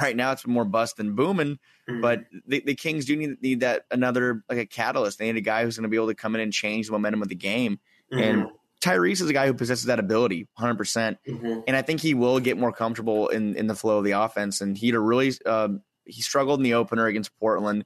right 0.00 0.16
now 0.16 0.32
it's 0.32 0.46
more 0.46 0.64
bust 0.64 0.96
than 0.96 1.14
booming. 1.14 1.58
Mhm. 1.88 2.02
But 2.02 2.24
the, 2.46 2.62
the 2.64 2.74
Kings 2.74 3.04
do 3.04 3.16
need, 3.16 3.42
need 3.42 3.60
that 3.60 3.84
another 3.90 4.44
like 4.48 4.58
a 4.58 4.66
catalyst. 4.66 5.18
They 5.18 5.26
need 5.26 5.38
a 5.38 5.42
guy 5.42 5.64
who's 5.64 5.76
going 5.76 5.84
to 5.84 5.88
be 5.88 5.96
able 5.96 6.08
to 6.08 6.14
come 6.14 6.34
in 6.34 6.40
and 6.40 6.52
change 6.52 6.86
the 6.86 6.92
momentum 6.92 7.22
of 7.22 7.28
the 7.28 7.34
game. 7.34 7.78
And 8.12 8.48
Tyrese 8.80 9.20
is 9.20 9.28
a 9.28 9.32
guy 9.32 9.46
who 9.46 9.54
possesses 9.54 9.84
that 9.84 9.98
ability 9.98 10.48
100%. 10.58 11.18
Mhm. 11.28 11.64
And 11.66 11.76
I 11.76 11.82
think 11.82 12.00
he 12.00 12.14
will 12.14 12.40
get 12.40 12.56
more 12.56 12.72
comfortable 12.72 13.28
in, 13.28 13.54
in 13.56 13.66
the 13.66 13.74
flow 13.74 13.98
of 13.98 14.04
the 14.04 14.12
offense. 14.12 14.60
And 14.60 14.76
he 14.76 14.92
really, 14.92 15.32
uh, 15.44 15.68
he 16.04 16.22
struggled 16.22 16.60
in 16.60 16.64
the 16.64 16.74
opener 16.74 17.06
against 17.06 17.36
Portland. 17.38 17.84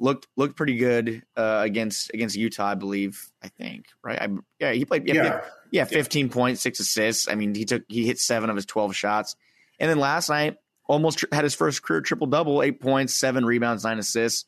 Looked 0.00 0.26
looked 0.36 0.56
pretty 0.56 0.76
good 0.78 1.22
uh, 1.36 1.60
against 1.62 2.10
against 2.12 2.34
Utah, 2.34 2.66
I 2.70 2.74
believe. 2.74 3.30
I 3.40 3.46
think 3.46 3.84
right. 4.02 4.20
I, 4.20 4.28
yeah, 4.58 4.72
he 4.72 4.84
played. 4.84 5.06
Yeah, 5.06 5.14
yeah, 5.14 5.40
yeah, 5.70 5.84
fifteen 5.84 6.28
points, 6.28 6.60
six 6.60 6.80
assists. 6.80 7.28
I 7.28 7.36
mean, 7.36 7.54
he 7.54 7.64
took 7.64 7.84
he 7.86 8.04
hit 8.04 8.18
seven 8.18 8.50
of 8.50 8.56
his 8.56 8.66
twelve 8.66 8.96
shots, 8.96 9.36
and 9.78 9.88
then 9.88 10.00
last 10.00 10.28
night 10.28 10.56
almost 10.88 11.18
tr- 11.20 11.26
had 11.30 11.44
his 11.44 11.54
first 11.54 11.84
career 11.84 12.00
triple 12.00 12.26
double, 12.26 12.64
eight 12.64 12.80
points, 12.80 13.14
seven 13.14 13.44
rebounds, 13.44 13.84
nine 13.84 14.00
assists. 14.00 14.44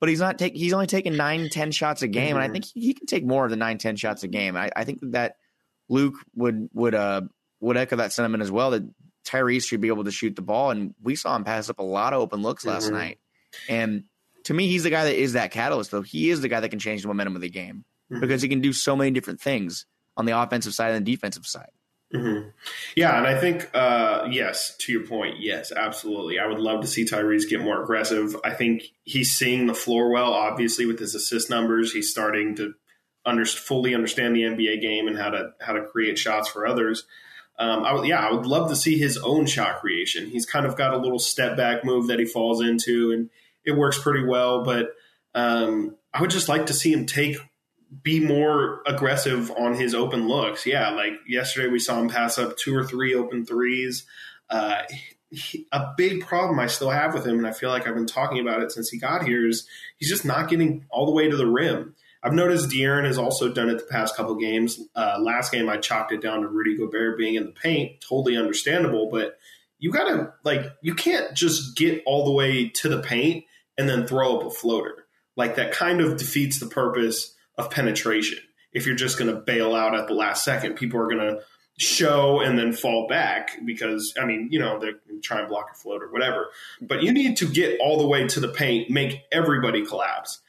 But 0.00 0.08
he's 0.08 0.20
not 0.20 0.38
take 0.38 0.54
he's 0.54 0.72
only 0.72 0.86
taking 0.86 1.16
nine, 1.16 1.48
ten 1.50 1.72
shots 1.72 2.02
a 2.02 2.08
game, 2.08 2.36
and 2.36 2.42
I 2.44 2.48
Mhm. 2.48 2.52
think 2.52 2.64
he, 2.66 2.80
he 2.80 2.94
can 2.94 3.06
take 3.06 3.24
more 3.24 3.48
than 3.48 3.58
nine, 3.58 3.78
ten 3.78 3.96
shots 3.96 4.22
a 4.22 4.28
game. 4.28 4.56
I, 4.56 4.70
I 4.76 4.84
think 4.84 5.00
that 5.12 5.36
Luke 5.88 6.14
would 6.36 6.68
would 6.72 6.94
uh 6.94 7.22
would 7.60 7.76
echo 7.76 7.96
that 7.96 8.12
sentiment 8.12 8.42
as 8.42 8.50
well. 8.50 8.70
That 8.70 8.84
Tyrese 9.24 9.64
should 9.66 9.80
be 9.80 9.88
able 9.88 10.04
to 10.04 10.12
shoot 10.12 10.36
the 10.36 10.42
ball, 10.42 10.70
and 10.70 10.94
we 11.02 11.16
saw 11.16 11.34
him 11.34 11.44
pass 11.44 11.68
up 11.68 11.78
a 11.80 11.82
lot 11.82 12.12
of 12.12 12.20
open 12.20 12.42
looks 12.42 12.64
last 12.64 12.88
Mhm. 12.88 12.92
night. 12.92 13.18
And 13.68 14.04
to 14.44 14.54
me, 14.54 14.68
he's 14.68 14.84
the 14.84 14.90
guy 14.90 15.04
that 15.04 15.16
is 15.16 15.32
that 15.34 15.50
catalyst, 15.50 15.90
though. 15.90 16.02
He 16.02 16.30
is 16.30 16.40
the 16.40 16.48
guy 16.48 16.60
that 16.60 16.68
can 16.68 16.78
change 16.78 17.02
the 17.02 17.08
momentum 17.08 17.34
of 17.34 17.42
the 17.42 17.50
game 17.50 17.84
Mhm. 18.10 18.20
because 18.20 18.40
he 18.40 18.48
can 18.48 18.60
do 18.60 18.72
so 18.72 18.94
many 18.94 19.10
different 19.10 19.40
things 19.40 19.84
on 20.16 20.24
the 20.26 20.40
offensive 20.40 20.74
side 20.74 20.92
and 20.94 21.04
the 21.04 21.10
defensive 21.12 21.46
side. 21.46 21.70
Hmm 22.12 22.48
Yeah, 22.96 23.18
and 23.18 23.26
I 23.26 23.38
think 23.38 23.70
uh, 23.74 24.28
yes, 24.30 24.76
to 24.78 24.92
your 24.92 25.06
point, 25.06 25.36
yes, 25.40 25.72
absolutely. 25.72 26.38
I 26.38 26.46
would 26.46 26.58
love 26.58 26.80
to 26.80 26.86
see 26.86 27.04
Tyrese 27.04 27.48
get 27.48 27.60
more 27.60 27.82
aggressive. 27.82 28.34
I 28.44 28.54
think 28.54 28.84
he's 29.04 29.32
seeing 29.32 29.66
the 29.66 29.74
floor 29.74 30.10
well. 30.10 30.32
Obviously, 30.32 30.86
with 30.86 30.98
his 30.98 31.14
assist 31.14 31.50
numbers, 31.50 31.92
he's 31.92 32.10
starting 32.10 32.56
to 32.56 32.74
under, 33.26 33.44
fully 33.44 33.94
understand 33.94 34.34
the 34.34 34.42
NBA 34.42 34.80
game 34.80 35.06
and 35.06 35.18
how 35.18 35.30
to 35.30 35.50
how 35.60 35.74
to 35.74 35.84
create 35.84 36.18
shots 36.18 36.48
for 36.48 36.66
others. 36.66 37.04
Um, 37.58 37.84
I 37.84 37.92
would, 37.92 38.06
yeah, 38.06 38.20
I 38.20 38.32
would 38.32 38.46
love 38.46 38.70
to 38.70 38.76
see 38.76 38.96
his 38.98 39.18
own 39.18 39.46
shot 39.46 39.80
creation. 39.80 40.28
He's 40.28 40.46
kind 40.46 40.64
of 40.64 40.76
got 40.76 40.94
a 40.94 40.98
little 40.98 41.18
step 41.18 41.56
back 41.56 41.84
move 41.84 42.06
that 42.06 42.20
he 42.20 42.24
falls 42.24 42.62
into, 42.62 43.10
and 43.12 43.30
it 43.64 43.72
works 43.72 44.00
pretty 44.00 44.24
well. 44.24 44.64
But 44.64 44.94
um, 45.34 45.96
I 46.14 46.20
would 46.20 46.30
just 46.30 46.48
like 46.48 46.66
to 46.66 46.74
see 46.74 46.92
him 46.92 47.04
take 47.04 47.36
be 48.02 48.20
more 48.20 48.82
aggressive 48.86 49.50
on 49.52 49.74
his 49.74 49.94
open 49.94 50.28
looks. 50.28 50.66
Yeah, 50.66 50.90
like 50.90 51.12
yesterday 51.26 51.68
we 51.68 51.78
saw 51.78 51.98
him 52.00 52.08
pass 52.08 52.38
up 52.38 52.56
two 52.56 52.76
or 52.76 52.84
three 52.84 53.14
open 53.14 53.46
threes. 53.46 54.06
Uh, 54.50 54.82
he, 55.30 55.66
a 55.72 55.92
big 55.96 56.26
problem 56.26 56.58
I 56.58 56.66
still 56.66 56.90
have 56.90 57.14
with 57.14 57.26
him, 57.26 57.38
and 57.38 57.46
I 57.46 57.52
feel 57.52 57.70
like 57.70 57.86
I've 57.86 57.94
been 57.94 58.06
talking 58.06 58.40
about 58.40 58.62
it 58.62 58.72
since 58.72 58.88
he 58.88 58.98
got 58.98 59.24
here, 59.24 59.46
is 59.46 59.66
he's 59.98 60.08
just 60.08 60.24
not 60.24 60.48
getting 60.48 60.86
all 60.90 61.06
the 61.06 61.12
way 61.12 61.28
to 61.28 61.36
the 61.36 61.46
rim. 61.46 61.94
I've 62.22 62.32
noticed 62.32 62.70
De'Aaron 62.70 63.04
has 63.04 63.18
also 63.18 63.52
done 63.52 63.68
it 63.68 63.78
the 63.78 63.84
past 63.84 64.16
couple 64.16 64.34
games. 64.34 64.80
Uh, 64.94 65.18
last 65.20 65.52
game, 65.52 65.68
I 65.68 65.76
chalked 65.76 66.12
it 66.12 66.20
down 66.20 66.40
to 66.40 66.48
Rudy 66.48 66.76
Gobert 66.76 67.16
being 67.16 67.36
in 67.36 67.46
the 67.46 67.52
paint. 67.52 68.00
Totally 68.00 68.36
understandable, 68.36 69.08
but 69.10 69.38
you 69.78 69.92
gotta 69.92 70.32
like 70.44 70.72
you 70.82 70.94
can't 70.94 71.34
just 71.34 71.76
get 71.76 72.02
all 72.04 72.24
the 72.24 72.32
way 72.32 72.68
to 72.68 72.88
the 72.88 73.00
paint 73.00 73.44
and 73.76 73.88
then 73.88 74.06
throw 74.06 74.38
up 74.38 74.46
a 74.46 74.50
floater. 74.50 75.06
Like 75.36 75.54
that 75.56 75.72
kind 75.72 76.00
of 76.00 76.16
defeats 76.16 76.58
the 76.58 76.66
purpose 76.66 77.36
of 77.58 77.70
penetration. 77.70 78.38
If 78.72 78.86
you're 78.86 78.96
just 78.96 79.18
going 79.18 79.34
to 79.34 79.40
bail 79.40 79.74
out 79.74 79.94
at 79.94 80.06
the 80.06 80.14
last 80.14 80.44
second, 80.44 80.76
people 80.76 81.00
are 81.00 81.06
going 81.08 81.18
to 81.18 81.40
show 81.78 82.40
and 82.40 82.58
then 82.58 82.72
fall 82.72 83.06
back 83.08 83.50
because 83.64 84.14
I 84.20 84.24
mean, 84.24 84.48
you 84.50 84.58
know, 84.58 84.78
they're 84.78 84.94
trying 85.22 85.44
to 85.44 85.48
block 85.48 85.68
a 85.72 85.74
float 85.74 86.02
or 86.02 86.10
whatever. 86.10 86.48
But 86.80 87.02
you 87.02 87.12
need 87.12 87.36
to 87.38 87.46
get 87.46 87.78
all 87.80 87.98
the 87.98 88.06
way 88.06 88.26
to 88.26 88.40
the 88.40 88.48
paint, 88.48 88.90
make 88.90 89.22
everybody 89.32 89.84
collapse. 89.86 90.40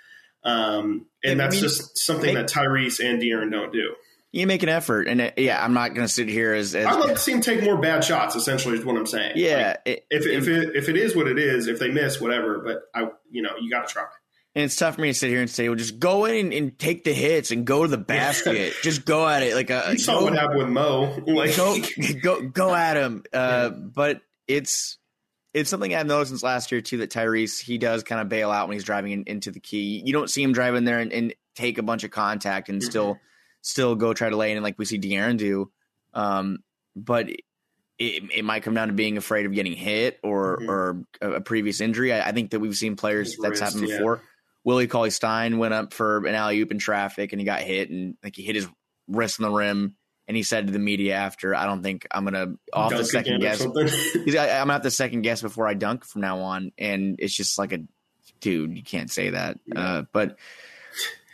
Um, 0.43 1.05
and 1.23 1.41
I 1.41 1.45
that's 1.45 1.55
mean, 1.55 1.61
just 1.63 1.97
something 1.97 2.33
make- 2.33 2.47
that 2.47 2.53
Tyrese 2.53 3.03
and 3.03 3.21
De'Aaron 3.21 3.51
don't 3.51 3.73
do. 3.73 3.95
You 4.31 4.45
make 4.45 4.61
an 4.61 4.69
effort, 4.69 5.07
and 5.07 5.19
uh, 5.21 5.31
yeah, 5.37 5.63
I'm 5.63 5.73
not 5.73 5.95
going 5.95 6.05
to 6.05 6.13
sit 6.13 6.29
here 6.29 6.53
as, 6.53 6.75
as 6.75 6.85
I'd 6.85 6.99
like 6.99 7.13
to 7.13 7.17
see 7.17 7.31
him 7.31 7.41
take 7.41 7.63
more 7.63 7.77
bad 7.81 8.03
shots. 8.03 8.35
Essentially, 8.35 8.77
is 8.77 8.85
what 8.85 8.95
I'm 8.95 9.07
saying. 9.07 9.33
yeah. 9.37 9.69
Like, 9.69 9.79
it- 9.85 10.05
if 10.11 10.25
if 10.27 10.47
it, 10.47 10.75
if 10.75 10.87
it 10.87 10.97
is 10.97 11.15
what 11.15 11.27
it 11.27 11.39
is, 11.39 11.65
if 11.67 11.79
they 11.79 11.89
miss, 11.89 12.21
whatever. 12.21 12.59
But 12.59 12.83
I, 12.93 13.09
you 13.31 13.41
know, 13.41 13.53
you 13.59 13.71
got 13.71 13.87
to 13.87 13.91
try. 13.93 14.03
And 14.55 14.65
it's 14.65 14.75
tough 14.75 14.95
for 14.95 15.01
me 15.01 15.09
to 15.09 15.13
sit 15.13 15.29
here 15.29 15.41
and 15.41 15.49
say, 15.49 15.69
well, 15.69 15.75
just 15.75 15.99
go 15.99 16.25
in 16.25 16.45
and, 16.47 16.53
and 16.53 16.79
take 16.79 17.03
the 17.03 17.13
hits 17.13 17.51
and 17.51 17.65
go 17.65 17.83
to 17.83 17.87
the 17.87 17.97
basket. 18.15 18.73
just 18.83 19.05
go 19.05 19.27
at 19.27 19.43
it 19.43 19.53
like 19.55 19.69
a 19.69 19.83
You 19.91 19.97
saw 19.99 20.19
go, 20.19 20.25
what 20.25 20.33
happened 20.35 20.59
with 20.59 20.69
Mo. 20.69 21.23
Like, 21.27 21.55
go 21.55 21.77
go 22.21 22.41
go 22.47 22.75
at 22.75 22.97
him. 22.97 23.23
Uh, 23.31 23.69
But 23.69 24.21
it's 24.47 24.97
it's 25.53 25.69
something 25.69 25.93
I've 25.95 26.05
noticed 26.07 26.29
since 26.29 26.43
last 26.43 26.71
year 26.71 26.81
too 26.81 26.97
that 26.97 27.09
Tyrese 27.11 27.59
he 27.61 27.77
does 27.77 28.03
kind 28.03 28.21
of 28.21 28.29
bail 28.29 28.51
out 28.51 28.67
when 28.67 28.75
he's 28.75 28.83
driving 28.83 29.11
in, 29.13 29.23
into 29.27 29.51
the 29.51 29.59
key. 29.59 30.01
You 30.05 30.13
don't 30.13 30.29
see 30.29 30.43
him 30.43 30.53
drive 30.53 30.75
in 30.75 30.83
there 30.85 30.99
and, 30.99 31.11
and 31.11 31.33
take 31.55 31.77
a 31.77 31.83
bunch 31.83 32.03
of 32.03 32.11
contact 32.11 32.69
and 32.69 32.81
Mhm. 32.81 32.85
still 32.85 33.19
still 33.61 33.95
go 33.95 34.13
try 34.13 34.29
to 34.29 34.37
lay 34.37 34.51
in 34.51 34.61
like 34.63 34.77
we 34.79 34.85
see 34.85 34.97
De'Aaron 34.99 35.37
do. 35.37 35.71
Um, 36.13 36.59
but 36.95 37.29
it, 37.29 37.43
it 38.33 38.45
might 38.45 38.63
come 38.63 38.73
down 38.73 38.87
to 38.87 38.93
being 38.93 39.17
afraid 39.17 39.45
of 39.45 39.53
getting 39.53 39.73
hit 39.73 40.19
or 40.23 40.59
Mhm. 40.61 40.67
or 40.69 41.03
a, 41.21 41.31
a 41.33 41.41
previous 41.41 41.81
injury. 41.81 42.13
I, 42.13 42.29
I 42.29 42.31
think 42.31 42.51
that 42.51 42.59
we've 42.59 42.75
seen 42.75 42.95
players 42.95 43.29
His 43.33 43.37
that's 43.41 43.59
wrist, 43.59 43.63
happened 43.73 43.89
yeah. 43.89 43.97
Willie 44.69 44.85
Cauley 44.87 45.09
Stein 45.09 45.57
went 45.57 45.73
up 45.73 45.93
for 45.95 46.27
an 46.27 46.35
alley 46.35 46.59
oop 46.59 46.69
in 46.69 46.77
traffic 46.77 47.33
and 47.33 47.41
he 47.41 47.45
got 47.45 47.61
hit 47.61 47.89
and 47.89 48.15
like 48.23 48.35
he 48.35 48.43
hit 48.43 48.53
his 48.55 48.67
wrist 49.07 49.39
on 49.41 49.49
the 49.49 49.55
rim 49.55 49.95
and 50.27 50.37
he 50.37 50.43
said 50.43 50.67
to 50.67 50.71
the 50.71 50.77
media 50.77 51.15
after, 51.15 51.55
"I 51.55 51.65
don't 51.65 51.81
think 51.81 52.05
I'm 52.11 52.23
gonna 52.23 52.53
off 52.71 52.91
the 52.91 53.03
second 53.03 53.41
guess. 53.41 53.63
He's, 54.25 54.35
I, 54.35 54.49
I'm 54.59 54.67
gonna 54.67 54.73
have 54.73 54.83
to 54.83 54.91
second 54.91 55.23
guess 55.23 55.41
before 55.41 55.67
I 55.67 55.73
dunk 55.73 56.05
from 56.05 56.21
now 56.21 56.37
on." 56.41 56.71
And 56.77 57.15
it's 57.17 57.35
just 57.35 57.57
like 57.57 57.73
a 57.73 57.79
dude, 58.39 58.77
you 58.77 58.83
can't 58.83 59.09
say 59.09 59.31
that. 59.31 59.57
Uh, 59.75 60.03
but 60.13 60.37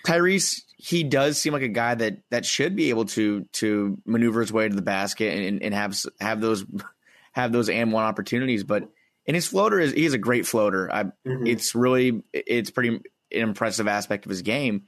Tyrese, 0.07 0.61
he 0.77 1.03
does 1.03 1.37
seem 1.37 1.51
like 1.51 1.61
a 1.61 1.67
guy 1.67 1.95
that 1.95 2.19
that 2.31 2.45
should 2.45 2.75
be 2.77 2.89
able 2.89 3.03
to 3.05 3.41
to 3.53 3.97
maneuver 4.05 4.39
his 4.39 4.53
way 4.53 4.69
to 4.69 4.73
the 4.75 4.81
basket 4.81 5.37
and, 5.37 5.61
and 5.61 5.73
have 5.73 5.97
have 6.21 6.39
those 6.39 6.65
have 7.33 7.51
those 7.51 7.67
and 7.67 7.91
one 7.91 8.05
opportunities. 8.05 8.63
But 8.63 8.89
and 9.27 9.35
his 9.35 9.47
floater 9.47 9.79
is 9.79 9.91
he's 9.91 10.13
a 10.13 10.17
great 10.17 10.45
floater. 10.47 10.89
I 10.89 11.03
Mhm. 11.27 11.49
it's 11.49 11.75
really 11.75 12.23
it's 12.31 12.69
pretty 12.71 13.01
an 13.31 13.41
impressive 13.41 13.87
aspect 13.87 14.25
of 14.25 14.29
his 14.29 14.41
game, 14.41 14.83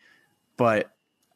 but 0.57 0.91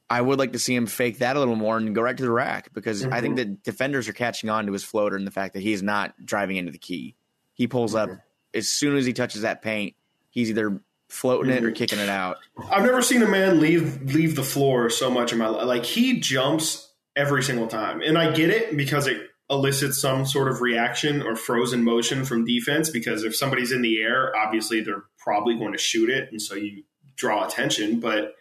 I 0.10 0.20
would 0.22 0.40
like 0.40 0.52
to 0.54 0.60
see 0.60 0.76
him 0.76 0.88
fake 0.88 1.20
that 1.20 1.36
a 1.36 1.40
little 1.40 1.56
more 1.56 1.78
and 1.78 1.96
go 1.96 2.02
right 2.02 2.16
to 2.18 2.24
the 2.24 2.32
rack 2.32 2.74
because 2.74 3.06
I 3.06 3.22
think 3.22 3.38
that 3.38 3.64
defenders 3.64 4.10
are 4.10 4.14
catching 4.14 4.50
on 4.50 4.66
to 4.66 4.74
his 4.74 4.84
floater 4.84 5.16
and 5.16 5.26
the 5.26 5.32
fact 5.32 5.54
that 5.54 5.64
he's 5.64 5.82
not 5.82 6.14
driving 6.26 6.58
into 6.58 6.72
the 6.72 6.78
key. 6.78 7.16
He 7.54 7.68
pulls 7.68 7.96
up 7.96 8.10
as 8.54 8.68
soon 8.68 8.98
as 8.98 9.06
he 9.06 9.14
touches 9.14 9.44
that 9.44 9.62
paint. 9.62 9.96
He's 10.30 10.50
either 10.50 10.82
floating 11.08 11.52
it 11.52 11.64
or 11.64 11.72
Mhm. 11.72 11.76
kicking 11.76 12.00
it 12.00 12.10
out. 12.10 12.38
I've 12.70 12.84
never 12.84 13.02
seen 13.02 13.22
a 13.22 13.28
man 13.28 13.60
leave 13.62 14.02
leave 14.14 14.36
the 14.36 14.44
floor 14.44 14.90
so 14.90 15.10
much 15.10 15.32
in 15.32 15.38
my 15.38 15.48
life. 15.48 15.66
Like 15.66 15.86
he 15.86 16.20
jumps 16.20 16.94
every 17.16 17.44
single 17.44 17.68
time, 17.68 18.02
and 18.02 18.18
I 18.18 18.32
get 18.34 18.50
it 18.50 18.76
because 18.76 19.08
it 19.08 19.30
elicits 19.50 20.00
some 20.00 20.26
sort 20.26 20.48
of 20.50 20.62
reaction 20.62 21.22
or 21.22 21.36
frozen 21.36 21.84
motion 21.84 22.24
from 22.26 22.46
defense. 22.46 22.90
Because 22.90 23.24
if 23.26 23.36
somebody's 23.36 23.72
in 23.74 23.82
the 23.82 24.02
air, 24.02 24.34
obviously 24.36 24.80
they're 24.82 25.04
probably 25.18 25.56
going 25.58 25.74
to 25.74 25.78
shoot 25.78 26.10
it, 26.10 26.30
and 26.32 26.42
so 26.42 26.56
you 26.56 26.84
draw 27.16 27.46
attention. 27.48 28.00
But 28.00 28.34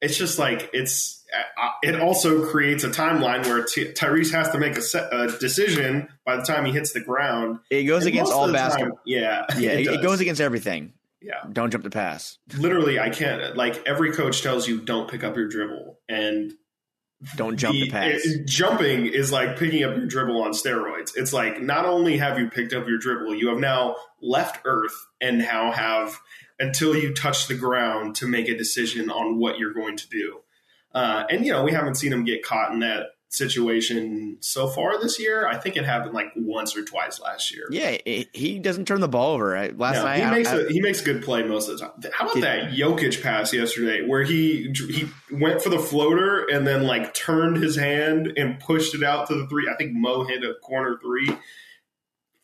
it's 0.00 0.16
just 0.16 0.38
like 0.38 0.70
it's. 0.72 1.24
uh, 1.34 1.68
It 1.82 2.00
also 2.00 2.46
creates 2.46 2.84
a 2.84 2.90
timeline 2.90 3.44
where 3.46 3.62
Ty- 3.64 3.92
Tyrese 3.92 4.32
has 4.32 4.50
to 4.50 4.58
make 4.58 4.76
a, 4.76 5.08
a 5.12 5.38
decision 5.38 6.08
by 6.24 6.36
the 6.36 6.42
time 6.42 6.64
he 6.64 6.72
hits 6.72 6.92
the 6.92 7.00
ground. 7.00 7.58
It 7.70 7.84
goes 7.84 8.02
And 8.04 8.14
against 8.14 8.32
all 8.32 8.46
the 8.46 8.52
time- 8.52 8.68
basketball. 8.70 9.00
yeah, 9.06 9.44
Yeah, 9.58 9.70
it, 9.72 9.80
it 9.80 9.84
does. 9.86 10.02
goes 10.02 10.20
against 10.20 10.40
everything. 10.40 10.92
Yeah. 11.22 11.42
Don't 11.50 11.70
jump 11.70 11.84
the 11.84 11.90
pass. 11.90 12.36
literally 12.58 12.98
I 12.98 13.08
can't 13.08 13.56
like 13.56 13.82
every 13.86 14.12
coach 14.12 14.42
tells 14.42 14.68
you 14.68 14.80
don't 14.82 15.08
pick 15.10 15.24
up 15.24 15.34
your 15.36 15.48
dribble 15.48 15.98
and 16.06 16.52
Don't 17.36 17.56
jump 17.56 17.72
the, 17.72 17.88
pass. 17.90 18.20
it- 18.26 18.46
jumping 18.46 19.06
is 19.06 19.32
like 19.32 19.58
picking 19.58 19.82
up 19.84 19.96
your 19.96 20.04
dribble 20.06 20.42
on 20.42 20.50
steroids. 20.50 21.12
It's 21.16 21.32
like 21.32 21.62
not 21.62 21.86
only 21.86 22.18
have 22.18 22.38
you 22.38 22.50
picked 22.50 22.74
up 22.74 22.86
your 22.86 22.98
dribble, 22.98 23.34
you 23.36 23.48
have 23.48 23.58
now 23.58 23.96
left 24.20 24.60
Earth 24.66 24.92
and 25.18 25.38
now 25.38 25.72
have 25.72 26.20
until 26.58 26.94
you 26.96 27.12
touch 27.12 27.48
the 27.48 27.54
ground 27.54 28.14
to 28.16 28.26
make 28.26 28.48
a 28.48 28.56
decision 28.56 29.10
on 29.10 29.38
what 29.38 29.58
you're 29.58 29.72
going 29.74 29.96
to 29.96 30.08
do. 30.08 30.40
Uh, 30.94 31.24
and 31.30 31.44
you 31.44 31.50
know 31.52 31.64
we 31.64 31.72
haven't 31.72 31.96
seen 31.96 32.12
him 32.12 32.24
get 32.24 32.42
caught 32.44 32.72
in 32.72 32.80
that 32.80 33.06
situation 33.30 34.36
so 34.40 34.68
far 34.68 35.00
this 35.02 35.18
year. 35.18 35.46
I 35.48 35.56
think 35.58 35.76
it 35.76 35.84
happened 35.84 36.14
like 36.14 36.28
once 36.36 36.76
or 36.76 36.84
twice 36.84 37.20
last 37.20 37.52
year. 37.52 37.66
yeah, 37.70 37.96
it, 38.06 38.28
he 38.32 38.60
doesn't 38.60 38.86
turn 38.86 39.00
the 39.00 39.08
ball 39.08 39.34
over. 39.34 39.56
I, 39.56 39.68
last 39.70 39.96
No, 39.96 40.04
night, 40.04 40.24
he 40.24 40.30
makes 40.30 40.48
I- 40.50 40.56
a 40.60 40.68
he 40.68 40.80
makes 40.80 41.00
a 41.02 41.04
good 41.04 41.22
play 41.24 41.42
most 41.42 41.68
of 41.68 41.78
the 41.78 41.84
time. 41.86 42.12
How 42.12 42.24
about 42.26 42.34
Did- 42.34 42.44
that 42.44 42.70
Jokic 42.72 43.22
pass 43.22 43.52
yesterday, 43.52 44.06
where 44.06 44.22
he 44.22 44.72
he 44.88 45.08
went 45.32 45.62
for 45.62 45.68
the 45.68 45.80
floater 45.80 46.46
and 46.46 46.64
then 46.66 46.84
like 46.84 47.12
turned 47.14 47.56
his 47.56 47.76
hand 47.76 48.32
and 48.36 48.60
pushed 48.60 48.94
it 48.94 49.02
out 49.02 49.26
to 49.28 49.34
the 49.34 49.46
three. 49.48 49.68
I 49.68 49.76
think 49.76 49.92
Mo 49.94 50.24
hit 50.24 50.44
a 50.44 50.54
corner 50.62 50.98
three. 51.02 51.36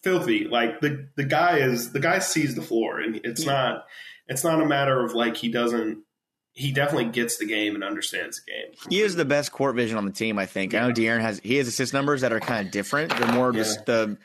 Filthy, 0.03 0.47
like 0.49 0.81
the 0.81 1.09
the 1.17 1.25
guy 1.25 1.59
is 1.59 1.93
the 1.93 2.01
guy 2.01 2.19
sees 2.21 2.55
the 2.55 2.63
floor, 2.63 3.01
and 3.01 3.21
it's 3.25 3.45
not 3.45 3.87
it's 4.29 4.45
not 4.45 4.61
a 4.63 4.67
matter 4.67 5.05
of 5.05 5.13
like 5.15 5.37
he 5.37 5.49
doesn't. 5.51 6.05
He 6.53 6.73
definitely 6.73 7.11
gets 7.11 7.39
the 7.39 7.47
game 7.47 7.75
and 7.75 7.85
understands 7.85 8.43
the 8.45 8.51
game. 8.51 8.73
He 8.91 9.01
is 9.03 9.15
the 9.15 9.25
best 9.25 9.53
court 9.53 9.77
vision 9.77 9.97
on 9.97 10.05
the 10.05 10.11
team, 10.13 10.39
I 10.39 10.47
think. 10.47 10.75
I 10.75 10.81
know 10.81 10.93
De'Aaron 10.93 11.21
has 11.21 11.39
he 11.45 11.57
has 11.57 11.69
assist 11.69 11.93
numbers 11.93 12.23
that 12.23 12.33
are 12.33 12.41
kind 12.41 12.67
of 12.67 12.73
different. 12.73 13.17
They're 13.17 13.33
more 13.33 13.53
Yeah. 13.53 13.59
just 13.63 13.87
the 13.87 14.17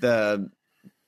the 0.00 0.50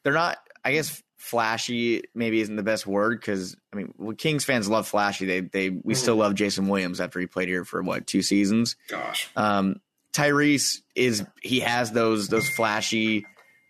they're 0.03 0.13
not 0.13 0.39
I 0.65 0.73
guess 0.73 1.03
flashy 1.17 2.03
maybe 2.15 2.41
isn't 2.41 2.57
the 2.57 2.63
best 2.63 2.87
word 2.87 3.21
because 3.21 3.57
I 3.73 3.77
mean, 3.77 3.95
well, 3.97 4.15
Kings 4.17 4.45
fans 4.45 4.69
love 4.69 4.87
flashy. 4.87 5.25
They 5.27 5.41
they 5.41 5.71
we 5.71 5.95
Mhm. 5.95 5.99
still 5.99 6.17
love 6.17 6.35
Jason 6.35 6.69
Williams 6.69 7.01
after 7.01 7.19
he 7.21 7.27
played 7.27 7.49
here 7.49 7.65
for 7.65 7.83
what 7.83 8.07
two 8.07 8.23
seasons. 8.23 8.77
Gosh. 8.89 9.29
Um, 9.37 9.81
Tyrese 10.13 10.81
is 10.95 11.25
he 11.43 11.61
has 11.61 11.93
those 11.93 12.29
those 12.29 12.49
flashy, 12.51 13.27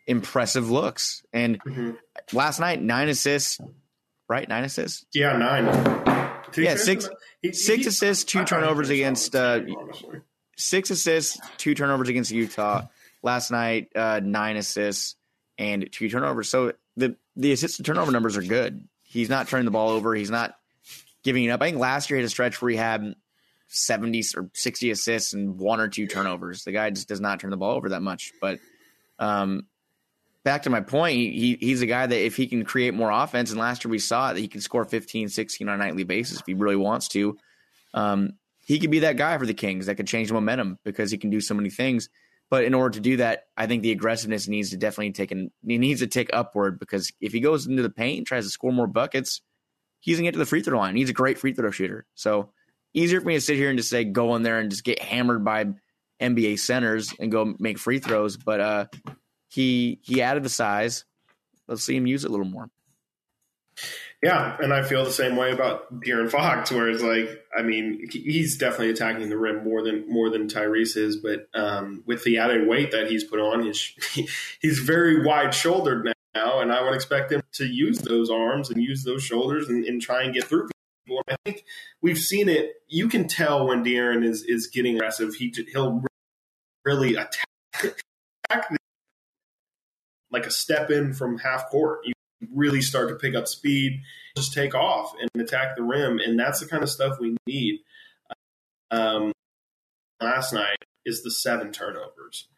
impressive 0.07 0.71
looks. 0.71 1.23
And 1.33 1.61
Mhm. 1.65 1.97
last 2.33 2.61
night, 2.61 2.81
nine 2.83 3.09
assists, 3.09 3.59
right? 4.29 4.49
Nine 4.49 4.65
assists, 4.65 5.05
Yeah, 5.13 5.37
nine. 5.37 5.65
He 6.55 6.63
Yeah, 6.65 6.77
six- 6.77 7.09
he- 7.43 7.53
six 7.53 7.83
he- 7.83 7.89
assists, 7.89 8.25
two 8.25 8.41
I 8.41 8.45
turnovers 8.45 8.89
against, 8.89 9.35
uh, 9.35 9.61
six 10.57 10.91
assists, 10.91 11.39
two 11.59 11.75
turnovers 11.75 12.09
against 12.09 12.31
Utah. 12.31 12.87
Last 13.23 13.51
night, 13.51 13.91
uh, 13.97 14.21
nine 14.23 14.57
assists 14.57 15.17
and 15.59 15.89
two 15.93 16.09
turnovers. 16.09 16.49
So 16.49 16.73
the 16.97 17.17
the 17.39 17.53
assist 17.53 17.77
to 17.77 17.83
turnover 17.83 18.13
numbers 18.13 18.37
are 18.39 18.43
good. 18.43 18.89
He's 19.03 19.29
not 19.29 19.49
turning 19.49 19.67
the 19.67 19.71
ball 19.71 19.91
over. 19.91 20.15
He's 20.15 20.31
not 20.31 20.57
giving 21.23 21.45
it 21.45 21.51
up. 21.51 21.61
I 21.61 21.67
think 21.67 21.79
last 21.79 22.09
year 22.09 22.17
he 22.17 22.23
had 22.23 22.27
a 22.27 22.31
stretch 22.31 22.63
where 22.63 22.71
he 22.71 22.77
had 22.77 23.15
seventy 23.69 24.23
or 24.37 24.49
sixty 24.55 24.91
assists 24.91 25.33
and 25.35 25.59
one 25.59 25.81
or 25.81 25.89
two 25.89 26.07
turnovers. 26.07 26.65
The 26.65 26.73
guy 26.73 26.89
just 26.91 27.09
does 27.09 27.21
not 27.21 27.41
turn 27.41 27.51
the 27.51 27.57
ball 27.59 27.75
over 27.77 27.91
that 27.91 28.01
much. 28.01 28.33
But 28.41 28.61
um, 29.19 29.67
back 30.47 30.63
to 30.63 30.71
my 30.71 30.81
point, 30.81 31.17
he, 31.17 31.59
he's 31.61 31.83
a 31.83 31.87
guy 31.87 32.07
that 32.07 32.25
if 32.25 32.37
he 32.37 32.47
can 32.47 32.65
create 32.65 32.95
more 32.95 33.11
offense, 33.11 33.51
and 33.51 33.59
last 33.59 33.85
year 33.85 33.91
we 33.91 33.99
saw 33.99 34.33
that 34.33 34.39
he 34.39 34.47
can 34.47 34.61
score 34.61 34.85
15, 34.85 35.29
16 35.29 35.69
on 35.69 35.75
a 35.75 35.77
nightly 35.77 36.05
basis 36.05 36.39
if 36.39 36.47
he 36.47 36.55
really 36.55 36.77
wants 36.77 37.09
to. 37.09 37.37
Um, 37.93 38.35
he 38.65 38.79
could 38.79 38.93
be 38.93 39.01
that 39.01 39.17
guy 39.17 39.37
for 39.39 39.45
the 39.45 39.55
Kings 39.55 39.87
that 39.87 39.97
could 39.97 40.07
change 40.07 40.31
momentum 40.31 40.79
because 40.85 41.11
he 41.11 41.19
can 41.19 41.31
do 41.31 41.41
so 41.41 41.55
many 41.55 41.69
things. 41.69 42.11
But 42.49 42.63
in 42.63 42.75
order 42.75 42.95
to 42.95 43.01
do 43.01 43.17
that, 43.17 43.47
I 43.57 43.67
think 43.67 43.83
the 43.83 43.91
aggressiveness 43.91 44.47
needs 44.47 44.71
to 44.71 44.77
definitely 44.77 45.15
take 45.15 45.33
an, 45.33 45.51
he 45.67 45.79
needs 45.79 45.99
to 45.99 46.07
tick 46.07 46.31
upward 46.33 46.79
because 46.79 47.13
if 47.21 47.33
he 47.33 47.41
goes 47.41 47.67
into 47.67 47.83
the 47.83 47.91
paint 47.91 48.19
and 48.19 48.27
tries 48.27 48.45
to 48.45 48.51
score 48.51 48.73
more 48.73 48.87
buckets, 48.87 49.43
he's 49.99 50.17
gonna 50.17 50.29
get 50.29 50.35
to 50.35 50.39
the 50.39 50.47
free 50.47 50.63
throw 50.63 50.79
line. 50.79 50.95
He's 50.95 51.11
a 51.11 51.13
great 51.13 51.39
free 51.39 51.55
throw 51.55 51.73
shooter. 51.73 52.07
So 52.15 52.53
easier 52.95 53.21
for 53.21 53.27
me 53.27 53.35
to 53.35 53.41
sit 53.41 53.57
here 53.57 53.69
and 53.69 53.79
just 53.81 53.91
say 53.91 54.05
go 54.05 54.37
in 54.37 54.45
there 54.45 54.61
and 54.61 54.71
just 54.71 54.85
get 54.85 55.03
hammered 55.03 55.45
by 55.45 55.65
NBA 56.23 56.61
centers 56.61 57.13
and 57.19 57.33
go 57.33 57.53
make 57.59 57.81
free 57.81 57.99
throws. 57.99 58.37
But 58.37 58.61
uh, 58.61 58.87
he 59.49 60.01
he 60.03 60.23
added 60.23 60.43
the 60.43 60.49
size. 60.49 61.05
Let's 61.69 61.85
see 61.85 61.97
him 61.97 62.07
use 62.07 62.25
it 62.25 62.29
a 62.29 62.31
little 62.31 62.47
more. 62.47 62.69
Yeah, 64.23 64.57
and 64.61 64.73
I 64.73 64.83
feel 64.83 65.05
the 65.05 65.13
same 65.13 65.37
way 65.37 65.53
about 65.53 66.01
De'Aaron 66.01 66.31
Fox, 66.31 66.73
where 66.73 66.89
it's 66.89 67.03
like, 67.03 67.45
I 67.57 67.63
mean, 67.63 68.09
he's 68.11 68.57
definitely 68.57 68.91
attacking 68.91 69.29
the 69.29 69.37
rim 69.37 69.63
more 69.63 69.83
than 69.83 70.11
more 70.11 70.31
than 70.31 70.49
Tyrese 70.49 70.97
is, 70.97 71.17
but 71.17 71.49
um, 71.55 72.03
with 72.07 72.25
the 72.25 72.39
added 72.39 72.67
weight 72.67 72.93
that 72.93 73.11
he's 73.11 73.25
put 73.25 73.41
on, 73.41 73.63
he's 73.63 73.93
he's 74.61 74.79
very 74.79 75.25
wide 75.25 75.53
shouldered 75.53 76.11
now, 76.35 76.61
and 76.61 76.73
I 76.73 76.83
would 76.83 76.95
expect 76.95 77.31
him 77.31 77.43
to 77.53 77.67
use 77.67 77.99
those 77.99 78.31
arms 78.31 78.71
and 78.71 78.83
use 78.83 79.05
those 79.05 79.23
shoulders 79.23 79.69
and, 79.69 79.85
and 79.85 80.01
try 80.01 80.23
and 80.23 80.33
get 80.33 80.45
through 80.45 80.69
people. 81.07 81.23
I 81.29 81.37
think 81.45 81.65
we've 82.01 82.19
seen 82.19 82.49
it. 82.49 82.73
You 82.89 83.09
can 83.09 83.29
tell 83.29 83.67
when 83.67 83.85
De'Aaron 83.85 84.25
is 84.25 84.43
is 84.45 84.67
getting 84.67 84.97
aggressive. 84.97 85.35
He 85.35 85.55
he'll 85.73 86.03
really 86.87 87.17
attack, 87.17 87.47
attack 88.51 88.71
like 90.37 90.47
a 90.47 90.51
step 90.51 90.91
in 90.91 91.15
from 91.15 91.39
half 91.39 91.67
court. 91.71 92.01
You 92.05 92.13
really 92.55 92.83
start 92.83 93.09
to 93.09 93.15
pick 93.15 93.35
up 93.35 93.49
speed, 93.49 94.03
just 94.37 94.53
take 94.53 94.75
off 94.75 95.15
and 95.19 95.43
attack 95.43 95.77
the 95.77 95.83
rim, 95.83 96.19
and 96.19 96.39
that's 96.39 96.61
the 96.61 96.67
kind 96.67 96.83
of 96.83 96.91
stuff 96.91 97.19
we 97.19 97.37
need. 97.47 97.81
Um, 98.91 99.33
last 100.21 100.53
night 100.53 100.77
is 101.07 101.23
the 101.23 101.31
seven 101.31 101.73
turnovers. 101.73 102.49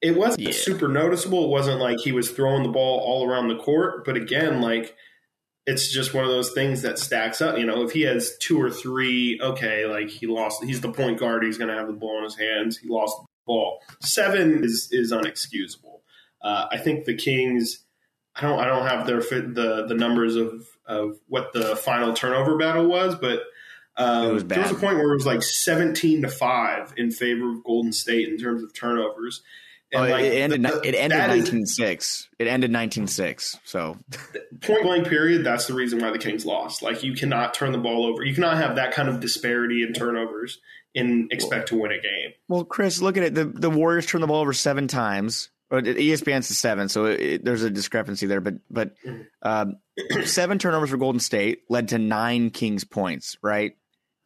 It 0.00 0.12
wasn't 0.12 0.42
Yeah. 0.42 0.52
super 0.52 0.86
noticeable. 0.86 1.44
It 1.46 1.48
wasn't 1.48 1.80
like 1.80 1.98
he 1.98 2.12
was 2.12 2.30
throwing 2.30 2.62
the 2.62 2.68
ball 2.68 3.00
all 3.00 3.28
around 3.28 3.48
the 3.48 3.56
court, 3.56 4.04
but 4.04 4.16
again, 4.16 4.60
like 4.60 4.96
it's 5.66 5.92
just 5.92 6.14
one 6.14 6.24
of 6.24 6.30
those 6.30 6.52
things 6.52 6.82
that 6.82 6.98
stacks 6.98 7.42
up. 7.42 7.58
You 7.58 7.66
know, 7.66 7.82
if 7.82 7.90
he 7.90 8.02
has 8.02 8.38
two 8.38 8.60
or 8.60 8.70
three, 8.70 9.38
okay, 9.42 9.84
like 9.86 10.08
he 10.08 10.26
lost. 10.28 10.62
He's 10.64 10.80
the 10.80 10.92
point 10.92 11.18
guard. 11.18 11.42
He's 11.44 11.58
going 11.58 11.68
to 11.68 11.76
have 11.76 11.88
the 11.88 11.92
ball 11.92 12.18
in 12.18 12.24
his 12.24 12.38
hands. 12.38 12.78
He 12.78 12.88
lost 12.88 13.16
the 13.20 13.26
ball. 13.46 13.82
Seven 14.00 14.62
is 14.64 14.88
is 14.92 15.12
unexcusable. 15.12 15.97
Uh, 16.42 16.66
I 16.70 16.78
think 16.78 17.04
the 17.04 17.14
Kings. 17.16 17.84
I 18.34 18.42
don't. 18.42 18.58
I 18.60 18.66
don't 18.66 18.86
have 18.86 19.06
their 19.06 19.20
the 19.20 19.86
the 19.88 19.94
numbers 19.94 20.36
of 20.36 20.66
of 20.86 21.18
what 21.28 21.52
the 21.52 21.74
final 21.76 22.12
turnover 22.14 22.56
battle 22.56 22.86
was, 22.86 23.14
but 23.16 23.42
um, 23.96 24.34
was 24.34 24.44
there 24.44 24.62
was 24.62 24.70
a 24.70 24.74
point 24.76 24.96
where 24.98 25.10
it 25.10 25.14
was 25.16 25.26
like 25.26 25.42
seventeen 25.42 26.22
to 26.22 26.28
five 26.28 26.94
in 26.96 27.10
favor 27.10 27.50
of 27.52 27.64
Golden 27.64 27.92
State 27.92 28.28
in 28.28 28.38
terms 28.38 28.62
of 28.62 28.72
turnovers. 28.72 29.42
Oh, 29.94 30.04
it- 30.04 30.10
like, 30.10 30.24
it 30.24 30.34
ended. 30.34 30.62
the- 30.62 30.80
it 30.84 30.94
ended 30.94 31.18
nineteen 31.18 31.66
six. 31.66 32.28
It 32.38 32.46
ended 32.46 32.70
nineteen 32.70 33.06
six. 33.08 33.58
So 33.64 33.96
point 34.60 34.82
blank 34.82 35.08
period, 35.08 35.42
that's 35.44 35.66
the 35.66 35.74
reason 35.74 35.98
why 35.98 36.10
the 36.12 36.18
Kings 36.18 36.46
lost. 36.46 36.82
Like 36.82 37.02
you 37.02 37.14
cannot 37.14 37.54
turn 37.54 37.72
the 37.72 37.78
ball 37.78 38.04
over. 38.06 38.22
You 38.22 38.34
cannot 38.34 38.58
have 38.58 38.76
that 38.76 38.92
kind 38.92 39.08
of 39.08 39.18
disparity 39.18 39.82
in 39.82 39.94
turnovers 39.94 40.60
and 40.94 41.32
expect 41.32 41.68
to 41.68 41.76
win 41.80 41.90
a 41.90 42.00
game. 42.00 42.32
Well, 42.48 42.64
Chris, 42.64 43.00
look 43.02 43.16
at 43.16 43.22
it. 43.24 43.34
The 43.34 43.46
the 43.46 43.70
Warriors 43.70 44.06
turned 44.06 44.22
the 44.22 44.28
ball 44.28 44.42
over 44.42 44.52
seven 44.52 44.86
times. 44.88 45.48
Or 45.70 45.80
E 45.80 45.82
ESPN 46.10 46.42
says 46.42 46.56
seven, 46.58 46.88
so 46.88 47.04
it, 47.06 47.20
it- 47.20 47.44
there's 47.44 47.62
a 47.62 47.70
discrepancy 47.70 48.26
there. 48.26 48.40
But 48.40 48.54
but 48.70 48.94
um, 49.42 49.76
seven 50.24 50.58
turnovers 50.58 50.90
for 50.90 50.96
Golden 50.96 51.20
State 51.20 51.62
led 51.68 51.88
to 51.88 51.98
nine 51.98 52.50
Kings 52.50 52.84
points. 52.84 53.36
Right? 53.42 53.76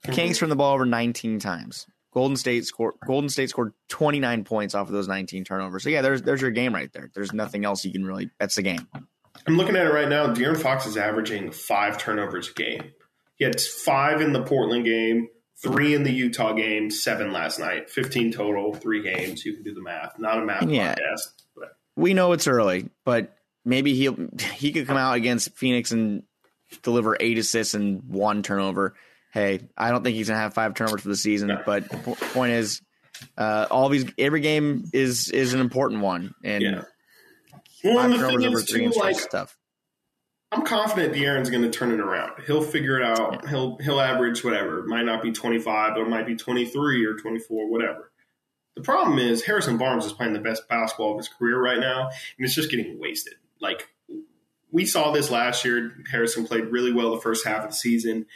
Kings 0.05 0.39
from 0.39 0.49
the 0.51 0.57
ball 0.57 0.75
over 0.75 0.85
19 0.85 1.39
times. 1.39 1.87
Golden 2.13 2.37
State 2.37 2.65
scored. 2.67 2.95
Golden 3.07 3.29
State 3.31 3.51
scored 3.51 3.73
29 3.89 4.45
points 4.45 4.75
off 4.75 4.87
of 4.89 4.93
those 4.93 5.09
19 5.09 5.45
turnovers. 5.45 5.83
So 5.85 5.91
yeah, 5.91 6.03
there's 6.03 6.23
there's 6.23 6.41
your 6.43 6.51
game 6.51 6.75
right 6.75 6.93
there. 6.93 7.11
There's 7.15 7.33
nothing 7.33 7.65
else 7.65 7.85
you 7.85 7.93
can 7.93 8.05
really. 8.05 8.31
That's 8.39 8.55
the 8.57 8.63
game. 8.63 8.87
I'm 9.47 9.57
looking 9.57 9.77
at 9.77 9.87
it 9.87 9.93
right 9.93 10.09
now. 10.09 10.27
De'Aaron 10.35 10.59
Fox 10.61 10.87
is 10.87 10.97
averaging 10.97 11.51
five 11.53 11.99
turnovers 11.99 12.51
a 12.51 12.53
game. 12.53 12.93
He 13.37 13.45
had 13.45 13.59
five 13.61 14.21
in 14.21 14.33
the 14.33 14.43
Portland 14.43 14.85
game, 14.85 15.29
three 15.63 15.95
in 15.95 16.03
the 16.03 16.13
Utah 16.13 16.53
game, 16.53 16.91
seven 16.91 17.33
last 17.33 17.59
night, 17.59 17.89
15 17.91 18.33
total, 18.33 18.75
three 18.75 19.03
games. 19.03 19.45
You 19.45 19.55
can 19.55 19.63
do 19.63 19.75
the 19.75 19.83
math. 19.83 20.19
Not 20.19 20.39
a 20.43 20.45
math 20.45 20.69
Yeah. 20.69 20.95
podcast. 20.95 21.31
But 21.57 21.77
we 21.97 22.15
know 22.15 22.33
it's 22.33 22.47
early, 22.49 22.89
but 23.05 23.37
maybe 23.65 23.95
he 23.95 24.09
will 24.09 24.29
he 24.55 24.73
could 24.73 24.87
come 24.87 24.97
out 24.97 25.15
against 25.15 25.57
Phoenix 25.57 25.93
and 25.93 26.25
deliver 26.83 27.17
eight 27.21 27.39
assists 27.39 27.75
and 27.75 28.03
one 28.09 28.43
turnover. 28.43 28.95
Hey, 29.33 29.61
I 29.77 29.91
don't 29.91 30.03
think 30.03 30.17
he's 30.17 30.29
gonna 30.29 30.41
have 30.41 30.55
five 30.55 30.75
turnovers 30.75 31.03
for 31.03 31.09
the 31.09 31.17
season, 31.17 31.49
No. 31.49 31.63
but 31.65 31.89
po- 31.89 32.15
point 32.33 32.53
is, 32.53 32.83
uh, 33.39 33.67
all 33.71 33.89
these 33.89 34.05
every 34.19 34.41
game 34.41 34.85
is 34.93 35.31
is 35.31 35.55
an 35.55 35.61
important 35.61 36.01
one, 36.03 36.35
and 36.43 36.63
yeah. 36.63 36.83
Well, 37.85 37.97
five 37.97 38.05
and 38.07 38.13
the 38.15 38.19
turnovers 38.19 38.41
thing 38.43 38.47
over 38.49 38.59
is, 38.59 38.65
three 38.71 38.89
too, 38.91 38.99
like, 39.01 39.19
stuff. 39.19 39.57
I'm 40.53 40.63
confident 40.63 41.15
De'Aaron's 41.15 41.49
going 41.49 41.63
to 41.63 41.71
turn 41.71 41.93
it 41.93 42.01
around. 42.01 42.33
He'll 42.47 42.63
figure 42.63 43.01
it 43.01 43.03
out. 43.03 43.49
He'll 43.49 43.79
he'll 43.79 44.01
average 44.01 44.45
whatever. 44.45 44.81
It 44.81 44.87
might 44.87 45.05
not 45.07 45.23
be 45.23 45.33
25, 45.33 45.95
but 45.95 46.03
it 46.03 46.09
might 46.09 46.27
be 46.27 46.37
23 46.37 47.07
or 47.07 47.15
24, 47.15 47.71
whatever. 47.71 48.13
The 48.77 48.83
problem 48.83 49.19
is 49.19 49.43
Harrison 49.43 49.79
Barnes 49.79 50.05
is 50.05 50.13
playing 50.13 50.35
the 50.35 50.41
best 50.41 50.69
basketball 50.69 51.13
of 51.13 51.19
his 51.19 51.29
career 51.29 51.61
right 51.61 51.81
now, 51.81 52.09
and 52.09 52.47
it's 52.47 52.55
just 52.55 52.71
getting 52.71 52.99
wasted. 53.01 53.35
Like 53.61 53.89
we 54.71 54.85
saw 54.85 55.13
this 55.13 55.31
last 55.31 55.65
year. 55.65 55.93
Harrison 56.11 56.47
played 56.47 56.65
really 56.65 56.93
well 56.93 57.15
the 57.15 57.21
first 57.21 57.47
half 57.47 57.65
of 57.65 57.71
the 57.71 57.77
season. 57.77 58.27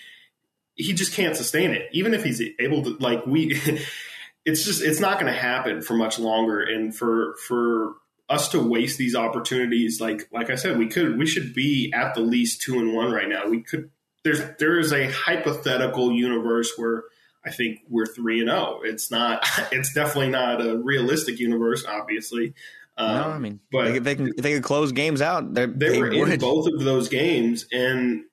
He 0.74 0.92
just 0.94 1.14
can't 1.14 1.36
sustain 1.36 1.70
it, 1.70 1.88
even 1.92 2.14
if 2.14 2.24
he's 2.24 2.42
able 2.58 2.82
to. 2.84 2.96
Like 2.98 3.26
we, 3.26 3.60
it's 4.44 4.64
just 4.64 4.82
it's 4.82 5.00
not 5.00 5.18
going 5.18 5.32
to 5.32 5.38
happen 5.38 5.82
for 5.82 5.94
much 5.94 6.18
longer. 6.18 6.62
And 6.62 6.94
for 6.96 7.34
for 7.46 7.94
us 8.28 8.48
to 8.48 8.60
waste 8.60 8.98
these 8.98 9.14
opportunities, 9.14 10.00
like 10.00 10.28
like 10.32 10.50
I 10.50 10.56
said, 10.56 10.78
we 10.78 10.88
could 10.88 11.18
we 11.18 11.26
should 11.26 11.54
be 11.54 11.92
at 11.94 12.14
the 12.14 12.20
least 12.20 12.62
two 12.62 12.78
and 12.78 12.92
one 12.94 13.12
right 13.12 13.28
now. 13.28 13.46
We 13.46 13.62
could 13.62 13.90
there's 14.24 14.40
there 14.58 14.78
is 14.78 14.92
a 14.92 15.10
hypothetical 15.10 16.12
universe 16.12 16.72
where 16.76 17.04
I 17.44 17.50
think 17.50 17.80
we're 17.88 18.06
three 18.06 18.40
and 18.40 18.48
zero. 18.48 18.80
It's 18.82 19.10
not. 19.10 19.46
It's 19.72 19.92
definitely 19.92 20.30
not 20.30 20.60
a 20.60 20.76
realistic 20.78 21.38
universe, 21.38 21.84
obviously. 21.86 22.54
Um, 22.98 23.14
no, 23.14 23.22
I 23.28 23.38
mean, 23.38 23.60
but- 23.70 23.88
if 23.88 24.02
they 24.04 24.16
can 24.16 24.32
they 24.36 24.54
could 24.54 24.62
close 24.64 24.92
games 24.92 25.20
out, 25.22 25.54
they, 25.54 25.66
they, 25.66 25.90
they 25.90 26.00
were 26.00 26.30
in 26.32 26.40
both 26.40 26.66
of 26.66 26.80
those 26.80 27.08
games, 27.08 27.66
and 27.70 28.24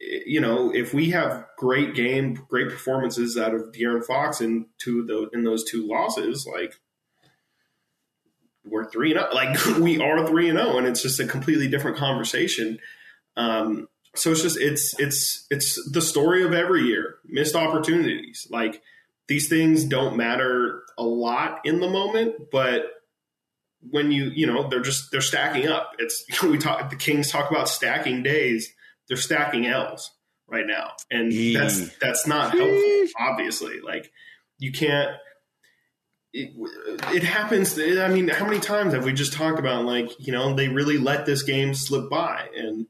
you 0.00 0.40
know, 0.40 0.72
if 0.74 0.94
we 0.94 1.10
have 1.10 1.46
great 1.58 1.94
game, 1.94 2.34
great 2.48 2.68
performances 2.68 3.36
out 3.36 3.54
of 3.54 3.72
De'Aaron 3.72 4.04
Fox 4.04 4.40
in 4.40 4.66
two 4.78 5.00
of 5.00 5.08
those 5.08 5.28
in 5.32 5.44
those 5.44 5.64
two 5.64 5.86
losses, 5.86 6.46
like 6.46 6.74
we're 8.66 8.90
three 8.90 9.12
and 9.12 9.20
zero. 9.20 9.34
Like 9.34 9.66
we 9.78 10.00
are 10.00 10.26
three 10.26 10.48
and 10.48 10.58
zero, 10.58 10.78
and 10.78 10.86
it's 10.86 11.02
just 11.02 11.20
a 11.20 11.26
completely 11.26 11.68
different 11.68 11.96
conversation. 11.96 12.78
Um, 13.36 13.88
so 14.14 14.32
it's 14.32 14.42
just 14.42 14.58
it's 14.58 14.98
it's 14.98 15.46
it's 15.50 15.90
the 15.90 16.00
story 16.00 16.44
of 16.44 16.52
every 16.52 16.84
year 16.84 17.16
missed 17.26 17.54
opportunities. 17.54 18.46
Like 18.50 18.82
these 19.28 19.48
things 19.48 19.84
don't 19.84 20.16
matter 20.16 20.82
a 20.98 21.04
lot 21.04 21.60
in 21.64 21.80
the 21.80 21.88
moment, 21.88 22.50
but 22.50 22.86
when 23.90 24.10
you 24.10 24.30
you 24.34 24.46
know 24.46 24.68
they're 24.68 24.80
just 24.80 25.10
they're 25.10 25.20
stacking 25.20 25.68
up. 25.68 25.92
It's 25.98 26.24
we 26.42 26.58
talk 26.58 26.90
the 26.90 26.96
Kings 26.96 27.30
talk 27.30 27.50
about 27.50 27.68
stacking 27.68 28.22
days. 28.22 28.72
They're 29.08 29.16
stacking 29.16 29.66
L's 29.66 30.10
right 30.48 30.66
now, 30.66 30.92
and 31.10 31.32
that's 31.54 31.96
that's 31.98 32.26
not 32.26 32.52
helpful. 32.52 33.04
Obviously, 33.18 33.80
like 33.80 34.10
you 34.58 34.72
can't. 34.72 35.16
It, 36.36 36.52
it 37.14 37.22
happens. 37.22 37.78
I 37.78 38.08
mean, 38.08 38.28
how 38.28 38.44
many 38.44 38.60
times 38.60 38.92
have 38.92 39.04
we 39.04 39.12
just 39.12 39.32
talked 39.32 39.58
about 39.58 39.84
like 39.84 40.10
you 40.18 40.32
know 40.32 40.54
they 40.54 40.68
really 40.68 40.98
let 40.98 41.24
this 41.24 41.42
game 41.42 41.74
slip 41.74 42.10
by, 42.10 42.48
and 42.54 42.86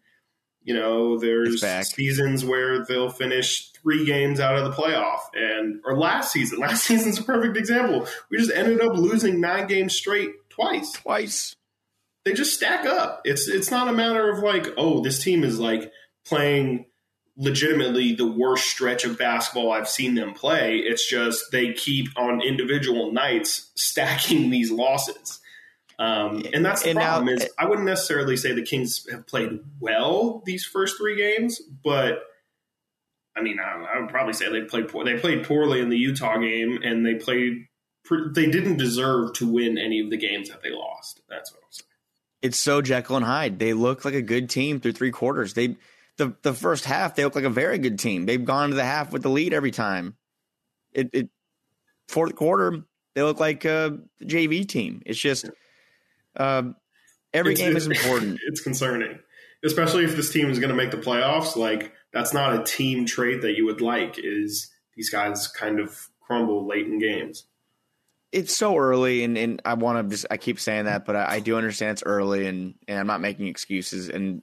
you 0.62 0.74
know 0.74 1.18
there's 1.18 1.64
seasons 1.88 2.44
where 2.44 2.84
they'll 2.84 3.08
finish 3.08 3.70
three 3.72 4.04
games 4.04 4.40
out 4.40 4.56
of 4.56 4.64
the 4.64 4.70
playoff, 4.72 5.20
and 5.34 5.80
or 5.84 5.96
last 5.96 6.32
season, 6.32 6.58
last 6.60 6.84
season's 6.84 7.18
a 7.18 7.22
perfect 7.22 7.56
example. 7.56 8.06
We 8.30 8.38
just 8.38 8.52
ended 8.52 8.80
up 8.80 8.96
losing 8.96 9.40
nine 9.40 9.68
games 9.68 9.94
straight 9.94 10.30
twice. 10.50 10.92
Twice. 10.92 11.54
They 12.24 12.32
just 12.32 12.54
stack 12.54 12.84
up. 12.84 13.20
It's 13.24 13.48
it's 13.48 13.70
not 13.70 13.86
a 13.86 13.92
matter 13.92 14.28
of 14.28 14.40
like, 14.40 14.66
oh, 14.76 15.00
this 15.00 15.22
team 15.22 15.44
is 15.44 15.60
like 15.60 15.92
playing 16.24 16.86
legitimately 17.36 18.14
the 18.14 18.26
worst 18.26 18.66
stretch 18.66 19.04
of 19.04 19.18
basketball 19.18 19.72
I've 19.72 19.88
seen 19.88 20.14
them 20.14 20.32
play. 20.32 20.78
It's 20.78 21.08
just 21.08 21.52
they 21.52 21.72
keep 21.72 22.08
on 22.16 22.40
individual 22.40 23.12
nights 23.12 23.70
stacking 23.74 24.50
these 24.50 24.70
losses. 24.70 25.40
Um, 25.98 26.42
and 26.52 26.64
that's 26.64 26.82
the 26.82 26.90
and 26.90 26.98
problem. 26.98 27.26
Now, 27.26 27.42
is 27.42 27.48
I 27.58 27.66
wouldn't 27.66 27.86
necessarily 27.86 28.36
say 28.36 28.52
the 28.52 28.62
Kings 28.62 29.06
have 29.10 29.26
played 29.26 29.60
well 29.80 30.42
these 30.44 30.64
first 30.64 30.98
three 30.98 31.16
games, 31.16 31.60
but 31.82 32.22
I 33.34 33.42
mean, 33.42 33.58
I, 33.58 33.84
I 33.94 34.00
would 34.00 34.10
probably 34.10 34.34
say 34.34 34.50
they 34.50 34.62
played 34.62 34.88
poor. 34.88 35.04
They 35.04 35.18
played 35.18 35.44
poorly 35.44 35.80
in 35.80 35.88
the 35.88 35.96
Utah 35.96 36.38
game, 36.38 36.80
and 36.82 37.04
they 37.04 37.14
played. 37.14 37.66
They 38.10 38.46
didn't 38.46 38.76
deserve 38.76 39.32
to 39.34 39.50
win 39.50 39.78
any 39.78 40.00
of 40.00 40.10
the 40.10 40.16
games 40.16 40.48
that 40.50 40.62
they 40.62 40.70
lost. 40.70 41.22
That's 41.28 41.50
what 41.52 41.60
I'm 41.64 41.72
saying. 41.72 41.86
It's 42.42 42.58
so 42.58 42.80
Jekyll 42.80 43.16
and 43.16 43.24
Hyde. 43.24 43.58
They 43.58 43.72
look 43.72 44.04
like 44.04 44.14
a 44.14 44.22
good 44.22 44.48
team 44.48 44.80
through 44.80 44.92
three 44.92 45.10
quarters. 45.10 45.54
They 45.54 45.76
the 46.16 46.34
the 46.42 46.54
first 46.54 46.84
half 46.84 47.14
they 47.14 47.24
look 47.24 47.34
like 47.34 47.44
a 47.44 47.50
very 47.50 47.78
good 47.78 47.98
team. 47.98 48.26
They've 48.26 48.44
gone 48.44 48.70
to 48.70 48.74
the 48.74 48.84
half 48.84 49.12
with 49.12 49.22
the 49.22 49.28
lead 49.28 49.52
every 49.52 49.70
time. 49.70 50.16
It, 50.92 51.10
it 51.12 51.28
fourth 52.08 52.36
quarter 52.36 52.84
they 53.16 53.22
look 53.22 53.40
like 53.40 53.64
a 53.64 53.98
JV 54.22 54.68
team. 54.68 55.02
It's 55.06 55.18
just 55.18 55.48
uh, 56.36 56.64
every 57.32 57.52
it's, 57.52 57.60
game 57.60 57.76
is 57.76 57.86
important. 57.90 58.38
It's 58.46 58.60
concerning, 58.60 59.18
especially 59.64 60.04
if 60.04 60.16
this 60.16 60.30
team 60.30 60.50
is 60.50 60.58
going 60.58 60.70
to 60.70 60.76
make 60.76 60.90
the 60.90 60.98
playoffs. 60.98 61.56
Like 61.56 61.92
that's 62.12 62.32
not 62.32 62.54
a 62.54 62.62
team 62.62 63.06
trait 63.06 63.40
that 63.40 63.56
you 63.56 63.64
would 63.64 63.80
like. 63.80 64.16
Is 64.18 64.70
these 64.94 65.08
guys 65.10 65.48
kind 65.48 65.80
of 65.80 66.08
crumble 66.20 66.66
late 66.66 66.86
in 66.86 66.98
games? 66.98 67.46
It's 68.32 68.54
so 68.54 68.76
early, 68.76 69.24
and, 69.24 69.38
and 69.38 69.62
I 69.64 69.74
want 69.74 70.04
to 70.04 70.14
just 70.14 70.26
I 70.30 70.36
keep 70.36 70.60
saying 70.60 70.84
that, 70.84 71.06
but 71.06 71.16
I, 71.16 71.36
I 71.36 71.40
do 71.40 71.56
understand 71.56 71.92
it's 71.92 72.02
early, 72.04 72.46
and, 72.46 72.74
and 72.86 72.98
I'm 72.98 73.06
not 73.06 73.22
making 73.22 73.46
excuses. 73.46 74.10
And 74.10 74.42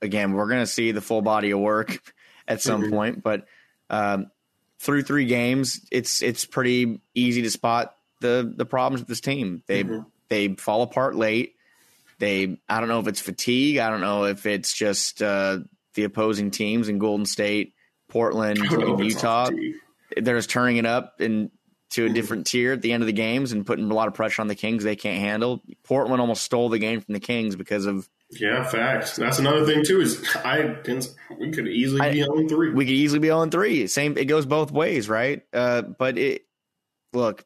again, 0.00 0.32
we're 0.32 0.48
going 0.48 0.60
to 0.60 0.66
see 0.66 0.92
the 0.92 1.00
full 1.00 1.22
body 1.22 1.50
of 1.50 1.60
work 1.60 1.98
at 2.48 2.62
some 2.62 2.82
mm-hmm. 2.82 2.92
point, 2.92 3.22
but 3.22 3.46
um, 3.90 4.30
through 4.78 5.02
three 5.02 5.26
games, 5.26 5.86
it's 5.90 6.22
it's 6.22 6.44
pretty 6.44 7.00
easy 7.14 7.42
to 7.42 7.50
spot 7.50 7.96
the 8.20 8.52
the 8.54 8.66
problems 8.66 9.00
with 9.00 9.08
this 9.08 9.20
team. 9.20 9.62
They 9.66 9.84
mm-hmm. 9.84 10.00
they 10.28 10.48
fall 10.54 10.82
apart 10.82 11.16
late. 11.16 11.54
They 12.18 12.58
I 12.68 12.80
don't 12.80 12.88
know 12.88 13.00
if 13.00 13.08
it's 13.08 13.20
fatigue. 13.20 13.78
I 13.78 13.90
don't 13.90 14.00
know 14.00 14.24
if 14.24 14.46
it's 14.46 14.72
just 14.72 15.22
uh, 15.22 15.58
the 15.94 16.04
opposing 16.04 16.50
teams 16.50 16.88
in 16.88 16.98
Golden 16.98 17.26
State, 17.26 17.74
Portland, 18.08 18.58
and 18.58 19.00
Utah. 19.00 19.50
They're 20.16 20.36
just 20.36 20.50
turning 20.50 20.76
it 20.76 20.86
up 20.86 21.20
and 21.20 21.50
to 21.90 22.02
a 22.02 22.06
mm-hmm. 22.06 22.14
different 22.14 22.46
tier 22.46 22.72
at 22.72 22.82
the 22.82 22.92
end 22.92 23.02
of 23.02 23.06
the 23.06 23.12
games 23.12 23.52
and 23.52 23.66
putting 23.66 23.90
a 23.90 23.94
lot 23.94 24.08
of 24.08 24.14
pressure 24.14 24.42
on 24.42 24.48
the 24.48 24.54
Kings 24.54 24.84
they 24.84 24.96
can't 24.96 25.20
handle. 25.20 25.62
Portland 25.84 26.20
almost 26.20 26.42
stole 26.42 26.68
the 26.68 26.78
game 26.78 27.00
from 27.00 27.14
the 27.14 27.20
Kings 27.20 27.56
because 27.56 27.86
of 27.86 28.08
yeah, 28.30 28.64
facts. 28.64 29.16
That's 29.16 29.38
another 29.38 29.64
thing 29.66 29.84
too. 29.84 30.00
Is 30.00 30.24
I. 30.36 30.76
We 31.38 31.50
could 31.50 31.68
easily 31.68 32.00
I, 32.00 32.12
be 32.12 32.22
on 32.22 32.48
three. 32.48 32.70
We 32.70 32.84
could 32.84 32.94
easily 32.94 33.20
be 33.20 33.30
on 33.30 33.50
three. 33.50 33.86
Same. 33.86 34.16
It 34.16 34.26
goes 34.26 34.46
both 34.46 34.70
ways, 34.70 35.08
right? 35.08 35.42
Uh, 35.52 35.82
but 35.82 36.18
it 36.18 36.42
look 37.12 37.44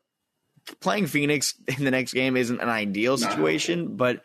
playing 0.81 1.07
Phoenix 1.07 1.55
in 1.69 1.85
the 1.85 1.91
next 1.91 2.13
game 2.13 2.37
isn't 2.37 2.61
an 2.61 2.69
ideal 2.69 3.17
situation, 3.17 3.97
but 3.97 4.23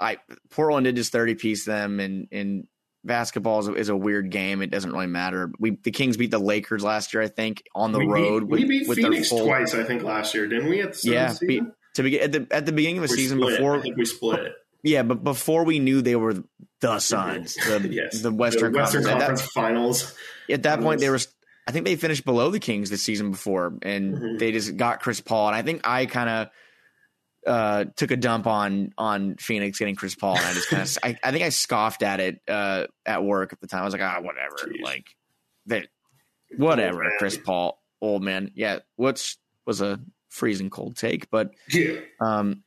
I 0.00 0.18
Portland 0.50 0.84
did 0.84 0.96
just 0.96 1.12
thirty 1.12 1.34
piece 1.34 1.64
them, 1.64 2.00
and 2.00 2.28
and 2.32 2.66
basketball 3.04 3.60
is 3.60 3.68
a, 3.68 3.74
is 3.74 3.88
a, 3.90 3.96
weird 3.96 4.30
game. 4.30 4.62
It 4.62 4.70
doesn't 4.70 4.90
really 4.90 5.06
matter. 5.06 5.52
We 5.58 5.78
the 5.82 5.90
Kings 5.90 6.16
beat 6.16 6.30
the 6.30 6.38
Lakers 6.38 6.82
last 6.82 7.14
year, 7.14 7.22
I 7.22 7.28
think, 7.28 7.62
on 7.74 7.92
the 7.92 8.00
we 8.00 8.06
road. 8.06 8.40
Beat, 8.40 8.50
with, 8.50 8.60
we 8.60 8.66
beat 8.66 8.94
Phoenix 8.94 9.28
full, 9.28 9.46
twice, 9.46 9.74
I 9.74 9.84
think, 9.84 10.02
last 10.02 10.34
year, 10.34 10.46
didn't 10.46 10.68
we? 10.68 10.80
At 10.80 10.94
the 10.94 11.10
yeah, 11.10 11.34
beat, 11.40 11.62
to 11.94 12.02
begin 12.02 12.22
at 12.22 12.32
the 12.32 12.46
at 12.50 12.66
the 12.66 12.72
beginning 12.72 12.98
of 12.98 13.08
the 13.08 13.12
we 13.12 13.16
season 13.16 13.38
before 13.38 13.78
we 13.78 14.04
split 14.04 14.40
it. 14.40 14.52
Yeah, 14.84 15.02
but 15.02 15.24
before 15.24 15.64
we 15.64 15.78
knew 15.78 16.02
they 16.02 16.14
were 16.14 16.44
the 16.80 16.98
Suns, 16.98 17.54
the 17.54 17.88
yes. 17.90 18.20
the 18.20 18.30
Western, 18.30 18.72
the 18.72 18.78
Western 18.78 19.02
Conference, 19.02 19.06
Conference 19.06 19.42
that, 19.42 19.50
Finals. 19.50 20.14
At 20.50 20.62
that 20.64 20.80
point, 20.80 21.00
they 21.00 21.08
were. 21.08 21.18
I 21.66 21.72
think 21.72 21.86
they 21.86 21.96
finished 21.96 22.26
below 22.26 22.50
the 22.50 22.60
Kings 22.60 22.90
the 22.90 22.98
season 22.98 23.30
before, 23.30 23.78
and 23.80 24.14
mm-hmm. 24.14 24.36
they 24.36 24.52
just 24.52 24.76
got 24.76 25.00
Chris 25.00 25.22
Paul. 25.22 25.48
And 25.48 25.56
I 25.56 25.62
think 25.62 25.80
I 25.88 26.04
kind 26.04 26.28
of 26.28 26.48
uh, 27.46 27.84
took 27.96 28.10
a 28.10 28.16
dump 28.16 28.46
on 28.46 28.92
on 28.98 29.36
Phoenix 29.36 29.78
getting 29.78 29.96
Chris 29.96 30.14
Paul, 30.14 30.36
and 30.36 30.44
I 30.44 30.52
just 30.52 30.68
kind 30.68 30.82
of 30.82 30.98
I, 31.02 31.18
I, 31.26 31.32
think 31.32 31.44
I 31.44 31.48
scoffed 31.48 32.02
at 32.02 32.20
it 32.20 32.42
uh, 32.46 32.86
at 33.06 33.24
work 33.24 33.54
at 33.54 33.60
the 33.60 33.66
time. 33.66 33.80
I 33.80 33.84
was 33.84 33.94
like, 33.94 34.02
ah, 34.02 34.20
whatever, 34.20 34.56
Jeez. 34.58 34.82
like 34.82 35.06
that, 35.66 35.88
whatever. 36.58 37.10
Chris 37.18 37.38
Paul, 37.38 37.82
old 38.02 38.22
man, 38.22 38.50
yeah. 38.54 38.80
What's 38.96 39.38
was 39.66 39.80
a 39.80 39.98
freezing 40.28 40.68
cold 40.68 40.96
take, 40.96 41.30
but 41.30 41.54
yeah. 41.70 42.00
Um, 42.20 42.63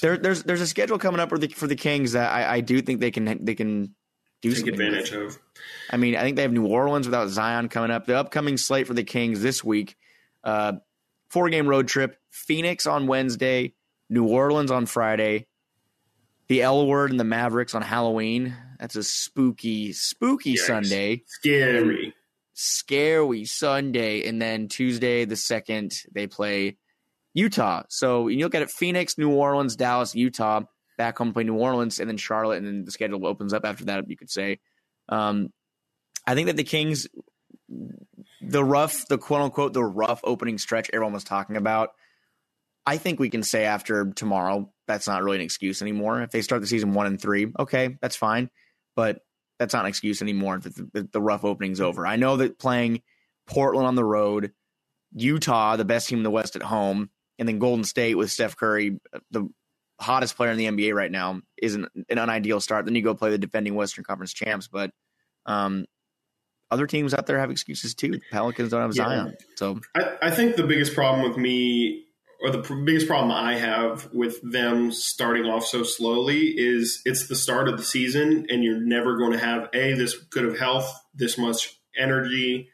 there, 0.00 0.16
there's 0.16 0.42
there's 0.44 0.60
a 0.60 0.66
schedule 0.66 0.98
coming 0.98 1.20
up 1.20 1.28
for 1.28 1.38
the 1.38 1.48
for 1.48 1.66
the 1.66 1.76
Kings 1.76 2.12
that 2.12 2.32
I, 2.32 2.56
I 2.56 2.60
do 2.60 2.80
think 2.80 3.00
they 3.00 3.10
can 3.10 3.44
they 3.44 3.54
can 3.54 3.94
do 4.42 4.52
take 4.54 4.66
advantage 4.66 5.10
with. 5.10 5.20
of. 5.20 5.38
I 5.90 5.96
mean, 5.96 6.16
I 6.16 6.22
think 6.22 6.36
they 6.36 6.42
have 6.42 6.52
New 6.52 6.66
Orleans 6.66 7.06
without 7.06 7.28
Zion 7.28 7.68
coming 7.68 7.90
up. 7.90 8.06
The 8.06 8.16
upcoming 8.16 8.56
slate 8.56 8.86
for 8.86 8.94
the 8.94 9.04
Kings 9.04 9.42
this 9.42 9.64
week, 9.64 9.96
uh, 10.44 10.74
four 11.28 11.48
game 11.50 11.66
road 11.66 11.88
trip: 11.88 12.16
Phoenix 12.30 12.86
on 12.86 13.06
Wednesday, 13.06 13.74
New 14.08 14.26
Orleans 14.26 14.70
on 14.70 14.86
Friday, 14.86 15.46
the 16.48 16.62
L 16.62 16.86
word 16.86 17.10
and 17.10 17.20
the 17.20 17.24
Mavericks 17.24 17.74
on 17.74 17.82
Halloween. 17.82 18.56
That's 18.78 18.96
a 18.96 19.02
spooky, 19.02 19.92
spooky 19.92 20.54
Yikes. 20.54 20.58
Sunday. 20.66 21.22
Scary. 21.26 22.14
Scary 22.54 23.44
Sunday. 23.44 24.26
And 24.26 24.40
then 24.40 24.68
Tuesday, 24.68 25.24
the 25.24 25.36
second, 25.36 25.94
they 26.12 26.26
play 26.26 26.76
Utah. 27.38 27.84
So 27.88 28.28
you 28.28 28.44
look 28.44 28.54
at 28.54 28.62
it 28.62 28.70
Phoenix, 28.70 29.16
New 29.16 29.30
Orleans, 29.30 29.76
Dallas, 29.76 30.14
Utah, 30.14 30.62
back 30.96 31.18
home 31.18 31.32
play 31.32 31.44
New 31.44 31.56
Orleans, 31.56 32.00
and 32.00 32.10
then 32.10 32.16
Charlotte, 32.16 32.58
and 32.58 32.66
then 32.66 32.84
the 32.84 32.90
schedule 32.90 33.26
opens 33.26 33.52
up 33.52 33.64
after 33.64 33.84
that, 33.86 34.10
you 34.10 34.16
could 34.16 34.30
say. 34.30 34.58
Um, 35.08 35.50
I 36.26 36.34
think 36.34 36.48
that 36.48 36.56
the 36.56 36.64
Kings, 36.64 37.06
the 38.40 38.64
rough, 38.64 39.06
the 39.06 39.18
quote 39.18 39.42
unquote, 39.42 39.72
the 39.72 39.84
rough 39.84 40.20
opening 40.24 40.58
stretch 40.58 40.90
everyone 40.92 41.12
was 41.12 41.24
talking 41.24 41.56
about, 41.56 41.90
I 42.84 42.96
think 42.96 43.20
we 43.20 43.30
can 43.30 43.42
say 43.42 43.64
after 43.64 44.10
tomorrow, 44.12 44.72
that's 44.86 45.06
not 45.06 45.22
really 45.22 45.36
an 45.36 45.42
excuse 45.42 45.80
anymore. 45.80 46.22
If 46.22 46.30
they 46.30 46.42
start 46.42 46.60
the 46.60 46.66
season 46.66 46.92
one 46.94 47.06
and 47.06 47.20
three, 47.20 47.52
okay, 47.58 47.96
that's 48.00 48.16
fine. 48.16 48.50
But 48.96 49.20
that's 49.58 49.74
not 49.74 49.84
an 49.84 49.90
excuse 49.90 50.22
anymore. 50.22 50.58
The, 50.58 50.88
the, 50.92 51.08
the 51.12 51.20
rough 51.20 51.44
opening's 51.44 51.80
over. 51.80 52.06
I 52.06 52.16
know 52.16 52.38
that 52.38 52.58
playing 52.58 53.02
Portland 53.46 53.86
on 53.86 53.94
the 53.94 54.04
road, 54.04 54.52
Utah, 55.12 55.76
the 55.76 55.84
best 55.84 56.08
team 56.08 56.18
in 56.18 56.24
the 56.24 56.30
West 56.30 56.56
at 56.56 56.62
home, 56.62 57.10
and 57.38 57.48
then 57.48 57.58
Golden 57.58 57.84
State 57.84 58.16
with 58.16 58.30
Steph 58.30 58.56
Curry, 58.56 58.98
the 59.30 59.48
hottest 60.00 60.36
player 60.36 60.50
in 60.50 60.58
the 60.58 60.66
NBA 60.66 60.94
right 60.94 61.10
now, 61.10 61.40
isn't 61.60 61.88
an 62.08 62.18
unideal 62.18 62.60
start. 62.60 62.84
Then 62.84 62.94
you 62.94 63.02
go 63.02 63.14
play 63.14 63.30
the 63.30 63.38
defending 63.38 63.74
Western 63.74 64.04
Conference 64.04 64.32
champs, 64.32 64.68
but 64.68 64.90
um, 65.46 65.86
other 66.70 66.86
teams 66.86 67.14
out 67.14 67.26
there 67.26 67.38
have 67.38 67.50
excuses 67.50 67.94
too. 67.94 68.20
Pelicans 68.30 68.70
don't 68.70 68.82
have 68.82 68.96
yeah. 68.96 69.04
Zion, 69.04 69.36
so 69.56 69.80
I, 69.94 70.16
I, 70.22 70.30
think 70.30 70.56
the 70.56 70.64
biggest 70.64 70.94
problem 70.94 71.26
with 71.26 71.38
me, 71.38 72.04
or 72.42 72.50
the 72.50 72.60
pr- 72.60 72.82
biggest 72.84 73.06
problem 73.06 73.32
I 73.32 73.56
have 73.56 74.12
with 74.12 74.40
them 74.42 74.92
starting 74.92 75.44
off 75.44 75.64
so 75.64 75.82
slowly, 75.82 76.54
is 76.56 77.00
it's 77.04 77.28
the 77.28 77.36
start 77.36 77.68
of 77.68 77.78
the 77.78 77.84
season, 77.84 78.46
and 78.50 78.62
you're 78.62 78.80
never 78.80 79.16
going 79.16 79.32
to 79.32 79.38
have 79.38 79.68
a 79.72 79.94
this 79.94 80.14
good 80.14 80.44
of 80.44 80.58
health, 80.58 80.92
this 81.14 81.38
much 81.38 81.74
energy, 81.96 82.68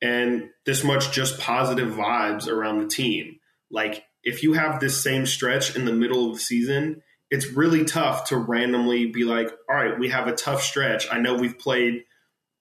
and 0.00 0.48
this 0.64 0.82
much 0.82 1.12
just 1.12 1.38
positive 1.38 1.90
vibes 1.90 2.48
around 2.48 2.80
the 2.80 2.88
team. 2.88 3.35
Like 3.70 4.04
if 4.22 4.42
you 4.42 4.54
have 4.54 4.80
this 4.80 5.02
same 5.02 5.26
stretch 5.26 5.76
in 5.76 5.84
the 5.84 5.92
middle 5.92 6.28
of 6.28 6.34
the 6.34 6.40
season, 6.40 7.02
it's 7.30 7.48
really 7.48 7.84
tough 7.84 8.28
to 8.28 8.36
randomly 8.36 9.06
be 9.06 9.24
like, 9.24 9.48
all 9.68 9.76
right, 9.76 9.98
we 9.98 10.08
have 10.10 10.28
a 10.28 10.34
tough 10.34 10.62
stretch. 10.62 11.06
I 11.10 11.18
know 11.18 11.34
we've 11.34 11.58
played 11.58 12.04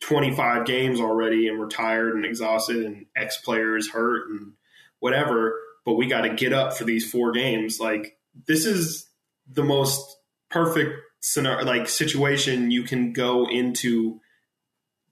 25 0.02 0.66
games 0.66 1.00
already 1.00 1.48
and 1.48 1.60
we're 1.60 1.68
tired 1.68 2.16
and 2.16 2.26
exhausted 2.26 2.86
and 2.86 3.06
X 3.16 3.38
players 3.38 3.90
hurt 3.90 4.30
and 4.30 4.54
whatever, 5.00 5.60
but 5.86 5.94
we 5.94 6.08
got 6.08 6.22
to 6.22 6.34
get 6.34 6.54
up 6.54 6.76
for 6.76 6.84
these 6.84 7.10
four 7.10 7.32
games. 7.32 7.80
Like 7.80 8.18
this 8.48 8.66
is 8.66 9.08
the 9.48 9.64
most 9.64 10.18
perfect 10.50 10.94
scenario, 11.22 11.66
like 11.66 11.88
situation 11.88 12.72
you 12.72 12.84
can 12.84 13.14
go 13.14 13.48
into 13.50 14.20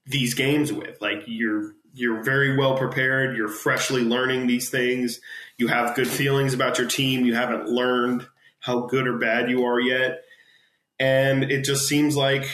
these 0.05 0.33
games 0.33 0.73
with. 0.73 1.01
Like 1.01 1.23
you're 1.27 1.73
you're 1.93 2.23
very 2.23 2.57
well 2.57 2.75
prepared. 2.75 3.37
You're 3.37 3.47
freshly 3.47 4.01
learning 4.01 4.47
these 4.47 4.69
things. 4.69 5.21
You 5.57 5.67
have 5.67 5.95
good 5.95 6.07
feelings 6.07 6.53
about 6.53 6.79
your 6.79 6.87
team. 6.87 7.25
You 7.25 7.35
haven't 7.35 7.69
learned 7.69 8.27
how 8.59 8.87
good 8.87 9.07
or 9.07 9.17
bad 9.17 9.49
you 9.49 9.65
are 9.65 9.79
yet. 9.79 10.23
And 10.99 11.43
it 11.43 11.63
just 11.63 11.87
seems 11.87 12.15
like, 12.15 12.47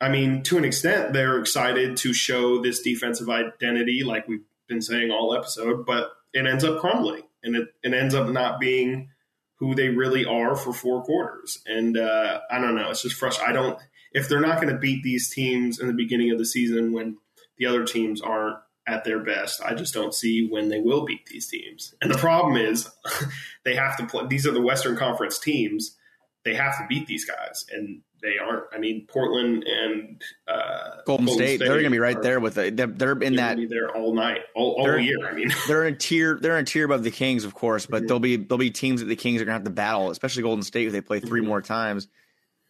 I 0.00 0.08
mean, 0.08 0.42
to 0.44 0.58
an 0.58 0.64
extent, 0.64 1.12
they're 1.12 1.38
excited 1.38 1.96
to 1.98 2.12
show 2.12 2.60
this 2.62 2.80
defensive 2.80 3.28
identity, 3.28 4.02
like 4.02 4.26
we've 4.26 4.44
been 4.68 4.82
saying 4.82 5.10
all 5.10 5.34
episode, 5.34 5.86
but 5.86 6.10
it 6.32 6.46
ends 6.46 6.64
up 6.64 6.80
crumbling. 6.80 7.22
and 7.42 7.56
it, 7.56 7.68
it 7.82 7.94
ends 7.94 8.14
up 8.14 8.28
not 8.28 8.60
being 8.60 9.10
who 9.56 9.74
they 9.74 9.88
really 9.88 10.24
are 10.24 10.56
for 10.56 10.72
four 10.72 11.02
quarters. 11.04 11.62
And 11.66 11.96
uh, 11.96 12.40
I 12.50 12.60
don't 12.60 12.74
know. 12.74 12.90
It's 12.90 13.02
just 13.02 13.16
frustrating. 13.16 13.56
I 13.56 13.60
don't. 13.60 13.78
If 14.12 14.28
they're 14.28 14.40
not 14.40 14.60
going 14.60 14.72
to 14.72 14.80
beat 14.80 15.02
these 15.04 15.30
teams 15.30 15.78
in 15.78 15.86
the 15.86 15.92
beginning 15.94 16.32
of 16.32 16.38
the 16.38 16.46
season 16.46 16.92
when 16.92 17.18
the 17.58 17.66
other 17.66 17.84
teams 17.84 18.20
aren't 18.20 18.56
at 18.86 19.04
their 19.04 19.20
best, 19.20 19.62
I 19.62 19.74
just 19.74 19.94
don't 19.94 20.14
see 20.14 20.48
when 20.48 20.68
they 20.68 20.80
will 20.80 21.04
beat 21.04 21.26
these 21.26 21.48
teams. 21.48 21.94
And 22.00 22.12
the 22.12 22.18
problem 22.18 22.56
is, 22.56 22.90
they 23.64 23.74
have 23.76 23.96
to 23.98 24.06
play. 24.06 24.26
These 24.26 24.46
are 24.46 24.52
the 24.52 24.60
Western 24.60 24.96
Conference 24.96 25.38
teams. 25.38 25.96
They 26.44 26.54
have 26.54 26.78
to 26.78 26.86
beat 26.88 27.06
these 27.06 27.26
guys, 27.26 27.66
and 27.70 28.00
they 28.22 28.38
aren't. 28.38 28.64
I 28.72 28.78
mean, 28.78 29.06
Portland 29.06 29.64
and 29.64 30.22
uh, 30.48 31.02
Golden, 31.06 31.26
Golden 31.26 31.28
State, 31.28 31.56
State, 31.56 31.58
they're 31.58 31.74
going 31.74 31.84
to 31.84 31.90
be 31.90 31.98
right 31.98 32.16
are, 32.16 32.22
there 32.22 32.40
with 32.40 32.56
it. 32.56 32.76
They're, 32.76 32.86
they're 32.86 33.12
in 33.12 33.36
they're 33.36 33.56
that. 33.56 33.68
there 33.68 33.94
all 33.94 34.14
night, 34.14 34.40
all, 34.54 34.76
all 34.78 34.98
year. 34.98 35.28
I 35.28 35.34
mean, 35.34 35.52
they're 35.68 35.86
in 35.86 35.98
tier. 35.98 36.38
They're 36.40 36.58
in 36.58 36.64
tier 36.64 36.86
above 36.86 37.02
the 37.02 37.10
Kings, 37.10 37.44
of 37.44 37.54
course, 37.54 37.86
but 37.86 37.98
mm-hmm. 37.98 38.06
there'll 38.06 38.20
be 38.20 38.36
there'll 38.36 38.58
be 38.58 38.70
teams 38.70 39.00
that 39.00 39.06
the 39.06 39.16
Kings 39.16 39.42
are 39.42 39.44
going 39.44 39.54
to 39.54 39.58
have 39.58 39.64
to 39.64 39.70
battle, 39.70 40.10
especially 40.10 40.42
Golden 40.42 40.62
State 40.62 40.86
if 40.86 40.92
they 40.92 41.02
play 41.02 41.20
3 41.20 41.40
mm-hmm. 41.40 41.48
more 41.48 41.60
times 41.60 42.08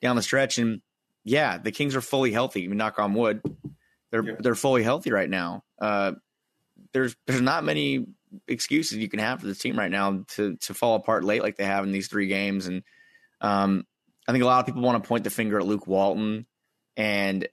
down 0.03 0.17
the 0.17 0.23
stretch. 0.23 0.59
And 0.59 0.81
yeah, 1.25 1.59
the 1.59 1.73
Kings 1.73 1.95
are 1.95 2.01
fully 2.01 2.33
healthy. 2.33 2.65
I 2.65 2.69
mean, 2.69 2.79
knock 2.79 2.99
on 2.99 3.15
wood, 3.15 3.43
they're 4.11 4.25
yeah. 4.25 4.35
they're 4.39 4.55
fully 4.55 4.83
healthy 4.83 5.13
right 5.13 5.31
now. 5.31 5.65
Uh, 5.81 6.13
there's 6.93 7.17
there's 7.27 7.41
not 7.41 7.65
many 7.65 8.07
excuses 8.47 8.99
you 8.99 9.09
can 9.09 9.19
have 9.19 9.41
for 9.41 9.47
this 9.47 9.59
team 9.59 9.79
right 9.79 9.91
now 9.91 10.25
to 10.29 10.57
to 10.57 10.75
fall 10.75 10.97
apart 10.97 11.25
late 11.25 11.43
like 11.43 11.57
they 11.57 11.65
have 11.65 11.85
in 11.85 11.93
these 11.93 12.09
three 12.09 12.27
games 12.27 12.67
and. 12.67 12.83
Um, 13.43 13.87
I 14.31 14.33
think 14.33 14.45
a 14.45 14.47
lot 14.47 14.61
of 14.61 14.67
people 14.67 14.83
want 14.83 15.03
to 15.03 15.09
point 15.09 15.25
the 15.25 15.31
finger 15.31 15.59
at 15.59 15.67
Luke 15.67 15.89
Walton, 15.89 16.47
and 16.97 17.49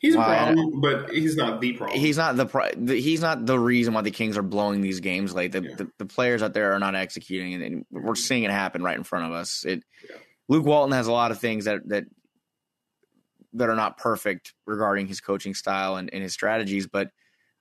he's 0.00 0.14
a 0.14 0.18
problem, 0.18 0.80
but 0.80 1.10
he's 1.10 1.36
not 1.36 1.60
the 1.60 1.72
problem. 1.72 1.98
He's 1.98 2.16
not 2.16 2.36
the, 2.36 2.46
he's 3.00 3.20
not 3.20 3.44
the 3.44 3.58
reason 3.58 3.92
why 3.92 4.02
the 4.02 4.12
Kings 4.12 4.36
are 4.36 4.42
blowing 4.42 4.82
these 4.82 5.00
games 5.00 5.34
late. 5.34 5.50
The, 5.50 5.62
yeah. 5.62 5.74
the, 5.74 5.90
the, 5.98 6.06
players 6.06 6.40
out 6.40 6.54
there 6.54 6.74
are 6.74 6.78
not 6.78 6.94
executing, 6.94 7.60
and, 7.60 7.86
we're 7.90 8.14
seeing 8.14 8.44
it 8.44 8.52
happen 8.52 8.84
right 8.84 8.96
in 8.96 9.02
front 9.02 9.26
of 9.26 9.32
us. 9.32 9.64
It 9.64 9.82
yeah. 10.08 10.16
Luke 10.48 10.64
Walton 10.64 10.92
has 10.92 11.08
a 11.08 11.12
lot 11.12 11.32
of 11.32 11.40
things 11.40 11.64
that 11.64 11.88
that 11.88 12.04
that 13.54 13.68
are 13.68 13.76
not 13.76 13.98
perfect 13.98 14.54
regarding 14.66 15.06
his 15.06 15.20
coaching 15.20 15.54
style 15.54 15.96
and, 15.96 16.12
and 16.12 16.22
his 16.22 16.32
strategies, 16.32 16.86
but 16.86 17.10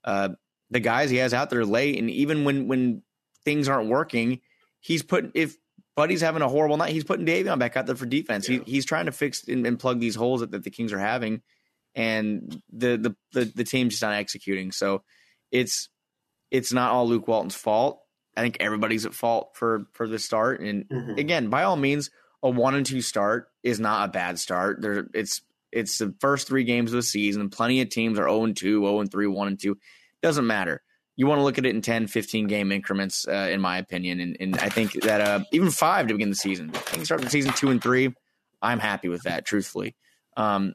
uh, 0.03 0.29
the 0.69 0.79
guys 0.79 1.09
he 1.09 1.17
has 1.17 1.33
out 1.33 1.49
there 1.49 1.65
late, 1.65 1.99
and 1.99 2.09
even 2.09 2.43
when 2.43 2.67
when 2.67 3.03
things 3.43 3.67
aren't 3.67 3.89
working, 3.89 4.41
he's 4.79 5.03
put 5.03 5.31
if 5.33 5.55
Buddy's 5.95 6.21
having 6.21 6.41
a 6.41 6.47
horrible 6.49 6.77
night. 6.77 6.93
He's 6.93 7.03
putting 7.03 7.25
Davion 7.25 7.59
back 7.59 7.75
out 7.75 7.85
there 7.85 7.95
for 7.95 8.05
defense. 8.05 8.47
Yeah. 8.47 8.59
He, 8.65 8.71
he's 8.71 8.85
trying 8.85 9.05
to 9.05 9.11
fix 9.11 9.47
and, 9.47 9.67
and 9.67 9.77
plug 9.77 9.99
these 9.99 10.15
holes 10.15 10.39
that, 10.39 10.51
that, 10.51 10.63
the 10.63 10.69
Kings 10.69 10.93
are 10.93 10.99
having, 10.99 11.41
and 11.93 12.61
the, 12.71 12.97
the 12.97 13.15
the 13.33 13.45
the 13.53 13.63
team's 13.63 13.93
just 13.93 14.03
not 14.03 14.13
executing. 14.13 14.71
So 14.71 15.03
it's 15.51 15.89
it's 16.49 16.71
not 16.71 16.91
all 16.91 17.07
Luke 17.07 17.27
Walton's 17.27 17.55
fault. 17.55 17.99
I 18.35 18.41
think 18.41 18.57
everybody's 18.61 19.05
at 19.05 19.13
fault 19.13 19.51
for 19.55 19.85
for 19.91 20.07
the 20.07 20.19
start. 20.19 20.61
And 20.61 20.87
mm-hmm. 20.87 21.19
again, 21.19 21.49
by 21.49 21.63
all 21.63 21.75
means, 21.75 22.09
a 22.41 22.49
one 22.49 22.75
and 22.75 22.85
two 22.85 23.01
start 23.01 23.49
is 23.61 23.79
not 23.79 24.07
a 24.07 24.11
bad 24.11 24.39
start. 24.39 24.81
There, 24.81 25.07
it's 25.13 25.41
it's 25.71 25.97
the 25.97 26.13
first 26.19 26.47
three 26.47 26.63
games 26.63 26.91
of 26.91 26.97
the 26.97 27.03
season. 27.03 27.49
Plenty 27.49 27.81
of 27.81 27.89
teams 27.89 28.19
are 28.19 28.27
0 28.29 28.43
and 28.45 28.57
2, 28.57 28.81
0 28.81 28.99
and 28.99 29.11
3, 29.11 29.27
1 29.27 29.47
and 29.47 29.59
2. 29.59 29.77
Doesn't 30.21 30.47
matter 30.47 30.81
you 31.15 31.27
want 31.27 31.37
to 31.39 31.43
look 31.43 31.57
at 31.57 31.65
it 31.67 31.75
in 31.75 31.81
10, 31.81 32.07
15 32.07 32.47
game 32.47 32.71
increments, 32.71 33.27
uh, 33.27 33.47
in 33.51 33.61
my 33.61 33.77
opinion. 33.77 34.19
And, 34.19 34.37
and 34.39 34.57
I 34.57 34.69
think 34.69 34.93
that 35.03 35.21
uh, 35.21 35.43
even 35.51 35.69
five 35.69 36.07
to 36.07 36.13
begin 36.13 36.29
the 36.29 36.35
season, 36.35 36.71
I 36.73 36.79
can 36.79 37.05
start 37.05 37.21
the 37.21 37.29
season 37.29 37.53
two 37.53 37.69
and 37.69 37.81
three. 37.81 38.13
I'm 38.61 38.79
happy 38.79 39.07
with 39.07 39.23
that, 39.23 39.45
truthfully. 39.45 39.95
Um, 40.37 40.73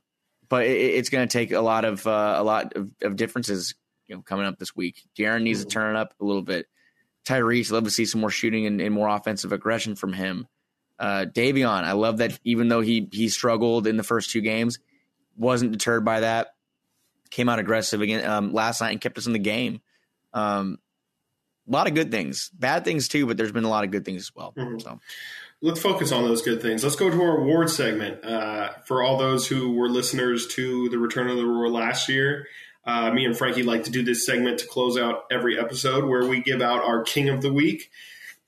but 0.49 0.67
it, 0.67 0.77
it's 0.77 1.09
going 1.09 1.27
to 1.27 1.33
take 1.33 1.53
a 1.53 1.61
lot 1.61 1.85
of 1.85 2.07
uh, 2.07 2.37
a 2.37 2.45
lot 2.45 2.75
of, 2.77 2.91
of, 3.03 3.17
differences, 3.17 3.75
you 4.07 4.15
know, 4.15 4.23
coming 4.23 4.47
up 4.47 4.59
this 4.59 4.77
week. 4.77 5.03
De'Aaron 5.19 5.43
needs 5.43 5.65
to 5.65 5.69
turn 5.69 5.97
it 5.97 5.99
up 5.99 6.15
a 6.21 6.25
little 6.25 6.43
bit. 6.43 6.67
Tyrese, 7.25 7.73
love 7.73 7.85
to 7.85 7.91
see 7.91 8.05
some 8.05 8.21
more 8.21 8.31
shooting 8.31 8.67
and, 8.67 8.81
and 8.81 8.95
more 8.95 9.09
offensive 9.09 9.51
aggression 9.51 9.97
from 9.97 10.13
him. 10.13 10.47
Uh, 10.99 11.25
Davion, 11.29 11.83
I 11.83 11.93
love 11.93 12.19
that 12.19 12.39
even 12.45 12.69
though 12.69 12.83
he 12.83 13.09
he 13.11 13.29
struggled 13.31 13.87
in 13.87 13.97
the 13.97 14.05
first 14.05 14.31
two 14.31 14.43
games, 14.43 14.79
wasn't 15.37 15.73
deterred 15.73 16.05
by 16.05 16.21
that. 16.21 16.49
Came 17.31 17.49
out 17.49 17.59
aggressive 17.59 18.01
again 18.01 18.25
um, 18.29 18.53
last 18.53 18.81
night 18.81 18.93
and 18.93 19.01
kept 19.01 19.19
us 19.19 19.27
in 19.27 19.33
the 19.33 19.39
game. 19.39 19.81
Um, 20.33 20.79
a 21.69 21.73
lot 21.73 21.89
of 21.89 21.95
good 21.95 22.11
things, 22.11 22.51
bad 22.51 22.85
things 22.85 23.09
too, 23.09 23.27
but 23.27 23.37
there's 23.37 23.53
been 23.53 23.65
a 23.65 23.69
lot 23.69 23.85
of 23.85 23.91
good 23.91 24.05
things 24.05 24.23
as 24.23 24.33
well. 24.35 24.55
Mm-hmm. 24.57 24.79
So 24.79 25.01
let's 25.61 25.81
focus 25.81 26.13
on 26.13 26.23
those 26.23 26.43
good 26.43 26.63
things. 26.63 26.85
Let's 26.85 26.97
go 26.97 27.11
to 27.11 27.23
our 27.23 27.39
award 27.39 27.71
segment. 27.71 28.25
Uh, 28.25 28.71
for 28.85 29.03
all 29.03 29.17
those 29.17 29.49
who 29.49 29.73
were 29.73 29.89
listeners 29.89 30.47
to 30.49 30.89
the 30.89 30.99
Return 30.99 31.29
of 31.29 31.37
the 31.37 31.45
Roar 31.45 31.69
last 31.69 32.09
year, 32.09 32.47
uh, 32.85 33.11
me 33.11 33.25
and 33.25 33.37
Frankie 33.37 33.65
like 33.65 33.85
to 33.85 33.91
do 33.91 34.05
this 34.05 34.25
segment 34.25 34.61
to 34.61 34.67
close 34.67 34.97
out 34.97 35.25
every 35.31 35.59
episode 35.59 36.05
where 36.05 36.27
we 36.27 36.41
give 36.41 36.63
out 36.63 36.85
our 36.85 37.03
King 37.03 37.29
of 37.29 37.43
the 37.43 37.53
Week 37.53 37.91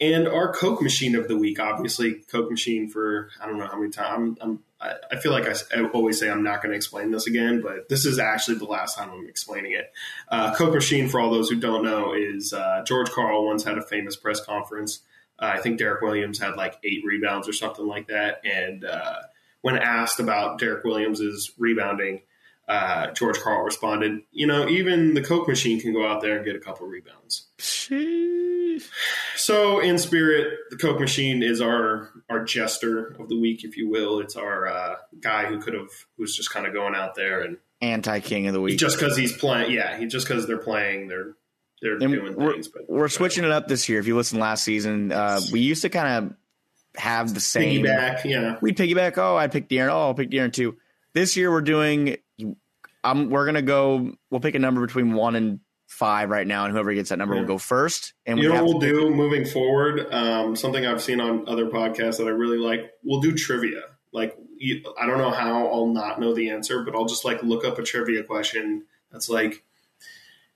and 0.01 0.29
our 0.29 0.53
Coke 0.53 0.81
Machine 0.81 1.17
of 1.17 1.27
the 1.27 1.37
Week. 1.37 1.59
Obviously, 1.59 2.15
Coke 2.31 2.51
Machine 2.51 2.89
for 2.89 3.31
I 3.41 3.47
don't 3.47 3.59
know 3.59 3.67
how 3.67 3.79
many 3.79 3.91
times. 3.91 4.39
I'm, 4.41 4.51
I'm 4.51 4.59
I, 4.81 5.17
feel 5.17 5.33
like 5.33 5.47
I, 5.47 5.83
always 5.93 6.21
say 6.21 6.31
I'm 6.31 6.45
not 6.45 6.63
going 6.63 6.71
to 6.71 6.77
explain 6.77 7.11
this 7.11 7.27
again, 7.27 7.61
but 7.61 7.89
this 7.89 8.05
is 8.05 8.19
actually 8.19 8.59
the 8.59 8.65
last 8.65 8.97
time 8.97 9.11
I'm 9.11 9.29
explaining 9.29 9.73
it. 9.73 9.93
Uh, 10.29 10.55
Coke 10.55 10.75
Machine, 10.75 11.09
for 11.09 11.19
all 11.19 11.31
those 11.31 11.51
who 11.51 11.57
don't 11.57 11.83
know, 11.83 12.15
is 12.15 12.53
uh, 12.53 12.85
George 12.87 13.11
Karl 13.11 13.45
once 13.45 13.65
had 13.65 13.77
a 13.77 13.83
famous 13.83 14.15
press 14.15 14.45
conference. 14.45 15.01
Uh, 15.39 15.53
I 15.55 15.61
think 15.61 15.79
Derrick 15.79 16.01
Williams 16.01 16.39
had 16.39 16.55
like 16.55 16.79
eight 16.85 17.03
rebounds 17.05 17.49
or 17.49 17.53
something 17.53 17.87
like 17.87 18.07
that. 18.07 18.41
And 18.45 18.85
uh, 18.85 19.23
when 19.63 19.77
asked 19.77 20.21
about 20.21 20.61
Derrick 20.61 20.85
Williams's 20.85 21.53
rebounding, 21.59 22.23
uh, 22.69 23.11
George 23.13 23.39
Karl 23.39 23.65
responded, 23.65 24.21
"You 24.31 24.47
know, 24.47 24.69
even 24.69 25.15
the 25.15 25.23
Coke 25.23 25.49
Machine 25.49 25.81
can 25.81 25.93
go 25.93 26.07
out 26.07 26.21
there 26.21 26.37
and 26.37 26.45
get 26.45 26.55
a 26.55 26.61
couple 26.61 26.87
rebounds." 26.87 27.48
So, 29.37 29.81
in 29.81 29.99
spirit, 29.99 30.59
the 30.71 30.77
Coke 30.77 31.01
Machine 31.01 31.43
is 31.43 31.61
our 31.61 32.11
our 32.31 32.45
jester 32.45 33.17
of 33.19 33.29
the 33.29 33.39
week, 33.39 33.65
if 33.65 33.77
you 33.77 33.89
will. 33.89 34.21
It's 34.21 34.37
our 34.37 34.69
uh, 34.69 34.95
guy 35.21 35.47
who 35.47 35.61
could 35.61 35.75
have 35.75 35.89
who's 36.17 36.37
just 36.37 36.51
kind 36.53 36.67
of 36.67 36.73
going 36.73 36.95
out 36.95 37.15
there 37.15 37.43
and 37.43 37.57
anti 37.81 38.21
King 38.21 38.47
of 38.47 38.55
the 38.55 38.61
week 38.61 38.79
just 38.79 38.99
because 38.99 39.17
he's 39.17 39.37
playing. 39.37 39.73
Yeah, 39.73 39.99
he 39.99 40.07
just 40.07 40.29
because 40.29 40.47
they're 40.47 40.59
playing, 40.59 41.09
they're 41.09 41.35
they're 41.83 41.95
and 41.95 42.13
doing 42.13 42.37
we're, 42.37 42.53
things. 42.53 42.69
But 42.69 42.89
we're 42.89 43.09
switching 43.09 43.45
it 43.45 43.51
up 43.51 43.69
this 43.69 43.89
year. 43.89 43.99
If 43.99 44.07
you 44.07 44.17
listen 44.17 44.39
last 44.39 44.65
season, 44.65 45.13
uh, 45.13 45.41
we 45.53 45.61
used 45.61 45.83
to 45.83 45.89
kind 45.89 46.27
of 46.27 47.01
have 47.01 47.35
the 47.35 47.41
same 47.41 47.85
piggyback. 47.85 48.25
Yeah, 48.25 48.59
we'd 48.61 48.77
piggyback. 48.77 49.19
Oh, 49.19 49.37
I 49.37 49.49
picked 49.49 49.71
De'Aaron. 49.71 49.91
Oh, 49.91 50.09
I'll 50.09 50.15
pick 50.15 50.31
De'Aaron 50.31 50.53
too. 50.53 50.77
This 51.13 51.37
year 51.37 51.51
we're 51.51 51.61
doing. 51.63 52.17
Um, 53.05 53.31
we're 53.31 53.47
gonna 53.47 53.63
go. 53.63 54.13
We'll 54.31 54.41
pick 54.41 54.55
a 54.55 54.59
number 54.59 54.81
between 54.87 55.13
one 55.15 55.35
and 55.35 55.61
five 55.89 56.29
right 56.29 56.47
now, 56.47 56.65
and 56.65 56.73
whoever 56.73 56.93
gets 56.95 57.09
that 57.09 57.19
number 57.19 57.35
yeah. 57.35 57.41
will 57.41 57.49
go 57.49 57.59
first. 57.59 58.13
And 58.27 58.39
you 58.39 58.51
we 58.51 58.55
know 58.55 58.65
we'll 58.65 58.79
do 58.79 59.11
moving 59.11 59.45
forward? 59.45 60.13
Um, 60.13 60.55
something 60.55 60.87
I've 60.87 61.03
seen 61.03 61.21
on 61.21 61.49
other 61.49 61.67
podcasts 61.67 62.19
that 62.19 62.27
I 62.27 62.31
really 62.31 62.59
like. 62.59 62.93
We'll 63.03 63.21
do 63.21 63.35
trivia. 63.35 63.83
Like 64.13 64.37
I 65.01 65.07
don't 65.07 65.19
know 65.19 65.31
how 65.31 65.67
I'll 65.67 65.87
not 65.87 66.21
know 66.21 66.35
the 66.35 66.51
answer, 66.51 66.85
but 66.85 66.95
I'll 66.95 67.07
just 67.07 67.25
like 67.25 67.43
look 67.43 67.65
up 67.65 67.79
a 67.79 67.83
trivia 67.83 68.23
question 68.23 68.85
that's 69.11 69.29
like 69.29 69.65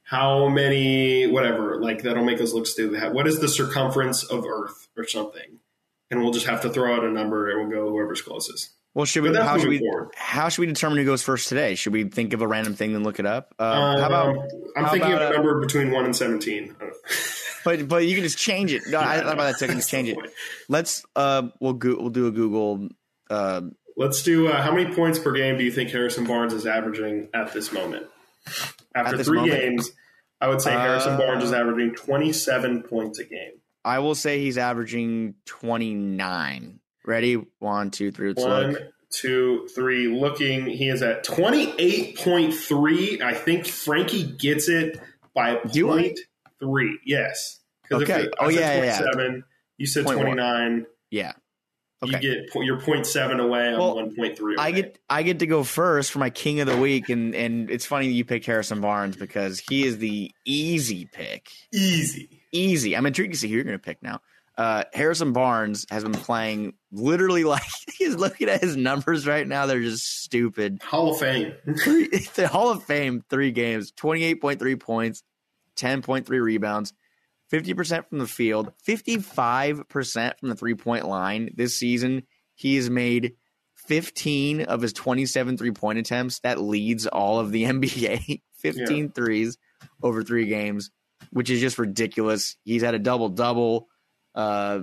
how 0.03 0.49
many 0.49 1.27
whatever 1.27 1.81
like 1.81 2.03
that'll 2.03 2.25
make 2.25 2.41
us 2.41 2.53
look 2.53 2.67
stupid. 2.67 3.13
What 3.13 3.27
is 3.27 3.41
the 3.41 3.49
circumference 3.49 4.25
of 4.25 4.45
Earth 4.45 4.89
or 4.97 5.07
something? 5.07 5.59
And 6.11 6.21
we'll 6.21 6.33
just 6.33 6.47
have 6.47 6.61
to 6.63 6.71
throw 6.71 6.95
out 6.95 7.05
a 7.05 7.11
number 7.11 7.51
and 7.51 7.71
we'll 7.71 7.85
go 7.85 7.91
whoever's 7.91 8.21
closest. 8.21 8.73
Well, 8.95 9.07
should 9.07 9.23
we? 9.23 9.35
How 9.35 9.57
should 9.57 9.69
we? 9.69 9.79
Forward. 9.79 10.11
How 10.15 10.49
should 10.49 10.61
we 10.61 10.67
determine 10.67 10.99
who 10.99 11.05
goes 11.05 11.23
first 11.23 11.49
today? 11.49 11.75
Should 11.75 11.95
we 11.95 12.05
think 12.05 12.35
of 12.35 12.43
a 12.43 12.47
random 12.47 12.75
thing 12.75 12.95
and 12.95 13.05
look 13.05 13.19
it 13.19 13.27
up? 13.27 13.55
Uh, 13.59 13.63
um, 13.63 14.01
how 14.01 14.07
about? 14.07 14.37
I'm 14.77 14.85
how 14.85 14.91
thinking 14.91 15.13
about, 15.13 15.23
of 15.23 15.31
a 15.31 15.35
number 15.35 15.61
between 15.61 15.91
one 15.91 16.05
and 16.05 16.15
seventeen. 16.15 16.77
but 17.65 17.89
but 17.89 18.07
you 18.07 18.15
can 18.15 18.25
just 18.25 18.37
change 18.37 18.73
it. 18.73 18.83
No, 18.87 19.01
yeah, 19.01 19.09
I 19.09 19.21
thought 19.21 19.33
about 19.33 19.45
that 19.45 19.59
second. 19.59 19.77
Just 19.77 19.91
change 19.91 20.11
it. 20.11 20.19
Let's 20.69 21.05
uh, 21.17 21.49
we'll 21.59 21.73
go, 21.73 21.97
we'll 21.99 22.11
do 22.11 22.27
a 22.27 22.31
Google. 22.31 22.89
Uh, 23.31 23.63
Let's 23.97 24.23
do. 24.23 24.49
Uh, 24.49 24.61
how 24.61 24.75
many 24.75 24.95
points 24.95 25.19
per 25.19 25.33
game 25.33 25.57
do 25.57 25.65
you 25.65 25.73
think 25.73 25.91
Harrison 25.91 26.27
Barnes 26.27 26.53
is 26.53 26.67
averaging 26.67 27.29
at 27.33 27.55
this 27.55 27.73
moment? 27.73 28.07
After 28.95 29.17
this 29.17 29.27
three 29.27 29.39
moment? 29.39 29.59
games, 29.59 29.91
I 30.39 30.49
would 30.49 30.61
say 30.61 30.73
Harrison 30.73 31.17
Barnes 31.17 31.45
is 31.45 31.53
uh, 31.53 31.57
averaging 31.57 31.95
27 31.95 32.83
points 32.83 33.19
a 33.21 33.25
game. 33.25 33.53
I 33.85 34.01
will 34.01 34.15
say 34.15 34.41
he's 34.41 34.59
averaging 34.59 35.35
29. 35.47 36.81
Ready? 37.05 37.45
One, 37.59 37.91
two, 37.91 38.13
three. 38.13 38.33
One, 38.33 38.73
look. 38.73 38.83
two, 39.11 39.69
three. 39.75 40.09
Looking, 40.09 40.67
he 40.67 40.89
is 40.89 41.03
at 41.03 41.25
twenty 41.25 41.75
eight 41.79 42.19
point 42.19 42.55
three. 42.55 43.21
I 43.23 43.35
think 43.35 43.67
Frankie 43.67 44.25
gets 44.25 44.69
it 44.69 45.01
by 45.35 45.57
point 45.57 46.19
three. 46.61 46.99
Yes. 47.05 47.61
Okay. 47.91 48.29
oh 48.39 48.49
yeah, 48.49 48.83
yeah, 48.83 48.99
Seven. 48.99 49.45
You 49.79 49.87
said 49.87 50.05
twenty 50.07 50.35
nine. 50.35 50.87
Yeah. 51.11 51.33
Okay. 52.05 52.19
You 52.21 52.43
get 52.47 52.65
your 52.65 52.81
point 52.81 53.07
seven 53.07 53.39
away. 53.39 53.73
Well, 53.73 53.95
one 53.97 54.15
point 54.15 54.37
three. 54.37 54.57
I 54.59 54.73
get 54.73 54.99
I 55.09 55.23
get 55.23 55.41
to 55.41 55.47
go 55.47 55.63
first 55.63 56.11
for 56.11 56.19
my 56.19 56.31
king 56.31 56.61
of 56.61 56.67
the 56.67 56.77
week, 56.77 57.09
and 57.09 57.35
and 57.35 57.71
it's 57.71 57.87
funny 57.87 58.09
you 58.09 58.25
pick 58.25 58.45
Harrison 58.45 58.81
Barnes 58.81 59.17
because 59.17 59.61
he 59.61 59.85
is 59.85 59.99
the 59.99 60.33
easy 60.45 61.07
pick. 61.07 61.49
Easy. 61.73 62.43
Easy. 62.51 62.97
I'm 62.97 63.07
intrigued 63.07 63.35
to 63.35 63.39
see 63.39 63.49
who 63.49 63.55
you're 63.55 63.65
going 63.65 63.79
to 63.79 63.83
pick 63.83 64.03
now 64.03 64.21
uh, 64.59 64.85
Harrison 64.93 65.33
Barnes 65.33 65.87
has 65.91 66.03
been 66.03 66.13
playing 66.13 66.75
literally 66.91 67.45
like 67.45 67.63
he's 67.97 68.15
looking 68.17 68.49
at 68.49 68.61
his 68.61 68.77
numbers 68.77 69.27
right 69.27 69.47
now. 69.47 69.67
They're 69.67 69.81
just 69.81 70.23
stupid. 70.23 70.81
Hall 70.83 71.13
of 71.13 71.19
Fame. 71.19 71.55
the 71.65 72.49
Hall 72.51 72.71
of 72.71 72.85
Fame, 72.85 73.25
three 73.31 73.51
games, 73.51 73.93
28.3 73.93 74.81
points, 74.81 75.23
10.3 75.77 76.29
rebounds, 76.29 76.93
50% 77.53 78.09
from 78.09 78.19
the 78.19 78.27
field, 78.27 78.73
55% 78.87 80.39
from 80.39 80.49
the 80.49 80.55
three 80.55 80.75
point 80.75 81.07
line 81.07 81.51
this 81.55 81.77
season. 81.77 82.25
He 82.55 82.77
has 82.77 82.91
made 82.91 83.35
15 83.87 84.63
of 84.63 84.81
his 84.81 84.93
27 84.93 85.57
three 85.57 85.73
point 85.73 85.99
attempts. 85.99 86.41
That 86.41 86.61
leads 86.61 87.07
all 87.07 87.41
of 87.41 87.53
the 87.53 87.65
NBA. 87.65 88.43
15 88.57 88.97
yeah. 88.97 89.07
threes 89.13 89.59
over 90.03 90.23
three 90.23 90.47
games, 90.47 90.91
which 91.31 91.51
is 91.51 91.61
just 91.61 91.79
ridiculous. 91.79 92.57
He's 92.65 92.83
had 92.83 92.95
a 92.95 92.99
double 92.99 93.29
double. 93.29 93.89
Uh, 94.35 94.81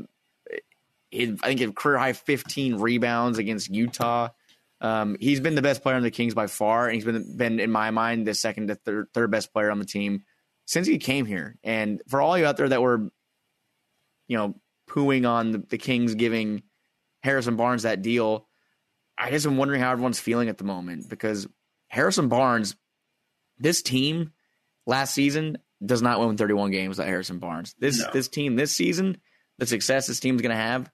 I 1.14 1.36
think 1.44 1.62
a 1.62 1.72
career 1.72 1.98
high 1.98 2.14
15 2.14 2.76
rebounds 2.76 3.38
against 3.38 3.70
Utah. 3.70 4.30
Um, 4.82 5.18
he's 5.20 5.40
been 5.40 5.56
the 5.56 5.62
best 5.62 5.82
player 5.82 5.96
on 5.96 6.04
the 6.04 6.12
Kings 6.12 6.34
by 6.34 6.48
far, 6.48 6.88
and 6.88 6.96
he's 6.96 7.06
been 7.06 7.36
been 7.36 7.60
in 7.60 7.72
my 7.72 7.92
mind 7.92 8.28
the 8.28 8.34
second 8.34 8.68
to 8.68 8.76
third, 8.76 9.08
third 9.14 9.32
best 9.32 9.52
player 9.52 9.72
on 9.72 9.80
the 9.80 9.86
team 9.86 10.24
since 10.66 10.88
he 10.88 10.98
came 11.00 11.26
here. 11.26 11.58
And 11.64 12.02
for 12.08 12.22
all 12.22 12.38
you 12.38 12.46
out 12.46 12.58
there 12.58 12.70
that 12.70 12.82
were, 12.82 13.10
you 14.28 14.38
know, 14.38 14.56
pooing 14.88 15.28
on 15.28 15.52
the, 15.52 15.58
the 15.58 15.78
Kings 15.78 16.16
giving 16.16 16.64
Harrison 17.24 17.56
Barnes 17.56 17.84
that 17.84 18.02
deal, 18.02 18.48
I 19.18 19.32
guess 19.32 19.46
I'm 19.46 19.58
wondering 19.58 19.82
how 19.82 19.92
everyone's 19.92 20.20
feeling 20.20 20.48
at 20.48 20.58
the 20.58 20.64
moment 20.64 21.10
because 21.10 21.48
Harrison 21.90 22.30
Barnes, 22.30 22.76
this 23.58 23.82
team 23.82 24.32
last 24.86 25.14
season 25.14 25.58
does 25.86 26.02
not 26.02 26.20
win 26.20 26.38
31 26.38 26.72
games 26.72 26.98
without 26.98 27.10
Harrison 27.10 27.40
Barnes. 27.40 27.76
This 27.80 28.00
no. 28.00 28.10
this 28.14 28.28
team 28.28 28.56
this 28.56 28.72
season, 28.72 29.18
the 29.60 29.66
success 29.66 30.08
this 30.08 30.20
team's 30.20 30.42
going 30.42 30.56
to 30.56 30.62
have, 30.62 30.90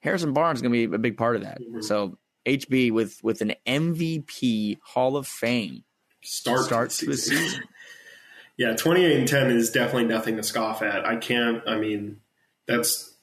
Harrison 0.00 0.32
Barnes 0.32 0.58
is 0.58 0.62
going 0.62 0.72
to 0.72 0.88
be 0.88 0.94
a 0.94 0.98
big 0.98 1.16
part 1.16 1.36
of 1.36 1.42
that. 1.42 1.60
Mm-hmm. 1.60 1.82
So 1.82 2.18
HB 2.46 2.92
with 2.92 3.18
with 3.22 3.40
an 3.40 3.54
MVP 3.66 4.78
Hall 4.82 5.16
of 5.16 5.26
Fame 5.26 5.84
start 6.22 6.64
starts 6.64 7.00
the 7.00 7.16
season. 7.16 7.38
season. 7.38 7.62
yeah, 8.56 8.74
28 8.74 9.18
and 9.18 9.28
10 9.28 9.50
is 9.50 9.70
definitely 9.70 10.04
nothing 10.04 10.36
to 10.36 10.42
scoff 10.42 10.82
at. 10.82 11.04
I 11.04 11.16
can't. 11.16 11.62
I 11.66 11.76
mean, 11.76 12.20
that's 12.66 13.14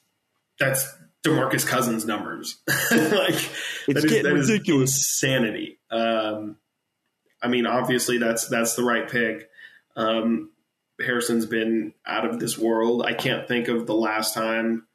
that's 0.58 0.86
Demarcus 1.24 1.66
Cousins 1.66 2.04
numbers. 2.04 2.58
like 2.68 3.34
it's 3.34 3.50
that 3.86 4.04
is, 4.04 4.22
that 4.22 4.32
ridiculous. 4.32 4.90
Is 4.90 5.22
insanity. 5.22 5.78
Um, 5.90 6.56
I 7.42 7.48
mean, 7.48 7.66
obviously 7.66 8.18
that's 8.18 8.48
that's 8.48 8.74
the 8.74 8.84
right 8.84 9.08
pick. 9.08 9.48
Um, 9.96 10.50
Harrison's 11.04 11.46
been 11.46 11.94
out 12.06 12.26
of 12.26 12.40
this 12.40 12.58
world. 12.58 13.04
I 13.04 13.14
can't 13.14 13.46
think 13.46 13.68
of 13.68 13.86
the 13.86 13.94
last 13.94 14.34
time 14.34 14.86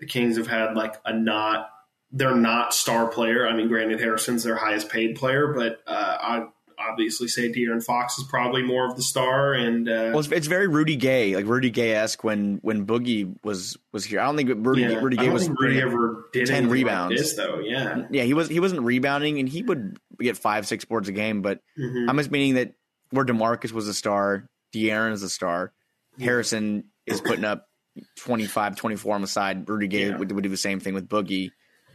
the 0.00 0.06
Kings 0.06 0.36
have 0.36 0.46
had 0.46 0.74
like 0.74 0.94
a 1.04 1.12
not 1.12 1.70
they're 2.12 2.36
not 2.36 2.72
star 2.72 3.08
player. 3.08 3.46
I 3.46 3.56
mean, 3.56 3.68
granted, 3.68 4.00
Harrison's 4.00 4.44
their 4.44 4.56
highest 4.56 4.88
paid 4.88 5.16
player, 5.16 5.52
but 5.52 5.80
uh, 5.86 6.16
I 6.20 6.46
obviously 6.78 7.28
say 7.28 7.50
De'Aaron 7.50 7.82
Fox 7.82 8.18
is 8.18 8.24
probably 8.24 8.62
more 8.62 8.88
of 8.88 8.96
the 8.96 9.02
star. 9.02 9.52
And 9.52 9.88
uh, 9.88 10.10
well, 10.12 10.20
it's, 10.20 10.30
it's, 10.30 10.46
very 10.46 10.68
Rudy 10.68 10.96
Gay, 10.96 11.34
like 11.34 11.46
Rudy 11.46 11.70
Gay 11.70 11.92
esque 11.92 12.22
when 12.22 12.58
when 12.62 12.86
Boogie 12.86 13.34
was 13.42 13.76
was 13.92 14.04
here. 14.04 14.20
I 14.20 14.26
don't 14.26 14.36
think 14.36 14.50
Rudy 14.64 14.82
yeah, 14.82 14.94
Rudy 14.96 15.16
Gay 15.16 15.28
was 15.28 15.48
Rudy 15.48 15.80
ever 15.80 16.28
did 16.32 16.46
ten 16.46 16.68
rebounds. 16.68 17.12
Like 17.12 17.18
this, 17.18 17.36
though, 17.36 17.58
yeah, 17.60 18.06
yeah, 18.10 18.22
he 18.22 18.34
was 18.34 18.48
he 18.48 18.60
wasn't 18.60 18.82
rebounding, 18.82 19.38
and 19.38 19.48
he 19.48 19.62
would 19.62 19.98
get 20.20 20.36
five 20.36 20.66
six 20.66 20.84
boards 20.84 21.08
a 21.08 21.12
game. 21.12 21.42
But 21.42 21.60
mm-hmm. 21.78 22.08
I'm 22.08 22.16
just 22.16 22.30
meaning 22.30 22.54
that 22.54 22.74
where 23.10 23.24
Demarcus 23.24 23.72
was 23.72 23.88
a 23.88 23.94
star, 23.94 24.48
De'Aaron 24.74 25.12
is 25.12 25.22
a 25.22 25.28
star. 25.28 25.72
Harrison 26.18 26.84
is 27.06 27.20
putting 27.20 27.44
up 27.44 27.68
25, 28.16 28.76
24 28.76 29.14
on 29.14 29.20
the 29.20 29.26
side. 29.26 29.68
Rudy 29.68 29.88
Gay 29.88 30.08
yeah. 30.08 30.16
would, 30.16 30.30
would 30.32 30.42
do 30.42 30.48
the 30.48 30.56
same 30.56 30.80
thing 30.80 30.94
with 30.94 31.08
Boogie. 31.08 31.50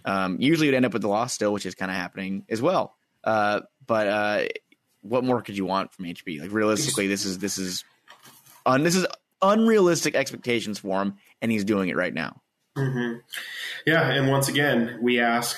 Um, 0.05 0.37
usually 0.39 0.67
it 0.67 0.71
would 0.71 0.77
end 0.77 0.85
up 0.85 0.93
with 0.93 1.01
the 1.01 1.09
loss 1.09 1.33
still, 1.33 1.53
which 1.53 1.65
is 1.65 1.75
kind 1.75 1.91
of 1.91 1.97
happening 1.97 2.45
as 2.49 2.61
well. 2.61 2.95
Uh, 3.23 3.61
but 3.85 4.07
uh, 4.07 4.43
what 5.01 5.23
more 5.23 5.41
could 5.41 5.57
you 5.57 5.65
want 5.65 5.93
from 5.93 6.05
HB? 6.05 6.41
Like 6.41 6.51
realistically, 6.51 7.07
this 7.07 7.25
is 7.25 7.39
this 7.39 7.57
is 7.57 7.83
un, 8.65 8.83
this 8.83 8.95
is 8.95 9.05
unrealistic 9.41 10.15
expectations 10.15 10.79
for 10.79 11.01
him, 11.01 11.15
and 11.41 11.51
he's 11.51 11.65
doing 11.65 11.89
it 11.89 11.95
right 11.95 12.13
now. 12.13 12.41
Mm-hmm. 12.77 13.19
Yeah, 13.85 14.09
and 14.09 14.29
once 14.29 14.47
again, 14.47 14.99
we 15.01 15.19
ask, 15.19 15.57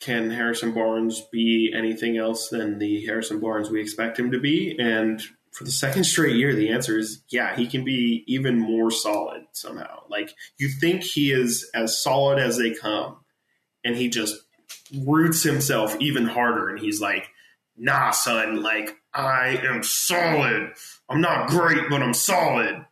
can 0.00 0.30
Harrison 0.30 0.72
Barnes 0.72 1.22
be 1.30 1.72
anything 1.74 2.16
else 2.16 2.48
than 2.48 2.78
the 2.78 3.04
Harrison 3.04 3.40
Barnes 3.40 3.70
we 3.70 3.80
expect 3.80 4.18
him 4.18 4.30
to 4.30 4.38
be? 4.38 4.76
And 4.78 5.20
for 5.56 5.64
the 5.64 5.70
second 5.70 6.04
straight 6.04 6.36
year, 6.36 6.54
the 6.54 6.68
answer 6.68 6.98
is 6.98 7.22
yeah, 7.30 7.56
he 7.56 7.66
can 7.66 7.82
be 7.82 8.24
even 8.26 8.58
more 8.58 8.90
solid 8.90 9.46
somehow. 9.52 10.02
Like 10.10 10.34
you 10.58 10.68
think 10.68 11.02
he 11.02 11.32
is 11.32 11.70
as 11.74 11.98
solid 11.98 12.38
as 12.38 12.58
they 12.58 12.74
come, 12.74 13.16
and 13.82 13.96
he 13.96 14.10
just 14.10 14.36
roots 14.94 15.42
himself 15.42 15.96
even 15.98 16.26
harder, 16.26 16.68
and 16.68 16.78
he's 16.78 17.00
like, 17.00 17.30
nah, 17.74 18.10
son, 18.10 18.62
like 18.62 18.98
I 19.14 19.58
am 19.64 19.82
solid. 19.82 20.72
I'm 21.08 21.22
not 21.22 21.48
great, 21.48 21.88
but 21.88 22.02
I'm 22.02 22.12
solid. 22.12 22.84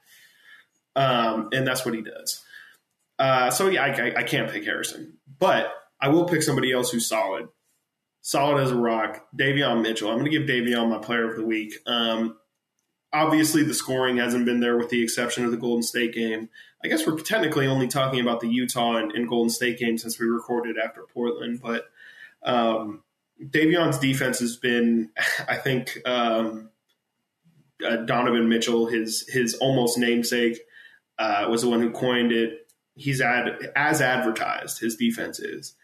Um, 0.97 1.51
and 1.53 1.67
that's 1.67 1.85
what 1.85 1.93
he 1.93 2.01
does. 2.01 2.43
Uh, 3.19 3.51
so 3.51 3.69
yeah, 3.69 3.85
I, 3.85 3.89
I, 3.89 4.15
I 4.21 4.23
can't 4.23 4.51
pick 4.51 4.65
Harrison, 4.65 5.19
but 5.39 5.71
I 6.01 6.09
will 6.09 6.25
pick 6.25 6.43
somebody 6.43 6.73
else 6.73 6.91
who's 6.91 7.07
solid, 7.07 7.49
solid 8.23 8.63
as 8.63 8.71
a 8.71 8.77
rock. 8.77 9.27
Davion 9.39 9.83
Mitchell. 9.83 10.09
I'm 10.09 10.19
going 10.19 10.31
to 10.31 10.39
give 10.39 10.49
Davion 10.49 10.89
my 10.89 10.97
Player 10.97 11.29
of 11.29 11.37
the 11.37 11.45
Week. 11.45 11.75
Um, 11.87 12.39
obviously, 13.15 13.63
the 13.63 13.75
scoring 13.75 14.19
hasn't 14.19 14.45
been 14.45 14.61
there, 14.61 14.77
with 14.77 14.91
the 14.91 15.03
exception 15.03 15.45
of 15.45 15.51
the 15.53 15.57
Golden 15.57 15.83
State 15.83 16.13
game. 16.13 16.51
I 16.85 16.89
guess 16.89 17.07
we're 17.07 17.19
technically 17.19 17.67
only 17.67 17.89
talking 17.89 18.21
about 18.21 18.41
the 18.41 18.49
Utah 18.49 18.97
and, 18.97 19.13
and 19.13 19.29
Golden 19.29 19.49
State 19.49 19.79
game 19.79 19.97
since 19.97 20.19
we 20.19 20.27
recorded 20.27 20.77
after 20.77 21.03
Portland, 21.15 21.61
but 21.63 21.87
um, 22.43 23.03
Davion's 23.43 23.99
defense 23.99 24.41
has 24.41 24.57
been, 24.57 25.11
I 25.49 25.57
think, 25.57 25.99
um, 26.05 26.71
uh, 27.85 27.97
Donovan 27.97 28.49
Mitchell, 28.49 28.87
his 28.87 29.27
his 29.29 29.55
almost 29.55 29.99
namesake, 29.99 30.59
uh, 31.19 31.47
was 31.49 31.63
the 31.63 31.69
one 31.69 31.81
who 31.81 31.91
coined 31.91 32.33
it. 32.33 32.67
He's 32.97 33.21
ad, 33.21 33.73
as 33.75 34.01
advertised. 34.01 34.81
His 34.81 34.97
defense 34.97 35.41
is, 35.41 35.75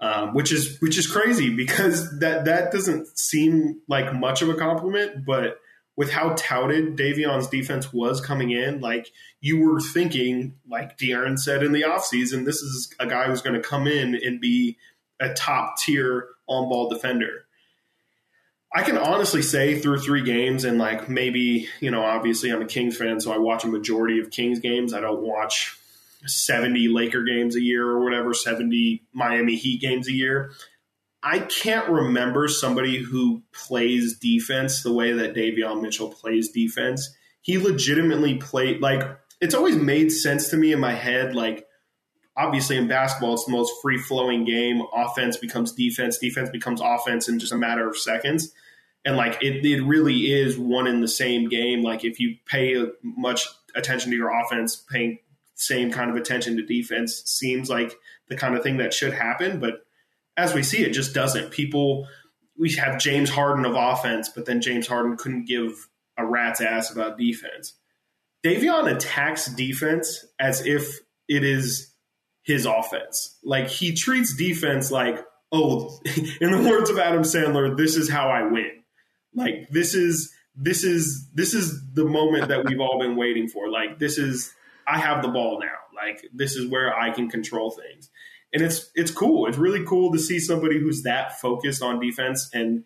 um, 0.00 0.34
which 0.34 0.52
is 0.52 0.80
which 0.80 0.96
is 0.98 1.06
crazy 1.06 1.54
because 1.54 2.18
that 2.20 2.44
that 2.44 2.70
doesn't 2.70 3.18
seem 3.18 3.80
like 3.88 4.14
much 4.14 4.42
of 4.42 4.48
a 4.48 4.54
compliment, 4.54 5.24
but 5.24 5.58
with 6.00 6.10
how 6.10 6.30
touted 6.30 6.96
Davion's 6.96 7.46
defense 7.48 7.92
was 7.92 8.22
coming 8.22 8.52
in, 8.52 8.80
like 8.80 9.12
you 9.42 9.60
were 9.60 9.82
thinking, 9.82 10.54
like 10.66 10.96
De'Aaron 10.96 11.38
said 11.38 11.62
in 11.62 11.72
the 11.72 11.82
offseason, 11.82 12.46
this 12.46 12.62
is 12.62 12.94
a 12.98 13.06
guy 13.06 13.26
who's 13.26 13.42
going 13.42 13.54
to 13.54 13.60
come 13.60 13.86
in 13.86 14.14
and 14.14 14.40
be 14.40 14.78
a 15.20 15.34
top 15.34 15.76
tier 15.76 16.28
on 16.48 16.70
ball 16.70 16.88
defender. 16.88 17.44
I 18.74 18.82
can 18.82 18.96
honestly 18.96 19.42
say 19.42 19.78
through 19.78 19.98
three 19.98 20.22
games, 20.22 20.64
and 20.64 20.78
like 20.78 21.10
maybe, 21.10 21.68
you 21.80 21.90
know, 21.90 22.02
obviously 22.02 22.50
I'm 22.50 22.62
a 22.62 22.66
Kings 22.66 22.96
fan, 22.96 23.20
so 23.20 23.30
I 23.30 23.36
watch 23.36 23.64
a 23.64 23.68
majority 23.68 24.20
of 24.20 24.30
Kings 24.30 24.58
games. 24.58 24.94
I 24.94 25.00
don't 25.00 25.20
watch 25.20 25.78
70 26.24 26.88
Laker 26.88 27.24
games 27.24 27.56
a 27.56 27.60
year 27.60 27.86
or 27.86 28.02
whatever, 28.02 28.32
70 28.32 29.02
Miami 29.12 29.54
Heat 29.54 29.82
games 29.82 30.08
a 30.08 30.12
year. 30.12 30.52
I 31.22 31.40
can't 31.40 31.88
remember 31.88 32.48
somebody 32.48 32.98
who 32.98 33.42
plays 33.52 34.18
defense 34.18 34.82
the 34.82 34.92
way 34.92 35.12
that 35.12 35.34
Davion 35.34 35.82
Mitchell 35.82 36.08
plays 36.08 36.50
defense. 36.50 37.14
He 37.42 37.58
legitimately 37.58 38.38
played 38.38 38.80
like 38.80 39.02
it's 39.40 39.54
always 39.54 39.76
made 39.76 40.10
sense 40.10 40.48
to 40.48 40.56
me 40.56 40.72
in 40.72 40.80
my 40.80 40.92
head, 40.92 41.34
like 41.34 41.66
obviously 42.36 42.76
in 42.76 42.88
basketball, 42.88 43.34
it's 43.34 43.44
the 43.44 43.52
most 43.52 43.72
free 43.82 43.98
flowing 43.98 44.44
game. 44.44 44.82
Offense 44.94 45.36
becomes 45.36 45.72
defense, 45.72 46.18
defense 46.18 46.50
becomes 46.50 46.80
offense 46.80 47.28
in 47.28 47.38
just 47.38 47.52
a 47.52 47.56
matter 47.56 47.88
of 47.88 47.96
seconds. 47.96 48.52
And 49.04 49.16
like 49.16 49.42
it, 49.42 49.64
it 49.64 49.82
really 49.82 50.32
is 50.32 50.58
one 50.58 50.86
in 50.86 51.00
the 51.00 51.08
same 51.08 51.48
game. 51.48 51.82
Like 51.82 52.04
if 52.04 52.20
you 52.20 52.36
pay 52.46 52.76
much 53.02 53.46
attention 53.74 54.10
to 54.10 54.16
your 54.16 54.30
offense, 54.30 54.76
paying 54.76 55.18
same 55.54 55.90
kind 55.90 56.10
of 56.10 56.16
attention 56.16 56.56
to 56.56 56.62
defense 56.62 57.22
seems 57.26 57.68
like 57.68 57.94
the 58.28 58.36
kind 58.36 58.54
of 58.54 58.62
thing 58.62 58.78
that 58.78 58.94
should 58.94 59.12
happen. 59.12 59.60
But 59.60 59.84
as 60.36 60.54
we 60.54 60.62
see, 60.62 60.82
it 60.84 60.92
just 60.92 61.14
doesn't. 61.14 61.50
People, 61.50 62.06
we 62.58 62.72
have 62.74 62.98
James 62.98 63.30
Harden 63.30 63.64
of 63.64 63.74
offense, 63.76 64.30
but 64.34 64.46
then 64.46 64.60
James 64.60 64.86
Harden 64.86 65.16
couldn't 65.16 65.46
give 65.46 65.88
a 66.16 66.26
rat's 66.26 66.60
ass 66.60 66.90
about 66.90 67.18
defense. 67.18 67.74
Davion 68.44 68.94
attacks 68.94 69.46
defense 69.46 70.24
as 70.38 70.64
if 70.66 70.98
it 71.28 71.44
is 71.44 71.94
his 72.42 72.66
offense. 72.66 73.38
Like 73.44 73.68
he 73.68 73.94
treats 73.94 74.34
defense 74.34 74.90
like, 74.90 75.18
oh, 75.52 75.98
in 76.40 76.50
the 76.50 76.68
words 76.68 76.90
of 76.90 76.98
Adam 76.98 77.22
Sandler, 77.22 77.76
this 77.76 77.96
is 77.96 78.08
how 78.10 78.28
I 78.28 78.42
win. 78.42 78.82
Like 79.34 79.68
this 79.70 79.94
is 79.94 80.32
this 80.56 80.82
is 80.82 81.28
this 81.34 81.54
is 81.54 81.80
the 81.92 82.04
moment 82.04 82.48
that 82.48 82.64
we've 82.64 82.80
all 82.80 82.98
been 82.98 83.16
waiting 83.16 83.48
for. 83.48 83.70
Like 83.70 83.98
this 83.98 84.18
is 84.18 84.52
I 84.86 84.98
have 84.98 85.22
the 85.22 85.28
ball 85.28 85.60
now. 85.60 85.76
Like 85.94 86.24
this 86.34 86.56
is 86.56 86.68
where 86.68 86.96
I 86.96 87.10
can 87.10 87.28
control 87.28 87.70
things. 87.70 88.10
And 88.52 88.62
it's 88.62 88.90
it's 88.94 89.10
cool. 89.10 89.46
It's 89.46 89.58
really 89.58 89.84
cool 89.84 90.12
to 90.12 90.18
see 90.18 90.40
somebody 90.40 90.78
who's 90.78 91.02
that 91.02 91.40
focused 91.40 91.82
on 91.82 92.00
defense 92.00 92.50
and 92.52 92.84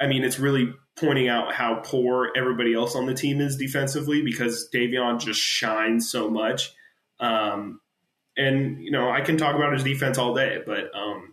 I 0.00 0.06
mean 0.06 0.24
it's 0.24 0.38
really 0.38 0.72
pointing 0.96 1.28
out 1.28 1.54
how 1.54 1.80
poor 1.84 2.30
everybody 2.36 2.74
else 2.74 2.94
on 2.94 3.06
the 3.06 3.14
team 3.14 3.40
is 3.40 3.56
defensively 3.56 4.22
because 4.22 4.68
Davion 4.72 5.20
just 5.20 5.40
shines 5.40 6.10
so 6.10 6.28
much. 6.28 6.72
Um, 7.18 7.80
and 8.36 8.82
you 8.82 8.90
know 8.90 9.10
I 9.10 9.20
can 9.20 9.36
talk 9.36 9.56
about 9.56 9.72
his 9.72 9.84
defense 9.84 10.18
all 10.18 10.34
day, 10.34 10.58
but 10.64 10.94
um, 10.94 11.32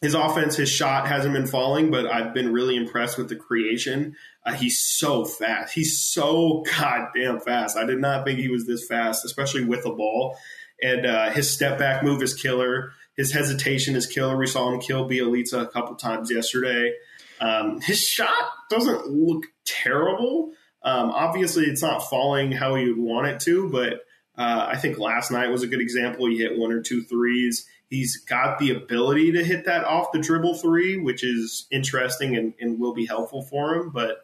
his 0.00 0.14
offense, 0.14 0.56
his 0.56 0.68
shot 0.68 1.08
hasn't 1.08 1.34
been 1.34 1.46
falling, 1.46 1.90
but 1.90 2.06
I've 2.06 2.32
been 2.32 2.52
really 2.52 2.76
impressed 2.76 3.18
with 3.18 3.28
the 3.28 3.36
creation. 3.36 4.14
Uh, 4.46 4.52
he's 4.52 4.78
so 4.78 5.24
fast. 5.24 5.74
He's 5.74 5.98
so 5.98 6.64
goddamn 6.78 7.40
fast. 7.40 7.76
I 7.76 7.84
did 7.84 7.98
not 7.98 8.24
think 8.24 8.38
he 8.38 8.48
was 8.48 8.66
this 8.66 8.86
fast, 8.86 9.24
especially 9.24 9.64
with 9.64 9.82
the 9.82 9.90
ball. 9.90 10.36
And 10.82 11.06
uh, 11.06 11.30
his 11.30 11.50
step 11.50 11.78
back 11.78 12.02
move 12.02 12.22
is 12.22 12.34
killer. 12.34 12.92
His 13.16 13.32
hesitation 13.32 13.96
is 13.96 14.06
killer. 14.06 14.36
We 14.36 14.46
saw 14.46 14.72
him 14.72 14.80
kill 14.80 15.08
Bjelica 15.08 15.62
a 15.62 15.66
couple 15.66 15.96
times 15.96 16.30
yesterday. 16.30 16.94
Um, 17.40 17.80
his 17.80 18.00
shot 18.00 18.52
doesn't 18.70 19.08
look 19.08 19.46
terrible. 19.64 20.52
Um, 20.82 21.10
obviously, 21.10 21.64
it's 21.64 21.82
not 21.82 22.08
falling 22.08 22.52
how 22.52 22.76
you 22.76 22.94
would 22.94 23.04
want 23.04 23.26
it 23.26 23.40
to, 23.40 23.68
but 23.70 24.04
uh, 24.36 24.68
I 24.70 24.76
think 24.76 24.98
last 24.98 25.32
night 25.32 25.50
was 25.50 25.64
a 25.64 25.66
good 25.66 25.80
example. 25.80 26.28
He 26.28 26.38
hit 26.38 26.56
one 26.56 26.70
or 26.70 26.80
two 26.80 27.02
threes. 27.02 27.66
He's 27.88 28.16
got 28.18 28.58
the 28.58 28.70
ability 28.70 29.32
to 29.32 29.44
hit 29.44 29.64
that 29.64 29.84
off 29.84 30.12
the 30.12 30.20
dribble 30.20 30.54
three, 30.54 30.98
which 30.98 31.24
is 31.24 31.66
interesting 31.72 32.36
and, 32.36 32.54
and 32.60 32.78
will 32.78 32.94
be 32.94 33.06
helpful 33.06 33.42
for 33.42 33.74
him. 33.74 33.90
But 33.90 34.18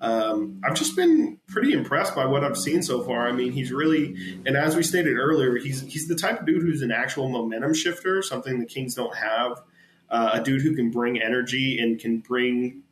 um, 0.00 0.60
I've 0.64 0.74
just 0.74 0.96
been 0.96 1.38
pretty 1.46 1.72
impressed 1.72 2.14
by 2.14 2.24
what 2.24 2.42
I've 2.42 2.56
seen 2.56 2.82
so 2.82 3.02
far. 3.02 3.28
I 3.28 3.32
mean, 3.32 3.52
he's 3.52 3.70
really, 3.70 4.40
and 4.46 4.56
as 4.56 4.74
we 4.74 4.82
stated 4.82 5.18
earlier, 5.18 5.56
he's 5.56 5.82
he's 5.82 6.08
the 6.08 6.14
type 6.14 6.40
of 6.40 6.46
dude 6.46 6.62
who's 6.62 6.80
an 6.80 6.90
actual 6.90 7.28
momentum 7.28 7.74
shifter, 7.74 8.22
something 8.22 8.58
the 8.58 8.66
Kings 8.66 8.94
don't 8.94 9.14
have. 9.14 9.60
Uh, 10.08 10.30
a 10.34 10.42
dude 10.42 10.62
who 10.62 10.74
can 10.74 10.90
bring 10.90 11.22
energy 11.22 11.78
and 11.78 12.00
can 12.00 12.18
bring, 12.18 12.82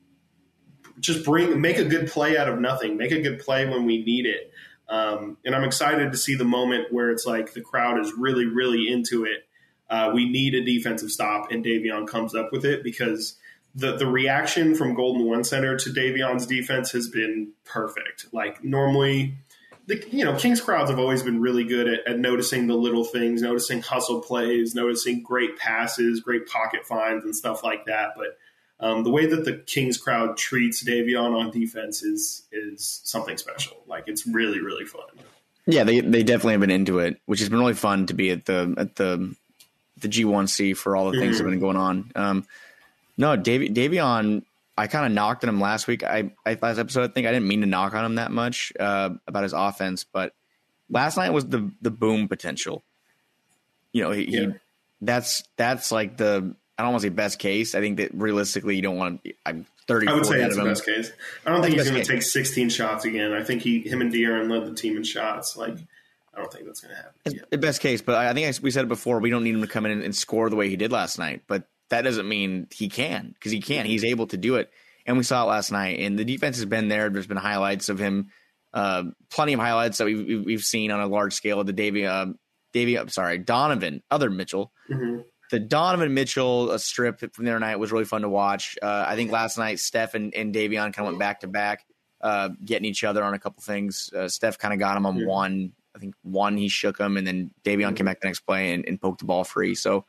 just 1.01 1.25
bring, 1.25 1.61
make 1.61 1.77
a 1.77 1.85
good 1.85 2.07
play 2.07 2.39
out 2.39 2.49
of 2.49 2.61
nothing, 2.61 2.97
make 2.97 3.11
a 3.11 3.21
good 3.21 3.41
play 3.41 3.67
when 3.67 3.85
we 3.87 4.05
need 4.05 4.25
it. 4.25 4.53
Um, 4.89 5.37
and 5.45 5.53
I'm 5.53 5.65
excited 5.65 6.13
to 6.13 6.19
see 6.19 6.37
the 6.37 6.45
moment 6.45 6.93
where 6.93 7.11
it's 7.11 7.27
like 7.27 7.55
the 7.55 7.61
crowd 7.61 7.99
is 7.99 8.13
really, 8.17 8.47
really 8.47 8.87
into 8.87 9.25
it. 9.25 9.49
Uh, 9.91 10.13
we 10.15 10.29
need 10.29 10.55
a 10.55 10.65
defensive 10.65 11.11
stop, 11.11 11.51
and 11.51 11.65
Davion 11.65 12.07
comes 12.07 12.37
up 12.37 12.53
with 12.53 12.65
it 12.65 12.85
because 12.85 13.37
the 13.79 13.97
the 13.97 14.07
reaction 14.07 14.75
from 14.75 14.95
Golden 14.95 15.25
One 15.25 15.45
Center 15.45 15.77
to 15.77 15.91
Davion's 15.91 16.47
defense 16.47 16.91
has 16.93 17.09
been 17.09 17.53
perfect. 17.65 18.27
Like 18.33 18.65
normally, 18.65 19.35
the 19.87 20.05
you 20.11 20.25
know 20.25 20.37
Kings 20.37 20.61
crowds 20.61 20.91
have 20.91 20.99
always 20.99 21.23
been 21.23 21.41
really 21.41 21.63
good 21.63 21.87
at, 21.87 22.07
at 22.07 22.19
noticing 22.19 22.67
the 22.67 22.75
little 22.75 23.05
things, 23.05 23.41
noticing 23.41 23.81
hustle 23.81 24.21
plays, 24.21 24.75
noticing 24.75 25.23
great 25.23 25.59
passes, 25.59 26.21
great 26.21 26.49
pocket 26.49 26.87
finds, 26.87 27.25
and 27.25 27.37
stuff 27.37 27.63
like 27.63 27.87
that. 27.87 28.15
But 28.17 28.37
um, 28.85 29.05
the 29.05 29.11
way 29.11 29.27
that 29.27 29.45
the 29.45 29.55
Kings 29.59 29.97
crowd 29.97 30.37
treats 30.37 30.83
Davion 30.83 31.39
on 31.39 31.53
defense 31.53 32.03
is 32.03 32.47
is 32.51 33.01
something 33.05 33.37
special. 33.37 33.77
Like 33.87 34.05
it's 34.09 34.27
really 34.27 34.61
really 34.61 34.87
fun. 34.87 35.07
Yeah, 35.67 35.85
they 35.85 36.01
they 36.01 36.25
definitely 36.25 36.55
have 36.55 36.63
been 36.63 36.71
into 36.73 36.99
it, 36.99 37.21
which 37.27 37.39
has 37.39 37.49
been 37.49 37.61
really 37.61 37.75
fun 37.75 38.07
to 38.07 38.15
be 38.15 38.31
at 38.31 38.45
the 38.45 38.75
at 38.77 38.97
the 38.97 39.37
the 39.99 40.09
G1C 40.09 40.77
for 40.77 40.97
all 40.97 41.13
the 41.13 41.19
things 41.19 41.37
mm-hmm. 41.37 41.45
that 41.45 41.45
have 41.45 41.51
been 41.51 41.61
going 41.61 41.77
on. 41.77 42.13
Um, 42.17 42.47
no, 43.19 43.37
Dav- 43.37 43.61
Davion, 43.61 44.45
I 44.79 44.87
kind 44.87 45.05
of 45.05 45.13
knocked 45.13 45.45
on 45.45 45.51
him 45.51 45.61
last 45.61 45.87
week. 45.87 46.03
I, 46.03 46.31
I 46.47 46.57
last 46.63 46.79
episode, 46.79 47.11
I 47.11 47.13
think 47.13 47.27
I 47.27 47.33
didn't 47.33 47.49
mean 47.49 47.61
to 47.61 47.67
knock 47.67 47.93
on 47.95 48.05
him 48.05 48.15
that 48.15 48.31
much 48.31 48.73
uh, 48.81 49.11
about 49.27 49.43
his 49.43 49.53
offense, 49.53 50.05
but 50.05 50.33
last 50.89 51.17
night 51.17 51.31
was 51.31 51.47
the 51.47 51.71
the 51.83 51.91
boom 51.91 52.29
potential. 52.29 52.83
You 53.93 54.05
know, 54.05 54.13
he, 54.13 54.25
yeah. 54.31 54.41
he 54.41 54.53
that's 55.03 55.43
that's 55.57 55.93
like 55.93 56.17
the 56.17 56.55
I 56.79 56.83
don't 56.83 56.93
want 56.93 57.03
to 57.03 57.09
say 57.09 57.15
best 57.15 57.39
case. 57.41 57.75
I 57.75 57.81
think 57.81 57.97
that 57.97 58.15
realistically, 58.15 58.77
you 58.77 58.83
don't 58.83 58.97
want 58.97 59.25
to. 59.25 59.35
I'm 59.45 59.67
30. 59.89 60.07
I 60.07 60.15
would 60.15 60.27
say 60.27 60.39
that's 60.39 60.57
the 60.57 60.65
best 60.65 60.85
case. 60.85 61.11
I 61.45 61.51
don't 61.51 61.63
think 61.63 61.75
he's 61.75 61.91
going 61.91 62.03
to 62.03 62.09
take 62.09 62.23
16 62.23 62.71
shots 62.71 63.05
again. 63.05 63.33
I 63.33 63.43
think 63.43 63.63
he, 63.63 63.81
him, 63.81 64.01
and 64.01 64.13
De'Aaron 64.13 64.51
led 64.51 64.67
the 64.67 64.75
team 64.75 64.97
in 64.97 65.03
shots. 65.03 65.57
Like, 65.57 65.77
I 66.35 66.39
don't 66.39 66.53
think 66.53 66.67
that's 66.67 66.81
going 66.81 66.95
to 66.95 66.97
happen. 66.97 67.13
It's 67.25 67.41
the 67.51 67.59
best 67.59 67.81
case, 67.81 68.01
but 68.01 68.15
I 68.15 68.33
think 68.33 68.63
we 68.63 68.71
said 68.71 68.85
it 68.85 68.89
before. 68.89 69.19
We 69.19 69.31
don't 69.31 69.43
need 69.43 69.55
him 69.55 69.63
to 69.63 69.67
come 69.67 69.87
in 69.87 70.03
and 70.03 70.15
score 70.15 70.51
the 70.51 70.57
way 70.57 70.69
he 70.69 70.77
did 70.77 70.93
last 70.93 71.19
night. 71.19 71.43
But 71.49 71.65
that 71.91 72.03
doesn't 72.03 72.29
mean 72.29 72.69
he 72.73 72.89
can 72.89 73.33
because 73.35 73.53
he 73.53 73.61
can. 73.61 73.87
He's 73.87 74.05
able 74.05 74.27
to 74.29 74.37
do 74.37 74.57
it, 74.57 74.71
and 75.07 75.17
we 75.17 75.23
saw 75.25 75.45
it 75.45 75.49
last 75.49 75.73
night. 75.73 76.01
And 76.01 76.19
the 76.19 76.25
defense 76.25 76.57
has 76.57 76.67
been 76.67 76.89
there. 76.89 77.09
There's 77.11 77.27
been 77.27 77.37
highlights 77.37 77.89
of 77.89 77.99
him, 77.99 78.29
uh, 78.73 79.05
plenty 79.31 79.55
of 79.55 79.61
highlights 79.61 79.99
that 79.99 80.05
we've, 80.05 80.45
we've 80.45 80.63
seen 80.63 80.91
on 80.91 81.01
a 81.01 81.07
large 81.07 81.35
scale. 81.35 81.61
of 81.61 81.67
The 81.67 81.73
Davy, 81.73 82.07
uh, 82.07 82.27
Davy, 82.73 82.99
I'm 82.99 83.09
sorry, 83.09 83.39
Donovan, 83.39 84.03
other 84.11 84.31
Mitchell. 84.31 84.73
Mm-hmm 84.91 85.21
the 85.51 85.59
Donovan 85.59 86.15
Mitchell 86.15 86.71
a 86.71 86.79
strip 86.79 87.21
from 87.35 87.45
the 87.45 87.51
other 87.51 87.61
night 87.61 87.77
was 87.77 87.93
really 87.93 88.05
fun 88.05 88.23
to 88.23 88.29
watch. 88.29 88.77
Uh, 88.81 89.05
I 89.07 89.17
think 89.17 89.31
last 89.31 89.59
night 89.59 89.79
Steph 89.79 90.15
and, 90.15 90.35
and 90.35 90.55
Davion 90.55 90.93
kind 90.93 91.01
of 91.01 91.07
went 91.07 91.19
back 91.19 91.41
to 91.41 91.47
back, 91.47 91.87
uh, 92.21 92.51
getting 92.65 92.85
each 92.85 93.05
other 93.05 93.23
on 93.23 93.35
a 93.35 93.39
couple 93.39 93.63
things. 93.63 94.11
Uh, 94.15 94.29
Steph 94.29 94.59
kind 94.59 94.75
of 94.75 94.81
got 94.81 94.97
him 94.97 95.07
on 95.07 95.17
yeah. 95.17 95.27
one. 95.27 95.73
I 95.95 95.99
think 95.99 96.15
one 96.23 96.57
he 96.57 96.69
shook 96.69 96.99
him, 96.99 97.17
and 97.17 97.27
then 97.27 97.51
Davion 97.65 97.97
came 97.97 98.07
back 98.07 98.21
the 98.21 98.29
next 98.29 98.41
play 98.41 98.73
and, 98.73 98.87
and 98.87 99.01
poked 99.01 99.21
the 99.21 99.25
ball 99.25 99.43
free. 99.43 99.75
So, 99.75 100.05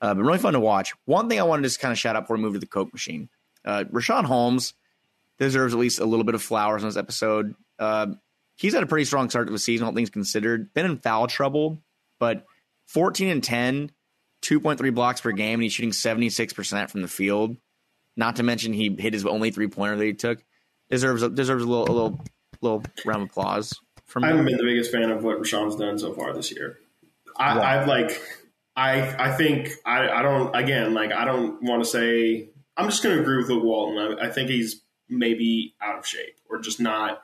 uh, 0.00 0.14
but 0.14 0.22
really 0.22 0.38
fun 0.38 0.52
to 0.54 0.60
watch. 0.60 0.92
One 1.04 1.28
thing 1.28 1.40
I 1.40 1.44
wanted 1.44 1.62
to 1.62 1.68
just 1.68 1.80
kind 1.80 1.92
of 1.92 1.98
shout 1.98 2.16
out 2.16 2.24
before 2.24 2.36
we 2.36 2.42
move 2.42 2.54
to 2.54 2.58
the 2.58 2.66
Coke 2.66 2.92
machine. 2.92 3.28
Uh, 3.64 3.84
Richaun 3.90 4.24
Holmes 4.24 4.74
deserves 5.38 5.74
at 5.74 5.80
least 5.80 5.98
a 5.98 6.04
little 6.04 6.24
bit 6.24 6.34
of 6.34 6.42
flowers 6.42 6.82
on 6.82 6.88
this 6.88 6.96
episode. 6.96 7.54
Uh, 7.78 8.08
he's 8.56 8.74
had 8.74 8.82
a 8.82 8.86
pretty 8.86 9.04
strong 9.04 9.28
start 9.30 9.46
to 9.48 9.52
the 9.52 9.58
season, 9.58 9.86
all 9.86 9.92
things 9.92 10.10
considered. 10.10 10.72
Been 10.74 10.86
in 10.86 10.98
foul 10.98 11.26
trouble, 11.26 11.82
but 12.18 12.46
14 12.86 13.28
and 13.28 13.42
10 13.42 13.90
2.3 14.42 14.94
blocks 14.94 15.20
per 15.20 15.32
game, 15.32 15.54
and 15.54 15.62
he's 15.64 15.72
shooting 15.72 15.90
76% 15.90 16.90
from 16.90 17.02
the 17.02 17.08
field. 17.08 17.56
Not 18.16 18.36
to 18.36 18.42
mention 18.42 18.72
he 18.72 18.94
hit 18.98 19.12
his 19.12 19.26
only 19.26 19.50
three 19.50 19.68
pointer 19.68 19.96
that 19.96 20.04
he 20.04 20.14
took. 20.14 20.42
Deserves 20.88 21.28
deserves 21.30 21.64
a 21.64 21.66
little 21.66 21.84
a 21.84 21.92
little 21.92 22.24
little 22.60 22.82
round 23.04 23.22
of 23.22 23.28
applause 23.30 23.74
from. 24.06 24.22
I 24.24 24.28
haven't 24.28 24.44
been 24.44 24.56
the 24.56 24.62
biggest 24.62 24.92
fan 24.92 25.10
of 25.10 25.24
what 25.24 25.38
Richaun's 25.38 25.74
done 25.74 25.98
so 25.98 26.14
far 26.14 26.32
this 26.32 26.52
year. 26.52 26.78
I, 27.36 27.58
I've 27.58 27.88
like 27.88 28.22
I 28.76 29.28
I 29.28 29.32
think 29.32 29.70
I 29.84 30.08
I 30.08 30.22
don't 30.22 30.54
again 30.54 30.94
like 30.94 31.12
I 31.12 31.24
don't 31.24 31.62
want 31.62 31.82
to 31.82 31.88
say 31.88 32.50
I'm 32.76 32.88
just 32.88 33.02
going 33.02 33.16
to 33.16 33.22
agree 33.22 33.38
with 33.38 33.48
Luke 33.48 33.64
Walton. 33.64 34.18
I, 34.18 34.26
I 34.26 34.30
think 34.30 34.50
he's 34.50 34.82
maybe 35.08 35.74
out 35.80 35.98
of 35.98 36.06
shape 36.06 36.36
or 36.50 36.58
just 36.58 36.80
not 36.80 37.20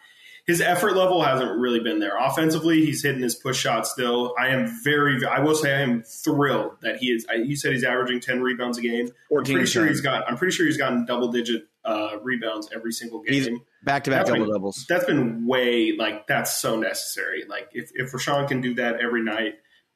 his 0.47 0.61
effort 0.61 0.97
level 0.97 1.23
hasn't 1.23 1.59
really 1.61 1.81
been 1.81 2.01
there. 2.01 2.17
Offensively, 2.19 2.85
he's 2.85 3.03
hitting 3.03 3.23
his 3.23 3.37
push 3.37 3.59
shot 3.59 3.87
still. 3.87 4.35
I 4.39 4.49
am 4.49 4.69
very, 4.83 5.25
I 5.25 5.39
will 5.39 5.55
say, 5.55 5.73
I 5.73 5.83
am 5.83 6.03
thrilled 6.03 6.73
that 6.83 6.97
he 6.97 7.13
is. 7.13 7.27
You 7.33 7.55
said 7.55 7.73
he's 7.73 7.85
averaging 7.85 8.21
ten 8.21 8.43
rebounds 8.43 8.77
a 8.79 8.83
game. 8.83 9.09
I'm 9.31 9.45
pretty 9.45 9.67
sure 9.67 9.87
he's 9.87 10.01
got. 10.01 10.29
I'm 10.29 10.37
pretty 10.37 10.53
sure 10.53 10.67
he's 10.67 10.77
gotten 10.77 11.07
double 11.07 11.31
digit 11.31 11.69
uh, 11.85 12.17
rebounds 12.23 12.69
every 12.75 12.93
single 12.93 13.23
game. 13.23 13.61
Back 13.85 14.05
to 14.05 14.11
back 14.11 14.27
double 14.27 14.47
doubles. 14.47 14.85
That's 14.89 15.05
been 15.05 15.47
way 15.47 15.93
like 15.97 16.27
that's 16.27 16.57
so 16.61 16.77
necessary. 16.77 17.45
Like 17.49 17.69
if 17.73 17.91
if 17.95 18.11
Richaun 18.11 18.49
can 18.49 18.61
do 18.61 18.75
that 18.75 19.01
every 19.01 19.23
night, 19.23 19.55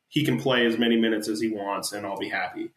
he 0.08 0.24
can 0.24 0.40
play 0.40 0.66
as 0.66 0.78
many 0.78 0.96
minutes 0.96 1.28
as 1.28 1.40
he 1.40 1.48
wants, 1.48 1.92
and 1.92 2.06
I'll 2.06 2.18
be 2.18 2.28
happy. 2.28 2.70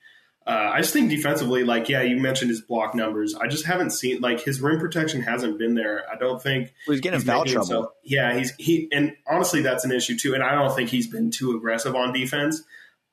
Uh, 0.48 0.72
I 0.74 0.82
just 0.82 0.94
think 0.94 1.12
defensively, 1.12 1.64
like 1.64 1.90
yeah, 1.90 2.02
you 2.02 2.18
mentioned 2.18 2.50
his 2.50 2.62
block 2.62 2.96
numbers. 2.96 3.36
I 3.36 3.48
just 3.48 3.66
haven't 3.66 3.92
seen 3.92 4.20
like 4.20 4.42
his 4.42 4.60
rim 4.60 4.80
protection 4.80 5.22
hasn't 5.22 5.60
been 5.60 5.76
there. 5.76 6.06
I 6.12 6.18
don't 6.18 6.42
think 6.42 6.74
well, 6.88 6.94
he's 6.94 7.02
getting 7.02 7.20
he's 7.20 7.28
foul 7.28 7.46
trouble. 7.46 7.68
Himself, 7.68 7.92
yeah, 8.04 8.36
he's 8.36 8.56
he 8.56 8.88
and 8.92 9.16
honestly, 9.28 9.62
that's 9.62 9.86
an 9.86 9.92
issue 9.92 10.18
too. 10.18 10.34
And 10.34 10.42
I 10.42 10.56
don't 10.56 10.76
think 10.76 10.90
he's 10.90 11.08
been 11.08 11.30
too 11.30 11.56
aggressive 11.56 11.96
on 11.96 12.14
defense, 12.14 12.64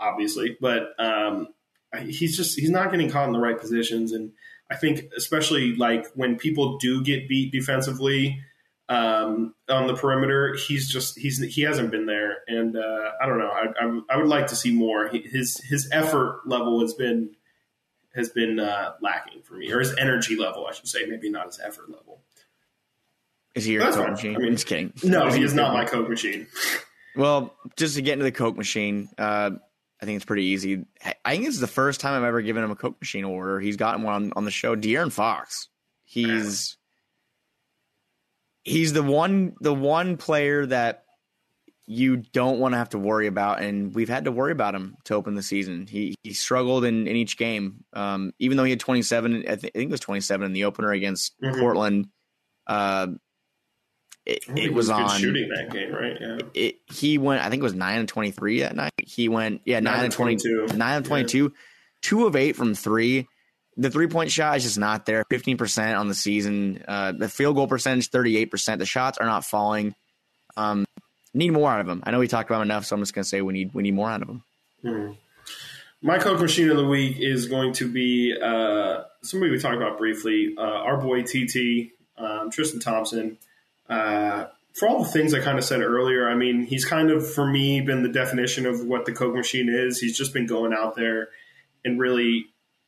obviously, 0.00 0.56
but 0.60 0.98
um, 0.98 1.48
he's 2.00 2.36
just 2.36 2.58
he's 2.58 2.70
not 2.70 2.90
getting 2.90 3.10
caught 3.10 3.26
in 3.26 3.34
the 3.34 3.38
right 3.38 3.60
positions. 3.60 4.12
And 4.12 4.32
I 4.70 4.76
think 4.76 5.10
especially 5.14 5.74
like 5.76 6.06
when 6.14 6.36
people 6.36 6.78
do 6.78 7.02
get 7.02 7.28
beat 7.28 7.52
defensively 7.52 8.40
um, 8.88 9.54
on 9.68 9.86
the 9.86 9.94
perimeter, 9.94 10.54
he's 10.54 10.88
just 10.88 11.18
he's 11.18 11.42
he 11.42 11.62
hasn't 11.62 11.90
been 11.90 12.06
there, 12.06 12.38
and 12.46 12.76
uh, 12.76 13.10
I 13.20 13.26
don't 13.26 13.38
know. 13.38 13.50
I, 13.50 13.66
I, 13.80 14.00
I 14.10 14.16
would 14.16 14.28
like 14.28 14.46
to 14.48 14.56
see 14.56 14.72
more. 14.72 15.08
His 15.08 15.58
his 15.64 15.88
effort 15.92 16.42
level 16.46 16.80
has 16.80 16.94
been 16.94 17.30
has 18.14 18.30
been 18.30 18.60
uh, 18.60 18.92
lacking 19.00 19.42
for 19.42 19.54
me, 19.54 19.72
or 19.72 19.80
his 19.80 19.94
energy 19.96 20.36
level, 20.36 20.66
I 20.66 20.72
should 20.72 20.88
say, 20.88 21.04
maybe 21.06 21.30
not 21.30 21.46
his 21.46 21.60
effort 21.60 21.90
level. 21.90 22.22
Is 23.54 23.64
he 23.64 23.72
your 23.72 23.82
That's 23.82 23.96
Coke 23.96 24.10
machine? 24.10 24.36
I 24.36 24.38
mean, 24.38 24.52
just 24.52 24.66
kidding. 24.66 24.92
No, 25.02 25.30
he 25.30 25.42
is 25.42 25.54
not 25.54 25.72
my 25.72 25.84
Coke 25.84 26.08
machine. 26.08 26.46
well, 27.16 27.54
just 27.76 27.96
to 27.96 28.02
get 28.02 28.12
into 28.14 28.24
the 28.24 28.32
Coke 28.32 28.56
machine, 28.56 29.08
uh, 29.18 29.50
I 30.00 30.04
think 30.04 30.16
it's 30.16 30.24
pretty 30.24 30.44
easy. 30.44 30.84
I 31.24 31.32
think 31.32 31.46
this 31.46 31.54
is 31.54 31.60
the 31.60 31.66
first 31.66 32.00
time 32.00 32.14
I've 32.14 32.28
ever 32.28 32.42
given 32.42 32.62
him 32.62 32.70
a 32.70 32.76
Coke 32.76 33.00
machine 33.00 33.24
order. 33.24 33.58
He's 33.58 33.76
gotten 33.76 34.02
one 34.02 34.14
on, 34.14 34.32
on 34.36 34.44
the 34.44 34.50
show. 34.50 34.76
De'Aaron 34.76 35.10
Fox. 35.10 35.68
He's 36.04 36.76
he's 38.66 38.92
the 38.92 39.02
one 39.02 39.54
the 39.60 39.72
one 39.72 40.16
player 40.16 40.66
that 40.66 41.04
you 41.86 42.16
don't 42.16 42.58
want 42.58 42.72
to 42.74 42.78
have 42.78 42.90
to 42.90 42.98
worry 42.98 43.28
about, 43.28 43.62
and 43.62 43.94
we've 43.94 44.08
had 44.08 44.24
to 44.24 44.32
worry 44.32 44.50
about 44.50 44.74
him 44.74 44.96
to 45.04 45.14
open 45.14 45.36
the 45.36 45.42
season. 45.42 45.86
He 45.86 46.16
he 46.22 46.34
struggled 46.34 46.84
in, 46.84 47.06
in 47.06 47.16
each 47.16 47.38
game, 47.38 47.84
um, 47.92 48.32
even 48.38 48.56
though 48.56 48.64
he 48.64 48.70
had 48.70 48.80
27. 48.80 49.36
I, 49.36 49.40
th- 49.40 49.50
I, 49.50 49.56
think 49.56 49.74
it 49.74 49.90
was 49.90 50.00
27 50.00 50.44
in 50.44 50.52
the 50.52 50.64
opener 50.64 50.90
against 50.90 51.40
mm-hmm. 51.40 51.60
Portland. 51.60 52.08
Uh, 52.66 53.08
it, 54.26 54.42
it 54.56 54.74
was, 54.74 54.88
was 54.88 54.90
on 54.90 55.20
shooting 55.20 55.48
that 55.50 55.70
game, 55.70 55.92
right? 55.92 56.16
Yeah. 56.20 56.38
It, 56.52 56.76
he 56.86 57.16
went. 57.16 57.44
I 57.44 57.48
think 57.48 57.60
it 57.60 57.62
was 57.62 57.74
nine 57.74 58.00
and 58.00 58.08
23 58.08 58.60
that 58.60 58.74
night. 58.74 58.92
He 58.96 59.28
went, 59.28 59.62
yeah, 59.64 59.78
nine, 59.78 59.94
nine 59.94 60.04
and 60.06 60.12
22, 60.12 60.66
nine 60.74 60.96
and 60.96 61.06
22, 61.06 61.38
yeah. 61.38 61.48
two 62.02 62.26
of 62.26 62.34
eight 62.34 62.56
from 62.56 62.74
three 62.74 63.28
the 63.76 63.90
three 63.90 64.06
point 64.06 64.30
shot 64.30 64.56
is 64.56 64.64
just 64.64 64.78
not 64.78 65.06
there. 65.06 65.24
15% 65.24 65.98
on 65.98 66.08
the 66.08 66.14
season. 66.14 66.82
Uh, 66.86 67.12
the 67.12 67.28
field 67.28 67.56
goal 67.56 67.66
percentage, 67.66 68.10
38%. 68.10 68.78
The 68.78 68.86
shots 68.86 69.18
are 69.18 69.26
not 69.26 69.44
falling. 69.44 69.94
Um, 70.56 70.86
need 71.34 71.50
more 71.50 71.70
out 71.70 71.80
of 71.80 71.88
him. 71.88 72.02
I 72.06 72.10
know 72.10 72.18
we 72.18 72.28
talked 72.28 72.50
about 72.50 72.62
enough, 72.62 72.86
so 72.86 72.96
I'm 72.96 73.02
just 73.02 73.14
going 73.14 73.24
to 73.24 73.28
say 73.28 73.42
we 73.42 73.52
need 73.52 73.74
we 73.74 73.82
need 73.82 73.94
more 73.94 74.10
out 74.10 74.22
of 74.22 74.28
him. 74.28 74.42
Hmm. 74.82 75.10
my 76.02 76.18
Coke 76.18 76.40
machine 76.40 76.70
of 76.70 76.76
the 76.76 76.86
week 76.86 77.16
is 77.18 77.46
going 77.46 77.72
to 77.74 77.90
be 77.90 78.34
uh, 78.40 79.02
somebody 79.22 79.50
we 79.50 79.58
talked 79.58 79.76
about 79.76 79.98
briefly. 79.98 80.54
Uh, 80.56 80.60
our 80.60 80.98
boy 80.98 81.22
TT 81.22 81.92
um, 82.18 82.50
Tristan 82.50 82.80
Thompson. 82.80 83.38
Uh, 83.88 84.46
for 84.72 84.88
all 84.88 85.02
the 85.02 85.10
things 85.10 85.32
I 85.32 85.40
kind 85.40 85.58
of 85.58 85.64
said 85.64 85.80
earlier, 85.80 86.28
I 86.28 86.34
mean, 86.34 86.64
he's 86.64 86.84
kind 86.84 87.10
of 87.10 87.30
for 87.30 87.46
me 87.46 87.80
been 87.80 88.02
the 88.02 88.10
definition 88.10 88.66
of 88.66 88.84
what 88.84 89.06
the 89.06 89.12
Coke 89.12 89.34
machine 89.34 89.68
is. 89.68 90.00
He's 90.00 90.16
just 90.16 90.34
been 90.34 90.46
going 90.46 90.74
out 90.74 90.96
there 90.96 91.28
and 91.84 91.98
really 91.98 92.46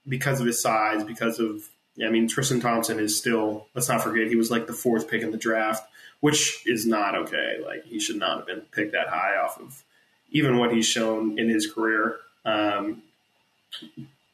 because 0.08 0.40
of 0.40 0.46
his 0.46 0.60
size, 0.60 1.04
because 1.04 1.38
of 1.38 1.68
I 2.04 2.10
mean, 2.10 2.28
Tristan 2.28 2.60
Thompson 2.60 2.98
is 3.00 3.18
still. 3.18 3.66
Let's 3.74 3.88
not 3.88 4.02
forget 4.02 4.28
he 4.28 4.36
was 4.36 4.50
like 4.50 4.66
the 4.66 4.72
fourth 4.72 5.08
pick 5.08 5.22
in 5.22 5.30
the 5.30 5.36
draft, 5.38 5.84
which 6.20 6.62
is 6.66 6.86
not 6.86 7.16
okay. 7.16 7.56
Like 7.64 7.84
he 7.84 7.98
should 7.98 8.16
not 8.16 8.38
have 8.38 8.46
been 8.46 8.60
picked 8.72 8.92
that 8.92 9.08
high 9.08 9.36
off 9.36 9.60
of 9.60 9.82
even 10.30 10.58
what 10.58 10.72
he's 10.72 10.86
shown 10.86 11.38
in 11.38 11.48
his 11.48 11.70
career. 11.70 12.16
Um, 12.44 13.02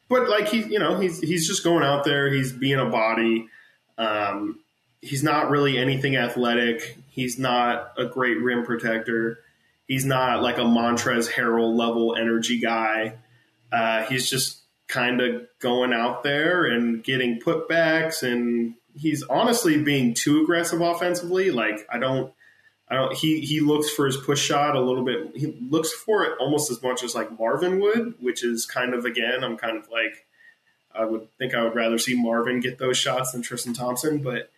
but 0.09 0.29
like 0.29 0.49
he, 0.49 0.63
you 0.63 0.79
know, 0.79 0.99
he's 0.99 1.21
he's 1.21 1.47
just 1.47 1.65
going 1.65 1.85
out 1.85 2.05
there. 2.05 2.31
He's 2.31 2.53
being 2.53 2.79
a 2.79 2.87
body. 2.87 3.49
Um, 3.97 4.61
he's 5.01 5.23
not 5.23 5.51
really 5.51 5.79
anything 5.79 6.17
athletic. 6.17 6.99
He's 7.11 7.39
not 7.39 7.93
a 7.97 8.05
great 8.05 8.41
rim 8.41 8.65
protector. 8.65 9.39
He's 9.87 10.05
not 10.05 10.43
like 10.43 10.59
a 10.59 10.63
Montrezl 10.63 11.31
Harrell 11.31 11.75
level 11.77 12.17
energy 12.17 12.59
guy. 12.59 13.17
Uh, 13.73 14.05
he's 14.05 14.29
just 14.29 14.59
kind 14.89 15.21
of 15.21 15.47
going 15.61 15.93
out 15.93 16.23
there 16.23 16.65
and 16.65 17.03
getting 17.03 17.41
putbacks, 17.41 18.23
and 18.23 18.75
he's 18.97 19.23
honestly 19.25 19.83
being 19.83 20.15
too 20.15 20.43
aggressive 20.43 20.81
offensively. 20.81 21.51
Like 21.51 21.87
I 21.93 21.99
don't, 21.99 22.33
I 22.89 22.95
don't. 22.97 23.17
He 23.17 23.41
he 23.41 23.61
looks 23.61 23.91
for 23.91 24.07
his 24.07 24.17
push 24.17 24.41
shot 24.41 24.77
a 24.77 24.81
little 24.81 25.05
bit. 25.05 25.37
He 25.37 25.47
looks 25.71 25.93
for 25.93 26.25
it 26.25 26.37
almost 26.39 26.71
as 26.71 26.83
much 26.83 27.03
as 27.03 27.15
like 27.15 27.39
Marvin 27.39 27.81
would, 27.81 28.15
which 28.21 28.45
is 28.45 28.67
kind 28.67 28.95
of 28.95 29.05
again. 29.05 29.43
I'm 29.43 29.57
kind 29.57 29.77
of 29.77 29.89
like 29.91 30.27
I 30.95 31.05
would 31.05 31.29
think 31.39 31.55
I 31.55 31.63
would 31.63 31.75
rather 31.75 31.99
see 31.99 32.21
Marvin 32.21 32.61
get 32.61 32.79
those 32.79 32.97
shots 32.97 33.33
than 33.33 33.43
Tristan 33.43 33.75
Thompson, 33.75 34.19
but 34.19 34.51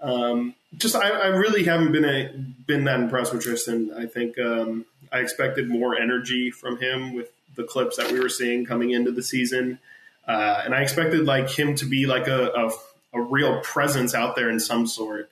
um, 0.00 0.54
just 0.78 0.94
I, 0.94 1.10
I, 1.10 1.26
really 1.26 1.64
haven't 1.64 1.92
been 1.92 2.04
a, 2.06 2.32
been 2.66 2.84
that 2.84 3.00
impressed 3.00 3.34
with 3.34 3.42
Tristan. 3.42 3.92
I 3.94 4.06
think 4.06 4.38
um, 4.38 4.86
I 5.12 5.18
expected 5.18 5.68
more 5.68 5.98
energy 5.98 6.50
from 6.50 6.78
him 6.78 7.12
with 7.14 7.30
the 7.56 7.64
clips 7.64 7.96
that 7.96 8.10
we 8.12 8.20
were 8.20 8.28
seeing 8.28 8.64
coming 8.64 8.90
into 8.90 9.10
the 9.10 9.22
season, 9.22 9.78
uh, 10.26 10.62
and 10.64 10.74
I 10.74 10.82
expected 10.82 11.24
like 11.24 11.50
him 11.50 11.74
to 11.76 11.84
be 11.84 12.06
like 12.06 12.28
a, 12.28 12.50
a, 12.50 12.70
a 13.18 13.20
real 13.20 13.60
presence 13.60 14.14
out 14.14 14.36
there 14.36 14.50
in 14.50 14.60
some 14.60 14.86
sort. 14.86 15.30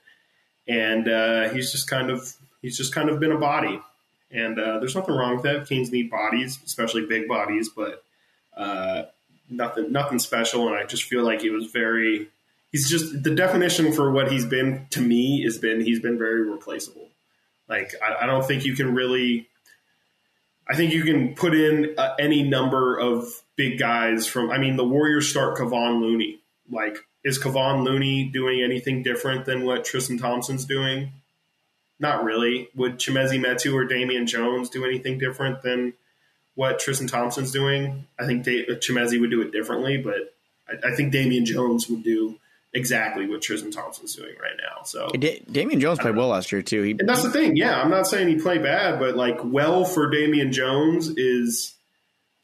And 0.67 1.07
uh, 1.07 1.49
he's 1.49 1.71
just 1.71 1.89
kind 1.89 2.09
of 2.09 2.35
he's 2.61 2.77
just 2.77 2.93
kind 2.93 3.09
of 3.09 3.19
been 3.19 3.31
a 3.31 3.37
body, 3.37 3.81
and 4.31 4.59
uh, 4.59 4.79
there's 4.79 4.95
nothing 4.95 5.15
wrong 5.15 5.35
with 5.35 5.43
that. 5.43 5.67
Kings 5.67 5.91
need 5.91 6.11
bodies, 6.11 6.59
especially 6.65 7.05
big 7.05 7.27
bodies, 7.27 7.69
but 7.69 8.03
uh, 8.55 9.03
nothing 9.49 9.91
nothing 9.91 10.19
special. 10.19 10.67
And 10.67 10.75
I 10.75 10.85
just 10.85 11.03
feel 11.03 11.23
like 11.23 11.41
he 11.41 11.49
was 11.49 11.71
very 11.71 12.27
he's 12.71 12.89
just 12.89 13.23
the 13.23 13.33
definition 13.33 13.91
for 13.93 14.11
what 14.11 14.31
he's 14.31 14.45
been 14.45 14.85
to 14.91 15.01
me 15.01 15.43
has 15.43 15.57
been 15.57 15.81
he's 15.81 15.99
been 15.99 16.17
very 16.17 16.47
replaceable. 16.47 17.07
Like 17.67 17.93
I, 18.03 18.23
I 18.23 18.25
don't 18.25 18.45
think 18.45 18.65
you 18.65 18.75
can 18.75 18.93
really. 18.93 19.47
I 20.69 20.75
think 20.75 20.93
you 20.93 21.03
can 21.03 21.33
put 21.33 21.55
in 21.55 21.95
uh, 21.97 22.15
any 22.19 22.43
number 22.43 22.97
of 22.97 23.27
big 23.55 23.79
guys 23.79 24.27
from. 24.27 24.51
I 24.51 24.59
mean, 24.59 24.75
the 24.75 24.85
Warriors 24.85 25.27
start 25.27 25.57
Kevon 25.57 25.99
Looney. 25.99 26.39
Like, 26.69 26.97
is 27.23 27.39
Kevon 27.39 27.83
Looney 27.83 28.25
doing 28.25 28.61
anything 28.61 29.01
different 29.01 29.45
than 29.45 29.65
what 29.65 29.83
Tristan 29.83 30.19
Thompson's 30.19 30.65
doing? 30.65 31.11
Not 31.99 32.23
really. 32.23 32.69
Would 32.75 32.99
Chimezie 32.99 33.43
Metu 33.43 33.73
or 33.73 33.85
Damian 33.85 34.27
Jones 34.27 34.69
do 34.69 34.85
anything 34.85 35.17
different 35.17 35.63
than 35.63 35.93
what 36.55 36.79
Tristan 36.79 37.07
Thompson's 37.07 37.51
doing? 37.51 38.05
I 38.19 38.25
think 38.25 38.43
da- 38.43 38.65
Chimezie 38.75 39.19
would 39.19 39.31
do 39.31 39.41
it 39.41 39.51
differently, 39.51 39.97
but 39.97 40.33
I, 40.67 40.89
I 40.91 40.95
think 40.95 41.11
Damian 41.11 41.45
Jones 41.45 41.89
would 41.89 42.03
do 42.03 42.37
exactly 42.73 43.27
what 43.27 43.41
Tristan 43.41 43.71
Thompson's 43.71 44.15
doing 44.15 44.35
right 44.41 44.57
now. 44.57 44.83
So 44.83 45.07
da- 45.09 45.41
Damian 45.51 45.79
Jones 45.79 45.99
played 45.99 46.15
well 46.15 46.27
last 46.29 46.51
year 46.51 46.61
too. 46.61 46.83
He, 46.83 46.91
and 46.91 47.07
that's 47.07 47.23
the 47.23 47.31
thing. 47.31 47.55
Yeah, 47.55 47.81
I'm 47.81 47.89
not 47.89 48.07
saying 48.07 48.27
he 48.27 48.35
played 48.35 48.63
bad, 48.63 48.99
but 48.99 49.15
like 49.15 49.39
well 49.43 49.85
for 49.85 50.09
Damian 50.09 50.51
Jones 50.51 51.09
is 51.09 51.75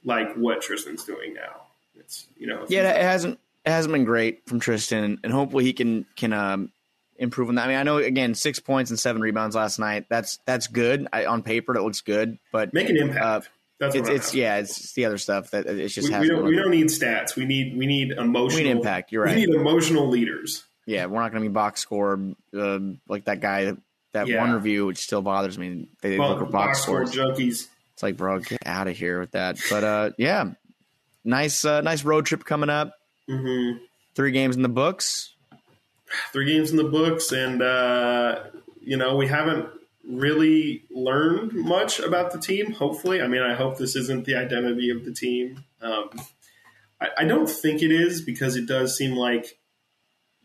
like 0.04 0.34
what 0.36 0.62
Tristan's 0.62 1.04
doing 1.04 1.34
now. 1.34 1.62
It's 1.96 2.28
you 2.38 2.48
know 2.48 2.66
yeah, 2.68 2.90
it 2.92 3.02
hasn't 3.02 3.40
it 3.66 3.72
hasn't 3.72 3.94
been 3.94 4.06
great 4.06 4.48
from 4.48 4.60
Tristan, 4.60 5.20
and 5.24 5.32
hopefully 5.32 5.64
he 5.64 5.74
can 5.74 6.06
can 6.16 6.34
um, 6.34 6.72
improve 7.18 7.50
on 7.50 7.56
that. 7.56 7.66
I 7.66 7.68
mean, 7.68 7.78
I 7.78 7.84
know 7.84 7.98
again 7.98 8.36
six 8.36 8.60
points 8.60 8.92
and 8.92 9.00
seven 9.00 9.22
rebounds 9.22 9.56
last 9.56 9.80
night. 9.80 10.06
That's 10.10 10.40
that's 10.46 10.68
good 10.68 11.08
I, 11.12 11.26
on 11.26 11.42
paper. 11.44 11.76
It 11.76 11.84
looks 11.84 12.02
good, 12.02 12.38
but 12.52 12.74
make 12.74 12.90
an 12.90 12.98
impact. 12.98 13.24
Uh, 13.24 13.42
that's 13.80 13.96
it's, 13.96 14.10
it's 14.10 14.36
yeah, 14.36 14.58
it's 14.58 14.94
the 14.94 15.06
other 15.06 15.18
stuff 15.18 15.52
that 15.52 15.66
it's 15.66 15.94
just 15.94 16.10
we, 16.10 16.20
we 16.20 16.28
don't 16.28 16.46
we 16.46 16.56
don't 16.56 16.72
need 16.72 16.88
stats. 16.88 17.36
We 17.36 17.46
need 17.46 17.78
we 17.78 17.86
need 17.86 18.12
emotional 18.12 18.58
we 18.58 18.64
need 18.64 18.72
impact. 18.72 19.12
You're 19.12 19.24
right. 19.24 19.36
We 19.36 19.46
need 19.46 19.56
emotional 19.56 20.08
leaders. 20.08 20.64
Yeah, 20.86 21.08
we're 21.08 21.20
not 21.20 21.32
going 21.32 21.44
to 21.44 21.50
be 21.50 21.54
box 21.54 21.82
score 21.82 22.20
uh, 22.58 22.80
like 23.10 23.26
that 23.26 23.42
guy 23.42 23.74
that 24.14 24.28
yeah. 24.28 24.40
one 24.40 24.54
review, 24.54 24.86
which 24.86 25.00
still 25.00 25.22
bothers 25.22 25.58
me. 25.58 25.90
They 26.02 26.18
well, 26.18 26.38
look 26.38 26.52
box, 26.52 26.52
box 26.52 26.82
score 26.82 27.04
junkies. 27.04 27.68
It's 27.94 28.04
like, 28.04 28.18
bro, 28.18 28.40
get 28.40 28.60
out 28.66 28.88
of 28.88 28.98
here 28.98 29.20
with 29.20 29.32
that. 29.32 29.58
But 29.70 29.84
uh, 29.84 30.12
yeah, 30.18 30.52
nice 31.24 31.66
uh, 31.66 31.82
nice 31.82 32.04
road 32.04 32.26
trip 32.26 32.46
coming 32.46 32.70
up. 32.70 32.94
Mm-hmm. 33.30 33.84
Three 34.16 34.32
games 34.32 34.56
in 34.56 34.62
the 34.62 34.70
books. 34.70 35.34
Three 36.32 36.46
games 36.46 36.72
in 36.72 36.78
the 36.78 36.86
books, 36.86 37.32
and 37.32 37.62
uh, 37.62 38.44
you 38.80 38.96
know 38.96 39.18
we 39.18 39.28
haven't 39.28 39.68
really 40.08 40.84
learned 40.92 41.54
much 41.54 42.00
about 42.00 42.32
the 42.32 42.40
team. 42.40 42.72
Hopefully, 42.72 43.22
I 43.22 43.28
mean, 43.28 43.42
I 43.42 43.56
hope 43.56 43.78
this 43.78 43.96
isn't 43.96 44.26
the 44.26 44.36
identity 44.36 44.90
of 44.90 45.06
the 45.06 45.14
team. 45.14 45.64
Um, 45.82 46.10
I, 47.02 47.10
I, 47.20 47.24
don't 47.26 47.50
think 47.50 47.82
it 47.82 47.92
is 47.92 48.22
because 48.22 48.56
it 48.56 48.68
does 48.68 48.96
seem 48.98 49.16
like 49.16 49.58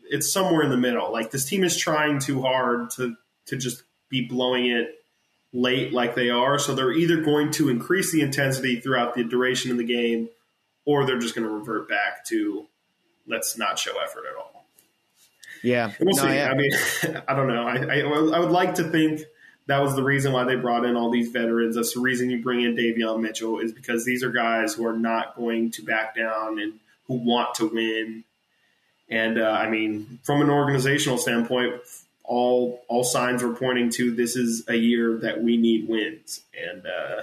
it's 0.03 0.31
somewhere 0.31 0.63
in 0.63 0.69
the 0.69 0.77
middle. 0.77 1.11
Like 1.11 1.31
this 1.31 1.45
team 1.45 1.63
is 1.63 1.77
trying 1.77 2.19
too 2.19 2.41
hard 2.41 2.89
to 2.91 3.15
to 3.47 3.57
just 3.57 3.83
be 4.09 4.27
blowing 4.27 4.65
it 4.65 4.95
late 5.53 5.93
like 5.93 6.15
they 6.15 6.29
are. 6.29 6.59
So 6.59 6.75
they're 6.75 6.91
either 6.91 7.21
going 7.21 7.51
to 7.51 7.69
increase 7.69 8.11
the 8.11 8.21
intensity 8.21 8.79
throughout 8.79 9.15
the 9.15 9.23
duration 9.23 9.71
of 9.71 9.77
the 9.77 9.83
game, 9.83 10.29
or 10.85 11.05
they're 11.05 11.19
just 11.19 11.35
going 11.35 11.47
to 11.47 11.53
revert 11.53 11.87
back 11.87 12.25
to 12.27 12.67
let's 13.27 13.57
not 13.57 13.79
show 13.79 13.93
effort 14.01 14.23
at 14.29 14.37
all. 14.37 14.65
Yeah, 15.63 15.91
we'll 15.99 16.15
no, 16.15 16.23
see. 16.23 16.35
Yeah. 16.35 16.51
I 16.51 16.55
mean, 16.55 16.71
I 17.27 17.35
don't 17.35 17.47
know. 17.47 17.67
I, 17.67 17.75
I, 17.75 17.99
I 17.99 18.39
would 18.39 18.51
like 18.51 18.75
to 18.75 18.83
think 18.89 19.21
that 19.71 19.81
was 19.81 19.95
the 19.95 20.03
reason 20.03 20.33
why 20.33 20.43
they 20.43 20.55
brought 20.55 20.83
in 20.83 20.97
all 20.97 21.09
these 21.09 21.31
veterans. 21.31 21.77
That's 21.77 21.93
the 21.93 22.01
reason 22.01 22.29
you 22.29 22.43
bring 22.43 22.61
in 22.61 22.75
Davion 22.75 23.21
Mitchell 23.21 23.59
is 23.59 23.71
because 23.71 24.03
these 24.03 24.21
are 24.21 24.29
guys 24.29 24.73
who 24.73 24.85
are 24.85 24.97
not 24.97 25.37
going 25.37 25.71
to 25.71 25.81
back 25.81 26.13
down 26.13 26.59
and 26.59 26.73
who 27.07 27.15
want 27.15 27.55
to 27.55 27.67
win. 27.67 28.25
And 29.09 29.39
uh, 29.39 29.49
I 29.49 29.69
mean, 29.69 30.19
from 30.23 30.41
an 30.41 30.49
organizational 30.49 31.17
standpoint, 31.17 31.75
all 32.25 32.83
all 32.89 33.05
signs 33.05 33.43
were 33.43 33.55
pointing 33.55 33.89
to 33.91 34.13
this 34.13 34.35
is 34.35 34.65
a 34.67 34.75
year 34.75 35.17
that 35.19 35.41
we 35.41 35.55
need 35.55 35.87
wins, 35.87 36.41
and 36.53 36.85
uh, 36.85 37.21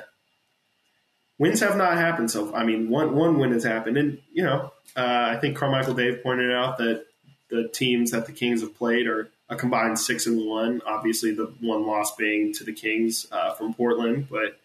wins 1.38 1.60
have 1.60 1.76
not 1.76 1.98
happened. 1.98 2.30
So 2.30 2.54
I 2.54 2.64
mean, 2.64 2.88
one 2.88 3.14
one 3.14 3.38
win 3.38 3.52
has 3.52 3.64
happened, 3.64 3.98
and 3.98 4.18
you 4.32 4.42
know, 4.42 4.72
uh, 4.96 5.34
I 5.34 5.38
think 5.38 5.56
Carmichael 5.56 5.94
Dave 5.94 6.22
pointed 6.22 6.50
out 6.50 6.78
that 6.78 7.04
the 7.50 7.68
teams 7.68 8.10
that 8.12 8.24
the 8.24 8.32
Kings 8.32 8.62
have 8.62 8.74
played 8.74 9.06
are 9.06 9.28
a 9.48 9.56
combined 9.56 9.98
six 9.98 10.26
and 10.26 10.46
one. 10.46 10.82
Obviously, 10.86 11.32
the 11.32 11.52
one 11.60 11.86
loss 11.86 12.14
being 12.16 12.52
to 12.54 12.64
the 12.64 12.72
Kings 12.72 13.26
uh, 13.32 13.54
from 13.54 13.74
Portland, 13.74 14.28
but 14.30 14.58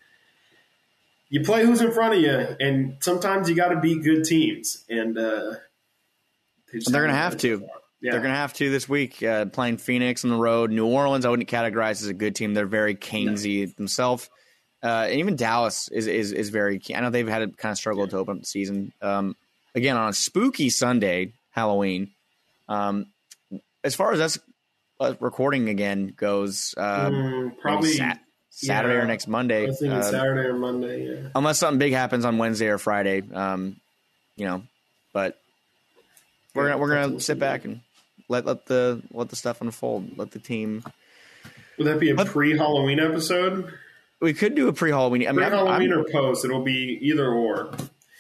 you 1.30 1.42
play 1.42 1.66
who's 1.66 1.82
in 1.82 1.92
front 1.92 2.16
of 2.16 2.22
you, 2.22 2.56
and 2.60 2.98
sometimes 3.00 3.50
you 3.50 3.56
got 3.56 3.70
to 3.70 3.80
beat 3.80 4.04
good 4.04 4.24
teams, 4.24 4.84
and 4.90 5.18
uh, 5.18 5.56
they 6.72 6.80
are 6.80 7.02
going 7.02 7.08
to 7.08 7.14
have 7.14 7.38
to. 7.38 7.68
Yeah. 8.02 8.12
They're 8.12 8.22
going 8.22 8.34
to 8.34 8.38
have 8.38 8.54
to 8.56 8.70
this 8.70 8.90
week. 8.90 9.24
Uh, 9.24 9.46
playing 9.46 9.78
Phoenix 9.78 10.26
on 10.26 10.30
the 10.30 10.38
road, 10.38 10.72
New 10.72 10.86
Orleans. 10.86 11.26
I 11.26 11.30
wouldn't 11.30 11.48
categorize 11.48 12.02
as 12.02 12.08
a 12.08 12.14
good 12.14 12.36
team. 12.36 12.54
They're 12.54 12.66
very 12.66 12.96
Kingsy 12.96 13.66
no. 13.66 13.74
themselves. 13.78 14.30
Uh, 14.84 15.08
and 15.10 15.20
even 15.20 15.38
Dallas 15.38 15.88
is, 15.88 16.08
is 16.08 16.34
is 16.34 16.50
very. 16.50 16.82
I 16.94 17.00
know 17.00 17.10
they've 17.10 17.28
had 17.28 17.44
a 17.44 17.48
kind 17.48 17.72
of 17.72 17.78
struggle 17.78 18.04
yeah. 18.04 18.10
to 18.10 18.18
open 18.18 18.36
up 18.36 18.42
the 18.42 18.46
season. 18.46 18.92
Um, 19.02 19.38
again, 19.74 19.96
on 19.96 20.10
a 20.10 20.14
spooky 20.14 20.70
Sunday, 20.70 21.32
Halloween. 21.52 22.12
Um, 22.68 23.08
as 23.84 23.96
far 23.96 24.12
as 24.12 24.20
us 24.20 24.38
recording 25.20 25.70
again 25.70 26.14
goes, 26.16 26.74
um, 26.78 27.14
mm, 27.14 27.60
probably 27.60 27.94
sat- 27.94 28.22
Saturday 28.50 28.96
yeah, 28.96 29.02
or 29.02 29.06
next 29.06 29.28
Monday. 29.28 29.64
I 29.64 29.68
was 29.68 29.80
thinking 29.80 29.98
uh, 29.98 30.04
Saturday 30.04 30.48
or 30.48 30.54
Monday. 30.54 31.08
Yeah. 31.08 31.30
Unless 31.36 31.58
something 31.58 31.80
big 31.80 31.94
happens 31.94 32.24
on 32.24 32.38
Wednesday 32.38 32.68
or 32.68 32.78
Friday, 32.78 33.24
um, 33.34 33.78
you 34.36 34.46
know. 34.46 34.64
But 35.12 35.40
we're 36.54 36.68
yeah, 36.68 36.74
gonna 36.74 36.82
we're 36.82 36.94
gonna 36.94 37.20
sit 37.20 37.40
back 37.40 37.66
and 37.66 37.82
let 38.30 38.46
let 38.46 38.66
the 38.68 39.02
let 39.12 39.30
the 39.30 39.36
stuff 39.36 39.62
unfold. 39.62 40.18
Let 40.18 40.32
the 40.32 40.40
team. 40.40 40.84
Would 41.78 41.88
that 41.88 42.00
be 42.00 42.12
a 42.12 42.16
pre 42.26 42.56
Halloween 42.56 43.00
episode? 43.00 43.74
We 44.22 44.34
could 44.34 44.56
do 44.56 44.68
a 44.68 44.74
pre 44.74 44.92
Halloween. 44.92 45.28
I 45.28 45.32
mean, 45.32 45.46
pre 45.48 45.58
Halloween 45.58 45.92
or 45.92 46.04
post. 46.06 46.46
It'll 46.46 46.64
be 46.64 47.00
either 47.02 47.28
or. 47.28 47.76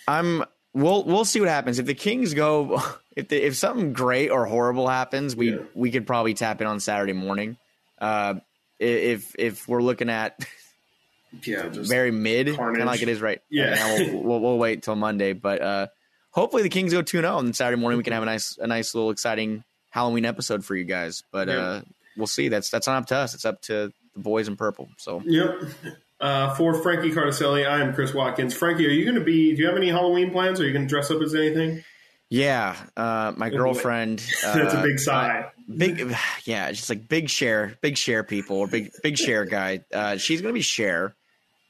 I'm. 0.07 0.43
We'll 0.73 1.03
we'll 1.03 1.25
see 1.25 1.39
what 1.39 1.49
happens 1.49 1.77
if 1.79 1.85
the 1.85 1.93
Kings 1.93 2.33
go 2.33 2.81
if 3.15 3.27
the, 3.27 3.45
if 3.45 3.55
something 3.55 3.93
great 3.93 4.29
or 4.29 4.45
horrible 4.45 4.87
happens, 4.87 5.35
we 5.35 5.51
yeah. 5.51 5.57
we 5.75 5.91
could 5.91 6.07
probably 6.07 6.33
tap 6.33 6.61
in 6.61 6.67
on 6.67 6.79
Saturday 6.79 7.13
morning. 7.13 7.57
Uh, 7.99 8.35
if 8.79 9.35
if 9.37 9.67
we're 9.67 9.81
looking 9.83 10.09
at 10.09 10.39
Yeah, 11.45 11.69
very 11.71 12.11
mid, 12.11 12.55
kind 12.55 12.77
of 12.77 12.85
like 12.85 13.01
it 13.01 13.09
is 13.09 13.19
right. 13.21 13.41
Yeah. 13.49 13.71
right 13.71 13.79
now. 14.07 14.13
We'll, 14.13 14.23
we'll, 14.23 14.39
we'll 14.39 14.57
wait 14.59 14.83
till 14.83 14.95
Monday, 14.95 15.33
but 15.33 15.61
uh, 15.63 15.87
hopefully 16.29 16.61
the 16.61 16.69
Kings 16.69 16.93
go 16.93 17.01
two 17.01 17.21
0 17.21 17.39
and 17.39 17.55
Saturday 17.55 17.81
morning 17.81 17.97
we 17.97 18.03
can 18.03 18.13
have 18.13 18.21
a 18.21 18.27
nice, 18.27 18.55
a 18.59 18.67
nice 18.67 18.93
little 18.93 19.09
exciting 19.09 19.63
Halloween 19.89 20.25
episode 20.25 20.63
for 20.63 20.75
you 20.75 20.83
guys. 20.83 21.23
But 21.31 21.47
Yeah. 21.47 21.55
uh, 21.55 21.81
we'll 22.17 22.27
see. 22.27 22.49
That's 22.49 22.69
that's 22.69 22.85
not 22.85 22.97
up 22.97 23.05
to 23.07 23.15
us. 23.15 23.33
It's 23.33 23.45
up 23.45 23.61
to 23.63 23.91
the 24.13 24.19
boys 24.19 24.47
in 24.47 24.55
purple. 24.57 24.89
So 24.97 25.23
Yep. 25.25 25.61
Uh, 26.23 26.53
for 26.55 26.73
Frankie 26.73 27.11
Cardicelli, 27.11 27.67
I 27.67 27.81
am 27.81 27.93
Chris 27.93 28.13
Watkins. 28.13 28.53
Frankie, 28.55 28.87
are 28.87 28.91
you 28.91 29.03
going 29.03 29.17
to 29.19 29.23
be? 29.25 29.53
Do 29.53 29.61
you 29.61 29.67
have 29.67 29.75
any 29.75 29.89
Halloween 29.89 30.31
plans? 30.31 30.61
Are 30.61 30.65
you 30.65 30.71
going 30.71 30.85
to 30.85 30.89
dress 30.89 31.11
up 31.11 31.21
as 31.21 31.35
anything? 31.35 31.83
yeah, 32.29 32.75
uh, 32.97 33.33
my 33.35 33.49
girlfriend. 33.49 34.23
Uh, 34.45 34.55
That's 34.55 34.73
a 34.73 34.81
big 34.81 34.99
sigh. 34.99 35.51
big 35.77 36.15
yeah 36.45 36.71
just 36.71 36.89
like 36.89 37.07
big 37.07 37.29
share 37.29 37.77
big 37.81 37.97
share 37.97 38.23
people 38.23 38.57
or 38.57 38.67
big 38.67 38.91
big 39.03 39.17
share 39.17 39.45
guy 39.45 39.83
uh 39.93 40.17
she's 40.17 40.41
gonna 40.41 40.53
be 40.53 40.61
Cher 40.61 41.15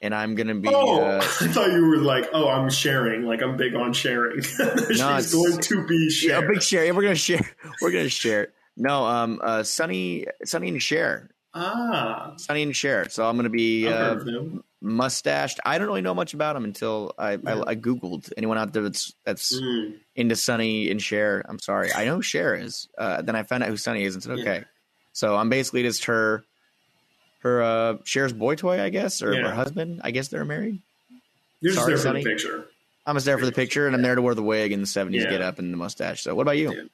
and 0.01 0.14
i'm 0.16 0.34
gonna 0.36 0.56
be 0.56 0.70
oh, 0.70 1.01
uh 1.01 1.18
I 1.41 1.47
thought 1.47 1.72
you 1.72 1.86
were 1.86 1.97
like, 1.97 2.30
oh, 2.34 2.47
I'm 2.49 2.70
sharing. 2.70 3.26
Like 3.26 3.41
I'm 3.41 3.58
big 3.58 3.76
on 3.76 3.93
sharing. 3.93 4.41
She's 4.41 4.60
it's- 4.60 5.34
going 5.34 5.60
to 5.60 5.88
be 5.88 6.10
yeah, 6.22 6.39
share. 6.39 6.45
a 6.45 6.54
big 6.54 6.62
share 6.62 6.86
yeah, 6.86 6.91
we're 6.91 7.04
gonna 7.04 7.16
share 7.16 7.41
we're 7.82 7.91
gonna 7.91 8.10
share 8.10 8.54
no 8.78 9.06
um 9.06 9.39
uh 9.43 9.64
sunny 9.64 10.26
Sonny 10.45 10.70
and 10.70 10.82
Cher 10.82 11.30
ah, 11.54 12.34
Sonny 12.38 12.64
and 12.64 12.76
Cher 12.76 13.08
so 13.10 13.28
i'm 13.28 13.36
gonna 13.36 13.49
be 13.49 13.88
uh 13.88 13.91
heard 13.91 14.18
of 14.20 14.26
them. 14.26 14.64
mustached 14.82 15.60
i 15.66 15.78
don't 15.78 15.88
really 15.88 16.01
know 16.01 16.14
much 16.16 16.34
about 16.34 16.56
him 16.56 16.64
until 16.64 17.14
i 17.18 17.34
I, 17.34 17.36
I 17.68 17.76
googled 17.76 18.32
anyone 18.38 18.58
out 18.58 18.74
there 18.74 18.84
that's 18.84 19.14
that's 19.26 19.54
Mm. 19.60 19.99
into 20.16 20.36
Sonny 20.36 20.89
and 20.91 21.01
Cher. 21.01 21.43
I'm 21.49 21.58
sorry. 21.60 21.91
I 21.91 22.06
know 22.06 22.22
Cher 22.22 22.54
is. 22.56 22.88
Uh, 22.97 23.22
then 23.24 23.36
I 23.36 23.41
found 23.43 23.64
out 23.64 23.70
who 23.70 23.78
Sonny 23.78 24.04
is 24.04 24.14
and 24.14 24.22
said, 24.24 24.39
okay. 24.39 24.64
So 25.14 25.36
I'm 25.36 25.49
basically 25.49 25.82
just 25.82 26.06
her, 26.06 26.45
her 27.39 27.64
uh, 27.64 27.93
Cher's 28.04 28.32
boy 28.34 28.54
toy, 28.56 28.80
I 28.80 28.89
guess, 28.89 29.22
or 29.24 29.34
Yeah. 29.34 29.41
her 29.49 29.56
husband. 29.56 30.01
I 30.04 30.12
guess 30.12 30.28
they're 30.28 30.45
married. 30.45 30.82
You're 31.62 31.74
just 31.74 31.82
Sorry, 31.84 31.93
there 31.93 31.97
for 31.97 32.04
Sonny. 32.04 32.24
the 32.24 32.30
picture. 32.30 32.66
I'm 33.08 33.16
just 33.16 33.26
there 33.26 33.38
for 33.39 33.45
the 33.47 33.51
picture, 33.51 33.88
and 33.88 33.95
I'm 33.95 34.01
there 34.04 34.14
to 34.16 34.22
wear 34.22 34.36
the 34.36 34.43
wig 34.43 34.72
and 34.72 34.84
the 34.84 34.88
'70s 34.88 35.24
Yeah. 35.24 35.30
get 35.30 35.41
up 35.41 35.58
and 35.60 35.74
the 35.74 35.78
mustache. 35.78 36.22
So, 36.22 36.36
what 36.36 36.43
about 36.43 36.58
you? 36.58 36.89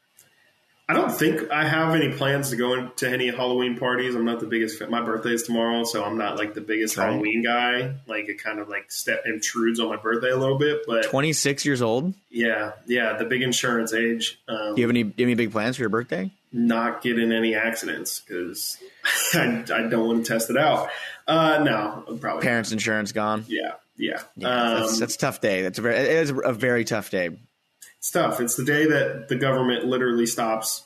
Yeah. 0.90 0.96
I 0.96 1.00
don't 1.00 1.12
think 1.12 1.52
I 1.52 1.68
have 1.68 1.94
any 1.96 2.12
plans 2.12 2.50
to 2.50 2.56
go 2.56 2.74
into 2.74 3.08
any 3.10 3.30
Halloween 3.30 3.78
parties. 3.78 4.16
I'm 4.16 4.26
not 4.26 4.40
the 4.40 4.48
biggest 4.48 4.80
fan. 4.80 4.90
My 4.90 5.02
birthday 5.02 5.32
is 5.34 5.44
tomorrow, 5.44 5.84
so 5.84 6.04
I'm 6.04 6.18
not 6.18 6.38
like 6.38 6.54
the 6.56 6.62
biggest 6.62 6.98
Right. 6.98 7.12
Halloween 7.12 7.44
guy. 7.44 7.94
Like 8.08 8.28
it 8.30 8.42
kind 8.44 8.60
of 8.60 8.70
like 8.70 8.92
step 8.92 9.24
intrudes 9.26 9.80
on 9.80 9.90
my 9.90 9.98
birthday 9.98 10.32
a 10.32 10.38
little 10.38 10.58
bit, 10.58 10.82
but 10.88 11.04
26 11.06 11.66
years 11.66 11.82
old. 11.82 12.14
yeah, 12.30 12.72
yeah, 12.88 13.18
the 13.18 13.26
big 13.26 13.42
insurance 13.42 13.94
age. 13.94 14.40
Um, 14.48 14.76
Do 14.76 14.82
you 14.82 14.88
have 14.88 14.92
any, 14.92 15.04
do 15.04 15.14
you 15.18 15.26
have 15.26 15.28
any 15.28 15.36
big 15.36 15.52
plans 15.52 15.76
for 15.76 15.84
your 15.84 15.90
birthday? 15.90 16.32
not 16.52 17.04
get 17.04 17.20
in 17.20 17.32
any 17.32 17.54
accidents 17.54 18.22
because 18.22 18.80
I, 19.36 19.64
I 19.72 19.82
don't 19.84 20.08
want 20.08 20.26
to 20.26 20.34
test 20.34 20.50
it 20.50 20.58
out. 20.58 20.90
Uh, 21.28 21.62
no, 21.64 22.18
probably. 22.20 22.42
Parents' 22.42 22.72
insurance 22.72 23.12
gone. 23.12 23.46
Yeah, 23.48 23.74
yeah. 23.98 24.24
Yeah, 24.36 24.48
um, 24.50 24.80
that's, 24.80 25.00
that's 25.00 25.14
a 25.16 25.18
tough 25.20 25.42
day. 25.42 25.62
That's 25.62 25.78
a 25.78 25.84
very, 25.84 25.98
it 25.98 26.08
is 26.10 26.32
a 26.44 26.52
very 26.54 26.86
tough 26.86 27.12
day. 27.12 27.38
It's 28.00 28.12
tough. 28.12 28.40
It's 28.42 28.56
the 28.56 28.66
day 28.66 28.86
that 28.88 29.28
the 29.30 29.36
government 29.36 29.86
literally 29.86 30.26
stops 30.26 30.84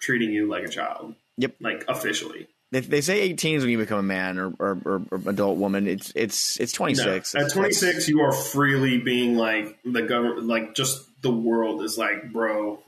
treating 0.00 0.30
you 0.30 0.48
like 0.48 0.64
a 0.64 0.68
child. 0.68 1.14
Yep. 1.38 1.54
Like 1.60 1.84
officially. 1.88 2.48
They, 2.70 2.80
they 2.80 3.00
say 3.02 3.20
18 3.20 3.56
is 3.56 3.62
when 3.62 3.70
you 3.70 3.78
become 3.78 3.98
a 4.00 4.02
man 4.02 4.38
or, 4.38 4.52
or, 4.58 4.78
or, 4.84 5.02
or 5.10 5.20
adult 5.28 5.58
woman. 5.58 5.86
It's 5.86 6.12
it's 6.16 6.58
it's 6.58 6.72
26. 6.72 7.34
No. 7.34 7.44
At 7.44 7.52
26, 7.52 8.08
you 8.08 8.20
are 8.22 8.32
freely 8.32 8.98
being 8.98 9.36
like 9.36 9.78
the 9.84 10.02
government, 10.02 10.46
like 10.46 10.74
just 10.74 11.02
the 11.22 11.30
world 11.30 11.82
is 11.82 11.96
like, 11.96 12.32
bro, 12.32 12.82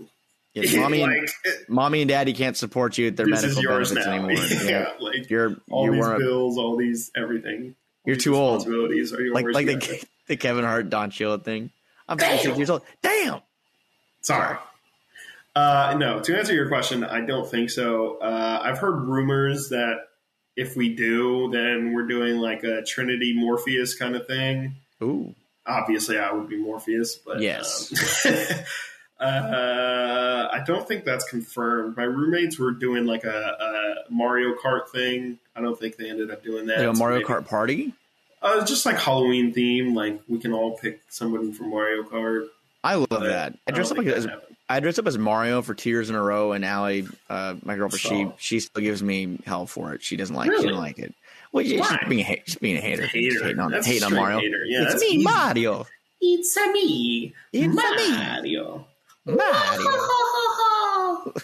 Yeah, 0.55 0.81
mommy, 0.81 1.03
and, 1.05 1.13
like 1.13 1.31
mommy 1.69 2.03
and 2.03 2.09
daddy 2.09 2.33
can't 2.33 2.57
support 2.57 2.99
you 2.99 3.09
at 3.09 3.17
their 3.17 3.27
medical 3.27 3.63
benefits 3.63 3.95
now. 4.07 4.13
anymore. 4.13 4.33
yeah, 4.51 4.63
Yeah. 4.65 4.93
like 4.99 5.31
You're 5.31 5.57
all 5.71 5.85
you 5.85 5.93
these 5.93 6.19
bills, 6.19 6.59
all 6.59 6.77
these 6.77 7.11
everything. 7.17 7.63
all 7.67 8.03
You're 8.07 8.17
these 8.17 8.25
too 8.25 8.35
old. 8.35 8.67
Responsibilities 8.67 9.13
are 9.13 9.33
like 9.33 9.47
like 9.53 9.67
the 9.67 10.05
the 10.27 10.37
Kevin 10.37 10.65
Hart 10.65 10.91
Don 10.91 11.11
Cheadle 11.11 11.39
thing. 11.39 11.71
I'm 12.09 12.19
26 12.19 12.57
years 12.59 12.71
old. 12.71 12.83
Damn. 13.03 13.41
Sorry. 14.27 14.57
Uh, 15.55 15.95
no, 15.99 16.19
to 16.21 16.37
answer 16.37 16.53
your 16.53 16.67
question, 16.69 17.05
I 17.05 17.21
don't 17.21 17.49
think 17.49 17.71
so. 17.71 18.19
Uh, 18.19 18.61
I've 18.63 18.79
heard 18.79 19.03
rumors 19.03 19.69
that 19.69 19.99
if 20.57 20.75
we 20.75 20.95
do, 20.97 21.49
then 21.53 21.93
we're 21.95 22.09
doing 22.09 22.39
like 22.39 22.65
a 22.65 22.83
Trinity 22.83 23.35
Morpheus 23.35 23.95
kind 23.95 24.17
of 24.17 24.27
thing. 24.27 24.75
Ooh. 25.01 25.33
Obviously, 25.65 26.19
I 26.19 26.33
would 26.33 26.49
be 26.49 26.57
Morpheus, 26.57 27.15
but 27.17 27.41
Yes. 27.41 27.93
um, 29.21 29.27
uh, 29.27 30.49
I 30.53 30.61
don't 30.67 30.87
think 30.87 31.05
that's 31.05 31.25
confirmed. 31.29 31.97
My 31.97 32.03
roommates 32.05 32.59
were 32.59 32.73
doing 32.73 33.07
like 33.07 33.23
a, 33.25 33.29
a 34.09 34.13
Mario 34.13 34.55
Kart 34.57 34.89
thing. 34.89 35.39
I 35.55 35.61
don't 35.61 35.79
think 35.79 35.97
they 35.97 36.11
ended 36.11 36.31
up 36.33 36.43
doing 36.43 36.67
that. 36.67 36.79
Like 36.81 36.89
a 36.89 36.95
So 36.95 36.99
Mario 36.99 37.19
maybe- 37.19 37.29
Kart 37.29 37.47
party? 37.47 37.93
Uh, 38.43 38.65
just 38.65 38.85
like 38.87 38.99
Halloween 38.99 39.53
theme. 39.53 39.95
Like 39.95 40.21
we 40.29 40.39
can 40.39 40.53
all 40.53 40.77
pick 40.77 41.01
somebody 41.09 41.53
from 41.53 41.71
Mario 41.71 42.03
Kart. 42.03 42.49
I 42.87 42.95
love 42.95 43.09
but 43.11 43.21
that. 43.25 43.53
I 43.67 43.71
don't 43.71 43.75
dressed 43.77 43.93
up 43.93 43.99
like 43.99 44.07
as. 44.07 44.27
I 44.69 44.81
dressed 44.81 44.99
up 44.99 45.07
as 45.07 45.17
Mario 45.17 45.63
for 45.63 45.75
two 45.75 45.91
years 45.91 46.11
in 46.11 46.17
a 46.17 46.23
row, 46.23 46.53
and 46.53 46.65
Allie, 46.65 47.07
uh, 47.31 47.55
my 47.63 47.77
girlfriend, 47.77 48.01
she 48.01 48.25
So- 48.25 48.35
she 48.39 48.61
still 48.61 48.83
gives 48.83 49.03
me 49.03 49.39
hell 49.47 49.67
for 49.67 49.95
it. 49.95 50.03
She 50.03 50.17
doesn't 50.17 50.35
like 50.35 50.47
she 50.47 50.51
Really? 50.51 50.65
doesn't 50.69 50.79
like 50.81 50.99
it. 50.99 51.15
Well, 51.53 51.65
yeah, 51.65 51.85
she's 51.87 52.09
being 52.09 52.27
a 52.27 52.43
she's 52.47 52.55
being 52.57 52.77
a 52.77 52.81
hater. 52.81 53.07
Hater. 53.07 53.31
She's 53.31 53.43
hating 53.43 53.61
on 53.61 53.71
That's 53.71 53.87
hating 53.87 54.05
on 54.05 54.15
Mario. 54.15 54.41
hater. 54.41 54.65
Yeah, 54.67 54.83
it's 54.91 55.01
me, 55.01 55.07
easy. 55.09 55.25
Mario. 55.25 55.87
It's 56.21 56.57
a 56.57 56.73
me, 56.73 57.35
It's 57.53 57.75
Mario. 57.75 58.87
Mario. 59.25 59.91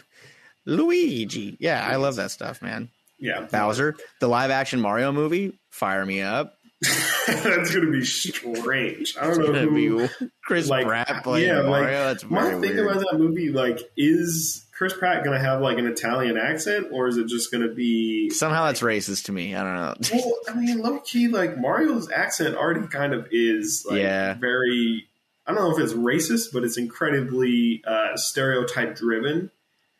Luigi. 0.66 1.56
Yeah, 1.60 1.86
I 1.86 1.96
love 1.96 2.16
that 2.16 2.30
stuff, 2.30 2.62
man. 2.62 2.88
Yeah, 3.18 3.46
Bowser, 3.50 3.94
the 4.20 4.28
live 4.28 4.50
action 4.50 4.80
Mario 4.80 5.12
movie, 5.12 5.58
fire 5.70 6.04
me 6.04 6.22
up. 6.22 6.54
that's 7.26 7.74
gonna 7.74 7.90
be 7.90 8.04
strange. 8.04 9.16
I 9.20 9.28
don't 9.30 9.52
know 9.52 9.68
who. 9.68 10.08
Chris 10.44 10.68
like, 10.68 10.86
Pratt 10.86 11.22
playing 11.22 11.48
yeah, 11.48 11.58
like, 11.60 11.66
Mario. 11.82 11.98
That's 12.06 12.24
My 12.28 12.50
thing 12.50 12.60
weird. 12.60 12.78
about 12.86 13.00
that 13.10 13.18
movie, 13.18 13.50
like, 13.50 13.78
is 13.96 14.66
Chris 14.72 14.92
Pratt 14.92 15.22
gonna 15.24 15.38
have 15.38 15.60
like 15.60 15.78
an 15.78 15.86
Italian 15.86 16.36
accent, 16.36 16.88
or 16.90 17.06
is 17.08 17.16
it 17.16 17.28
just 17.28 17.52
gonna 17.52 17.68
be? 17.68 18.30
Somehow 18.30 18.66
that's 18.66 18.80
racist 18.80 19.26
to 19.26 19.32
me. 19.32 19.54
I 19.54 19.62
don't 19.62 19.74
know. 19.74 19.94
Well, 20.24 20.34
I 20.48 20.54
mean, 20.54 20.78
low 20.80 20.98
key, 21.00 21.28
like 21.28 21.56
Mario's 21.56 22.10
accent 22.10 22.56
already 22.56 22.86
kind 22.88 23.14
of 23.14 23.28
is 23.30 23.86
like 23.88 24.00
Yeah. 24.00 24.34
very. 24.34 25.06
I 25.46 25.52
don't 25.54 25.62
know 25.62 25.76
if 25.76 25.82
it's 25.82 25.92
racist, 25.92 26.52
but 26.52 26.62
it's 26.64 26.78
incredibly 26.78 27.82
uh, 27.86 28.16
stereotype 28.16 28.94
driven. 28.96 29.50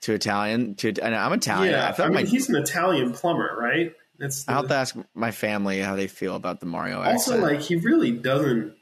to 0.02 0.12
Italian. 0.14 0.74
To 0.76 0.88
I'm 1.04 1.32
Italian. 1.32 1.72
yeah, 1.74 1.88
I 1.88 1.92
feel 1.92 2.04
I 2.04 2.08
like 2.08 2.14
mean, 2.16 2.24
my, 2.26 2.30
he's 2.30 2.48
an 2.48 2.56
Italian 2.56 3.12
plumber, 3.12 3.56
right? 3.58 3.92
That's 4.22 4.48
I'll 4.48 4.58
have 4.62 4.68
to 4.68 4.74
ask 4.76 4.94
my 5.14 5.32
family 5.32 5.80
how 5.80 5.96
they 5.96 6.06
feel 6.06 6.36
about 6.36 6.60
the 6.60 6.66
Mario 6.66 7.00
accent. 7.02 7.12
also 7.14 7.32
accent. 7.34 7.52
like 7.52 7.60
he 7.60 7.74
really 7.76 8.12
doesn't. 8.12 8.72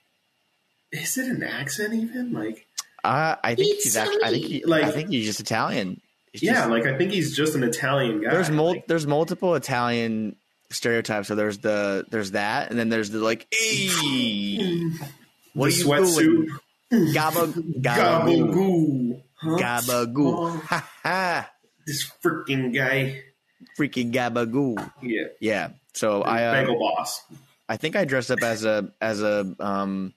Is 0.93 1.17
it 1.17 1.27
an 1.29 1.43
accent 1.43 1.95
even? 1.95 2.33
Like, 2.33 2.67
uh, 3.03 3.37
I 3.43 3.55
think 3.55 3.81
he's 3.83 3.97
actually. 3.97 4.23
I 4.23 4.31
think 4.31 4.45
he, 4.45 4.65
like- 4.67 4.85
I 4.85 4.91
think 4.91 5.09
he's 5.09 5.25
just 5.25 5.41
Italian. 5.41 6.01
He's 6.33 6.43
yeah, 6.43 6.53
just- 6.55 6.71
like 6.71 6.85
I 6.87 6.97
think 6.99 7.11
he's 7.13 7.35
just 7.35 7.55
an 7.55 7.65
Italian 7.65 8.21
guy. 8.23 8.31
there's 8.31 8.51
mul- 8.51 8.67
Like, 8.73 8.87
there's 8.87 9.07
multiple 9.07 9.55
Italian 9.55 10.37
stereotypes. 10.71 11.27
So 11.29 11.35
there's 11.35 11.59
the 11.59 12.05
there's 12.11 12.33
that, 12.33 12.69
and 12.71 12.79
then 12.79 12.89
there's 12.91 13.09
the 13.11 13.21
like, 13.21 13.47
hey, 13.51 13.89
what 15.55 15.73
the 15.73 15.91
are 15.91 16.01
you 16.01 16.05
doing? 16.15 16.49
sweatsuit, 16.93 17.15
Gabba 17.15 17.81
gabagoo 17.81 19.23
gabagoo, 19.23 19.23
huh? 19.37 19.57
gabagoo, 19.59 20.35
Oh, 20.37 20.49
ha 20.67 20.91
ha, 21.03 21.51
this 21.87 22.11
freaking 22.23 22.75
guy. 22.75 23.23
Freaking 23.81 24.13
gabagoo. 24.13 24.91
Yeah, 25.03 25.25
Yeah. 25.41 25.69
So 25.95 26.23
I 26.23 26.45
uh, 26.45 26.53
bagel 26.53 26.79
boss. 26.79 27.23
I 27.69 27.77
think 27.77 27.97
I 27.97 28.05
dressed 28.05 28.31
up 28.31 28.43
as 28.43 28.65
a 28.65 28.93
as 29.01 29.23
a 29.23 29.55
um 29.59 30.15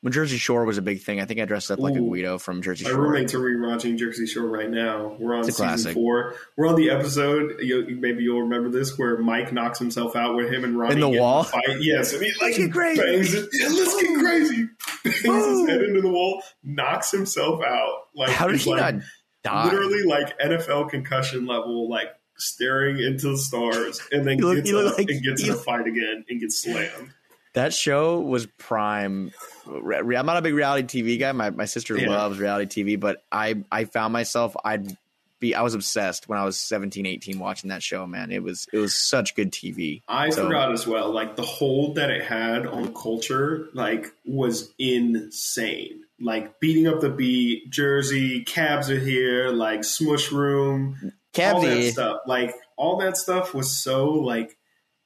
when 0.00 0.12
Jersey 0.12 0.36
Shore 0.36 0.64
was 0.66 0.76
a 0.76 0.82
big 0.82 1.00
thing. 1.02 1.18
I 1.20 1.24
think 1.24 1.40
I 1.40 1.46
dressed 1.46 1.70
up 1.70 1.78
like 1.78 1.94
a 1.94 1.98
Ooh. 1.98 2.08
Guido 2.10 2.36
from 2.38 2.60
Jersey 2.60 2.84
Shore. 2.84 2.92
My 2.98 2.98
roommates 3.04 3.32
are 3.34 3.38
rewatching 3.38 3.96
Jersey 3.96 4.26
Shore 4.26 4.46
right 4.48 4.68
now. 4.68 5.16
We're 5.18 5.34
on 5.34 5.40
It's 5.40 5.48
a 5.48 5.52
season 5.52 5.66
classic. 5.68 5.94
four. 5.94 6.34
We're 6.58 6.68
on 6.68 6.76
the 6.76 6.90
episode. 6.90 7.54
You, 7.60 7.96
maybe 7.98 8.22
you'll 8.22 8.42
remember 8.42 8.68
this, 8.68 8.98
where 8.98 9.16
Mike 9.16 9.50
knocks 9.54 9.78
himself 9.78 10.14
out 10.14 10.36
with 10.36 10.52
him 10.52 10.62
and 10.64 10.78
Ronnie 10.78 10.94
In 10.94 11.00
the 11.00 11.08
wall? 11.08 11.40
a 11.40 11.44
Fight. 11.44 11.62
Yes, 11.80 12.12
and 12.12 12.22
he 12.22 12.30
like 12.32 12.40
Let's 12.42 12.58
get 12.58 12.72
crazy. 12.72 13.00
bangs 13.02 13.34
it. 13.34 13.48
Yeah, 13.54 13.68
let's 13.68 14.02
get 14.02 14.18
crazy. 14.18 14.68
Bangs 15.04 15.46
his 15.46 15.68
head 15.68 15.82
into 15.82 16.00
the 16.02 16.10
wall, 16.10 16.42
knocks 16.62 17.10
himself 17.10 17.62
out. 17.62 17.94
Like 18.14 18.30
How 18.30 18.46
did 18.48 18.60
he 18.60 18.70
like, 18.70 18.94
not 18.96 19.04
die? 19.42 19.64
literally 19.64 20.02
like 20.02 20.38
NFL 20.38 20.90
concussion 20.90 21.46
level, 21.46 21.88
like 21.90 22.08
staring 22.44 23.00
into 23.00 23.30
the 23.30 23.38
stars, 23.38 24.00
and 24.12 24.26
then 24.26 24.38
You 24.38 24.46
look- 24.54 24.64
gets 24.64 24.72
up 24.72 24.98
like- 24.98 25.08
and 25.10 25.22
gets 25.22 25.42
in 25.42 25.50
a 25.50 25.54
fight 25.54 25.86
again 25.86 26.24
and 26.28 26.40
gets 26.40 26.62
slammed. 26.62 27.10
That 27.54 27.72
show 27.72 28.20
was 28.20 28.46
prime. 28.58 29.30
re- 29.66 30.02
re- 30.02 30.16
I'm 30.16 30.26
not 30.26 30.36
a 30.36 30.42
big 30.42 30.54
reality 30.54 31.02
TV 31.02 31.18
guy. 31.18 31.32
My 31.32 31.50
my 31.50 31.64
sister 31.66 31.96
Yeah. 31.96 32.10
loves 32.10 32.38
reality 32.38 32.82
TV, 32.82 32.96
but 33.00 33.22
I 33.32 33.62
I 33.72 33.84
found 33.84 34.12
myself 34.12 34.54
I'd 34.64 34.96
be 35.40 35.54
I 35.54 35.62
was 35.62 35.74
obsessed 35.74 36.28
when 36.28 36.38
I 36.38 36.44
was 36.44 36.58
17, 36.58 37.06
18 37.06 37.38
watching 37.38 37.70
that 37.70 37.82
show. 37.82 38.06
Man, 38.06 38.30
it 38.32 38.42
was 38.42 38.66
it 38.72 38.78
was 38.78 38.94
such 38.94 39.34
good 39.36 39.52
TV. 39.52 40.02
I 40.08 40.30
So- 40.30 40.44
forgot 40.46 40.72
as 40.72 40.86
well. 40.86 41.12
Like 41.12 41.36
the 41.36 41.42
hold 41.42 41.94
that 41.96 42.10
it 42.10 42.24
had 42.24 42.66
on 42.66 42.92
culture, 42.92 43.68
like 43.72 44.12
was 44.26 44.72
insane. 44.78 46.00
Like 46.20 46.60
beating 46.60 46.86
up 46.86 47.00
the 47.00 47.10
beat, 47.10 47.70
Jersey, 47.70 48.42
cabs 48.44 48.90
are 48.90 48.98
here, 48.98 49.48
like 49.50 49.84
smush 49.84 50.30
room, 50.32 51.12
all 51.38 51.60
that 51.62 51.92
stuff. 51.92 52.20
Like 52.26 52.54
all 52.76 52.98
that 52.98 53.16
stuff 53.16 53.54
was 53.54 53.70
so 53.76 54.10
like 54.10 54.56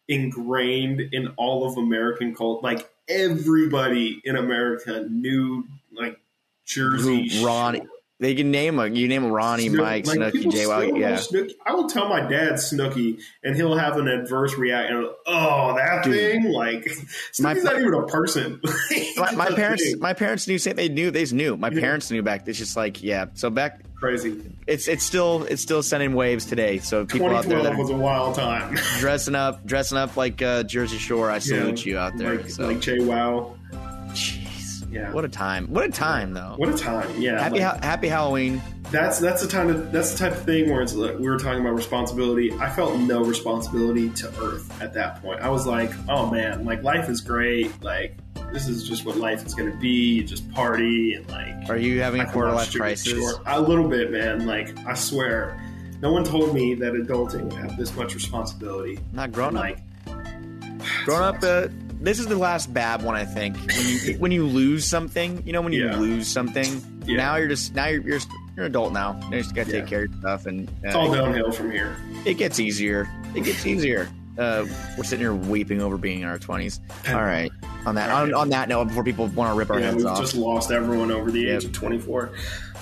ingrained 0.09 1.01
in 1.13 1.29
all 1.37 1.67
of 1.67 1.77
American 1.77 2.35
culture. 2.35 2.63
Like 2.63 2.89
everybody 3.09 4.21
in 4.25 4.37
America 4.37 5.07
knew 5.09 5.65
like 5.93 6.19
Jersey 6.65 7.43
Ronnie-. 7.43 7.87
They 8.21 8.35
can 8.35 8.51
name 8.51 8.81
a 8.81 8.87
you 8.89 9.07
name 9.07 9.23
a 9.25 9.29
Ronnie, 9.31 9.69
Snook- 9.69 9.81
Mike, 9.81 10.07
like, 10.07 10.33
people 10.33 10.51
Jay. 10.51 10.65
Yeah, 10.67 11.19
Snooki. 11.19 11.53
I 11.65 11.73
will 11.73 11.89
tell 11.89 12.09
my 12.09 12.21
dad 12.21 12.55
Snooki, 12.55 13.21
and 13.45 13.55
he'll 13.55 13.77
have 13.77 13.97
an 13.97 14.09
adverse 14.09 14.57
reaction. 14.59 15.09
Oh, 15.25 15.77
that 15.77 16.03
Dude. 16.03 16.15
thing! 16.15 16.45
Like 16.53 16.89
My- 17.39 17.53
not 17.53 17.79
even 17.81 17.95
a 17.95 18.07
person. 18.07 18.61
my, 19.17 19.31
my 19.37 19.51
parents, 19.51 19.85
thing. 19.85 20.01
my 20.01 20.15
parents 20.15 20.49
knew. 20.49 20.59
They 20.59 20.89
knew. 20.89 21.13
They 21.13 21.25
knew. 21.27 21.57
My 21.57 21.69
Yeah. 21.71 21.81
parents 21.81 22.11
knew 22.11 22.23
back. 22.23 22.49
It's 22.49 22.59
just 22.59 22.77
like 22.77 23.05
yeah. 23.05 23.27
So 23.35 23.51
back, 23.51 23.83
crazy. 23.95 24.43
it's 24.67 24.89
it's 24.89 25.05
still 25.05 25.45
it's 25.45 25.63
still 25.63 25.85
sending 25.85 26.15
waves 26.15 26.45
today. 26.45 26.79
So 26.79 27.07
people 27.07 27.29
out 27.29 27.45
there 27.45 27.59
2012 27.61 27.65
that 27.77 27.79
was 27.79 27.91
a 27.91 27.97
wild 27.97 28.35
time. 28.35 28.75
dressing 28.99 29.37
up, 29.37 29.65
dressing 29.65 29.97
up 29.97 30.17
like 30.17 30.43
uh, 30.43 30.65
Jersey 30.65 30.99
Shore, 30.99 31.31
I 31.31 31.39
salute 31.39 31.87
you 31.87 31.99
out 31.99 32.17
there. 32.17 32.39
Like, 32.39 32.51
so, 32.51 32.67
like 32.67 32.81
Jay 32.81 32.99
Wow. 32.99 33.55
Yeah. 34.91 35.13
what 35.13 35.25
a 35.25 35.29
time! 35.29 35.67
What 35.69 35.85
a 35.85 35.91
time, 35.91 36.33
though. 36.33 36.55
What 36.57 36.69
a 36.69 36.77
time! 36.77 37.21
Yeah, 37.21 37.41
happy 37.43 37.61
like, 37.61 37.63
ha- 37.63 37.79
Happy 37.83 38.09
Halloween. 38.09 38.63
that's 38.91 39.19
that's 39.19 39.43
the 39.43 39.49
time 39.49 39.69
of, 39.69 39.93
that's 39.93 40.13
the 40.13 40.19
type 40.19 40.33
of 40.33 40.45
thing 40.45 40.71
where 40.71 40.81
it's 40.81 40.95
like, 40.95 41.19
we 41.19 41.29
were 41.29 41.39
talking 41.39 41.61
about 41.61 41.75
responsibility. 41.75 42.53
I 42.55 42.71
felt 42.71 42.99
no 42.99 43.23
responsibility 43.23 44.11
to 44.11 44.29
Earth 44.43 44.81
at 44.83 44.95
that 44.95 45.21
point. 45.23 45.41
I 45.41 45.49
was 45.51 45.67
like, 45.67 45.91
oh 46.09 46.31
man, 46.31 46.65
like 46.65 46.83
life 46.83 47.09
is 47.09 47.21
great. 47.21 47.83
Like 47.83 48.17
this 48.53 48.67
is 48.67 48.89
just 48.89 49.05
what 49.05 49.17
life 49.17 49.45
is 49.45 49.55
going 49.55 49.71
to 49.71 49.77
be. 49.77 50.15
You 50.15 50.25
just 50.25 50.51
party 50.53 51.15
and 51.15 51.29
like. 51.29 51.69
Are 51.69 51.77
you 51.77 52.01
having 52.01 52.23
I 52.23 52.25
a 52.25 52.33
quarter 52.33 52.53
life 52.53 52.75
crisis? 52.75 53.39
A 53.47 53.61
little 53.61 53.89
bit, 53.89 54.11
man. 54.11 54.47
Like 54.47 54.77
I 54.87 54.95
swear, 54.95 55.61
no 56.01 56.13
one 56.13 56.25
told 56.25 56.55
me 56.55 56.75
that 56.75 56.95
adulting 56.95 57.43
would 57.43 57.53
have 57.55 57.77
this 57.77 57.95
much 57.95 58.15
responsibility. 58.15 58.99
Not 59.13 59.33
grown 59.33 59.55
up. 59.57 59.65
Like 59.65 59.79
Grown 61.05 61.23
up. 61.23 61.43
Uh, 61.43 61.69
this 62.01 62.19
is 62.19 62.27
the 62.27 62.37
last 62.37 62.73
bad 62.73 63.03
one, 63.03 63.15
I 63.17 63.25
think. 63.25 63.57
When 63.57 63.87
you, 63.87 64.15
when 64.19 64.33
you 64.33 64.47
lose 64.47 64.85
something, 64.85 65.43
you 65.47 65.53
know, 65.53 65.61
when 65.63 65.73
you 65.73 65.87
Yeah. 65.87 65.97
lose 65.97 66.27
something, 66.29 67.03
Yeah. 67.07 67.17
now 67.17 67.37
you're 67.37 67.49
just 67.49 67.75
now 67.75 67.87
you're 67.89 68.03
you're, 68.03 68.19
you're 68.57 68.65
an 68.67 68.71
adult 68.71 68.93
now. 68.93 69.19
You 69.31 69.39
just 69.39 69.55
got 69.55 69.67
to 69.67 69.73
Yeah. 69.73 69.81
take 69.81 69.89
care 69.89 70.05
of 70.05 70.15
stuff, 70.21 70.47
and 70.47 70.69
it's 70.83 70.95
uh, 70.95 70.99
all 70.99 71.13
downhill 71.13 71.51
from 71.53 71.71
here. 71.71 71.97
it 72.25 72.35
gets 72.35 72.61
easier. 72.61 73.09
It 73.35 73.45
gets 73.45 73.65
easier. 73.67 74.09
Uh, 74.39 74.65
we're 74.97 75.03
sitting 75.03 75.19
here 75.19 75.35
weeping 75.35 75.83
over 75.83 75.97
being 75.99 76.21
in 76.21 76.29
our 76.29 76.39
twenties. 76.39 76.81
All 77.09 77.15
right. 77.17 77.51
On 77.87 77.95
that 77.97 78.11
on, 78.11 78.33
on 78.35 78.49
that 78.51 78.69
note, 78.69 78.87
before 78.89 79.03
people 79.03 79.27
want 79.29 79.51
to 79.53 79.59
rip 79.59 79.71
our 79.71 79.81
Yeah, 79.81 79.87
heads 79.87 79.97
we've 79.97 80.07
off, 80.07 80.21
just 80.21 80.35
lost 80.37 80.71
everyone 80.71 81.11
over 81.11 81.31
the 81.31 81.49
age 81.49 81.65
Yep. 81.65 81.71
of 81.71 81.73
24. 81.73 82.31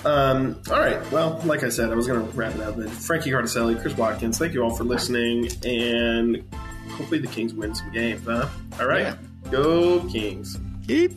Um, 0.05 0.59
all 0.69 0.79
right. 0.79 1.11
Well, 1.11 1.41
like 1.45 1.63
I 1.63 1.69
said, 1.69 1.91
I 1.91 1.95
was 1.95 2.05
going 2.07 2.19
to 2.19 2.37
wrap 2.37 2.53
it 2.55 2.61
up. 2.61 2.75
But 2.77 2.89
Frankie 2.89 3.31
Cardicelli, 3.31 3.79
Chris 3.81 3.95
Watkins, 3.97 4.37
thank 4.37 4.53
you 4.53 4.63
all 4.63 4.75
for 4.75 4.83
listening. 4.83 5.49
And 5.65 6.43
hopefully 6.91 7.19
the 7.19 7.27
Kings 7.27 7.53
win 7.53 7.73
some 7.75 7.91
games, 7.91 8.25
huh? 8.25 8.47
All 8.79 8.87
right. 8.87 9.01
Yeah. 9.01 9.17
Go 9.51 10.01
Kings. 10.09 10.57
keep 10.85 11.13